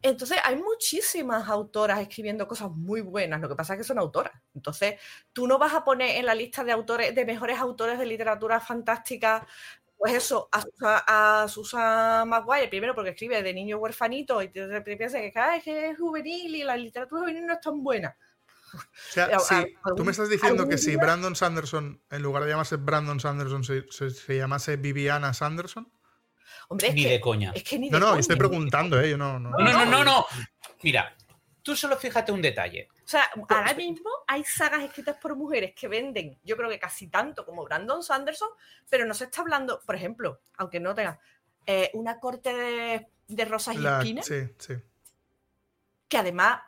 Entonces, 0.00 0.38
hay 0.42 0.56
muchísimas 0.56 1.50
autoras 1.50 2.00
escribiendo 2.00 2.48
cosas 2.48 2.70
muy 2.70 3.02
buenas, 3.02 3.42
lo 3.42 3.50
que 3.50 3.54
pasa 3.54 3.74
es 3.74 3.80
que 3.80 3.84
son 3.84 3.98
autoras. 3.98 4.32
Entonces, 4.54 4.98
tú 5.34 5.46
no 5.46 5.58
vas 5.58 5.74
a 5.74 5.84
poner 5.84 6.16
en 6.16 6.24
la 6.24 6.34
lista 6.34 6.64
de 6.64 6.72
autores, 6.72 7.14
de 7.14 7.26
mejores 7.26 7.58
autores 7.58 7.98
de 7.98 8.06
literatura 8.06 8.58
fantástica, 8.58 9.46
pues 10.04 10.16
eso, 10.16 10.50
a, 10.52 11.46
Susan 11.48 12.28
Maguire, 12.28 12.68
primero 12.68 12.94
porque 12.94 13.12
escribe 13.12 13.42
de 13.42 13.54
niño 13.54 13.78
huerfanito 13.78 14.42
y 14.42 14.48
te 14.48 14.82
piensas 14.82 15.22
que, 15.22 15.32
que 15.64 15.88
es 15.88 15.98
juvenil 15.98 16.54
y 16.54 16.62
la 16.62 16.76
literatura 16.76 17.22
juvenil 17.22 17.46
no 17.46 17.54
es 17.54 17.60
tan 17.62 17.82
buena. 17.82 18.14
O 18.74 18.78
sea, 19.08 19.38
si 19.38 19.54
tú 19.96 20.04
me 20.04 20.10
estás 20.10 20.28
diciendo 20.28 20.68
que 20.68 20.76
si 20.76 20.96
Brandon 20.96 21.34
Sanderson, 21.34 22.02
en 22.10 22.22
lugar 22.22 22.44
de 22.44 22.50
llamarse 22.50 22.76
Brandon 22.76 23.18
Sanderson, 23.18 23.64
se, 23.64 23.86
se 23.88 24.36
llamase 24.36 24.76
Viviana 24.76 25.32
Sanderson, 25.32 25.90
ni 26.68 27.04
de 27.06 27.18
coña. 27.18 27.54
no, 27.90 27.98
no, 27.98 28.16
estoy 28.16 28.36
preguntando, 28.36 29.00
¿eh? 29.00 29.16
no, 29.16 29.40
no, 29.40 29.52
no, 29.56 29.86
no, 29.86 30.04
no, 30.04 30.26
Mira, 30.82 31.16
tú 31.62 31.74
solo 31.74 31.96
fíjate 31.96 32.30
un 32.30 32.42
detalle. 32.42 32.88
O 33.04 33.08
sea, 33.08 33.28
ahora 33.48 33.74
mismo 33.74 34.08
hay 34.26 34.44
sagas 34.44 34.82
escritas 34.82 35.16
por 35.16 35.36
mujeres 35.36 35.74
que 35.74 35.88
venden, 35.88 36.38
yo 36.42 36.56
creo 36.56 36.70
que 36.70 36.78
casi 36.78 37.08
tanto 37.08 37.44
como 37.44 37.64
Brandon 37.64 38.02
Sanderson, 38.02 38.48
pero 38.88 39.04
no 39.04 39.12
se 39.12 39.24
está 39.24 39.42
hablando, 39.42 39.80
por 39.84 39.94
ejemplo, 39.94 40.40
aunque 40.56 40.80
no 40.80 40.94
tenga, 40.94 41.20
eh, 41.66 41.90
una 41.94 42.18
corte 42.18 42.54
de, 42.54 43.08
de 43.28 43.44
rosas 43.44 43.76
y 43.76 43.86
esquinas. 43.86 44.26
Sí, 44.26 44.48
sí. 44.58 44.74
Que 46.08 46.18
además 46.18 46.60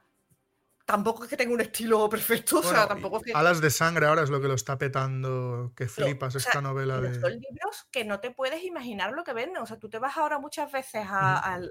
tampoco 0.86 1.24
es 1.24 1.30
que 1.30 1.36
tenga 1.36 1.52
un 1.52 1.60
estilo 1.60 2.08
perfecto, 2.08 2.60
o 2.60 2.62
sea, 2.62 2.86
tampoco 2.86 3.18
es 3.18 3.24
que... 3.24 3.32
Alas 3.32 3.60
de 3.60 3.70
sangre 3.70 4.06
ahora 4.06 4.22
es 4.22 4.30
lo 4.30 4.40
que 4.40 4.46
lo 4.48 4.54
está 4.54 4.78
petando, 4.78 5.72
que 5.74 5.88
flipas 5.88 6.34
esta 6.36 6.60
novela 6.60 7.00
de... 7.00 7.20
Son 7.20 7.32
libros 7.32 7.88
que 7.90 8.04
no 8.04 8.20
te 8.20 8.30
puedes 8.30 8.62
imaginar 8.62 9.12
lo 9.12 9.24
que 9.24 9.32
venden, 9.32 9.62
o 9.62 9.66
sea, 9.66 9.78
tú 9.78 9.88
te 9.88 9.98
vas 9.98 10.16
ahora 10.16 10.38
muchas 10.38 10.70
veces 10.70 11.04
a... 11.08 11.66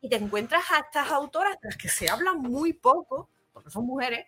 y 0.00 0.08
te 0.08 0.16
encuentras 0.16 0.70
a 0.70 0.80
estas 0.80 1.10
autoras 1.10 1.58
de 1.60 1.68
las 1.68 1.76
que 1.78 1.88
se 1.88 2.10
habla 2.10 2.34
muy 2.34 2.74
poco, 2.74 3.30
porque 3.54 3.70
son 3.70 3.86
mujeres, 3.86 4.26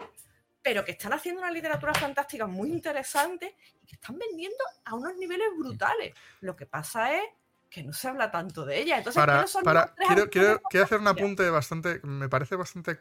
pero 0.62 0.84
que 0.84 0.92
están 0.92 1.12
haciendo 1.12 1.42
una 1.42 1.50
literatura 1.50 1.92
fantástica 1.92 2.46
muy 2.46 2.70
interesante 2.70 3.56
y 3.82 3.86
que 3.86 3.96
están 3.96 4.18
vendiendo 4.18 4.64
a 4.86 4.94
unos 4.94 5.14
niveles 5.16 5.48
brutales. 5.58 6.14
Lo 6.40 6.56
que 6.56 6.64
pasa 6.64 7.14
es 7.14 7.24
que 7.68 7.82
no 7.82 7.92
se 7.92 8.08
habla 8.08 8.30
tanto 8.30 8.64
de 8.64 8.80
ella. 8.80 8.98
Entonces, 8.98 9.22
para, 9.62 9.94
quiero, 9.94 10.30
quiero, 10.30 10.62
quiero, 10.70 10.86
hacer 10.86 10.98
un 10.98 11.08
apunte 11.08 11.50
bastante, 11.50 12.00
me 12.04 12.28
parece 12.28 12.56
bastante 12.56 13.00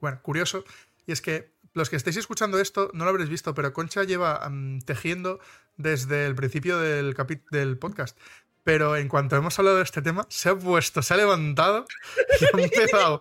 bueno, 0.00 0.20
curioso, 0.22 0.64
y 1.06 1.12
es 1.12 1.20
que 1.20 1.52
los 1.74 1.88
que 1.88 1.96
estéis 1.96 2.16
escuchando 2.16 2.58
esto 2.58 2.90
no 2.92 3.04
lo 3.04 3.10
habréis 3.10 3.30
visto, 3.30 3.54
pero 3.54 3.72
Concha 3.72 4.04
lleva 4.04 4.50
tejiendo 4.84 5.40
desde 5.76 6.26
el 6.26 6.34
principio 6.34 6.78
del, 6.78 7.14
del 7.50 7.78
podcast. 7.78 8.18
Pero 8.64 8.96
en 8.96 9.08
cuanto 9.08 9.36
hemos 9.36 9.58
hablado 9.58 9.78
de 9.78 9.82
este 9.82 10.02
tema, 10.02 10.24
se 10.28 10.50
ha 10.50 10.56
puesto, 10.56 11.02
se 11.02 11.14
ha 11.14 11.16
levantado 11.16 11.86
y 12.40 12.44
ha 12.44 12.48
empezado, 12.62 13.20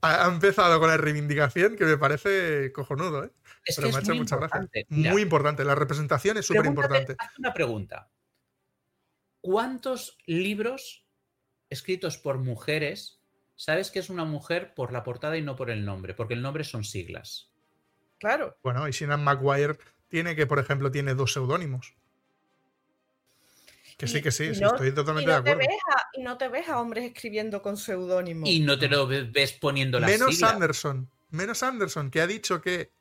ha 0.00 0.28
empezado 0.28 0.78
con 0.78 0.88
la 0.88 0.96
reivindicación 0.96 1.76
que 1.76 1.84
me 1.84 1.96
parece 1.96 2.72
cojonudo. 2.72 3.24
¿eh? 3.24 3.32
pero 3.76 3.90
me 3.90 3.96
ha 3.96 4.00
hecho 4.00 4.14
muchas 4.14 4.38
gracias. 4.38 4.86
Muy 4.88 5.22
importante, 5.22 5.64
la 5.64 5.74
representación 5.74 6.36
es 6.38 6.46
súper 6.46 6.66
importante. 6.66 7.16
una 7.38 7.52
pregunta. 7.52 8.10
¿Cuántos 9.40 10.18
libros 10.26 11.06
escritos 11.70 12.18
por 12.18 12.38
mujeres 12.38 13.20
sabes 13.56 13.90
que 13.90 13.98
es 13.98 14.10
una 14.10 14.24
mujer 14.24 14.74
por 14.74 14.92
la 14.92 15.02
portada 15.02 15.36
y 15.36 15.42
no 15.42 15.56
por 15.56 15.70
el 15.70 15.84
nombre? 15.84 16.14
Porque 16.14 16.34
el 16.34 16.42
nombre 16.42 16.64
son 16.64 16.84
siglas. 16.84 17.52
Claro. 18.18 18.58
Bueno, 18.62 18.88
y 18.88 18.92
Sinan 18.92 19.22
Maguire 19.22 19.78
tiene 20.08 20.34
que, 20.34 20.46
por 20.46 20.58
ejemplo, 20.58 20.90
tiene 20.90 21.14
dos 21.14 21.32
seudónimos. 21.32 21.94
Que 23.98 24.06
sí, 24.06 24.22
que 24.22 24.30
sí, 24.30 24.44
estoy 24.44 24.92
totalmente 24.94 25.28
de 25.28 25.36
acuerdo. 25.36 25.62
y 26.14 26.22
no 26.22 26.38
te 26.38 26.46
ves 26.46 26.68
a 26.68 26.80
hombres 26.80 27.04
escribiendo 27.04 27.60
con 27.60 27.76
seudónimos. 27.76 28.48
Y 28.48 28.60
no 28.60 28.78
te 28.78 28.88
lo 28.88 29.08
ves 29.08 29.52
poniendo 29.54 29.98
la 29.98 30.06
Menos 30.06 30.40
Anderson. 30.40 31.10
Menos 31.30 31.64
Anderson, 31.64 32.10
que 32.10 32.20
ha 32.20 32.26
dicho 32.26 32.62
que. 32.62 32.92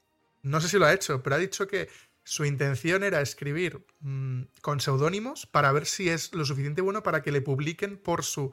No 0.41 0.59
sé 0.59 0.69
si 0.69 0.79
lo 0.79 0.85
ha 0.85 0.93
hecho, 0.93 1.21
pero 1.21 1.35
ha 1.35 1.39
dicho 1.39 1.67
que 1.67 1.87
su 2.23 2.45
intención 2.45 3.03
era 3.03 3.21
escribir 3.21 3.85
mm, 3.99 4.41
con 4.61 4.79
seudónimos 4.79 5.45
para 5.45 5.71
ver 5.71 5.85
si 5.85 6.09
es 6.09 6.33
lo 6.33 6.45
suficiente 6.45 6.81
bueno 6.81 7.03
para 7.03 7.21
que 7.21 7.31
le 7.31 7.41
publiquen 7.41 7.97
por 7.97 8.23
sus 8.23 8.51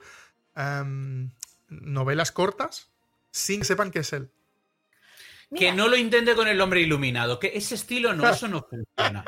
em, 0.55 1.31
novelas 1.69 2.31
cortas 2.31 2.91
sin 3.31 3.61
que 3.61 3.67
sepan 3.67 3.91
que 3.91 4.01
es 4.01 4.13
él. 4.13 4.31
Que 5.59 5.73
no 5.73 5.89
lo 5.89 5.97
intente 5.97 6.35
con 6.35 6.49
el 6.49 6.61
hombre 6.61 6.81
iluminado, 6.81 7.39
que 7.39 7.53
ese 7.55 7.75
estilo 7.75 8.15
no, 8.15 8.29
eso 8.29 8.49
no 8.49 8.63
funciona. 8.71 9.25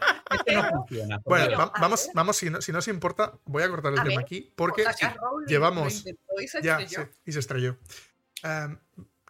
Eso 0.46 0.62
no 0.62 0.68
funciona. 0.70 1.20
Bueno, 1.24 1.72
vamos, 1.78 2.08
vamos 2.14 2.36
si, 2.36 2.50
no, 2.50 2.60
si 2.60 2.72
os 2.72 2.88
importa, 2.88 3.38
voy 3.44 3.62
a 3.62 3.68
cortar 3.68 3.92
el 3.94 4.02
tema 4.02 4.20
aquí 4.20 4.52
porque 4.54 4.84
llevamos. 5.46 6.04
Y 6.40 6.48
se 6.48 6.62
ya, 6.62 6.78
y 7.24 7.32
se 7.32 7.38
estrelló. 7.38 7.78
Em, 8.42 8.78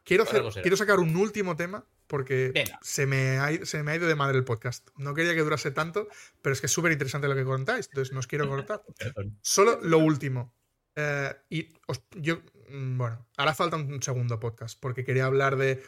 quiero, 0.05 0.25
quiero 0.63 0.77
sacar 0.77 0.99
un 0.99 1.17
último 1.17 1.57
tema 1.57 1.85
porque 2.07 2.65
se 2.83 3.07
me, 3.07 3.39
ha, 3.39 3.65
se 3.65 3.83
me 3.83 3.93
ha 3.93 3.97
ido 3.97 4.07
de 4.07 4.15
madre 4.15 4.39
el 4.39 4.45
podcast. 4.45 4.89
No 4.97 5.15
quería 5.15 5.35
que 5.35 5.43
durase 5.43 5.71
tanto, 5.71 6.09
pero 6.43 6.53
es 6.53 6.61
que 6.61 6.67
es 6.67 6.73
súper 6.73 6.93
interesante 6.93 7.29
lo 7.29 7.35
que 7.35 7.45
contáis, 7.45 7.89
entonces 7.89 8.13
no 8.13 8.21
os 8.21 8.27
quiero 8.27 8.49
cortar. 8.49 8.83
Solo 9.43 9.81
lo 9.83 9.99
último. 9.99 10.53
Eh, 10.95 11.35
y 11.51 11.69
yo, 12.13 12.41
mm, 12.71 12.97
bueno, 12.97 13.27
hará 13.37 13.55
falta 13.55 13.77
un 13.77 14.03
segundo 14.03 14.41
podcast, 14.41 14.79
porque 14.81 15.05
quería 15.05 15.27
hablar 15.27 15.57
de 15.57 15.83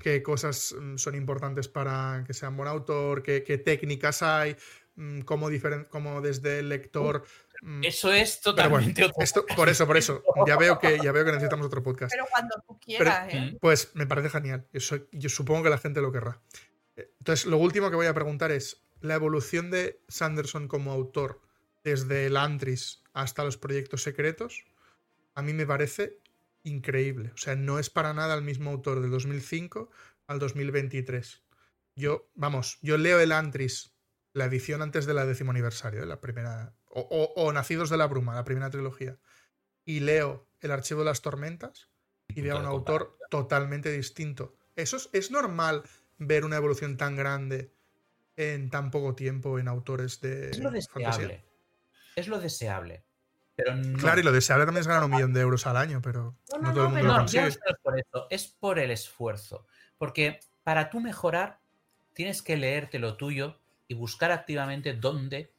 qué 0.00 0.22
cosas 0.22 0.74
mm, 0.78 0.96
son 0.96 1.14
importantes 1.14 1.68
para 1.68 2.24
que 2.26 2.34
sean 2.34 2.56
buen 2.56 2.68
autor, 2.68 3.22
qué, 3.22 3.42
qué 3.42 3.58
técnicas 3.58 4.22
hay, 4.22 4.56
cómo, 5.24 5.48
cómo 5.90 6.20
desde 6.20 6.60
el 6.60 6.68
lector 6.68 7.24
Mm. 7.62 7.84
Eso 7.84 8.12
es 8.12 8.40
totalmente 8.40 9.10
esto, 9.18 9.44
Por 9.54 9.68
eso, 9.68 9.86
por 9.86 9.96
eso. 9.96 10.22
Ya 10.46 10.56
veo, 10.56 10.78
que, 10.78 10.98
ya 11.02 11.12
veo 11.12 11.24
que 11.24 11.32
necesitamos 11.32 11.66
otro 11.66 11.82
podcast. 11.82 12.12
Pero 12.12 12.26
cuando 12.30 12.54
tú 12.66 12.78
quieras, 12.78 13.32
¿eh? 13.32 13.56
Pues 13.60 13.90
me 13.94 14.06
parece 14.06 14.30
genial. 14.30 14.66
yo 15.12 15.28
supongo 15.28 15.64
que 15.64 15.70
la 15.70 15.78
gente 15.78 16.00
lo 16.00 16.12
querrá. 16.12 16.40
Entonces, 16.96 17.46
lo 17.46 17.58
último 17.58 17.90
que 17.90 17.96
voy 17.96 18.06
a 18.06 18.14
preguntar 18.14 18.52
es: 18.52 18.84
la 19.00 19.14
evolución 19.14 19.70
de 19.70 20.00
Sanderson 20.08 20.68
como 20.68 20.92
autor 20.92 21.42
desde 21.84 22.26
el 22.26 22.36
Antris 22.36 23.02
hasta 23.12 23.44
los 23.44 23.56
proyectos 23.56 24.02
secretos, 24.02 24.64
a 25.34 25.42
mí 25.42 25.52
me 25.52 25.66
parece 25.66 26.20
increíble. 26.66 27.30
O 27.34 27.38
sea, 27.38 27.56
no 27.56 27.78
es 27.78 27.90
para 27.90 28.12
nada 28.12 28.34
el 28.34 28.42
mismo 28.42 28.70
autor 28.70 29.00
del 29.00 29.10
2005 29.10 29.90
al 30.26 30.38
2023. 30.38 31.42
Yo, 31.94 32.30
vamos, 32.34 32.78
yo 32.82 32.98
leo 32.98 33.20
el 33.20 33.32
Antris, 33.32 33.96
la 34.34 34.46
edición 34.46 34.82
antes 34.82 35.06
de 35.06 35.14
la 35.14 35.24
décimo 35.24 35.52
aniversario, 35.52 36.00
de 36.00 36.06
la 36.06 36.20
primera 36.20 36.74
o, 36.88 37.52
Nacidos 37.52 37.90
de 37.90 37.98
la 37.98 38.06
Bruma, 38.06 38.34
la 38.34 38.44
primera 38.44 38.70
trilogía, 38.70 39.18
y 39.84 40.00
leo 40.00 40.48
El 40.60 40.70
Archivo 40.70 41.00
de 41.00 41.06
las 41.06 41.20
Tormentas 41.20 41.90
y 42.28 42.40
veo 42.40 42.56
a 42.56 42.60
un 42.60 42.66
autor 42.66 43.18
totalmente 43.30 43.92
distinto. 43.92 44.56
Eso 44.74 44.96
es, 45.12 45.30
normal 45.30 45.82
ver 46.18 46.44
una 46.44 46.56
evolución 46.56 46.96
tan 46.96 47.16
grande 47.16 47.72
en 48.36 48.70
tan 48.70 48.90
poco 48.90 49.14
tiempo 49.14 49.58
en 49.58 49.68
autores 49.68 50.20
de 50.20 50.50
es 50.50 50.58
lo 50.58 50.70
deseable. 50.70 51.44
Es 52.16 52.28
lo 52.28 52.40
deseable. 52.40 53.04
Pero 53.56 53.74
Claro, 53.98 54.20
y 54.20 54.22
lo 54.22 54.32
deseable 54.32 54.66
también 54.66 54.82
es 54.82 54.86
ganar 54.86 55.04
un 55.04 55.10
millón 55.10 55.32
de 55.32 55.40
euros 55.40 55.66
al 55.66 55.76
año, 55.76 56.00
pero 56.02 56.36
no, 56.60 56.74
todo 56.74 56.84
el 56.86 56.92
mundo 56.92 57.06
lo 57.06 57.16
consigue. 57.16 57.46
es 57.46 57.58
por 57.82 57.98
eso, 57.98 58.26
es 58.30 58.46
por 58.46 58.78
el 58.78 58.90
esfuerzo. 58.90 59.66
Porque 59.96 60.40
para 60.62 60.90
tú 60.90 61.00
mejorar, 61.00 61.60
tienes 62.12 62.42
que 62.42 62.56
leerte 62.56 62.98
lo 62.98 63.16
tuyo 63.16 63.58
y 63.88 63.94
buscar 63.94 64.30
activamente 64.30 64.92
dónde 64.94 65.52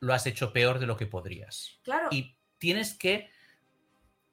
lo 0.00 0.12
has 0.12 0.26
hecho 0.26 0.52
peor 0.52 0.78
de 0.78 0.86
lo 0.86 0.96
que 0.96 1.06
podrías. 1.06 1.78
Claro. 1.84 2.08
Y 2.10 2.36
tienes 2.58 2.94
que 2.94 3.30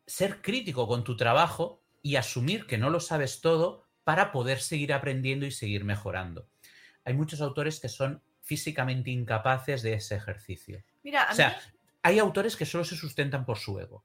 ser 0.06 0.42
crítico 0.42 0.88
con 0.88 1.04
tu 1.04 1.16
trabajo 1.16 1.82
y 2.02 2.16
asumir 2.16 2.66
que 2.66 2.78
no 2.78 2.90
lo 2.90 3.00
sabes 3.00 3.42
todo 3.42 3.86
para 4.04 4.32
poder 4.32 4.60
seguir 4.60 4.92
aprendiendo 4.92 5.46
y 5.46 5.52
seguir 5.52 5.86
mejorando. 5.86 6.48
Hay 7.06 7.14
muchos 7.14 7.42
autores 7.42 7.80
que 7.80 7.90
son 7.90 8.22
físicamente 8.42 9.12
incapaces 9.12 9.82
de 9.82 9.94
ese 9.94 10.16
ejercicio. 10.16 10.84
Mira, 11.04 11.24
a 11.24 11.32
O 11.32 11.36
sea, 11.36 11.50
mí, 11.50 11.73
hay 12.04 12.20
autores 12.20 12.56
que 12.56 12.66
solo 12.66 12.84
se 12.86 12.96
sustentan 12.96 13.46
por 13.46 13.58
su 13.58 13.80
ego. 13.80 14.04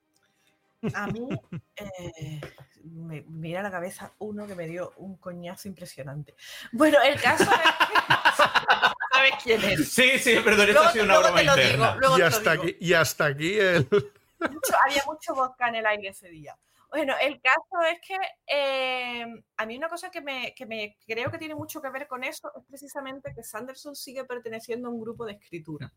a 0.94 1.06
mí 1.08 1.28
eh, 1.76 2.40
me 2.84 3.22
mira 3.22 3.60
a 3.60 3.62
la 3.64 3.70
cabeza 3.70 4.12
uno 4.18 4.46
que 4.46 4.54
me 4.54 4.66
dio 4.66 4.92
un 4.98 5.16
coñazo 5.16 5.68
impresionante. 5.68 6.34
Bueno, 6.72 6.98
el 7.02 7.20
caso 7.20 7.44
es 7.44 7.48
que... 7.50 8.38
¿Sabes 9.12 9.32
quién 9.42 9.64
es? 9.64 9.88
Sí, 9.92 10.18
sí, 10.18 10.36
perdón, 10.44 10.68
Luego, 10.72 11.04
luego 11.04 11.34
te 11.34 11.44
lo 11.44 11.56
digo, 11.56 11.94
luego 11.98 12.14
Y 12.14 12.18
te 12.18 12.20
lo 12.20 12.26
hasta, 12.26 12.50
digo. 12.52 12.62
aquí, 12.62 12.76
y 12.80 12.92
hasta 12.92 13.24
aquí 13.26 13.58
el... 13.58 13.88
mucho- 13.90 14.76
había 14.86 15.02
mucho 15.06 15.34
vodka 15.34 15.68
en 15.68 15.74
el 15.76 15.86
aire 15.86 16.08
ese 16.08 16.28
día. 16.28 16.56
Bueno, 16.90 17.14
el 17.20 17.40
caso 17.42 17.82
es 17.92 17.98
que 18.06 18.16
eh, 18.46 19.26
a 19.56 19.66
mí 19.66 19.76
una 19.76 19.88
cosa 19.88 20.10
que 20.10 20.20
me, 20.22 20.54
que 20.54 20.64
me 20.64 20.96
creo 21.06 21.30
que 21.30 21.36
tiene 21.38 21.54
mucho 21.56 21.82
que 21.82 21.90
ver 21.90 22.06
con 22.06 22.22
eso 22.24 22.50
es 22.56 22.62
precisamente 22.66 23.34
que 23.34 23.42
Sanderson 23.42 23.94
sigue 23.96 24.24
perteneciendo 24.24 24.88
a 24.88 24.92
un 24.92 25.00
grupo 25.00 25.26
de 25.26 25.32
escritura. 25.32 25.92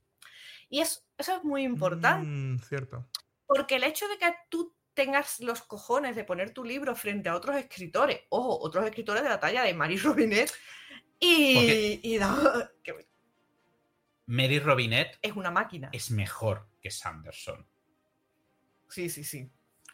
Y 0.72 0.80
es, 0.80 1.06
eso 1.18 1.35
es 1.35 1.43
muy 1.43 1.64
importante, 1.64 2.26
Mm, 2.27 2.57
cierto. 2.60 3.06
porque 3.45 3.76
el 3.76 3.84
hecho 3.84 4.07
de 4.07 4.18
que 4.18 4.34
tú 4.49 4.73
tengas 4.93 5.39
los 5.41 5.61
cojones 5.61 6.15
de 6.15 6.23
poner 6.23 6.53
tu 6.53 6.64
libro 6.64 6.95
frente 6.95 7.30
a 7.30 7.35
otros 7.35 7.56
escritores, 7.57 8.22
ojo, 8.30 8.57
otros 8.60 8.85
escritores 8.85 9.22
de 9.22 9.30
la 9.30 9.39
talla 9.39 9.64
de 9.64 9.73
Marie 9.73 9.98
Robinet, 10.03 10.52
y, 11.19 11.99
y 12.02 12.18
da- 12.18 12.72
Mary 14.27 14.60
Robinette 14.60 15.18
es 15.22 15.34
una 15.35 15.52
máquina. 15.52 15.89
es 15.91 16.10
mejor 16.10 16.68
que 16.81 16.89
Sanderson. 16.89 17.68
Sí, 18.88 19.10
sí, 19.10 19.23
sí. 19.23 19.49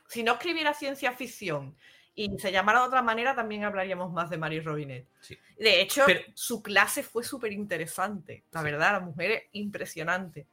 Si 0.08 0.24
no 0.24 0.34
escribiera 0.34 0.74
ciencia 0.74 1.12
ficción 1.12 1.76
y 2.14 2.38
se 2.40 2.52
llamara 2.52 2.82
de 2.82 2.88
otra 2.88 3.02
manera, 3.02 3.36
también 3.36 3.64
hablaríamos 3.64 4.12
más 4.14 4.30
de 4.30 4.38
Marie 4.38 4.62
Robinet. 4.62 5.08
Sí. 5.22 5.38
De 5.58 5.82
hecho, 5.82 6.04
Pero- 6.06 6.22
su 6.36 6.62
clase 6.62 7.02
fue 7.04 7.24
súper 7.24 7.52
interesante. 7.52 8.45
La 8.52 8.62
Sí. 8.62 8.66
verdad, 8.66 8.94
la 8.94 8.99
mujer 8.99 9.32
es 9.32 9.44
impresionante. 9.54 10.48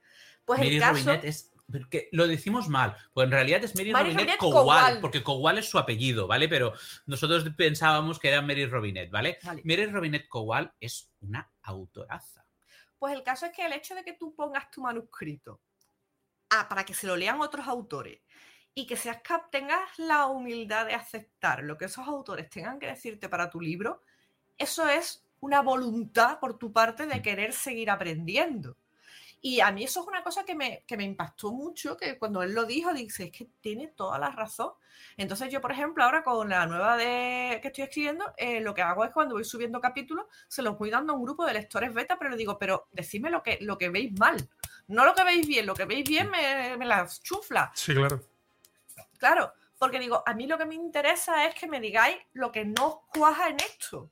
Pues 0.44 0.58
Mary 0.60 0.74
el 0.74 0.80
caso, 0.80 0.92
Robinette 0.92 1.24
es. 1.24 1.52
porque 1.70 2.08
lo 2.12 2.26
decimos 2.26 2.68
mal, 2.68 2.96
pues 3.12 3.24
en 3.24 3.30
realidad 3.32 3.64
es 3.64 3.74
Mary, 3.74 3.92
Mary 3.92 4.04
Robinette 4.10 4.20
Robinette 4.20 4.38
Kowal, 4.38 4.64
Kowal. 4.64 5.00
porque 5.00 5.22
Kowal 5.22 5.58
es 5.58 5.68
su 5.68 5.78
apellido, 5.78 6.26
¿vale? 6.26 6.48
Pero 6.48 6.72
nosotros 7.06 7.44
pensábamos 7.56 8.18
que 8.18 8.28
era 8.28 8.42
Mary 8.42 8.66
Robinette, 8.66 9.10
¿vale? 9.10 9.38
Vale. 9.42 9.62
Mary 9.64 9.86
Robinette 9.86 10.28
Kowal 10.28 10.72
es 10.80 11.10
una 11.20 11.50
autoraza. 11.62 12.44
pues 12.98 13.14
el 13.14 13.22
caso 13.22 13.46
es 13.46 13.52
que 13.52 13.64
el 13.66 13.72
hecho 13.72 13.94
de 13.94 14.02
que 14.04 14.12
tú 14.14 14.34
pongas 14.34 14.70
tu 14.70 14.80
manuscrito 14.82 15.60
ah, 16.50 16.66
para 16.68 16.84
que 16.84 16.94
se 16.94 17.06
lo 17.06 17.16
lean 17.16 17.40
otros 17.40 17.66
autores 17.66 18.20
y 18.74 18.86
que 18.86 18.96
seas 18.96 19.18
cap 19.22 19.50
tengas 19.50 19.98
la 19.98 20.26
humildad 20.26 20.86
de 20.86 20.94
aceptar 20.94 21.62
lo 21.62 21.76
que 21.78 21.84
esos 21.86 22.06
autores 22.06 22.48
tengan 22.50 22.78
que 22.78 22.86
decirte 22.86 23.28
para 23.28 23.48
tu 23.50 23.60
libro, 23.60 24.02
eso 24.58 24.88
es 24.88 25.24
una 25.40 25.60
voluntad 25.62 26.38
por 26.40 26.58
tu 26.58 26.72
parte 26.72 27.06
de 27.06 27.16
Mm. 27.16 27.22
querer 27.22 27.52
seguir 27.52 27.90
aprendiendo. 27.90 28.76
Y 29.46 29.60
a 29.60 29.70
mí 29.72 29.84
eso 29.84 30.00
es 30.00 30.06
una 30.06 30.24
cosa 30.24 30.42
que 30.42 30.54
me, 30.54 30.84
que 30.86 30.96
me 30.96 31.04
impactó 31.04 31.52
mucho, 31.52 31.98
que 31.98 32.18
cuando 32.18 32.42
él 32.42 32.54
lo 32.54 32.64
dijo, 32.64 32.94
dice, 32.94 33.24
es 33.24 33.30
que 33.30 33.46
tiene 33.60 33.88
toda 33.88 34.18
la 34.18 34.30
razón. 34.30 34.72
Entonces 35.18 35.52
yo, 35.52 35.60
por 35.60 35.70
ejemplo, 35.70 36.02
ahora 36.02 36.24
con 36.24 36.48
la 36.48 36.64
nueva 36.64 36.96
de 36.96 37.58
que 37.60 37.68
estoy 37.68 37.84
escribiendo, 37.84 38.24
eh, 38.38 38.62
lo 38.62 38.72
que 38.72 38.80
hago 38.80 39.04
es 39.04 39.10
cuando 39.10 39.34
voy 39.34 39.44
subiendo 39.44 39.82
capítulos, 39.82 40.24
se 40.48 40.62
los 40.62 40.78
voy 40.78 40.88
dando 40.88 41.12
a 41.12 41.16
un 41.16 41.24
grupo 41.24 41.44
de 41.44 41.52
lectores 41.52 41.92
beta, 41.92 42.18
pero 42.18 42.30
le 42.30 42.38
digo, 42.38 42.58
pero 42.58 42.88
decidme 42.90 43.28
lo 43.28 43.42
que, 43.42 43.58
lo 43.60 43.76
que 43.76 43.90
veis 43.90 44.18
mal. 44.18 44.48
No 44.86 45.04
lo 45.04 45.14
que 45.14 45.24
veis 45.24 45.46
bien, 45.46 45.66
lo 45.66 45.74
que 45.74 45.84
veis 45.84 46.08
bien 46.08 46.30
me, 46.30 46.78
me 46.78 46.86
las 46.86 47.22
chufla. 47.22 47.70
Sí, 47.74 47.92
claro. 47.92 48.22
Claro, 49.18 49.52
porque 49.78 49.98
digo, 49.98 50.22
a 50.24 50.32
mí 50.32 50.46
lo 50.46 50.56
que 50.56 50.64
me 50.64 50.74
interesa 50.74 51.46
es 51.46 51.54
que 51.54 51.66
me 51.66 51.80
digáis 51.80 52.16
lo 52.32 52.50
que 52.50 52.64
no 52.64 52.86
os 52.86 52.96
cuaja 53.12 53.50
en 53.50 53.56
esto. 53.56 54.10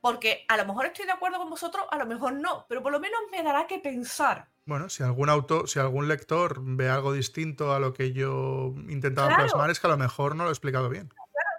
Porque 0.00 0.44
a 0.48 0.56
lo 0.56 0.66
mejor 0.66 0.86
estoy 0.86 1.06
de 1.06 1.12
acuerdo 1.12 1.38
con 1.38 1.50
vosotros, 1.50 1.86
a 1.90 1.96
lo 1.98 2.06
mejor 2.06 2.32
no, 2.34 2.66
pero 2.68 2.82
por 2.82 2.92
lo 2.92 3.00
menos 3.00 3.18
me 3.30 3.42
dará 3.42 3.66
que 3.66 3.78
pensar. 3.78 4.48
Bueno, 4.64 4.88
si 4.88 5.02
algún 5.02 5.28
auto, 5.30 5.66
si 5.66 5.78
algún 5.78 6.08
lector 6.08 6.58
ve 6.60 6.88
algo 6.88 7.12
distinto 7.12 7.72
a 7.72 7.78
lo 7.80 7.92
que 7.92 8.12
yo 8.12 8.74
intentaba 8.88 9.28
Claro. 9.28 9.42
plasmar, 9.44 9.70
es 9.70 9.80
que 9.80 9.86
a 9.86 9.90
lo 9.90 9.96
mejor 9.96 10.34
no 10.36 10.44
lo 10.44 10.50
he 10.50 10.52
explicado 10.52 10.88
bien. 10.88 11.12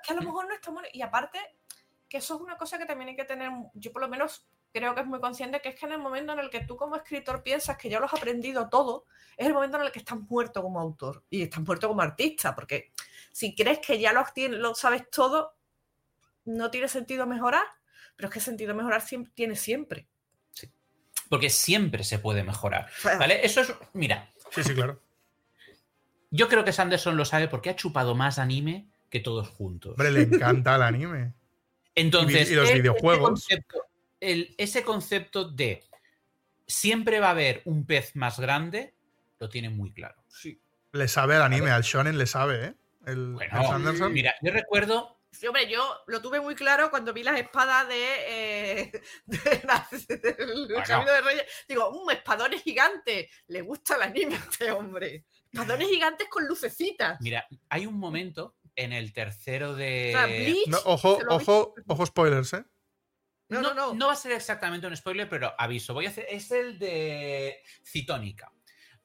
que 0.06 0.14
a 0.14 0.16
lo 0.16 0.22
mejor 0.22 0.48
no 0.48 0.54
está 0.54 0.72
bueno. 0.72 0.88
Y 0.94 1.02
aparte, 1.02 1.40
que 2.08 2.18
eso 2.18 2.36
es 2.36 2.42
una 2.42 2.58
cosa 2.58 2.78
que 2.78 2.86
también 2.86 3.10
hay 3.10 3.16
que 3.18 3.26
tener, 3.26 3.52
yo 3.74 3.92
por 3.92 4.02
lo 4.02 4.08
menos 4.08 4.48
creo 4.72 4.94
que 4.96 5.02
es 5.02 5.08
muy 5.08 5.20
consciente, 5.20 5.60
que 5.62 5.70
es 5.70 5.76
que 5.80 5.86
en 5.86 5.94
el 5.94 6.00
momento 6.00 6.32
en 6.34 6.40
el 6.40 6.50
que 6.50 6.62
tú 6.62 6.78
como 6.78 6.96
escritor 6.96 7.44
piensas 7.44 7.78
que 7.78 7.90
ya 7.90 8.00
lo 8.00 8.06
has 8.06 8.14
aprendido 8.14 8.70
todo, 8.70 9.06
es 9.36 9.48
el 9.48 9.54
momento 9.54 9.78
en 9.78 9.84
el 9.84 9.92
que 9.92 10.00
estás 10.00 10.20
muerto 10.30 10.62
como 10.62 10.80
autor 10.80 11.24
y 11.30 11.42
estás 11.44 11.62
muerto 11.62 11.88
como 11.90 12.02
artista, 12.02 12.56
porque 12.56 12.92
si 13.32 13.54
crees 13.56 13.80
que 13.80 14.00
ya 14.00 14.14
lo 14.14 14.76
sabes 14.76 15.10
todo, 15.10 15.56
no 16.46 16.72
tiene 16.72 16.88
sentido 16.88 17.26
mejorar, 17.26 17.66
pero 18.18 18.28
es 18.28 18.34
que 18.34 18.40
sentido 18.42 18.76
mejorar 18.76 19.02
siempre, 19.02 19.32
tiene 19.34 19.56
siempre. 19.56 20.08
Porque 21.30 21.50
siempre 21.50 22.04
se 22.04 22.20
puede 22.20 22.44
mejorar. 22.44 22.90
¿Vale? 23.04 23.46
Eso 23.46 23.62
es. 23.62 23.74
Mira, 23.94 24.34
Sí, 24.52 24.64
sí, 24.64 24.74
claro. 24.74 25.02
yo 26.32 26.48
creo 26.48 26.64
que 26.66 26.72
Sanderson 26.74 27.18
lo 27.18 27.26
sabe 27.26 27.48
porque 27.48 27.70
ha 27.70 27.76
chupado 27.76 28.16
más 28.16 28.40
anime 28.40 28.88
que 29.10 29.20
todos 29.20 29.48
juntos. 29.50 29.92
Hombre, 29.94 30.12
le 30.12 30.22
encanta 30.24 30.76
el 30.76 30.82
anime. 30.82 31.34
Entonces, 31.96 32.52
y 32.52 32.56
los 32.56 32.66
ese 32.70 32.80
videojuegos. 32.80 33.30
concepto- 33.30 33.86
el- 34.20 34.54
ese 34.58 34.84
concepto 34.84 35.46
de 35.50 35.84
siempre 36.66 37.20
va 37.20 37.28
a 37.28 37.32
haber 37.32 37.62
un 37.66 37.86
pez 37.86 38.16
más 38.16 38.40
grande, 38.40 38.94
lo 39.40 39.50
tiene 39.50 39.70
muy 39.70 39.92
claro. 39.94 40.22
Le 40.94 41.08
sabe 41.08 41.36
al 41.36 41.42
anime, 41.44 41.72
al 41.72 41.84
shonen 41.84 42.18
le 42.18 42.26
sabe, 42.26 42.66
¿eh? 42.68 42.74
El, 43.06 43.34
Bueno, 43.34 43.60
el 43.62 43.68
Sanderson. 43.68 44.14
Mira, 44.14 44.36
yo 44.42 44.52
recuerdo. 44.52 45.17
Sí, 45.32 45.46
hombre, 45.46 45.70
yo 45.70 46.00
lo 46.08 46.22
tuve 46.22 46.40
muy 46.40 46.56
claro 46.56 46.90
cuando 46.90 47.14
vi 47.14 47.22
las 47.22 47.38
espadas 47.40 47.88
de, 47.88 48.82
eh, 48.82 48.92
de 49.26 49.62
la- 49.66 49.88
del 50.08 50.68
Bueno. 50.68 50.84
Camino 50.86 51.12
de 51.12 51.22
Reyes. 51.22 51.46
Digo, 51.68 51.90
un 51.90 52.12
espadones 52.12 52.64
gigantes. 52.64 53.30
Le 53.48 53.62
gusta 53.62 53.96
el 53.96 54.04
anime 54.04 54.36
a 54.36 54.40
este 54.40 54.72
hombre. 54.72 55.26
Espadones 55.52 55.88
gigantes 55.90 56.28
con 56.30 56.48
lucecitas. 56.48 57.20
Mira, 57.22 57.46
hay 57.70 57.86
un 57.86 58.00
momento 58.00 58.56
en 58.76 58.94
el 58.94 59.14
tercero 59.14 59.76
de. 59.76 60.14
O 60.16 60.18
sea, 60.18 60.26
Bleach, 60.28 60.68
No, 60.68 60.78
ojo, 60.86 61.20
ojo, 61.30 61.76
ojo 61.88 62.06
spoilers, 62.06 62.54
¿eh? 62.54 62.64
No, 63.50 63.62
no, 63.62 63.94
no. 63.94 64.08
va 64.08 64.14
a 64.14 64.16
ser 64.18 64.34
exactamente 64.34 64.88
un 64.88 64.96
spoiler, 64.98 65.30
pero 65.30 65.54
aviso. 65.58 65.94
Voy 65.94 66.06
a 66.06 66.10
hacer. 66.10 66.26
Es 66.30 66.52
el 66.52 66.78
de 66.80 67.62
Citónica. 67.84 68.52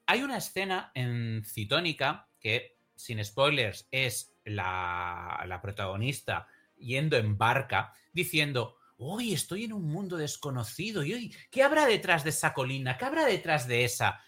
Hay 0.05 0.21
una 0.21 0.37
escena 0.37 0.91
en 0.95 1.43
Citónica 1.45 2.29
que, 2.39 2.77
sin 2.95 3.23
spoilers, 3.23 3.87
es 3.89 4.32
la, 4.45 5.43
la 5.47 5.61
protagonista 5.61 6.47
yendo 6.77 7.17
en 7.17 7.37
barca 7.37 7.93
diciendo. 8.11 8.77
Hoy 8.97 9.33
estoy 9.33 9.65
en 9.65 9.73
un 9.73 9.83
mundo 9.83 10.15
desconocido. 10.15 11.03
¿Y 11.03 11.13
hoy 11.13 11.35
qué 11.51 11.63
habrá 11.63 11.85
detrás 11.85 12.23
de 12.23 12.29
esa 12.29 12.53
colina? 12.53 12.97
¿Qué 12.97 13.03
habrá 13.03 13.25
detrás 13.25 13.67
de 13.67 13.83
esa? 13.83 14.23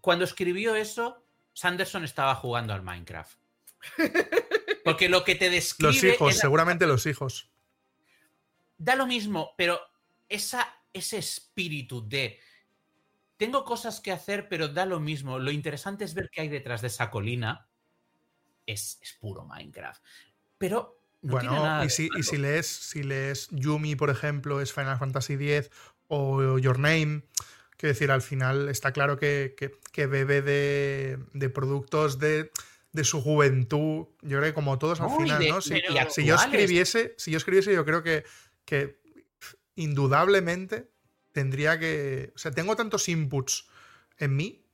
Cuando 0.00 0.24
escribió 0.24 0.74
eso, 0.76 1.26
Sanderson 1.52 2.04
estaba 2.04 2.34
jugando 2.36 2.72
al 2.72 2.82
Minecraft. 2.82 3.38
Porque 4.84 5.08
lo 5.08 5.24
que 5.24 5.34
te 5.34 5.50
describe. 5.50 5.92
Los 5.92 6.04
hijos, 6.04 6.36
seguramente 6.36 6.86
los 6.86 7.06
hijos. 7.06 7.50
da 8.78 8.94
lo 8.94 9.06
mismo, 9.06 9.54
pero 9.56 9.80
esa, 10.28 10.82
ese 10.92 11.18
espíritu 11.18 12.06
de 12.08 12.38
tengo 13.36 13.64
cosas 13.64 14.00
que 14.00 14.12
hacer, 14.12 14.48
pero 14.48 14.68
da 14.68 14.86
lo 14.86 15.00
mismo. 15.00 15.38
Lo 15.38 15.50
interesante 15.50 16.04
es 16.04 16.14
ver 16.14 16.30
qué 16.30 16.42
hay 16.42 16.48
detrás 16.48 16.80
de 16.80 16.86
esa 16.86 17.10
colina. 17.10 17.68
Es, 18.66 18.98
es 19.00 19.12
puro 19.14 19.44
Minecraft. 19.44 20.02
Pero 20.58 21.00
no 21.22 21.38
tiene 21.38 21.54
nada 21.54 21.76
bueno, 21.78 21.84
y 21.86 21.90
si, 21.90 22.08
y 22.16 22.22
si 22.22 22.36
lees, 22.36 22.66
si 22.66 23.02
lees 23.02 23.48
Yumi, 23.50 23.96
por 23.96 24.10
ejemplo, 24.10 24.60
es 24.60 24.72
Final 24.72 24.98
Fantasy 24.98 25.34
X 25.34 25.70
o 26.08 26.58
Your 26.58 26.78
Name, 26.78 27.22
quiero 27.76 27.92
decir, 27.92 28.10
al 28.10 28.22
final 28.22 28.68
está 28.68 28.92
claro 28.92 29.18
que, 29.18 29.54
que- 29.56 29.72
que 29.92 30.06
bebe 30.06 30.42
de, 30.42 31.18
de 31.32 31.48
productos 31.50 32.18
de, 32.18 32.50
de 32.92 33.04
su 33.04 33.20
juventud. 33.22 34.06
Yo 34.22 34.38
creo 34.38 34.42
que 34.42 34.54
como 34.54 34.78
todos 34.78 35.00
al 35.00 35.08
No, 35.08 35.16
final, 35.16 35.38
de- 35.40 35.48
¿no? 35.48 35.60
Si, 35.60 35.74
si 36.10 36.24
yo 36.24 36.34
escribiese, 36.36 37.14
si 37.18 37.30
yo 37.30 37.38
escribiese, 37.38 37.72
yo 37.74 37.84
creo 37.84 38.02
que, 38.02 38.24
que 38.64 39.00
indudablemente 39.74 40.90
tendría 41.32 41.78
que. 41.78 42.32
O 42.34 42.38
sea, 42.38 42.50
tengo 42.52 42.76
tantos 42.76 43.08
inputs 43.08 43.68
en 44.18 44.36
mí 44.36 44.65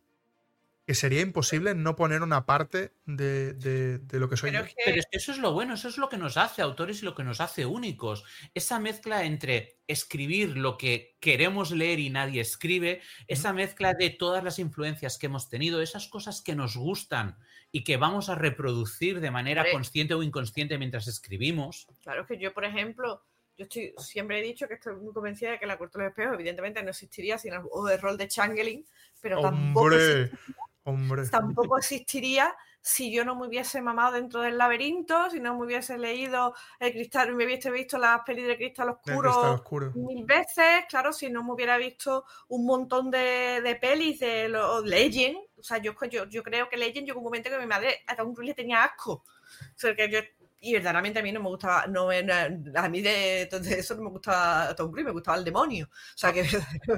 que 0.85 0.95
sería 0.95 1.21
imposible 1.21 1.75
no 1.75 1.95
poner 1.95 2.23
una 2.23 2.45
parte 2.45 2.93
de, 3.07 3.53
de- 3.55 3.99
de 3.99 4.19
lo 4.19 4.29
que 4.29 4.37
soy 4.37 4.51
Pero 4.51 4.63
yo. 4.65 4.69
es 4.69 4.75
que 4.75 4.83
Pero 4.85 4.99
es 4.99 5.07
que 5.11 5.17
eso 5.19 5.31
es 5.33 5.39
lo 5.39 5.53
bueno, 5.53 5.75
eso 5.75 5.89
es 5.89 5.97
lo 5.97 6.09
que 6.09 6.17
nos 6.19 6.37
hace 6.37 6.61
autores 6.61 7.03
y 7.03 7.05
lo 7.05 7.15
que 7.15 7.23
nos 7.23 7.41
hace 7.41 7.67
únicos. 7.67 8.25
Esa 8.55 8.79
mezcla 8.81 9.25
entre 9.25 9.79
escribir 9.87 10.57
lo 10.57 10.77
que 10.79 11.17
queremos 11.21 11.71
leer 11.71 12.01
y 12.01 12.11
nadie 12.11 12.41
escribe, 12.41 13.01
esa 13.29 13.53
mezcla 13.53 13.95
de 13.95 14.11
todas 14.11 14.43
las 14.43 14.59
influencias 14.59 15.19
que 15.19 15.27
hemos 15.27 15.49
tenido, 15.49 15.81
esas 15.83 16.09
cosas 16.09 16.43
que 16.43 16.57
nos 16.57 16.77
gustan 16.77 17.37
y 17.71 17.85
que 17.85 17.97
vamos 17.97 18.29
a 18.29 18.35
reproducir 18.35 19.21
de 19.21 19.31
manera 19.31 19.65
consciente 19.71 20.15
o 20.15 20.23
inconsciente 20.23 20.79
mientras 20.79 21.07
escribimos. 21.09 21.87
Claro 22.03 22.27
que 22.27 22.39
yo, 22.39 22.53
por 22.53 22.65
ejemplo, 22.65 23.23
yo 23.57 23.65
estoy, 23.65 23.95
siempre 23.99 24.41
he 24.41 24.43
dicho 24.43 24.67
que 24.67 24.75
estoy 24.75 24.97
muy 24.97 25.13
convencida 25.13 25.53
de 25.53 25.59
que 25.59 25.67
la 25.67 25.79
corte 25.79 25.99
de 25.99 26.05
los 26.05 26.11
espejos, 26.11 26.35
evidentemente, 26.35 26.83
no 26.83 26.91
existiría 26.91 27.39
sin 27.39 27.53
el 27.53 27.61
juego 27.61 27.87
de 27.87 27.97
rol 27.99 28.17
de 28.19 28.27
Changeling, 28.29 28.85
pero 29.21 29.41
tampoco, 29.41 29.87
Hombre, 29.87 30.23
existiría, 30.23 30.57
hombre. 30.85 31.29
tampoco 31.29 31.79
existiría 31.79 32.55
si 32.85 33.13
yo 33.13 33.25
no 33.25 33.37
me 33.37 33.47
hubiese 33.47 33.81
mamado 33.81 34.15
dentro 34.15 34.41
del 34.41 34.59
laberinto, 34.59 35.31
si 35.31 35.39
no 35.39 35.57
me 35.57 35.67
hubiese 35.67 35.97
leído 35.97 36.53
el 36.81 36.93
cristal, 36.93 37.33
me 37.35 37.45
hubiese 37.47 37.71
visto 37.71 37.97
las 37.97 38.23
pelis 38.23 38.47
de 38.47 38.57
cristal 38.57 38.89
oscuro 38.89 39.31
cristal 39.31 39.55
oscuro. 39.55 39.93
mil 39.95 40.25
veces, 40.25 40.85
claro, 40.89 41.13
si 41.13 41.31
no 41.31 41.45
me 41.45 41.53
hubiera 41.53 41.79
visto 41.79 42.25
un 42.49 42.67
montón 42.67 43.09
de, 43.09 43.61
de 43.63 43.77
pelis 43.77 44.19
de 44.19 44.49
los 44.49 44.85
Legend, 44.85 45.39
o 45.57 45.63
sea, 45.63 45.79
yo, 45.79 45.95
yo, 46.11 46.25
yo 46.27 46.43
creo 46.43 46.69
que 46.69 46.77
Legend 46.77 47.07
llegó 47.07 47.21
un 47.21 47.25
momento 47.25 47.51
que 47.51 47.59
mi 47.59 47.67
madre 47.67 48.03
a 48.09 48.17
Tom 48.17 48.35
Cruise 48.35 48.49
le 48.49 48.55
tenía 48.55 48.83
asco. 48.83 49.13
O 49.13 49.79
sea, 49.79 49.95
que 49.95 50.11
yo, 50.11 50.19
y 50.64 50.72
verdaderamente 50.74 51.18
a 51.18 51.22
mí 51.24 51.32
no 51.32 51.40
me 51.40 51.48
gustaba, 51.48 51.86
no, 51.89 52.09
a 52.10 52.89
mí 52.89 53.02
de, 53.02 53.48
de 53.51 53.78
eso 53.80 53.97
no 53.97 54.02
me 54.02 54.10
gustaba 54.10 54.72
Tom 54.76 54.93
Cruise, 54.93 55.05
me 55.06 55.10
gustaba 55.10 55.36
el 55.36 55.44
demonio. 55.44 55.86
O 55.90 56.16
sea, 56.16 56.32
que 56.32 56.44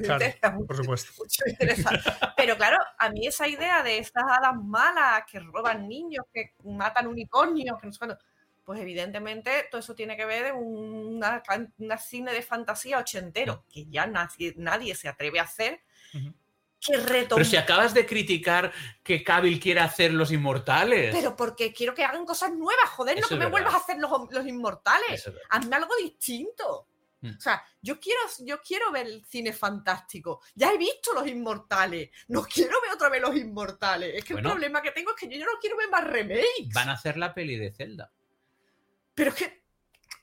Claro, 0.03 0.23
era 0.25 0.51
mucho- 0.51 0.67
por 0.67 0.77
supuesto. 0.77 1.13
mucho 1.19 1.43
interesa. 1.49 1.91
Pero 2.37 2.57
claro, 2.59 2.77
a 2.99 3.09
mí 3.09 3.27
esa 3.27 3.49
idea 3.49 3.83
de 3.83 3.97
estas 3.99 4.23
hadas 4.25 4.55
malas 4.63 5.23
que 5.31 5.41
roban 5.41 5.89
niños, 5.89 6.27
que 6.33 6.53
matan 6.63 7.07
unicornios, 7.07 7.81
que 7.81 7.87
no 7.87 7.93
sé 7.95 7.99
cuándo, 7.99 8.19
pues 8.65 8.81
evidentemente 8.81 9.67
todo 9.71 9.81
eso 9.81 9.95
tiene 9.95 10.15
que 10.17 10.27
ver 10.27 10.45
de 10.45 10.53
una, 10.53 11.43
una 11.79 11.97
cine 11.97 12.33
de 12.35 12.43
fantasía 12.43 12.99
ochentero, 12.99 13.65
que 13.73 13.87
ya 13.87 14.07
nadie, 14.07 14.53
nadie 14.59 14.95
se 14.95 15.09
atreve 15.09 15.41
a 15.41 15.45
hacer. 15.45 15.81
Que 16.85 16.97
retomó. 16.99 17.37
Pero 17.37 17.45
si 17.49 17.57
acabas 17.57 17.95
de 17.95 18.07
criticar 18.07 18.73
que 19.03 19.25
Cavill 19.25 19.59
quiere 19.59 19.81
hacer 19.81 20.13
los 20.13 20.31
inmortales. 20.31 21.15
Pero 21.15 21.35
porque 21.35 21.73
quiero 21.73 21.95
que 21.95 22.05
hagan 22.05 22.25
cosas 22.27 22.53
nuevas, 22.53 22.89
joder, 22.91 23.21
no 23.21 23.27
que 23.27 23.35
me 23.35 23.39
verdad. 23.47 23.51
vuelvas 23.51 23.75
a 23.75 23.79
hacer 23.79 23.99
los, 23.99 24.11
los 24.31 24.47
inmortales. 24.47 25.27
Es. 25.27 25.33
Hazme 25.51 25.77
algo 25.77 25.95
distinto. 25.97 26.89
Mm. 27.23 27.37
O 27.39 27.41
sea, 27.41 27.65
yo 27.81 27.99
quiero, 27.99 28.21
yo 28.41 28.61
quiero 28.61 28.93
ver 28.93 29.07
el 29.07 29.25
cine 29.25 29.53
fantástico. 29.55 30.43
Ya 30.55 30.73
he 30.73 30.77
visto 30.77 31.15
los 31.15 31.27
inmortales. 31.27 32.11
No 32.29 32.43
quiero 32.45 32.81
ver 32.83 32.91
otra 32.93 33.09
vez 33.09 33.23
los 33.23 33.35
inmortales. 33.35 34.15
Es 34.15 34.25
que 34.25 34.35
Bueno. 34.35 34.51
el 34.51 34.53
problema 34.55 34.83
que 34.83 34.91
tengo 34.91 35.11
es 35.13 35.17
que 35.17 35.39
yo 35.39 35.45
no 35.45 35.53
quiero 35.61 35.77
ver 35.79 35.89
más 35.89 36.05
remakes. 36.05 36.75
Van 36.75 36.91
a 36.91 36.93
hacer 36.93 37.17
la 37.17 37.33
peli 37.33 37.57
de 37.57 37.73
Zelda. 37.73 38.13
Pero 39.15 39.31
es 39.31 39.37
que, 39.37 39.64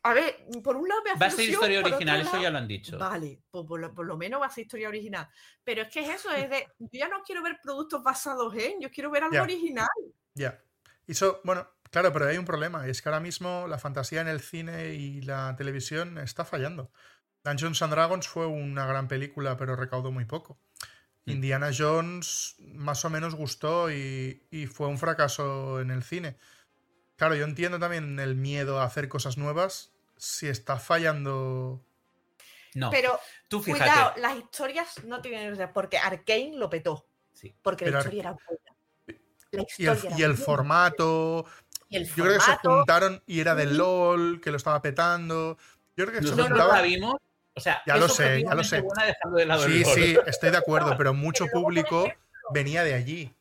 a 0.03 0.13
ver, 0.13 0.35
por 0.63 0.75
un 0.75 0.87
lado 0.87 1.01
me 1.03 1.11
hace 1.11 1.19
Va 1.19 1.27
a 1.27 1.31
ser 1.31 1.49
historia 1.49 1.79
original, 1.79 2.21
eso 2.21 2.41
ya 2.41 2.49
lo 2.49 2.57
han 2.57 2.67
dicho. 2.67 2.97
Vale, 2.97 3.39
pues 3.51 3.65
por 3.67 3.79
lo, 3.79 3.93
por 3.93 4.05
lo 4.05 4.17
menos 4.17 4.41
va 4.41 4.47
a 4.47 4.49
ser 4.49 4.63
historia 4.63 4.89
original. 4.89 5.27
Pero 5.63 5.83
es 5.83 5.89
que 5.89 5.99
es 5.99 6.09
eso, 6.09 6.31
es 6.31 6.49
de, 6.49 6.67
yo 6.79 6.87
ya 6.99 7.07
no 7.07 7.21
quiero 7.23 7.43
ver 7.43 7.59
productos 7.61 8.01
basados 8.01 8.53
en, 8.55 8.81
yo 8.81 8.89
quiero 8.89 9.11
ver 9.11 9.23
algo 9.23 9.35
Ya. 9.35 9.43
original. 9.43 9.87
Ya. 10.33 10.59
Y 11.05 11.11
eso, 11.11 11.41
bueno, 11.43 11.67
claro, 11.91 12.11
pero 12.11 12.27
hay 12.27 12.37
un 12.37 12.45
problema. 12.45 12.87
Y 12.87 12.89
es 12.89 13.01
que 13.01 13.09
ahora 13.09 13.19
mismo 13.19 13.67
la 13.67 13.77
fantasía 13.77 14.21
en 14.21 14.27
el 14.27 14.39
cine 14.39 14.95
y 14.95 15.21
la 15.21 15.55
televisión 15.55 16.17
está 16.17 16.45
fallando. 16.45 16.91
Dungeons 17.43 17.81
and 17.81 17.93
Dragons 17.93 18.27
fue 18.27 18.47
una 18.47 18.85
gran 18.87 19.07
película, 19.07 19.55
pero 19.57 19.75
recaudó 19.75 20.11
muy 20.11 20.25
poco. 20.25 20.59
Mm. 21.25 21.31
Indiana 21.31 21.69
Jones 21.75 22.55
más 22.59 23.05
o 23.05 23.09
menos 23.11 23.35
gustó 23.35 23.91
y, 23.91 24.47
y 24.49 24.65
fue 24.65 24.87
un 24.87 24.97
fracaso 24.97 25.79
en 25.79 25.91
el 25.91 26.01
cine. 26.01 26.37
Claro, 27.17 27.35
yo 27.35 27.45
entiendo 27.45 27.77
también 27.77 28.19
el 28.19 28.35
miedo 28.35 28.79
a 28.79 28.85
hacer 28.85 29.07
cosas 29.07 29.37
nuevas 29.37 29.90
si 30.21 30.47
está 30.47 30.77
fallando. 30.77 31.83
No, 32.75 32.91
Pero 32.91 33.19
tú 33.47 33.61
fíjate. 33.61 33.83
Cuidado, 33.91 34.13
las 34.17 34.37
historias 34.37 35.03
no 35.03 35.19
tienen. 35.19 35.57
Porque 35.73 35.97
Arkane 35.97 36.51
lo 36.55 36.69
petó. 36.69 37.07
Sí. 37.33 37.55
Porque 37.61 37.85
Pero 37.85 37.97
la 37.97 37.99
Ar- 38.01 38.05
historia 38.05 38.21
era 38.21 38.31
buena. 38.33 38.61
La 39.51 39.63
Y 39.77 39.85
el, 39.87 39.97
era 39.97 40.17
y 40.17 40.21
el 40.21 40.29
buena. 40.31 40.45
formato. 40.45 41.45
Y 41.89 41.97
el 41.97 42.07
Yo 42.07 42.23
creo 42.23 42.35
que 42.37 42.45
se 42.45 42.55
juntaron 42.63 43.21
y 43.25 43.39
era 43.39 43.55
de 43.55 43.65
Ujú. 43.65 43.75
LOL, 43.75 44.41
que 44.41 44.51
lo 44.51 44.57
estaba 44.57 44.79
petando. 44.81 45.57
Yo 45.97 46.05
creo 46.05 46.11
que 46.11 46.15
se 46.27 46.35
Nosotros 46.35 46.47
juntaba. 46.49 46.75
la 46.77 46.81
vimos. 46.83 47.15
O 47.55 47.59
sea, 47.59 47.81
Ya 47.87 47.97
lo 47.97 48.07
sé, 48.07 48.43
ya 48.43 48.53
lo 48.55 48.63
sé. 48.63 48.81
de 48.81 49.59
Sí, 49.65 49.83
sí, 49.83 50.17
estoy 50.27 50.51
de 50.51 50.57
acuerdo, 50.57 50.95
pero 50.97 51.13
mucho 51.15 51.45
Pero 51.45 51.53
luego, 51.55 51.65
por 51.67 51.73
público 51.73 52.05
ejemplo, 52.05 52.23
venía 52.53 52.83
de 52.85 52.93
allí. 52.93 53.35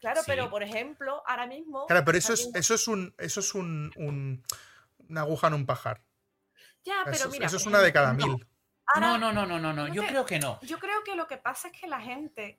Claro, 0.00 0.20
Sí. 0.20 0.26
pero 0.26 0.50
por 0.50 0.62
ejemplo, 0.62 1.22
ahora 1.26 1.46
mismo. 1.46 1.86
Claro, 1.86 2.04
pero 2.04 2.18
eso 2.18 2.34
es, 2.34 2.50
eso 2.54 2.74
es 2.74 2.86
un, 2.88 3.14
eso 3.16 3.40
es 3.40 3.54
un, 3.54 3.90
un- 3.96 4.44
una 5.08 5.22
aguja 5.22 5.46
en 5.46 5.54
un 5.54 5.64
pajar. 5.64 6.02
Ya, 6.88 7.02
pero 7.04 7.16
Eso, 7.16 7.30
mira. 7.30 7.46
eso 7.46 7.56
es 7.58 7.66
una 7.66 7.80
de 7.80 7.92
cada 7.92 8.12
no, 8.14 8.26
mil. 8.26 8.46
ahora- 8.86 9.08
No, 9.08 9.18
no, 9.18 9.32
no, 9.32 9.46
no, 9.46 9.58
no, 9.60 9.72
no. 9.72 9.88
Yo 9.94 10.04
creo 10.06 10.24
que 10.24 10.38
no. 10.38 10.58
Yo 10.62 10.78
creo 10.78 11.04
que 11.04 11.14
lo 11.14 11.26
que 11.26 11.36
pasa 11.36 11.68
es 11.68 11.78
que 11.78 11.86
la 11.86 12.00
gente. 12.00 12.58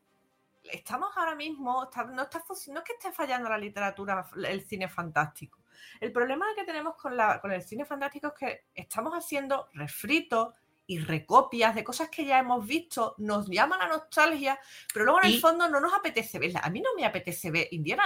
Estamos 0.64 1.10
ahora 1.18 1.36
mismo. 1.36 1.86
está- 1.86 2.04
no, 2.04 2.24
está, 2.24 2.44
no 2.68 2.80
es 2.80 2.86
que 2.86 2.94
esté 2.94 3.12
fallando 3.12 3.50
la 3.50 3.58
literatura, 3.58 4.30
el 4.48 4.62
cine 4.66 4.88
fantástico. 4.90 5.60
El 6.00 6.12
problema 6.12 6.46
que 6.56 6.64
tenemos 6.66 6.96
con, 6.96 7.16
la, 7.18 7.40
con 7.42 7.52
el 7.52 7.64
cine 7.64 7.86
fantástico 7.86 8.28
es 8.28 8.34
que 8.34 8.66
estamos 8.76 9.14
haciendo 9.14 9.68
refritos 9.74 10.54
y 10.86 11.00
recopias 11.00 11.74
de 11.76 11.84
cosas 11.84 12.10
que 12.10 12.26
ya 12.26 12.40
hemos 12.40 12.66
visto, 12.66 13.16
nos 13.20 13.48
llama 13.48 13.78
la 13.78 13.88
nostalgia, 13.88 14.60
pero 14.94 15.06
luego 15.06 15.22
en 15.24 15.30
Y- 15.30 15.36
el 15.36 15.40
fondo 15.42 15.70
no 15.70 15.80
nos 15.80 15.94
apetece 15.94 16.38
verla. 16.40 16.60
A 16.62 16.70
mí 16.70 16.82
no 16.82 16.90
me 16.96 17.06
apetece 17.06 17.50
ver 17.52 17.68
Indiana. 17.72 18.04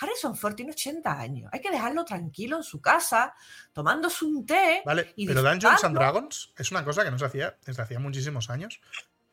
Harrison 0.00 0.34
Ford 0.36 0.54
tiene 0.54 0.72
80 0.72 1.12
años. 1.20 1.50
Hay 1.52 1.60
que 1.60 1.70
dejarlo 1.70 2.04
tranquilo 2.04 2.56
en 2.56 2.62
su 2.62 2.80
casa, 2.80 3.34
tomándose 3.72 4.24
un 4.24 4.44
té. 4.46 4.82
¿Vale? 4.84 5.12
y 5.16 5.26
Pero 5.26 5.42
Dungeons 5.42 5.84
and. 5.84 5.94
Dragons 5.96 6.52
es 6.56 6.70
una 6.70 6.84
cosa 6.84 7.04
que 7.04 7.10
no 7.10 7.18
se 7.18 7.26
hacía 7.26 7.56
desde 7.64 7.82
hacía 7.82 7.98
muchísimos 7.98 8.48
años. 8.50 8.80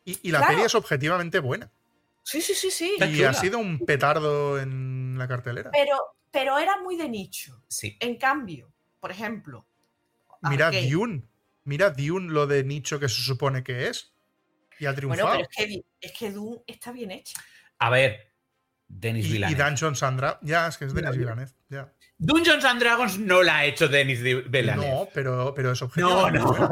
Y, 0.04 0.18
y 0.28 0.30
la 0.32 0.38
Claro. 0.38 0.54
peli 0.54 0.66
es 0.66 0.74
objetivamente 0.74 1.38
buena. 1.40 1.70
Sí, 2.22 2.40
sí, 2.42 2.54
sí, 2.54 2.70
sí. 2.70 2.96
Y 3.00 3.22
ha 3.24 3.32
sido 3.32 3.58
un 3.58 3.78
petardo 3.80 4.58
en 4.60 5.16
la 5.18 5.26
cartelera. 5.26 5.70
Pero, 5.72 5.96
pero 6.30 6.58
era 6.58 6.78
muy 6.82 6.96
de 6.96 7.08
nicho. 7.08 7.62
Sí. 7.68 7.96
En 8.00 8.16
cambio, 8.16 8.70
por 9.00 9.10
ejemplo, 9.10 9.66
Mira. 10.42 10.70
Dune. 10.70 11.22
Mira 11.64 11.90
Dune 11.90 12.30
lo 12.32 12.46
de 12.46 12.64
nicho 12.64 12.98
que 13.00 13.08
se 13.08 13.22
supone 13.22 13.62
que 13.64 13.88
es. 13.88 14.12
Y 14.78 14.86
ha 14.86 14.92
Bueno, 14.92 14.96
triunfado. 15.14 15.30
pero 15.32 15.48
es 15.50 15.56
que, 15.56 15.84
es 16.00 16.12
que 16.18 16.30
Dune 16.30 16.62
está 16.66 16.92
bien 16.92 17.10
hecha. 17.10 17.38
A 17.78 17.90
ver, 17.90 18.29
Denis 18.92 19.26
y, 19.26 19.28
y 19.28 19.32
Villeneuve. 19.34 19.64
Dungeons 19.64 20.02
and 20.02 20.18
Dragons. 20.18 20.40
Ya, 20.42 20.66
es 20.66 20.76
que 20.76 20.84
es 20.86 20.94
Denis 20.94 21.16
Villeneuve. 21.16 21.52
Ya. 21.68 21.92
Dungeons 22.18 22.64
and 22.64 22.80
Dragons 22.80 23.18
no 23.18 23.42
la 23.42 23.58
ha 23.58 23.64
hecho 23.64 23.88
Denis 23.88 24.20
Villeneuve. 24.20 24.76
No, 24.76 25.08
pero, 25.14 25.54
pero 25.54 25.72
es 25.72 25.80
No, 25.80 25.86
objetivamente 25.86 26.38
no. 26.40 26.46
buena. 26.46 26.68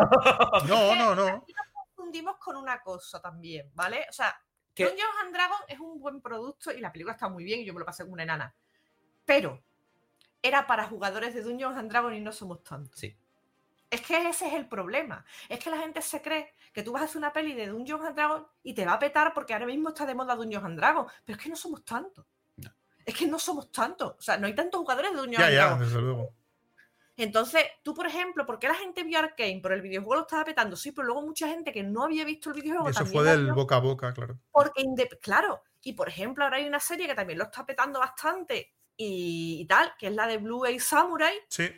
No, 0.66 0.94
no, 0.94 1.14
no. 1.14 1.46
Confundimos 1.94 2.36
con 2.38 2.56
una 2.56 2.80
cosa 2.80 3.20
también, 3.20 3.70
¿vale? 3.74 4.04
O 4.08 4.12
sea, 4.12 4.34
¿Qué? 4.74 4.84
Dungeons 4.84 5.14
and 5.24 5.34
Dragons 5.34 5.60
es 5.68 5.78
un 5.80 5.98
buen 6.00 6.20
producto 6.20 6.72
y 6.72 6.80
la 6.80 6.92
película 6.92 7.12
está 7.14 7.28
muy 7.28 7.44
bien 7.44 7.60
y 7.60 7.64
yo 7.64 7.72
me 7.72 7.80
lo 7.80 7.86
pasé 7.86 8.02
como 8.02 8.14
una 8.14 8.24
enana. 8.24 8.54
Pero 9.24 9.62
era 10.42 10.66
para 10.66 10.84
jugadores 10.86 11.34
de 11.34 11.42
Dungeons 11.42 11.76
and 11.78 11.90
Dragons 11.90 12.16
y 12.16 12.20
no 12.20 12.32
somos 12.32 12.62
tantos. 12.62 12.98
Sí. 12.98 13.16
Es 13.90 14.00
que 14.02 14.28
ese 14.28 14.48
es 14.48 14.54
el 14.54 14.68
problema. 14.68 15.24
Es 15.48 15.58
que 15.62 15.70
la 15.70 15.78
gente 15.78 16.02
se 16.02 16.20
cree 16.20 16.52
que 16.72 16.82
tú 16.82 16.92
vas 16.92 17.02
a 17.02 17.04
hacer 17.06 17.18
una 17.18 17.32
peli 17.32 17.54
de 17.54 17.66
Dungeons 17.68 18.04
and 18.04 18.14
Dragons 18.16 18.46
y 18.62 18.74
te 18.74 18.84
va 18.86 18.94
a 18.94 18.98
petar 18.98 19.32
porque 19.34 19.52
ahora 19.54 19.66
mismo 19.66 19.88
está 19.90 20.06
de 20.06 20.14
moda 20.14 20.34
Dungeons 20.36 20.64
and 20.64 20.76
Dragons. 20.78 21.12
Pero 21.24 21.36
es 21.38 21.42
que 21.42 21.50
no 21.50 21.56
somos 21.56 21.84
tantos. 21.84 22.24
No. 22.56 22.70
Es 23.04 23.14
que 23.16 23.26
no 23.26 23.38
somos 23.38 23.70
tantos. 23.72 24.14
O 24.18 24.22
sea, 24.22 24.36
no 24.36 24.46
hay 24.46 24.54
tantos 24.54 24.80
jugadores 24.80 25.10
de 25.12 25.16
Dungeons 25.16 25.38
Ya, 25.38 25.46
and 25.46 25.54
ya, 25.54 25.60
Dragons. 25.66 25.86
desde 25.86 26.00
luego. 26.02 26.34
Entonces, 27.16 27.64
tú, 27.82 27.94
por 27.94 28.06
ejemplo, 28.06 28.46
¿por 28.46 28.60
qué 28.60 28.68
la 28.68 28.74
gente 28.74 29.02
vio 29.02 29.18
Arkane? 29.18 29.58
Por 29.60 29.72
el 29.72 29.82
videojuego 29.82 30.14
lo 30.14 30.20
estaba 30.20 30.44
petando. 30.44 30.76
Sí, 30.76 30.92
pero 30.92 31.06
luego 31.06 31.22
mucha 31.22 31.48
gente 31.48 31.72
que 31.72 31.82
no 31.82 32.04
había 32.04 32.24
visto 32.24 32.50
el 32.50 32.54
videojuego 32.60 32.88
Y 32.88 32.90
eso 32.92 33.06
fue 33.06 33.24
del 33.24 33.52
boca 33.52 33.76
a 33.76 33.80
boca, 33.80 34.14
claro. 34.14 34.38
porque 34.52 34.84
claro. 35.20 35.62
Y 35.82 35.94
por 35.94 36.08
ejemplo, 36.08 36.44
ahora 36.44 36.58
hay 36.58 36.66
una 36.68 36.78
serie 36.78 37.08
que 37.08 37.14
también 37.16 37.38
lo 37.40 37.46
está 37.46 37.66
petando 37.66 37.98
bastante 37.98 38.72
y, 38.96 39.58
y 39.60 39.66
tal, 39.66 39.92
que 39.98 40.08
es 40.08 40.12
la 40.14 40.28
de 40.28 40.38
Blue 40.38 40.64
Eye 40.64 40.78
Samurai, 40.78 41.34
Sí. 41.48 41.68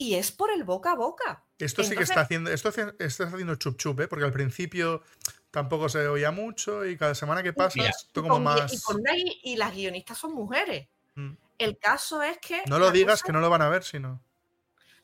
Y 0.00 0.14
es 0.14 0.32
por 0.32 0.50
el 0.50 0.64
boca 0.64 0.92
a 0.92 0.94
boca. 0.96 1.44
Esto 1.58 1.84
sí 1.84 1.94
que 1.94 2.04
está 2.04 2.22
haciendo, 2.22 2.50
esto 2.50 2.70
está 2.98 3.24
haciendo 3.24 3.54
chup 3.56 3.76
chup, 3.76 4.00
¿eh? 4.00 4.08
porque 4.08 4.24
al 4.24 4.32
principio 4.32 5.02
tampoco 5.50 5.90
se 5.90 6.08
oía 6.08 6.30
mucho 6.30 6.86
y 6.86 6.96
cada 6.96 7.14
semana 7.14 7.42
que 7.42 7.52
pasa 7.52 7.86
esto 7.86 8.22
como 8.22 8.40
más... 8.40 8.72
y, 8.72 8.80
con 8.80 8.96
una 9.00 9.12
gui- 9.12 9.40
y 9.42 9.56
las 9.56 9.74
guionistas 9.74 10.16
son 10.16 10.32
mujeres. 10.34 10.88
Mm. 11.16 11.32
El 11.58 11.76
caso 11.76 12.22
es 12.22 12.38
que. 12.38 12.62
No 12.66 12.78
lo 12.78 12.90
digas 12.90 13.20
cosa- 13.20 13.26
que 13.26 13.32
no 13.34 13.40
lo 13.40 13.50
van 13.50 13.60
a 13.60 13.68
ver, 13.68 13.84
sino... 13.84 14.22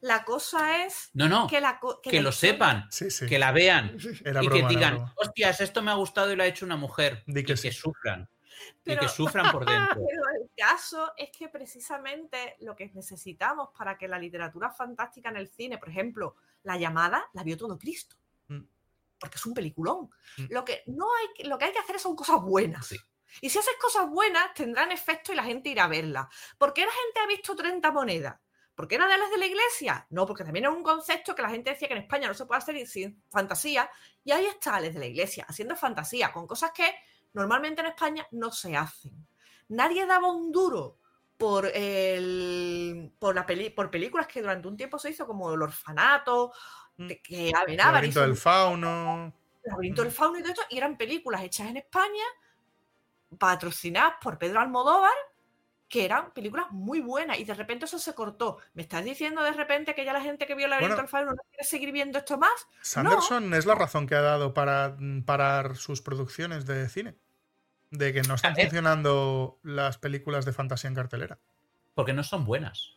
La 0.00 0.24
cosa 0.24 0.84
es 0.86 1.10
No, 1.12 1.28
no. 1.28 1.46
que 1.46 1.60
la. 1.60 1.78
co- 1.78 2.00
Que 2.02 2.16
la 2.16 2.22
lo 2.22 2.28
historia- 2.30 2.52
sepan. 2.52 2.86
Sí, 2.90 3.10
sí. 3.10 3.26
Que 3.26 3.38
la 3.38 3.52
vean. 3.52 3.96
Era 4.24 4.42
y 4.42 4.46
broma, 4.46 4.68
que 4.68 4.74
digan, 4.74 5.12
hostias, 5.16 5.60
esto 5.60 5.82
me 5.82 5.90
ha 5.90 5.94
gustado 5.94 6.32
y 6.32 6.36
lo 6.36 6.42
ha 6.42 6.46
hecho 6.46 6.64
una 6.64 6.76
mujer. 6.76 7.22
Di 7.26 7.44
que 7.44 7.52
y 7.52 7.56
sí. 7.58 7.68
que 7.68 7.74
sufran. 7.74 8.28
Y 8.60 8.72
Pero- 8.84 9.00
que 9.02 9.08
sufran 9.08 9.50
por 9.52 9.64
dentro. 9.66 9.96
Pero 10.06 10.22
el 10.40 10.50
caso 10.56 11.12
es 11.16 11.30
que 11.30 11.48
precisamente 11.48 12.56
lo 12.60 12.74
que 12.76 12.86
necesitamos 12.94 13.70
para 13.76 13.96
que 13.98 14.08
la 14.08 14.18
literatura 14.18 14.70
fantástica 14.70 15.28
en 15.30 15.36
el 15.36 15.48
cine, 15.48 15.78
por 15.78 15.88
ejemplo, 15.88 16.36
La 16.62 16.76
llamada, 16.76 17.24
la 17.32 17.44
vio 17.44 17.56
todo 17.56 17.78
Cristo. 17.78 18.16
Mm. 18.48 18.62
Porque 19.20 19.36
es 19.36 19.46
un 19.46 19.54
peliculón. 19.54 20.10
Mm. 20.36 20.46
Lo, 20.50 20.64
que 20.64 20.82
no 20.86 21.06
hay, 21.14 21.28
que- 21.34 21.44
lo 21.48 21.56
que 21.58 21.66
hay 21.66 21.72
que 21.72 21.78
hacer 21.78 21.98
son 22.00 22.16
cosas 22.16 22.40
buenas. 22.42 22.86
Sí. 22.86 22.96
Y 23.40 23.50
si 23.50 23.58
haces 23.58 23.74
cosas 23.80 24.08
buenas, 24.10 24.52
tendrán 24.54 24.90
efecto 24.92 25.32
y 25.32 25.36
la 25.36 25.44
gente 25.44 25.68
irá 25.68 25.84
a 25.84 25.88
verlas. 25.88 26.26
¿Por 26.58 26.72
qué 26.72 26.84
la 26.84 26.90
gente 26.92 27.20
ha 27.20 27.26
visto 27.26 27.54
30 27.54 27.90
monedas? 27.92 28.36
¿Por 28.74 28.88
qué 28.88 28.96
era 28.96 29.06
de 29.06 29.16
las 29.16 29.30
de 29.30 29.38
la 29.38 29.46
iglesia? 29.46 30.06
No, 30.10 30.26
porque 30.26 30.44
también 30.44 30.64
es 30.66 30.70
un 30.70 30.82
concepto 30.82 31.34
que 31.34 31.42
la 31.42 31.50
gente 31.50 31.70
decía 31.70 31.88
que 31.88 31.94
en 31.94 32.02
España 32.02 32.28
no 32.28 32.34
se 32.34 32.46
puede 32.46 32.58
hacer 32.58 32.86
sin 32.86 33.22
fantasía. 33.30 33.88
Y 34.24 34.32
ahí 34.32 34.46
está 34.46 34.80
les 34.80 34.92
de 34.94 35.00
la 35.00 35.06
iglesia, 35.06 35.44
haciendo 35.48 35.76
fantasía, 35.76 36.32
con 36.32 36.46
cosas 36.46 36.72
que 36.72 36.94
normalmente 37.36 37.80
en 37.82 37.86
España 37.88 38.26
no 38.32 38.50
se 38.50 38.76
hacen. 38.76 39.12
Nadie 39.68 40.06
daba 40.06 40.32
un 40.32 40.50
duro 40.50 40.98
por, 41.36 41.66
el, 41.66 43.12
por, 43.18 43.34
la 43.34 43.44
peli, 43.44 43.70
por 43.70 43.90
películas 43.90 44.26
que 44.26 44.40
durante 44.40 44.66
un 44.68 44.76
tiempo 44.76 44.98
se 44.98 45.10
hizo, 45.10 45.26
como 45.26 45.52
El 45.52 45.62
Orfanato, 45.62 46.52
Mm. 46.98 47.06
de- 47.08 47.20
que 47.20 47.48
El 47.50 47.54
avenaban. 47.56 47.92
laberinto 47.94 48.20
del 48.22 48.36
fauno. 48.36 49.32
El 49.62 49.70
laberinto 49.70 50.02
del 50.02 50.12
fauno 50.12 50.38
y 50.38 50.42
todo 50.42 50.52
esto, 50.52 50.62
y 50.70 50.78
eran 50.78 50.96
películas 50.96 51.42
hechas 51.42 51.68
en 51.68 51.76
España, 51.76 52.24
patrocinadas 53.38 54.14
por 54.22 54.38
Pedro 54.38 54.60
Almodóvar, 54.60 55.12
que 55.88 56.04
eran 56.04 56.32
películas 56.32 56.66
muy 56.70 57.00
buenas, 57.00 57.38
y 57.38 57.44
de 57.44 57.54
repente 57.54 57.84
eso 57.84 57.98
se 57.98 58.14
cortó. 58.14 58.58
¿Me 58.74 58.82
estás 58.82 59.04
diciendo 59.04 59.42
de 59.42 59.52
repente 59.52 59.94
que 59.94 60.04
ya 60.04 60.12
la 60.12 60.20
gente 60.20 60.46
que 60.46 60.54
vio 60.54 60.64
el 60.66 60.70
laberinto 60.70 60.94
Bueno. 60.96 61.02
del 61.02 61.10
fauno 61.10 61.30
no 61.32 61.42
quiere 61.50 61.64
seguir 61.64 61.92
viendo 61.92 62.18
esto 62.18 62.38
más? 62.38 62.66
Sanderson 62.80 63.52
es 63.54 63.66
la 63.66 63.74
razón 63.74 64.06
que 64.06 64.14
ha 64.14 64.20
dado 64.22 64.52
para 64.54 64.96
mm, 64.98 65.22
parar 65.24 65.76
sus 65.76 66.00
producciones 66.02 66.66
de 66.66 66.88
cine. 66.88 67.14
De 67.90 68.12
que 68.12 68.22
no 68.22 68.34
están 68.34 68.54
funcionando 68.56 69.58
las 69.62 69.98
películas 69.98 70.44
de 70.44 70.52
fantasía 70.52 70.88
en 70.88 70.94
cartelera. 70.96 71.38
Porque 71.94 72.12
no 72.12 72.22
son 72.24 72.44
buenas. 72.44 72.94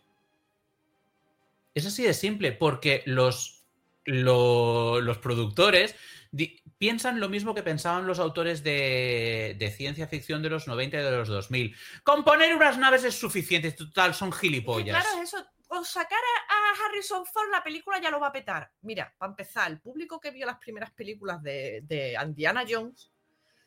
Es 1.74 1.86
así 1.86 2.03
de 2.03 2.14
simple, 2.14 2.52
porque 2.52 3.03
los, 3.06 3.64
lo- 4.06 4.99
los 5.02 5.18
productores 5.20 5.95
di- 6.32 6.61
piensan 6.78 7.20
lo 7.20 7.30
mismo 7.30 7.53
que 7.53 7.64
pensaban 7.64 8.07
los 8.07 8.20
autores 8.20 8.64
de, 8.64 9.56
de 9.60 9.72
ciencia 9.72 10.07
ficción 10.07 10.41
de 10.41 10.49
los 10.49 10.68
90 10.68 10.98
y 10.99 11.03
de 11.03 11.11
los 11.11 11.28
2000. 11.28 11.76
Con 12.03 12.24
poner 12.24 12.56
unas 12.56 12.78
naves 12.78 13.03
es 13.03 13.16
suficiente, 13.18 13.72
total, 13.72 14.14
son 14.16 14.32
gilipollas. 14.34 15.02
claro, 15.03 15.22
eso, 15.22 15.38
con 15.68 15.86
sacar 15.86 16.20
a, 16.20 16.53
a 16.53 16.86
Harrison 16.88 17.26
Ford 17.26 17.49
la 17.52 17.64
película 17.64 18.02
ya 18.02 18.10
lo 18.10 18.20
va 18.20 18.28
a 18.28 18.32
petar. 18.34 18.72
Mira, 18.82 19.14
para 19.18 19.30
empezar, 19.32 19.70
el 19.72 19.80
público 19.80 20.20
que 20.20 20.32
vio 20.32 20.48
las 20.48 20.57
primeras 20.57 20.91
películas 20.91 21.41
de, 21.44 21.82
de 21.84 22.18
Indiana 22.26 22.66
Jones, 22.68 23.11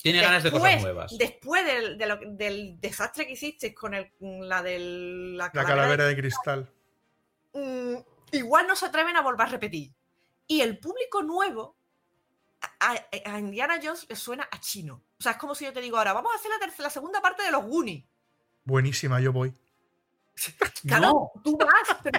Tiene 0.02 0.20
ganas 0.20 0.42
de 0.42 0.50
cosas 0.50 0.64
después- 0.64 0.82
nuevas. 0.82 1.18
después 1.18 1.64
del, 1.66 1.96
de 1.98 2.06
lo- 2.06 2.16
del 2.20 2.80
desastre 2.80 3.26
que 3.26 3.32
hiciste 3.32 3.72
con 3.72 3.94
el, 3.94 4.10
la 4.20 4.62
de 4.62 4.78
la 4.78 5.50
La 5.52 5.64
calavera 5.64 6.06
de 6.06 6.16
cristal. 6.16 6.68
mm, 7.54 7.94
igual 8.32 8.66
no 8.66 8.74
se 8.76 8.86
atreven 8.86 9.16
a 9.16 9.20
volver 9.22 9.46
a 9.46 9.50
repetir. 9.50 9.92
Y 10.48 10.60
el 10.60 10.78
público 10.78 11.22
nuevo 11.22 11.76
a, 12.80 12.92
a- 12.92 13.32
a 13.34 13.38
Indiana 13.38 13.78
Jones 13.82 14.06
le 14.08 14.16
suena 14.16 14.48
a 14.50 14.58
chino. 14.60 15.02
O 15.18 15.22
sea, 15.22 15.32
es 15.32 15.38
como 15.38 15.54
si 15.54 15.64
yo 15.64 15.72
te 15.72 15.80
digo 15.80 15.96
ahora, 15.98 16.12
vamos 16.12 16.32
a 16.32 16.36
hacer 16.36 16.50
la, 16.50 16.58
tercera, 16.58 16.84
la 16.84 16.90
segunda 16.90 17.20
parte 17.20 17.42
de 17.44 17.50
los 17.52 17.64
Goonies. 17.64 18.04
Buenísima, 18.64 19.20
yo 19.20 19.32
voy. 19.32 19.52
Claro, 20.86 21.30
No. 21.36 21.42
tú 21.44 21.56
vas, 21.56 21.98
pero 22.02 22.18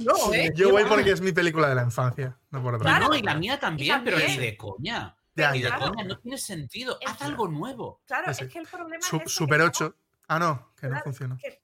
no, 0.00 0.34
¿eh? 0.34 0.52
Yo 0.54 0.70
voy 0.72 0.84
porque 0.84 1.10
es 1.12 1.22
mi 1.22 1.32
película 1.32 1.70
de 1.70 1.74
la 1.74 1.84
infancia. 1.84 2.38
No 2.50 2.62
por 2.62 2.74
otra 2.74 2.84
Claro. 2.90 3.08
No, 3.08 3.14
y 3.14 3.22
la 3.22 3.34
mía 3.34 3.58
también, 3.58 4.02
pero 4.04 4.18
ni 4.18 4.36
de 4.36 4.56
coña. 4.58 5.16
De 5.34 5.42
ya. 5.60 5.76
Claro. 5.76 5.92
coña, 5.92 6.04
no 6.04 6.18
tiene 6.18 6.38
sentido. 6.38 6.98
Es 7.00 7.10
Haz 7.10 7.18
que- 7.18 7.24
algo 7.24 7.48
nuevo. 7.48 8.00
Claro, 8.06 8.30
es 8.30 8.38
que 8.38 8.58
el 8.58 8.66
problema 8.66 9.02
Su- 9.04 9.16
es 9.16 9.32
Super 9.32 9.60
estamos- 9.60 9.80
8. 9.92 9.96
Ah, 10.28 10.38
no, 10.38 10.72
que 10.76 10.88
no 10.88 11.00
funcionó. 11.02 11.36
que 11.36 11.60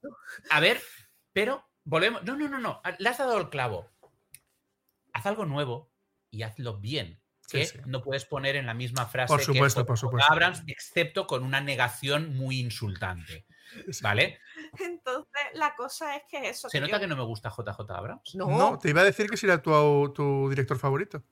A 0.50 0.60
ver, 0.60 0.80
pero 1.32 1.64
volvemos. 1.84 2.22
No, 2.24 2.36
no, 2.36 2.48
no, 2.48 2.58
no. 2.58 2.82
Le 2.98 3.08
has 3.08 3.18
dado 3.18 3.38
el 3.38 3.48
clavo. 3.48 3.88
Haz 5.12 5.26
algo 5.26 5.44
nuevo 5.46 5.90
y 6.30 6.42
hazlo 6.42 6.78
bien. 6.78 7.20
Que 7.48 7.66
sí. 7.66 7.78
no 7.84 8.00
puedes 8.00 8.24
poner 8.26 8.54
en 8.54 8.66
la 8.66 8.74
misma 8.74 9.06
frase 9.06 9.26
Por 9.32 9.42
supuesto, 9.42 9.80
que 9.80 9.86
por 9.86 9.96
JJ 9.96 10.00
supuesto. 10.06 10.32
Abrams, 10.32 10.62
excepto 10.68 11.26
con 11.26 11.42
una 11.42 11.60
negación 11.60 12.36
muy 12.36 12.60
insultante. 12.60 13.44
Sí. 13.90 14.02
¿Vale? 14.02 14.38
Entonces, 14.78 15.42
la 15.54 15.74
cosa 15.74 16.14
es 16.16 16.22
que 16.28 16.48
eso. 16.48 16.68
¿Se 16.68 16.78
que 16.78 16.80
nota 16.82 16.92
yo- 16.96 17.00
que 17.00 17.06
no 17.08 17.16
me 17.16 17.24
gusta 17.24 17.50
JJ 17.50 17.90
Abrams? 17.96 18.34
No, 18.36 18.46
No, 18.46 18.78
te 18.78 18.90
iba 18.90 19.00
a 19.00 19.04
decir 19.04 19.28
que 19.28 19.36
si 19.36 19.46
era 19.46 19.60
tu, 19.60 20.12
tu 20.12 20.48
director 20.48 20.78
favorito. 20.78 21.24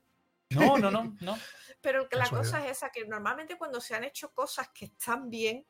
No, 0.50 0.76
no, 0.78 0.90
no, 0.90 1.16
no. 1.20 1.38
Pero 1.80 2.02
la 2.02 2.08
Casualidad. 2.08 2.38
cosa 2.52 2.64
es 2.66 2.76
esa, 2.78 2.90
que 2.90 3.06
normalmente 3.06 3.56
cuando 3.56 3.80
se 3.80 3.94
han 3.94 4.04
hecho 4.04 4.32
cosas 4.32 4.68
que 4.74 4.86
están 4.86 5.30
bien, 5.30 5.66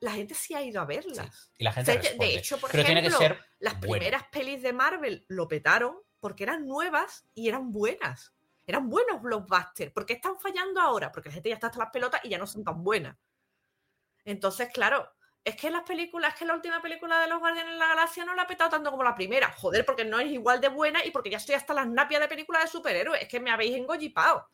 la 0.00 0.12
gente 0.12 0.34
sí 0.34 0.54
ha 0.54 0.62
ido 0.62 0.80
a 0.80 0.84
verlas. 0.84 1.50
Y 1.56 1.64
la 1.64 1.70
O 1.70 1.72
gente 1.72 1.92
sea, 1.92 2.00
responde. 2.02 2.26
de 2.26 2.34
hecho, 2.38 2.58
por 2.58 2.70
Pero 2.70 2.84
tiene 2.84 3.00
ejemplo, 3.00 3.18
que 3.18 3.24
ser 3.28 3.44
las 3.60 3.78
bueno. 3.80 3.92
primeras 3.92 4.24
pelis 4.28 4.62
de 4.62 4.72
Marvel 4.72 5.24
lo 5.28 5.48
petaron 5.48 5.96
porque 6.20 6.44
eran 6.44 6.66
nuevas 6.66 7.26
y 7.34 7.48
eran 7.48 7.70
buenas. 7.72 8.32
Eran 8.66 8.90
buenos 8.90 9.22
blockbusters. 9.22 9.92
¿Por 9.92 10.04
qué 10.04 10.14
están 10.14 10.38
fallando 10.38 10.80
ahora? 10.80 11.12
Porque 11.12 11.28
la 11.28 11.34
gente 11.34 11.48
ya 11.48 11.54
está 11.54 11.68
hasta 11.68 11.78
las 11.78 11.90
pelotas 11.90 12.20
y 12.24 12.28
ya 12.30 12.38
no 12.38 12.46
son 12.46 12.64
tan 12.64 12.82
buenas. 12.82 13.16
Entonces, 14.24 14.68
claro, 14.72 15.08
es 15.44 15.54
que 15.56 15.70
las 15.70 15.82
películas, 15.84 16.32
es 16.34 16.38
que 16.40 16.44
la 16.44 16.54
última 16.54 16.82
película 16.82 17.20
de 17.20 17.28
los 17.28 17.38
Guardianes 17.38 17.74
de 17.74 17.78
la 17.78 17.88
Galaxia 17.88 18.24
no 18.24 18.34
la 18.34 18.42
ha 18.42 18.46
petado 18.46 18.70
tanto 18.70 18.90
como 18.90 19.04
la 19.04 19.14
primera. 19.14 19.52
Joder, 19.52 19.84
porque 19.86 20.04
no 20.04 20.18
es 20.18 20.26
igual 20.30 20.60
de 20.60 20.68
buena 20.68 21.04
y 21.04 21.12
porque 21.12 21.30
ya 21.30 21.36
estoy 21.36 21.54
hasta 21.54 21.74
las 21.74 21.86
napias 21.86 22.20
de 22.20 22.28
películas 22.28 22.64
de 22.64 22.68
superhéroes. 22.68 23.22
Es 23.22 23.28
que 23.28 23.38
me 23.40 23.50
habéis 23.52 23.76
engollipado. 23.76 24.48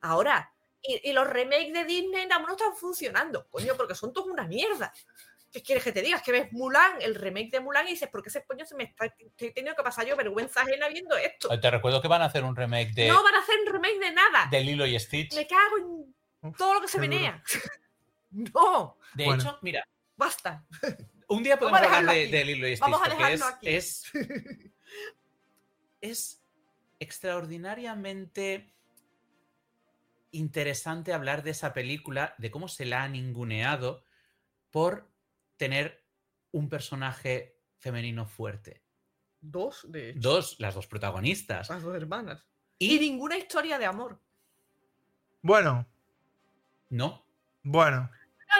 Ahora, 0.00 0.52
y, 0.82 1.10
y 1.10 1.12
los 1.12 1.26
remakes 1.26 1.72
de 1.72 1.84
Disney 1.84 2.26
no 2.26 2.38
no 2.40 2.52
están 2.52 2.74
funcionando. 2.76 3.48
Coño, 3.48 3.74
porque 3.76 3.94
son 3.94 4.12
todos 4.12 4.28
una 4.28 4.44
mierda. 4.46 4.92
¿Qué 5.50 5.62
quieres 5.62 5.82
que 5.82 5.92
te 5.92 6.02
diga? 6.02 6.18
Es 6.18 6.22
que 6.22 6.30
ves 6.32 6.52
Mulan, 6.52 7.00
el 7.00 7.14
remake 7.14 7.50
de 7.50 7.60
Mulan, 7.60 7.86
y 7.88 7.92
dices, 7.92 8.08
¿por 8.10 8.22
qué 8.22 8.28
ese 8.28 8.44
coño 8.44 8.66
se 8.66 8.74
me 8.74 8.84
está 8.84 9.06
he 9.38 9.50
tenido 9.52 9.74
que 9.74 9.82
pasar 9.82 10.06
yo 10.06 10.14
vergüenza 10.14 10.60
ajena 10.60 10.88
viendo 10.88 11.16
esto? 11.16 11.48
Te 11.58 11.70
recuerdo 11.70 12.02
que 12.02 12.08
van 12.08 12.20
a 12.20 12.26
hacer 12.26 12.44
un 12.44 12.54
remake 12.54 12.92
de, 12.92 13.08
No 13.08 13.22
van 13.22 13.34
a 13.34 13.38
hacer 13.40 13.56
un 13.66 13.72
remake 13.72 13.98
de 13.98 14.12
nada. 14.12 14.46
de 14.50 14.60
Lilo 14.60 14.84
y 14.86 14.98
Stitch. 15.00 15.32
Le 15.34 15.46
cago 15.46 15.78
en 15.78 16.14
Uf, 16.50 16.56
todo 16.56 16.74
lo 16.74 16.80
que 16.82 16.88
se 16.88 16.98
menea. 16.98 17.42
no, 18.30 18.98
De 19.14 19.24
Bueno. 19.24 19.42
hecho, 19.42 19.58
mira, 19.62 19.88
basta. 20.16 20.66
un 21.28 21.42
día 21.42 21.58
podemos 21.58 21.80
hablar 21.80 22.14
de, 22.14 22.26
de 22.28 22.44
Lilo 22.44 22.68
y 22.68 22.76
Stitch. 22.76 22.80
Vamos 22.82 23.00
a 23.00 23.10
porque 23.10 23.24
es, 23.24 23.40
dejarlo 23.40 23.56
aquí. 23.56 23.68
es 23.68 24.12
es 26.00 26.42
extraordinariamente 27.00 28.72
interesante 30.30 31.12
hablar 31.12 31.42
de 31.42 31.50
esa 31.50 31.72
película, 31.72 32.34
de 32.38 32.50
cómo 32.50 32.68
se 32.68 32.84
la 32.86 33.02
ha 33.02 33.08
ninguneado 33.08 34.04
por 34.70 35.08
tener 35.56 36.04
un 36.52 36.68
personaje 36.68 37.56
femenino 37.78 38.26
fuerte. 38.26 38.82
Dos, 39.40 39.86
de 39.90 40.10
hecho. 40.10 40.18
Dos, 40.20 40.56
las 40.58 40.74
dos 40.74 40.86
protagonistas. 40.86 41.68
Las 41.70 41.82
dos 41.82 41.94
hermanas. 41.96 42.44
Y, 42.78 42.96
Y 42.96 43.00
ninguna 43.00 43.36
historia 43.36 43.78
de 43.78 43.86
amor. 43.86 44.20
Bueno, 45.42 45.86
no. 46.90 47.24
bueno. 47.62 48.10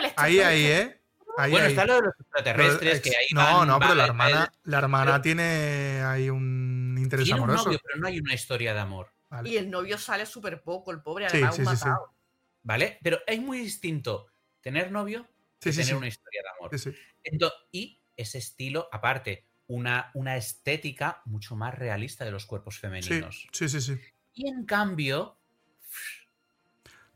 No, 0.01 0.09
Ahí, 0.17 0.39
ahí, 0.41 0.65
¿eh? 0.67 1.01
Ahí, 1.37 1.51
Bueno, 1.51 1.67
ahí. 1.67 1.73
está 1.73 1.87
lo 1.87 1.95
de 1.97 2.03
los 2.03 2.15
Pero, 2.17 2.25
extraterrestres 2.29 3.01
que 3.01 3.11
ahí 3.11 3.27
no, 3.33 3.41
van- 3.41 3.69
no, 3.69 3.79
pero 3.79 3.95
la 3.95 4.05
hermana, 4.07 4.53
la 4.65 4.79
hermana 4.79 5.13
pero- 5.13 5.23
tiene 5.23 6.03
ahí 6.05 6.31
un 6.31 6.97
interés 6.99 7.25
tiene 7.27 7.41
un 7.41 7.45
amoroso. 7.45 7.67
novio, 7.67 7.79
pero 7.85 8.01
no 8.01 8.07
hay 8.09 8.19
una 8.19 8.35
historia 8.35 8.75
de 8.75 8.81
amor. 8.81 9.13
Vale. 9.31 9.51
Y 9.51 9.57
el 9.57 9.71
novio 9.71 9.99
sale 9.99 10.25
súper 10.27 10.63
poco, 10.63 10.91
el 10.91 11.03
pobre, 11.03 11.27
además 11.27 11.55
sí, 11.55 11.63
un 11.63 11.69
sí, 11.69 11.77
sí. 11.77 11.85
matado. 11.85 12.15
¿Vale? 12.63 12.99
Pero 13.03 13.19
es 13.27 13.41
muy 13.41 13.59
distinto 13.59 14.27
tener 14.61 14.91
novio 14.91 15.27
que 15.61 15.73
sí, 15.73 15.79
tener 15.79 15.93
sí. 15.93 15.95
una 15.95 16.09
historia 16.09 16.43
de 16.43 16.49
amor. 16.59 16.79
Sí, 16.79 16.93
sí. 16.93 16.99
Ento- 17.25 17.53
y 17.73 18.01
ese 18.17 18.39
estilo, 18.39 18.89
aparte, 18.93 19.47
una, 19.69 20.11
una 20.15 20.37
estética 20.37 21.23
mucho 21.27 21.57
más 21.57 21.75
realista 21.75 22.25
de 22.25 22.31
los 22.31 22.47
cuerpos 22.47 22.79
femeninos. 22.79 23.47
sí, 23.53 23.69
sí, 23.69 23.81
sí. 23.81 23.99
Y 24.35 24.49
en 24.49 24.65
cambio. 24.65 25.39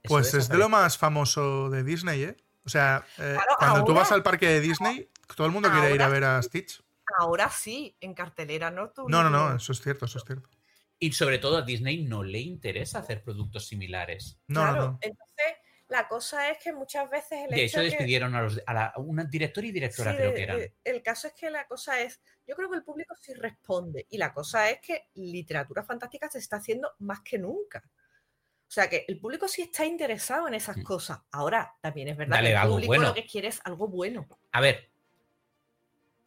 Pues 0.02 0.34
es 0.34 0.48
de 0.48 0.58
lo 0.58 0.68
más 0.68 0.98
famoso 0.98 1.70
de 1.70 1.84
Disney, 1.84 2.24
¿eh? 2.24 2.36
O 2.64 2.68
sea, 2.68 3.04
eh, 3.18 3.34
Claro, 3.34 3.56
cuando 3.58 3.84
tú 3.84 3.94
vas 3.94 4.10
al 4.12 4.22
parque 4.22 4.46
de 4.48 4.60
Disney, 4.60 5.08
todo 5.36 5.46
el 5.46 5.52
mundo 5.52 5.70
quiere 5.70 5.94
ir 5.94 6.02
a 6.02 6.08
ver 6.08 6.24
a 6.24 6.42
Stitch. 6.42 6.82
Ahora 7.18 7.50
sí, 7.50 7.96
en 8.00 8.14
cartelera, 8.14 8.70
¿no? 8.70 8.90
Tú 8.90 9.08
No, 9.08 9.22
no, 9.22 9.30
no, 9.30 9.56
eso 9.56 9.72
es 9.72 9.80
cierto, 9.80 10.06
eso 10.06 10.18
es 10.18 10.24
cierto. 10.24 10.48
Y 11.04 11.10
sobre 11.12 11.38
todo 11.40 11.56
a 11.56 11.62
Disney 11.62 12.04
no 12.04 12.22
le 12.22 12.38
interesa 12.38 13.00
hacer 13.00 13.24
productos 13.24 13.66
similares. 13.66 14.38
No, 14.46 14.60
claro, 14.60 14.76
no, 14.76 14.86
no. 14.92 14.98
entonces 15.00 15.46
la 15.88 16.06
cosa 16.06 16.48
es 16.48 16.58
que 16.62 16.72
muchas 16.72 17.10
veces 17.10 17.40
el 17.44 17.50
De 17.50 17.64
hecho 17.64 17.80
hecho, 17.80 17.90
que- 17.90 17.96
despidieron 17.96 18.36
a, 18.36 18.42
los, 18.42 18.60
a 18.64 18.72
la, 18.72 18.86
a 18.86 19.00
una 19.00 19.24
director 19.24 19.64
y 19.64 19.72
directora, 19.72 20.12
Sí, 20.12 20.16
creo 20.18 20.28
de- 20.30 20.34
que 20.36 20.42
eran. 20.44 20.60
el 20.84 21.02
caso 21.02 21.26
es 21.26 21.34
que 21.34 21.50
la 21.50 21.66
cosa 21.66 22.00
es, 22.00 22.20
yo 22.46 22.54
creo 22.54 22.70
que 22.70 22.76
el 22.76 22.84
público 22.84 23.16
sí 23.20 23.34
responde 23.34 24.06
y 24.10 24.16
la 24.16 24.32
cosa 24.32 24.70
es 24.70 24.78
que 24.80 25.08
literatura 25.14 25.82
fantástica 25.82 26.30
se 26.30 26.38
está 26.38 26.58
haciendo 26.58 26.92
más 27.00 27.20
que 27.22 27.36
nunca. 27.36 27.82
O 27.84 28.70
sea 28.74 28.88
que 28.88 29.04
el 29.08 29.18
público 29.18 29.48
sí 29.48 29.62
está 29.62 29.84
interesado 29.84 30.46
en 30.46 30.54
esas 30.54 30.76
Mm. 30.76 30.82
cosas. 30.84 31.18
Ahora, 31.32 31.74
también 31.80 32.06
es 32.08 32.16
verdad 32.16 32.36
Dale 32.36 32.50
que 32.50 32.54
el 32.54 32.68
público 32.68 32.86
bueno. 32.86 33.08
lo 33.08 33.14
que 33.14 33.26
quiere 33.26 33.48
es 33.48 33.60
algo 33.64 33.88
bueno. 33.88 34.28
A 34.52 34.60
ver, 34.60 34.88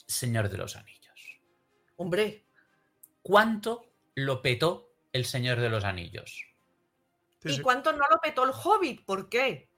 Señor 0.06 0.50
de 0.50 0.58
los 0.58 0.76
Anillos. 0.76 1.40
Hombre, 1.96 2.42
¿Cuánto 3.22 3.95
lo 4.16 4.42
petó 4.42 4.92
el 5.14 5.26
Señor 5.26 5.60
de 5.60 5.70
los 5.70 5.84
Anillos? 5.84 6.46
Sí, 7.44 7.54
¿y 7.54 7.62
cuánto 7.62 7.92
no 7.92 8.04
lo 8.10 8.20
petó 8.22 8.44
el 8.44 8.52
Hobbit? 8.52 9.06
¿Por 9.06 9.30
qué? 9.30 9.70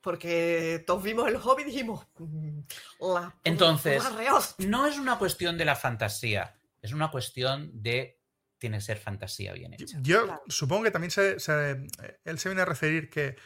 Porque 0.00 0.82
todos 0.86 1.02
vimos 1.02 1.28
el 1.28 1.36
Hobbit 1.36 1.66
y 1.66 1.70
dijimos... 1.70 2.06
"Mm, 2.18 2.60
la- 3.14 3.34
Entonces, 3.44 4.02
la 4.02 4.10
reos". 4.10 4.54
No 4.58 4.86
es 4.86 4.98
una 4.98 5.18
cuestión 5.18 5.58
de 5.58 5.64
la 5.66 5.76
fantasía, 5.76 6.54
es 6.80 6.92
una 6.92 7.10
cuestión 7.10 7.70
de. 7.82 8.18
Tiene 8.58 8.78
que 8.78 8.82
ser 8.82 8.98
fantasía 8.98 9.52
bien 9.54 9.72
hecha. 9.74 9.98
Yo 10.02 10.24
Claro. 10.24 10.42
supongo 10.48 10.84
que 10.84 10.90
también 10.90 11.10
se, 11.10 11.38
se- 11.40 11.86
él 12.24 12.38
se 12.38 12.48
viene 12.50 12.62
a 12.62 12.66
referir 12.66 13.08
que 13.08 13.36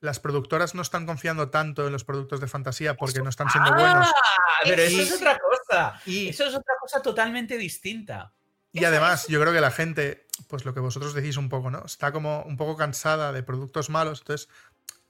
las 0.00 0.18
productoras 0.20 0.74
no 0.76 0.82
están 0.82 1.06
confiando 1.06 1.50
tanto 1.50 1.86
en 1.86 1.92
los 1.92 2.04
productos 2.04 2.40
de 2.40 2.46
fantasía 2.46 2.94
porque 2.96 3.20
no 3.20 3.28
están 3.30 3.50
siendo 3.50 3.72
buenos. 3.74 4.06
Ah, 4.08 4.60
pero 4.64 4.82
eso 4.82 4.96
Y- 4.96 5.00
es 5.00 5.12
otra 5.12 5.38
cosa. 5.38 6.00
Y, 6.06 6.28
Eso 6.28 6.44
es 6.46 6.54
otra 6.54 6.74
cosa 6.80 7.02
totalmente 7.02 7.56
distinta. 7.58 8.32
Y 8.72 8.84
además, 8.84 9.26
yo 9.28 9.40
creo 9.40 9.52
que 9.52 9.60
la 9.60 9.70
gente, 9.70 10.26
pues 10.48 10.64
lo 10.64 10.74
que 10.74 10.80
vosotros 10.80 11.14
decís 11.14 11.36
un 11.36 11.48
poco, 11.48 11.70
¿no? 11.70 11.84
Está 11.84 12.12
como 12.12 12.42
un 12.42 12.56
poco 12.56 12.76
cansada 12.76 13.32
de 13.32 13.42
productos 13.42 13.90
malos, 13.90 14.20
entonces 14.20 14.48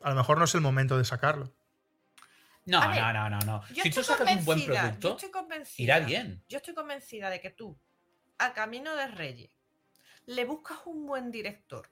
a 0.01 0.11
lo 0.11 0.17
mejor 0.17 0.39
no 0.39 0.45
es 0.45 0.55
el 0.55 0.61
momento 0.61 0.97
de 0.97 1.05
sacarlo. 1.05 1.53
No, 2.67 2.81
ver, 2.89 3.01
no, 3.01 3.13
no, 3.13 3.31
no, 3.31 3.39
no. 3.41 3.69
Yo 3.69 3.83
Si 3.83 3.91
tú 3.91 4.01
estoy 4.01 4.17
sacas 4.17 4.37
un 4.37 4.45
buen 4.45 4.65
producto, 4.65 5.17
irá 5.77 6.01
bien. 6.01 6.43
Yo 6.49 6.59
estoy 6.59 6.75
convencida 6.75 7.31
de 7.31 7.41
que 7.41 7.51
tú, 7.51 7.79
a 8.39 8.53
Camino 8.53 8.95
de 8.95 9.09
Reyes, 9.09 9.51
le 10.27 10.45
buscas 10.45 10.79
un 10.85 11.07
buen 11.07 11.31
director. 11.31 11.91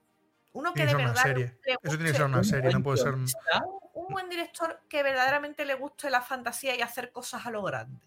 Uno 0.53 0.73
que 0.73 0.87
de 0.87 0.95
verdad 0.95 1.37
le 1.37 1.59
Eso 1.83 1.97
tiene 1.97 2.11
que 2.11 2.17
ser 2.17 2.25
una 2.25 2.39
un 2.39 2.45
serie, 2.45 2.63
buen 2.63 2.77
no 2.79 2.83
puede 2.83 2.99
ser. 2.99 3.13
guionista. 3.13 3.63
un 3.95 4.07
buen 4.09 4.29
director 4.29 4.81
que 4.89 5.03
verdaderamente 5.03 5.65
le 5.65 5.75
guste 5.75 6.11
la 6.11 6.23
fantasía 6.23 6.75
y 6.77 6.83
hacer 6.83 7.13
cosas 7.13 7.47
a 7.47 7.51
lo 7.51 7.63
grande. 7.63 8.01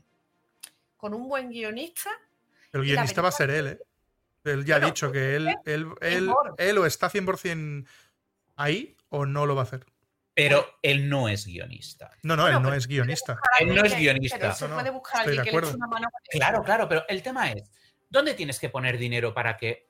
Con 0.97 1.13
un 1.13 1.27
buen 1.27 1.49
guionista, 1.49 2.09
El 2.73 2.83
guionista 2.83 3.21
va 3.21 3.29
a 3.29 3.33
ser 3.33 3.49
él, 3.49 3.67
¿eh? 3.67 3.79
Él 4.43 4.65
ya 4.65 4.77
ha 4.77 4.79
dicho 4.79 5.11
que 5.11 5.35
él, 5.35 5.47
él, 5.65 5.87
él, 6.01 6.31
él 6.57 6.77
o 6.77 6.85
está 6.85 7.09
100% 7.09 7.85
ahí 8.55 8.95
o 9.09 9.25
no 9.25 9.45
lo 9.45 9.55
va 9.55 9.61
a 9.61 9.65
hacer. 9.65 9.85
Pero 10.33 10.65
él 10.81 11.09
no 11.09 11.27
es 11.27 11.45
guionista. 11.45 12.11
No, 12.23 12.35
no, 12.35 12.43
Bueno, 12.43 12.57
él 12.57 12.63
no 12.63 12.73
es 12.73 12.87
guionista. 12.87 13.39
Él 13.59 13.75
no 13.75 13.83
es 13.83 13.95
guionista. 13.95 14.53
Se 14.53 14.67
puede 14.67 14.89
buscar 14.89 15.21
alguien 15.21 15.43
que 15.43 15.51
le 15.51 15.57
eche 15.57 15.75
una 15.75 15.87
mano. 15.87 16.07
Claro, 16.29 16.63
claro, 16.63 16.87
pero 16.87 17.03
el 17.07 17.21
tema 17.21 17.51
es, 17.51 17.69
¿dónde 18.09 18.33
tienes 18.33 18.59
que 18.59 18.69
poner 18.69 18.97
dinero 18.97 19.33
para 19.33 19.57
que 19.57 19.89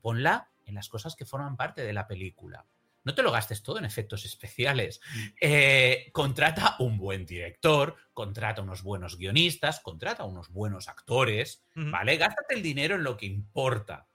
ponla 0.00 0.50
en 0.64 0.74
las 0.74 0.88
cosas 0.88 1.16
que 1.16 1.26
forman 1.26 1.56
parte 1.56 1.82
de 1.82 1.92
la 1.92 2.06
película? 2.06 2.64
No 3.04 3.14
te 3.14 3.22
lo 3.22 3.32
gastes 3.32 3.62
todo 3.62 3.78
en 3.78 3.84
efectos 3.86 4.24
especiales. 4.24 5.00
Eh, 5.40 6.10
contrata 6.12 6.76
un 6.80 6.98
buen 6.98 7.24
director, 7.24 7.96
contrata 8.12 8.60
unos 8.62 8.82
buenos 8.82 9.16
guionistas, 9.16 9.80
contrata 9.80 10.24
unos 10.24 10.50
buenos 10.50 10.88
actores, 10.88 11.64
Ujú. 11.76 11.90
¿vale? 11.90 12.16
Gástate 12.18 12.54
el 12.54 12.62
dinero 12.62 12.96
en 12.96 13.04
lo 13.04 13.16
que 13.16 13.26
importa. 13.26 14.06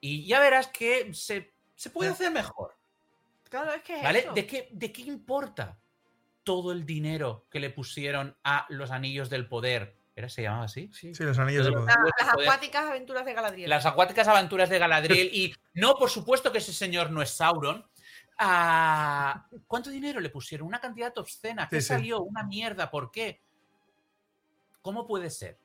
Y 0.00 0.26
ya 0.26 0.38
verás 0.40 0.68
que 0.68 1.12
se, 1.12 1.52
se 1.74 1.90
puede 1.90 2.10
hacer 2.10 2.30
mejor, 2.30 2.76
Claro, 3.48 3.72
es 3.72 3.82
que 3.82 3.96
es 3.96 4.02
¿vale? 4.04 4.18
eso. 4.20 4.32
¿De 4.32 4.46
qué, 4.46 4.68
¿De 4.70 4.92
qué 4.92 5.02
importa 5.02 5.76
todo 6.44 6.70
el 6.70 6.86
dinero 6.86 7.46
que 7.50 7.58
le 7.58 7.70
pusieron 7.70 8.36
a 8.44 8.64
los 8.68 8.92
anillos 8.92 9.28
del 9.28 9.48
poder? 9.48 9.96
¿Era 10.14 10.28
se 10.28 10.42
llamaba 10.42 10.64
así? 10.66 10.88
Sí. 10.92 11.14
Sí, 11.14 11.24
los 11.24 11.36
anillos 11.38 11.66
de 11.66 11.72
poder. 11.72 11.86
La- 11.86 11.96
las 12.20 12.30
Joder. 12.32 12.46
acuáticas 12.48 12.84
aventuras 12.86 13.24
de 13.24 13.32
Galadriel. 13.34 13.68
Las 13.70 13.86
acuáticas 13.86 14.28
aventuras 14.28 14.68
de 14.68 14.78
Galadriel. 14.78 15.30
Y 15.34 15.54
no, 15.74 15.94
por 15.96 16.10
supuesto 16.10 16.52
que 16.52 16.58
ese 16.58 16.72
señor 16.72 17.10
no 17.10 17.22
es 17.22 17.30
Sauron. 17.30 17.84
Ah, 18.42 19.46
¿Cuánto 19.66 19.90
dinero 19.90 20.18
le 20.18 20.30
pusieron? 20.30 20.66
Una 20.66 20.80
cantidad 20.80 21.16
obscena. 21.18 21.68
¿Qué 21.68 21.76
Sí, 21.76 21.82
sí. 21.82 21.88
salió? 21.88 22.22
Una 22.22 22.42
mierda. 22.42 22.90
¿Por 22.90 23.10
qué? 23.10 23.42
¿Cómo 24.80 25.06
puede 25.06 25.28
ser 25.28 25.58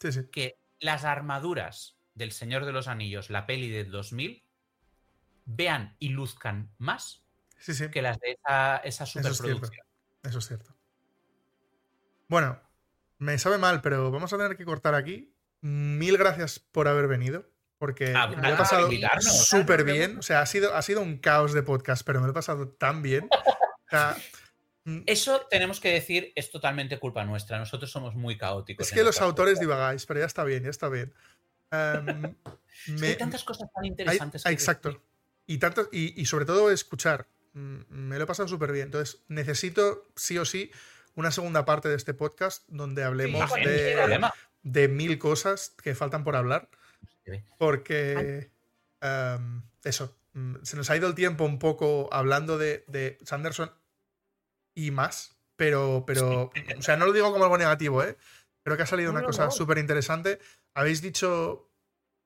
Sí, 0.00 0.08
que 0.32 0.58
las 0.80 1.04
armaduras 1.04 1.98
del 2.14 2.32
Señor 2.32 2.64
de 2.64 2.72
los 2.72 2.88
Anillos, 2.88 3.28
la 3.28 3.44
peli 3.44 3.68
del 3.68 3.90
2000, 3.90 4.42
vean 5.44 5.94
y 5.98 6.08
luzcan 6.08 6.72
más 6.78 7.22
que 7.92 8.00
las 8.02 8.18
de 8.18 8.32
esa, 8.32 8.76
esa 8.78 9.04
Eso 9.04 9.18
es 9.20 9.36
superproducción? 9.36 9.86
Eso 10.22 10.38
es 10.38 10.48
cierto. 10.48 10.74
Bueno, 12.28 12.60
me 13.18 13.38
sabe 13.38 13.58
mal, 13.58 13.82
pero 13.82 14.10
vamos 14.10 14.32
a 14.32 14.38
tener 14.38 14.56
que 14.56 14.64
cortar 14.64 14.94
aquí. 14.94 15.36
Mil 15.60 16.16
gracias 16.16 16.58
por 16.58 16.88
haber 16.88 17.08
venido. 17.08 17.51
Porque 17.82 18.12
Ah, 18.14 18.28
me 18.28 18.36
lo 18.36 18.54
he 18.54 18.56
pasado 18.56 18.88
súper 19.20 19.82
bien. 19.82 20.18
O 20.18 20.22
sea, 20.22 20.40
ha 20.40 20.46
sido, 20.46 20.72
ha 20.76 20.82
sido 20.82 21.00
un 21.00 21.18
caos 21.18 21.52
de 21.52 21.64
podcast, 21.64 22.06
pero 22.06 22.20
me 22.20 22.26
lo 22.26 22.30
he 22.30 22.34
pasado 22.34 22.68
tan 22.68 23.02
bien. 23.02 23.28
O 23.32 23.90
sea, 23.90 24.16
mm, 24.84 25.00
Eso 25.06 25.48
tenemos 25.50 25.80
que 25.80 25.88
decir, 25.92 26.32
es 26.36 26.52
totalmente 26.52 27.00
culpa 27.00 27.24
nuestra. 27.24 27.58
Nosotros 27.58 27.90
somos 27.90 28.14
muy 28.14 28.38
caóticos. 28.38 28.86
es 28.86 28.92
que 28.94 29.02
los 29.02 29.20
autores 29.20 29.58
divagáis, 29.58 30.06
pero 30.06 30.20
ya 30.20 30.26
está 30.26 30.44
bien, 30.44 30.62
ya 30.62 30.70
está 30.70 30.88
bien. 30.88 31.12
Em, 31.72 32.24
Es 32.24 32.84
que 32.86 32.92
me- 32.92 33.06
hay 33.08 33.16
tantas 33.16 33.42
cosas 33.42 33.68
tan 33.74 33.82
hay- 33.82 33.88
interesantes. 33.88 34.44
que 34.44 34.50
exacto. 34.52 34.90
decir. 34.90 35.02
Y, 35.46 35.58
tanto, 35.58 35.88
y, 35.90 36.22
y 36.22 36.26
sobre 36.26 36.44
todo 36.44 36.70
escuchar. 36.70 37.26
Mm, 37.54 37.80
Me 37.88 38.16
lo 38.16 38.22
he 38.22 38.26
pasado 38.28 38.46
súper 38.48 38.70
bien. 38.70 38.84
Entonces, 38.84 39.22
necesito 39.26 40.06
sí 40.14 40.38
o 40.38 40.44
sí 40.44 40.70
una 41.16 41.32
segunda 41.32 41.64
parte 41.64 41.88
de 41.88 41.96
este 41.96 42.14
podcast 42.14 42.62
donde 42.68 43.02
hablemos 43.02 43.52
de, 43.54 44.20
de 44.62 44.86
mil 44.86 45.18
cosas 45.18 45.74
que 45.82 45.96
faltan 45.96 46.22
por 46.22 46.36
hablar. 46.36 46.68
Porque 47.58 48.50
em, 49.00 49.62
eso, 49.84 50.16
mm, 50.32 50.56
se 50.62 50.76
nos 50.76 50.90
ha 50.90 50.96
ido 50.96 51.08
el 51.08 51.14
tiempo 51.14 51.44
un 51.44 51.58
poco 51.58 52.08
hablando 52.12 52.58
de, 52.58 52.84
de 52.88 53.18
Sanderson 53.24 53.72
y 54.74 54.90
más. 54.90 55.36
Pero, 55.56 56.04
pero, 56.06 56.50
o 56.78 56.82
sea, 56.82 56.96
no 56.96 57.06
lo 57.06 57.12
digo 57.12 57.30
como 57.30 57.44
algo 57.44 57.58
negativo, 57.58 58.02
¿eh? 58.02 58.16
Creo 58.64 58.76
que 58.76 58.82
ha 58.84 58.86
salido 58.86 59.08
No, 59.08 59.12
una 59.12 59.20
no, 59.20 59.26
cosa 59.28 59.44
no. 59.46 59.50
súper 59.50 59.78
interesante. 59.78 60.38
Habéis 60.74 61.02
dicho 61.02 61.68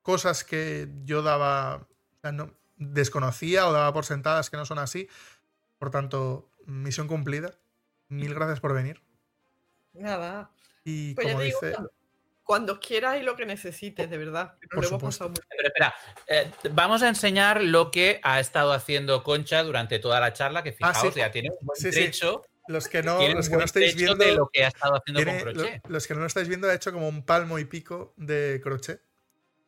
cosas 0.02 0.44
que 0.44 0.88
yo 1.04 1.22
daba, 1.22 1.88
desconocía 2.76 3.66
o 3.68 3.72
daba 3.72 3.92
por 3.92 4.04
sentadas 4.04 4.48
que 4.48 4.56
no 4.56 4.64
son 4.64 4.78
así. 4.78 5.08
Por 5.78 5.90
tanto, 5.90 6.50
misión 6.66 7.08
cumplida. 7.08 7.58
Mil 8.08 8.32
gracias 8.34 8.60
por 8.60 8.72
venir. 8.72 9.02
Nada. 9.92 10.50
Y 10.84 11.14
Pues 11.14 11.26
como 11.26 11.40
digo, 11.40 11.58
dice, 11.60 11.76
cuando, 12.46 12.78
quieras 12.80 13.18
y 13.20 13.22
lo 13.22 13.34
que 13.36 13.44
necesites, 13.44 14.08
de 14.08 14.16
verdad. 14.18 14.54
Por 14.70 14.82
lo 14.84 14.88
hemos 14.88 14.88
supuesto. 14.88 15.24
pasado 15.24 15.30
muy 15.30 15.40
Pero 15.56 15.68
espera, 15.68 15.94
eh, 16.28 16.50
vamos 16.70 17.02
a 17.02 17.08
enseñar 17.08 17.62
lo 17.62 17.90
que 17.90 18.20
ha 18.22 18.38
estado 18.40 18.72
haciendo 18.72 19.22
Concha 19.24 19.62
durante 19.64 19.98
toda 19.98 20.20
la 20.20 20.32
charla, 20.32 20.62
que 20.62 20.70
Ah, 20.80 20.94
fijaos, 20.94 21.12
sí. 21.14 21.20
ya 21.20 21.30
tiene 21.32 21.50
un 21.50 21.58
buen 21.66 21.76
Sí, 21.76 21.92
sí. 21.92 22.00
trecho, 22.02 22.42
los 22.68 22.88
que 22.88 23.02
no, 23.02 23.20
los 23.28 23.48
que 23.48 23.56
no 23.56 23.64
estáis 23.64 23.94
viendo, 23.96 24.24
de 24.24 24.32
lo 24.34 24.48
que 24.48 24.64
ha 24.64 24.68
estado 24.68 24.94
haciendo 24.96 25.22
tiene- 25.22 25.38
con 25.40 25.48
lo- 25.48 25.60
crochet. 25.62 25.82
los 25.88 26.06
que 26.06 26.14
no 26.14 26.20
lo 26.20 26.26
estáis 26.26 26.48
viendo, 26.48 26.68
ha 26.68 26.74
hecho 26.74 26.92
como 26.92 27.08
un 27.08 27.24
palmo 27.26 27.58
y 27.58 27.64
pico 27.64 28.14
de 28.16 28.60
crochet 28.62 29.02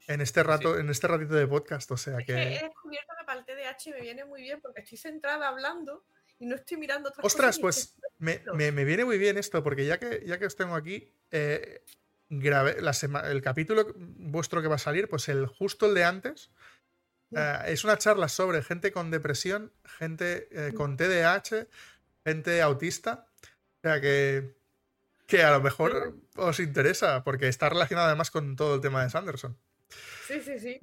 en 0.07 0.21
este 0.21 0.43
rato, 0.43 0.79
en 0.79 0.89
este 0.89 1.07
ratito 1.09 1.35
de 1.35 1.47
podcast. 1.47 1.91
O 1.91 1.97
sea 1.97 2.19
Es 2.21 2.27
que 2.27 2.33
he 2.33 2.63
descubierto 2.63 3.13
que 3.19 3.25
para 3.27 3.41
el 3.41 3.45
TDAH 3.45 3.91
me 3.93 4.01
viene 4.01 4.25
muy 4.25 4.41
bien 4.43 4.61
porque 4.61 4.81
estoy 4.83 4.99
centrada 4.99 5.49
hablando 5.49 6.05
y 6.39 6.47
no 6.47 6.55
estoy 6.55 6.77
mirando 6.77 7.09
otras 7.11 7.25
Ostras, 7.27 7.59
cosas. 7.59 7.95
pues 7.99 8.11
me, 8.19 8.41
me- 8.55 8.71
me 8.73 8.85
viene 8.85 9.05
muy 9.05 9.19
bien 9.19 9.37
esto, 9.37 9.63
porque 9.65 9.85
ya 9.85 9.99
que, 9.99 10.23
ya 10.25 10.39
que 10.39 10.47
os 10.47 10.55
tengo 10.57 10.75
aquí, 10.77 11.13
eh, 11.33 11.83
grabé 12.29 12.81
la 12.81 12.93
sema- 12.93 13.29
el 13.31 13.43
capítulo 13.43 13.93
vuestro 13.97 14.61
que 14.63 14.69
va 14.69 14.77
a 14.77 14.79
salir, 14.79 15.09
pues 15.09 15.29
el 15.29 15.47
justo 15.47 15.87
el 15.87 15.95
de 15.95 16.05
antes. 16.05 16.51
eh, 17.37 17.59
es 17.67 17.85
una 17.85 17.99
charla 17.99 18.29
sobre 18.29 18.63
gente 18.63 18.91
con 18.93 19.11
depresión, 19.11 19.73
gente 19.99 20.49
eh, 20.51 20.73
con 20.73 20.97
TDAH, 20.97 21.67
gente 22.25 22.63
autista. 22.63 23.27
O 23.43 23.81
sea 23.83 24.01
que, 24.01 24.57
que 25.27 25.43
a 25.45 25.51
lo 25.53 25.61
mejor 25.61 26.17
os 26.37 26.59
interesa, 26.61 27.23
porque 27.25 27.49
está 27.49 27.69
relacionado 27.69 28.07
además 28.09 28.31
con 28.31 28.57
todo 28.57 28.77
el 28.77 28.81
tema 28.81 29.03
de 29.05 29.11
Sanderson. 29.11 29.59
Sí, 30.27 30.41
sí, 30.41 30.59
sí. 30.59 30.79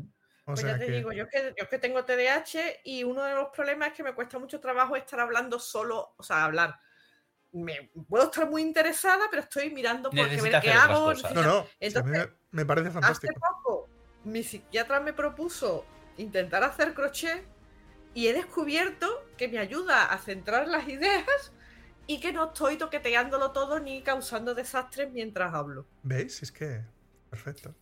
O 0.47 0.53
Pues 0.53 0.59
sea 0.61 0.73
ya 0.73 0.77
te 0.79 0.85
que- 0.85 0.91
digo, 0.91 1.11
yo 1.11 1.23
es, 1.23 1.29
que, 1.31 1.41
yo 1.57 1.63
es 1.63 1.67
que 1.69 1.79
tengo 1.79 2.05
TDAH 2.05 2.81
y 2.83 3.03
uno 3.03 3.23
de 3.23 3.33
los 3.33 3.49
problemas 3.49 3.89
es 3.89 3.93
que 3.95 4.03
me 4.03 4.13
cuesta 4.13 4.37
mucho 4.37 4.59
trabajo 4.59 4.95
estar 4.95 5.19
hablando 5.19 5.57
solo, 5.59 6.13
o 6.17 6.21
sea, 6.23 6.45
hablar. 6.45 6.79
Me, 7.55 7.89
puedo 8.07 8.25
estar 8.25 8.49
muy 8.49 8.61
interesada, 8.61 9.25
pero 9.31 9.43
estoy 9.43 9.69
mirando 9.69 10.09
por 10.09 10.29
qué 10.29 10.41
ver 10.41 10.61
qué 10.61 10.71
hago. 10.71 11.13
No, 11.33 11.43
no, 11.43 11.57
a 11.59 11.61
mí 11.63 11.69
Entonces, 11.79 12.11
me, 12.11 12.27
me 12.51 12.65
parece 12.65 12.89
Hace 12.89 12.99
fantástico. 12.99 13.33
poco 13.33 13.89
mi 14.25 14.43
psiquiatra 14.43 14.99
me 14.99 15.13
propuso 15.13 15.85
intentar 16.17 16.63
hacer 16.63 16.93
crochet 16.93 17.45
y 18.13 18.27
he 18.27 18.33
descubierto 18.33 19.25
que 19.37 19.47
me 19.47 19.59
ayuda 19.59 20.05
a 20.05 20.17
centrar 20.17 20.67
las 20.67 20.87
ideas 20.87 21.53
y 22.07 22.19
que 22.19 22.33
no 22.33 22.45
estoy 22.45 22.77
toqueteándolo 22.77 23.51
todo 23.51 23.79
ni 23.79 24.01
causando 24.01 24.55
desastres 24.55 25.11
mientras 25.11 25.53
hablo. 25.53 25.87
¿Veis? 26.03 26.41
Es 26.41 26.51
que. 26.51 26.83
Perfecto. 27.29 27.75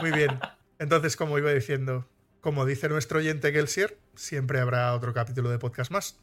Muy 0.00 0.12
bien. 0.12 0.38
Entonces, 0.78 1.16
como 1.16 1.38
iba 1.38 1.52
diciendo, 1.52 2.08
como 2.40 2.64
dice 2.64 2.88
nuestro 2.88 3.18
oyente 3.18 3.52
Gelsier, 3.52 3.98
siempre 4.14 4.60
habrá 4.60 4.94
otro 4.94 5.14
capítulo 5.14 5.50
de 5.50 5.58
podcast 5.58 5.90
más. 5.90 6.18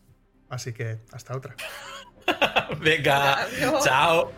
Así 0.49 0.73
que 0.73 0.99
hasta 1.11 1.35
otra. 1.35 1.55
Obrigado. 2.71 3.47
Tchau. 3.83 4.33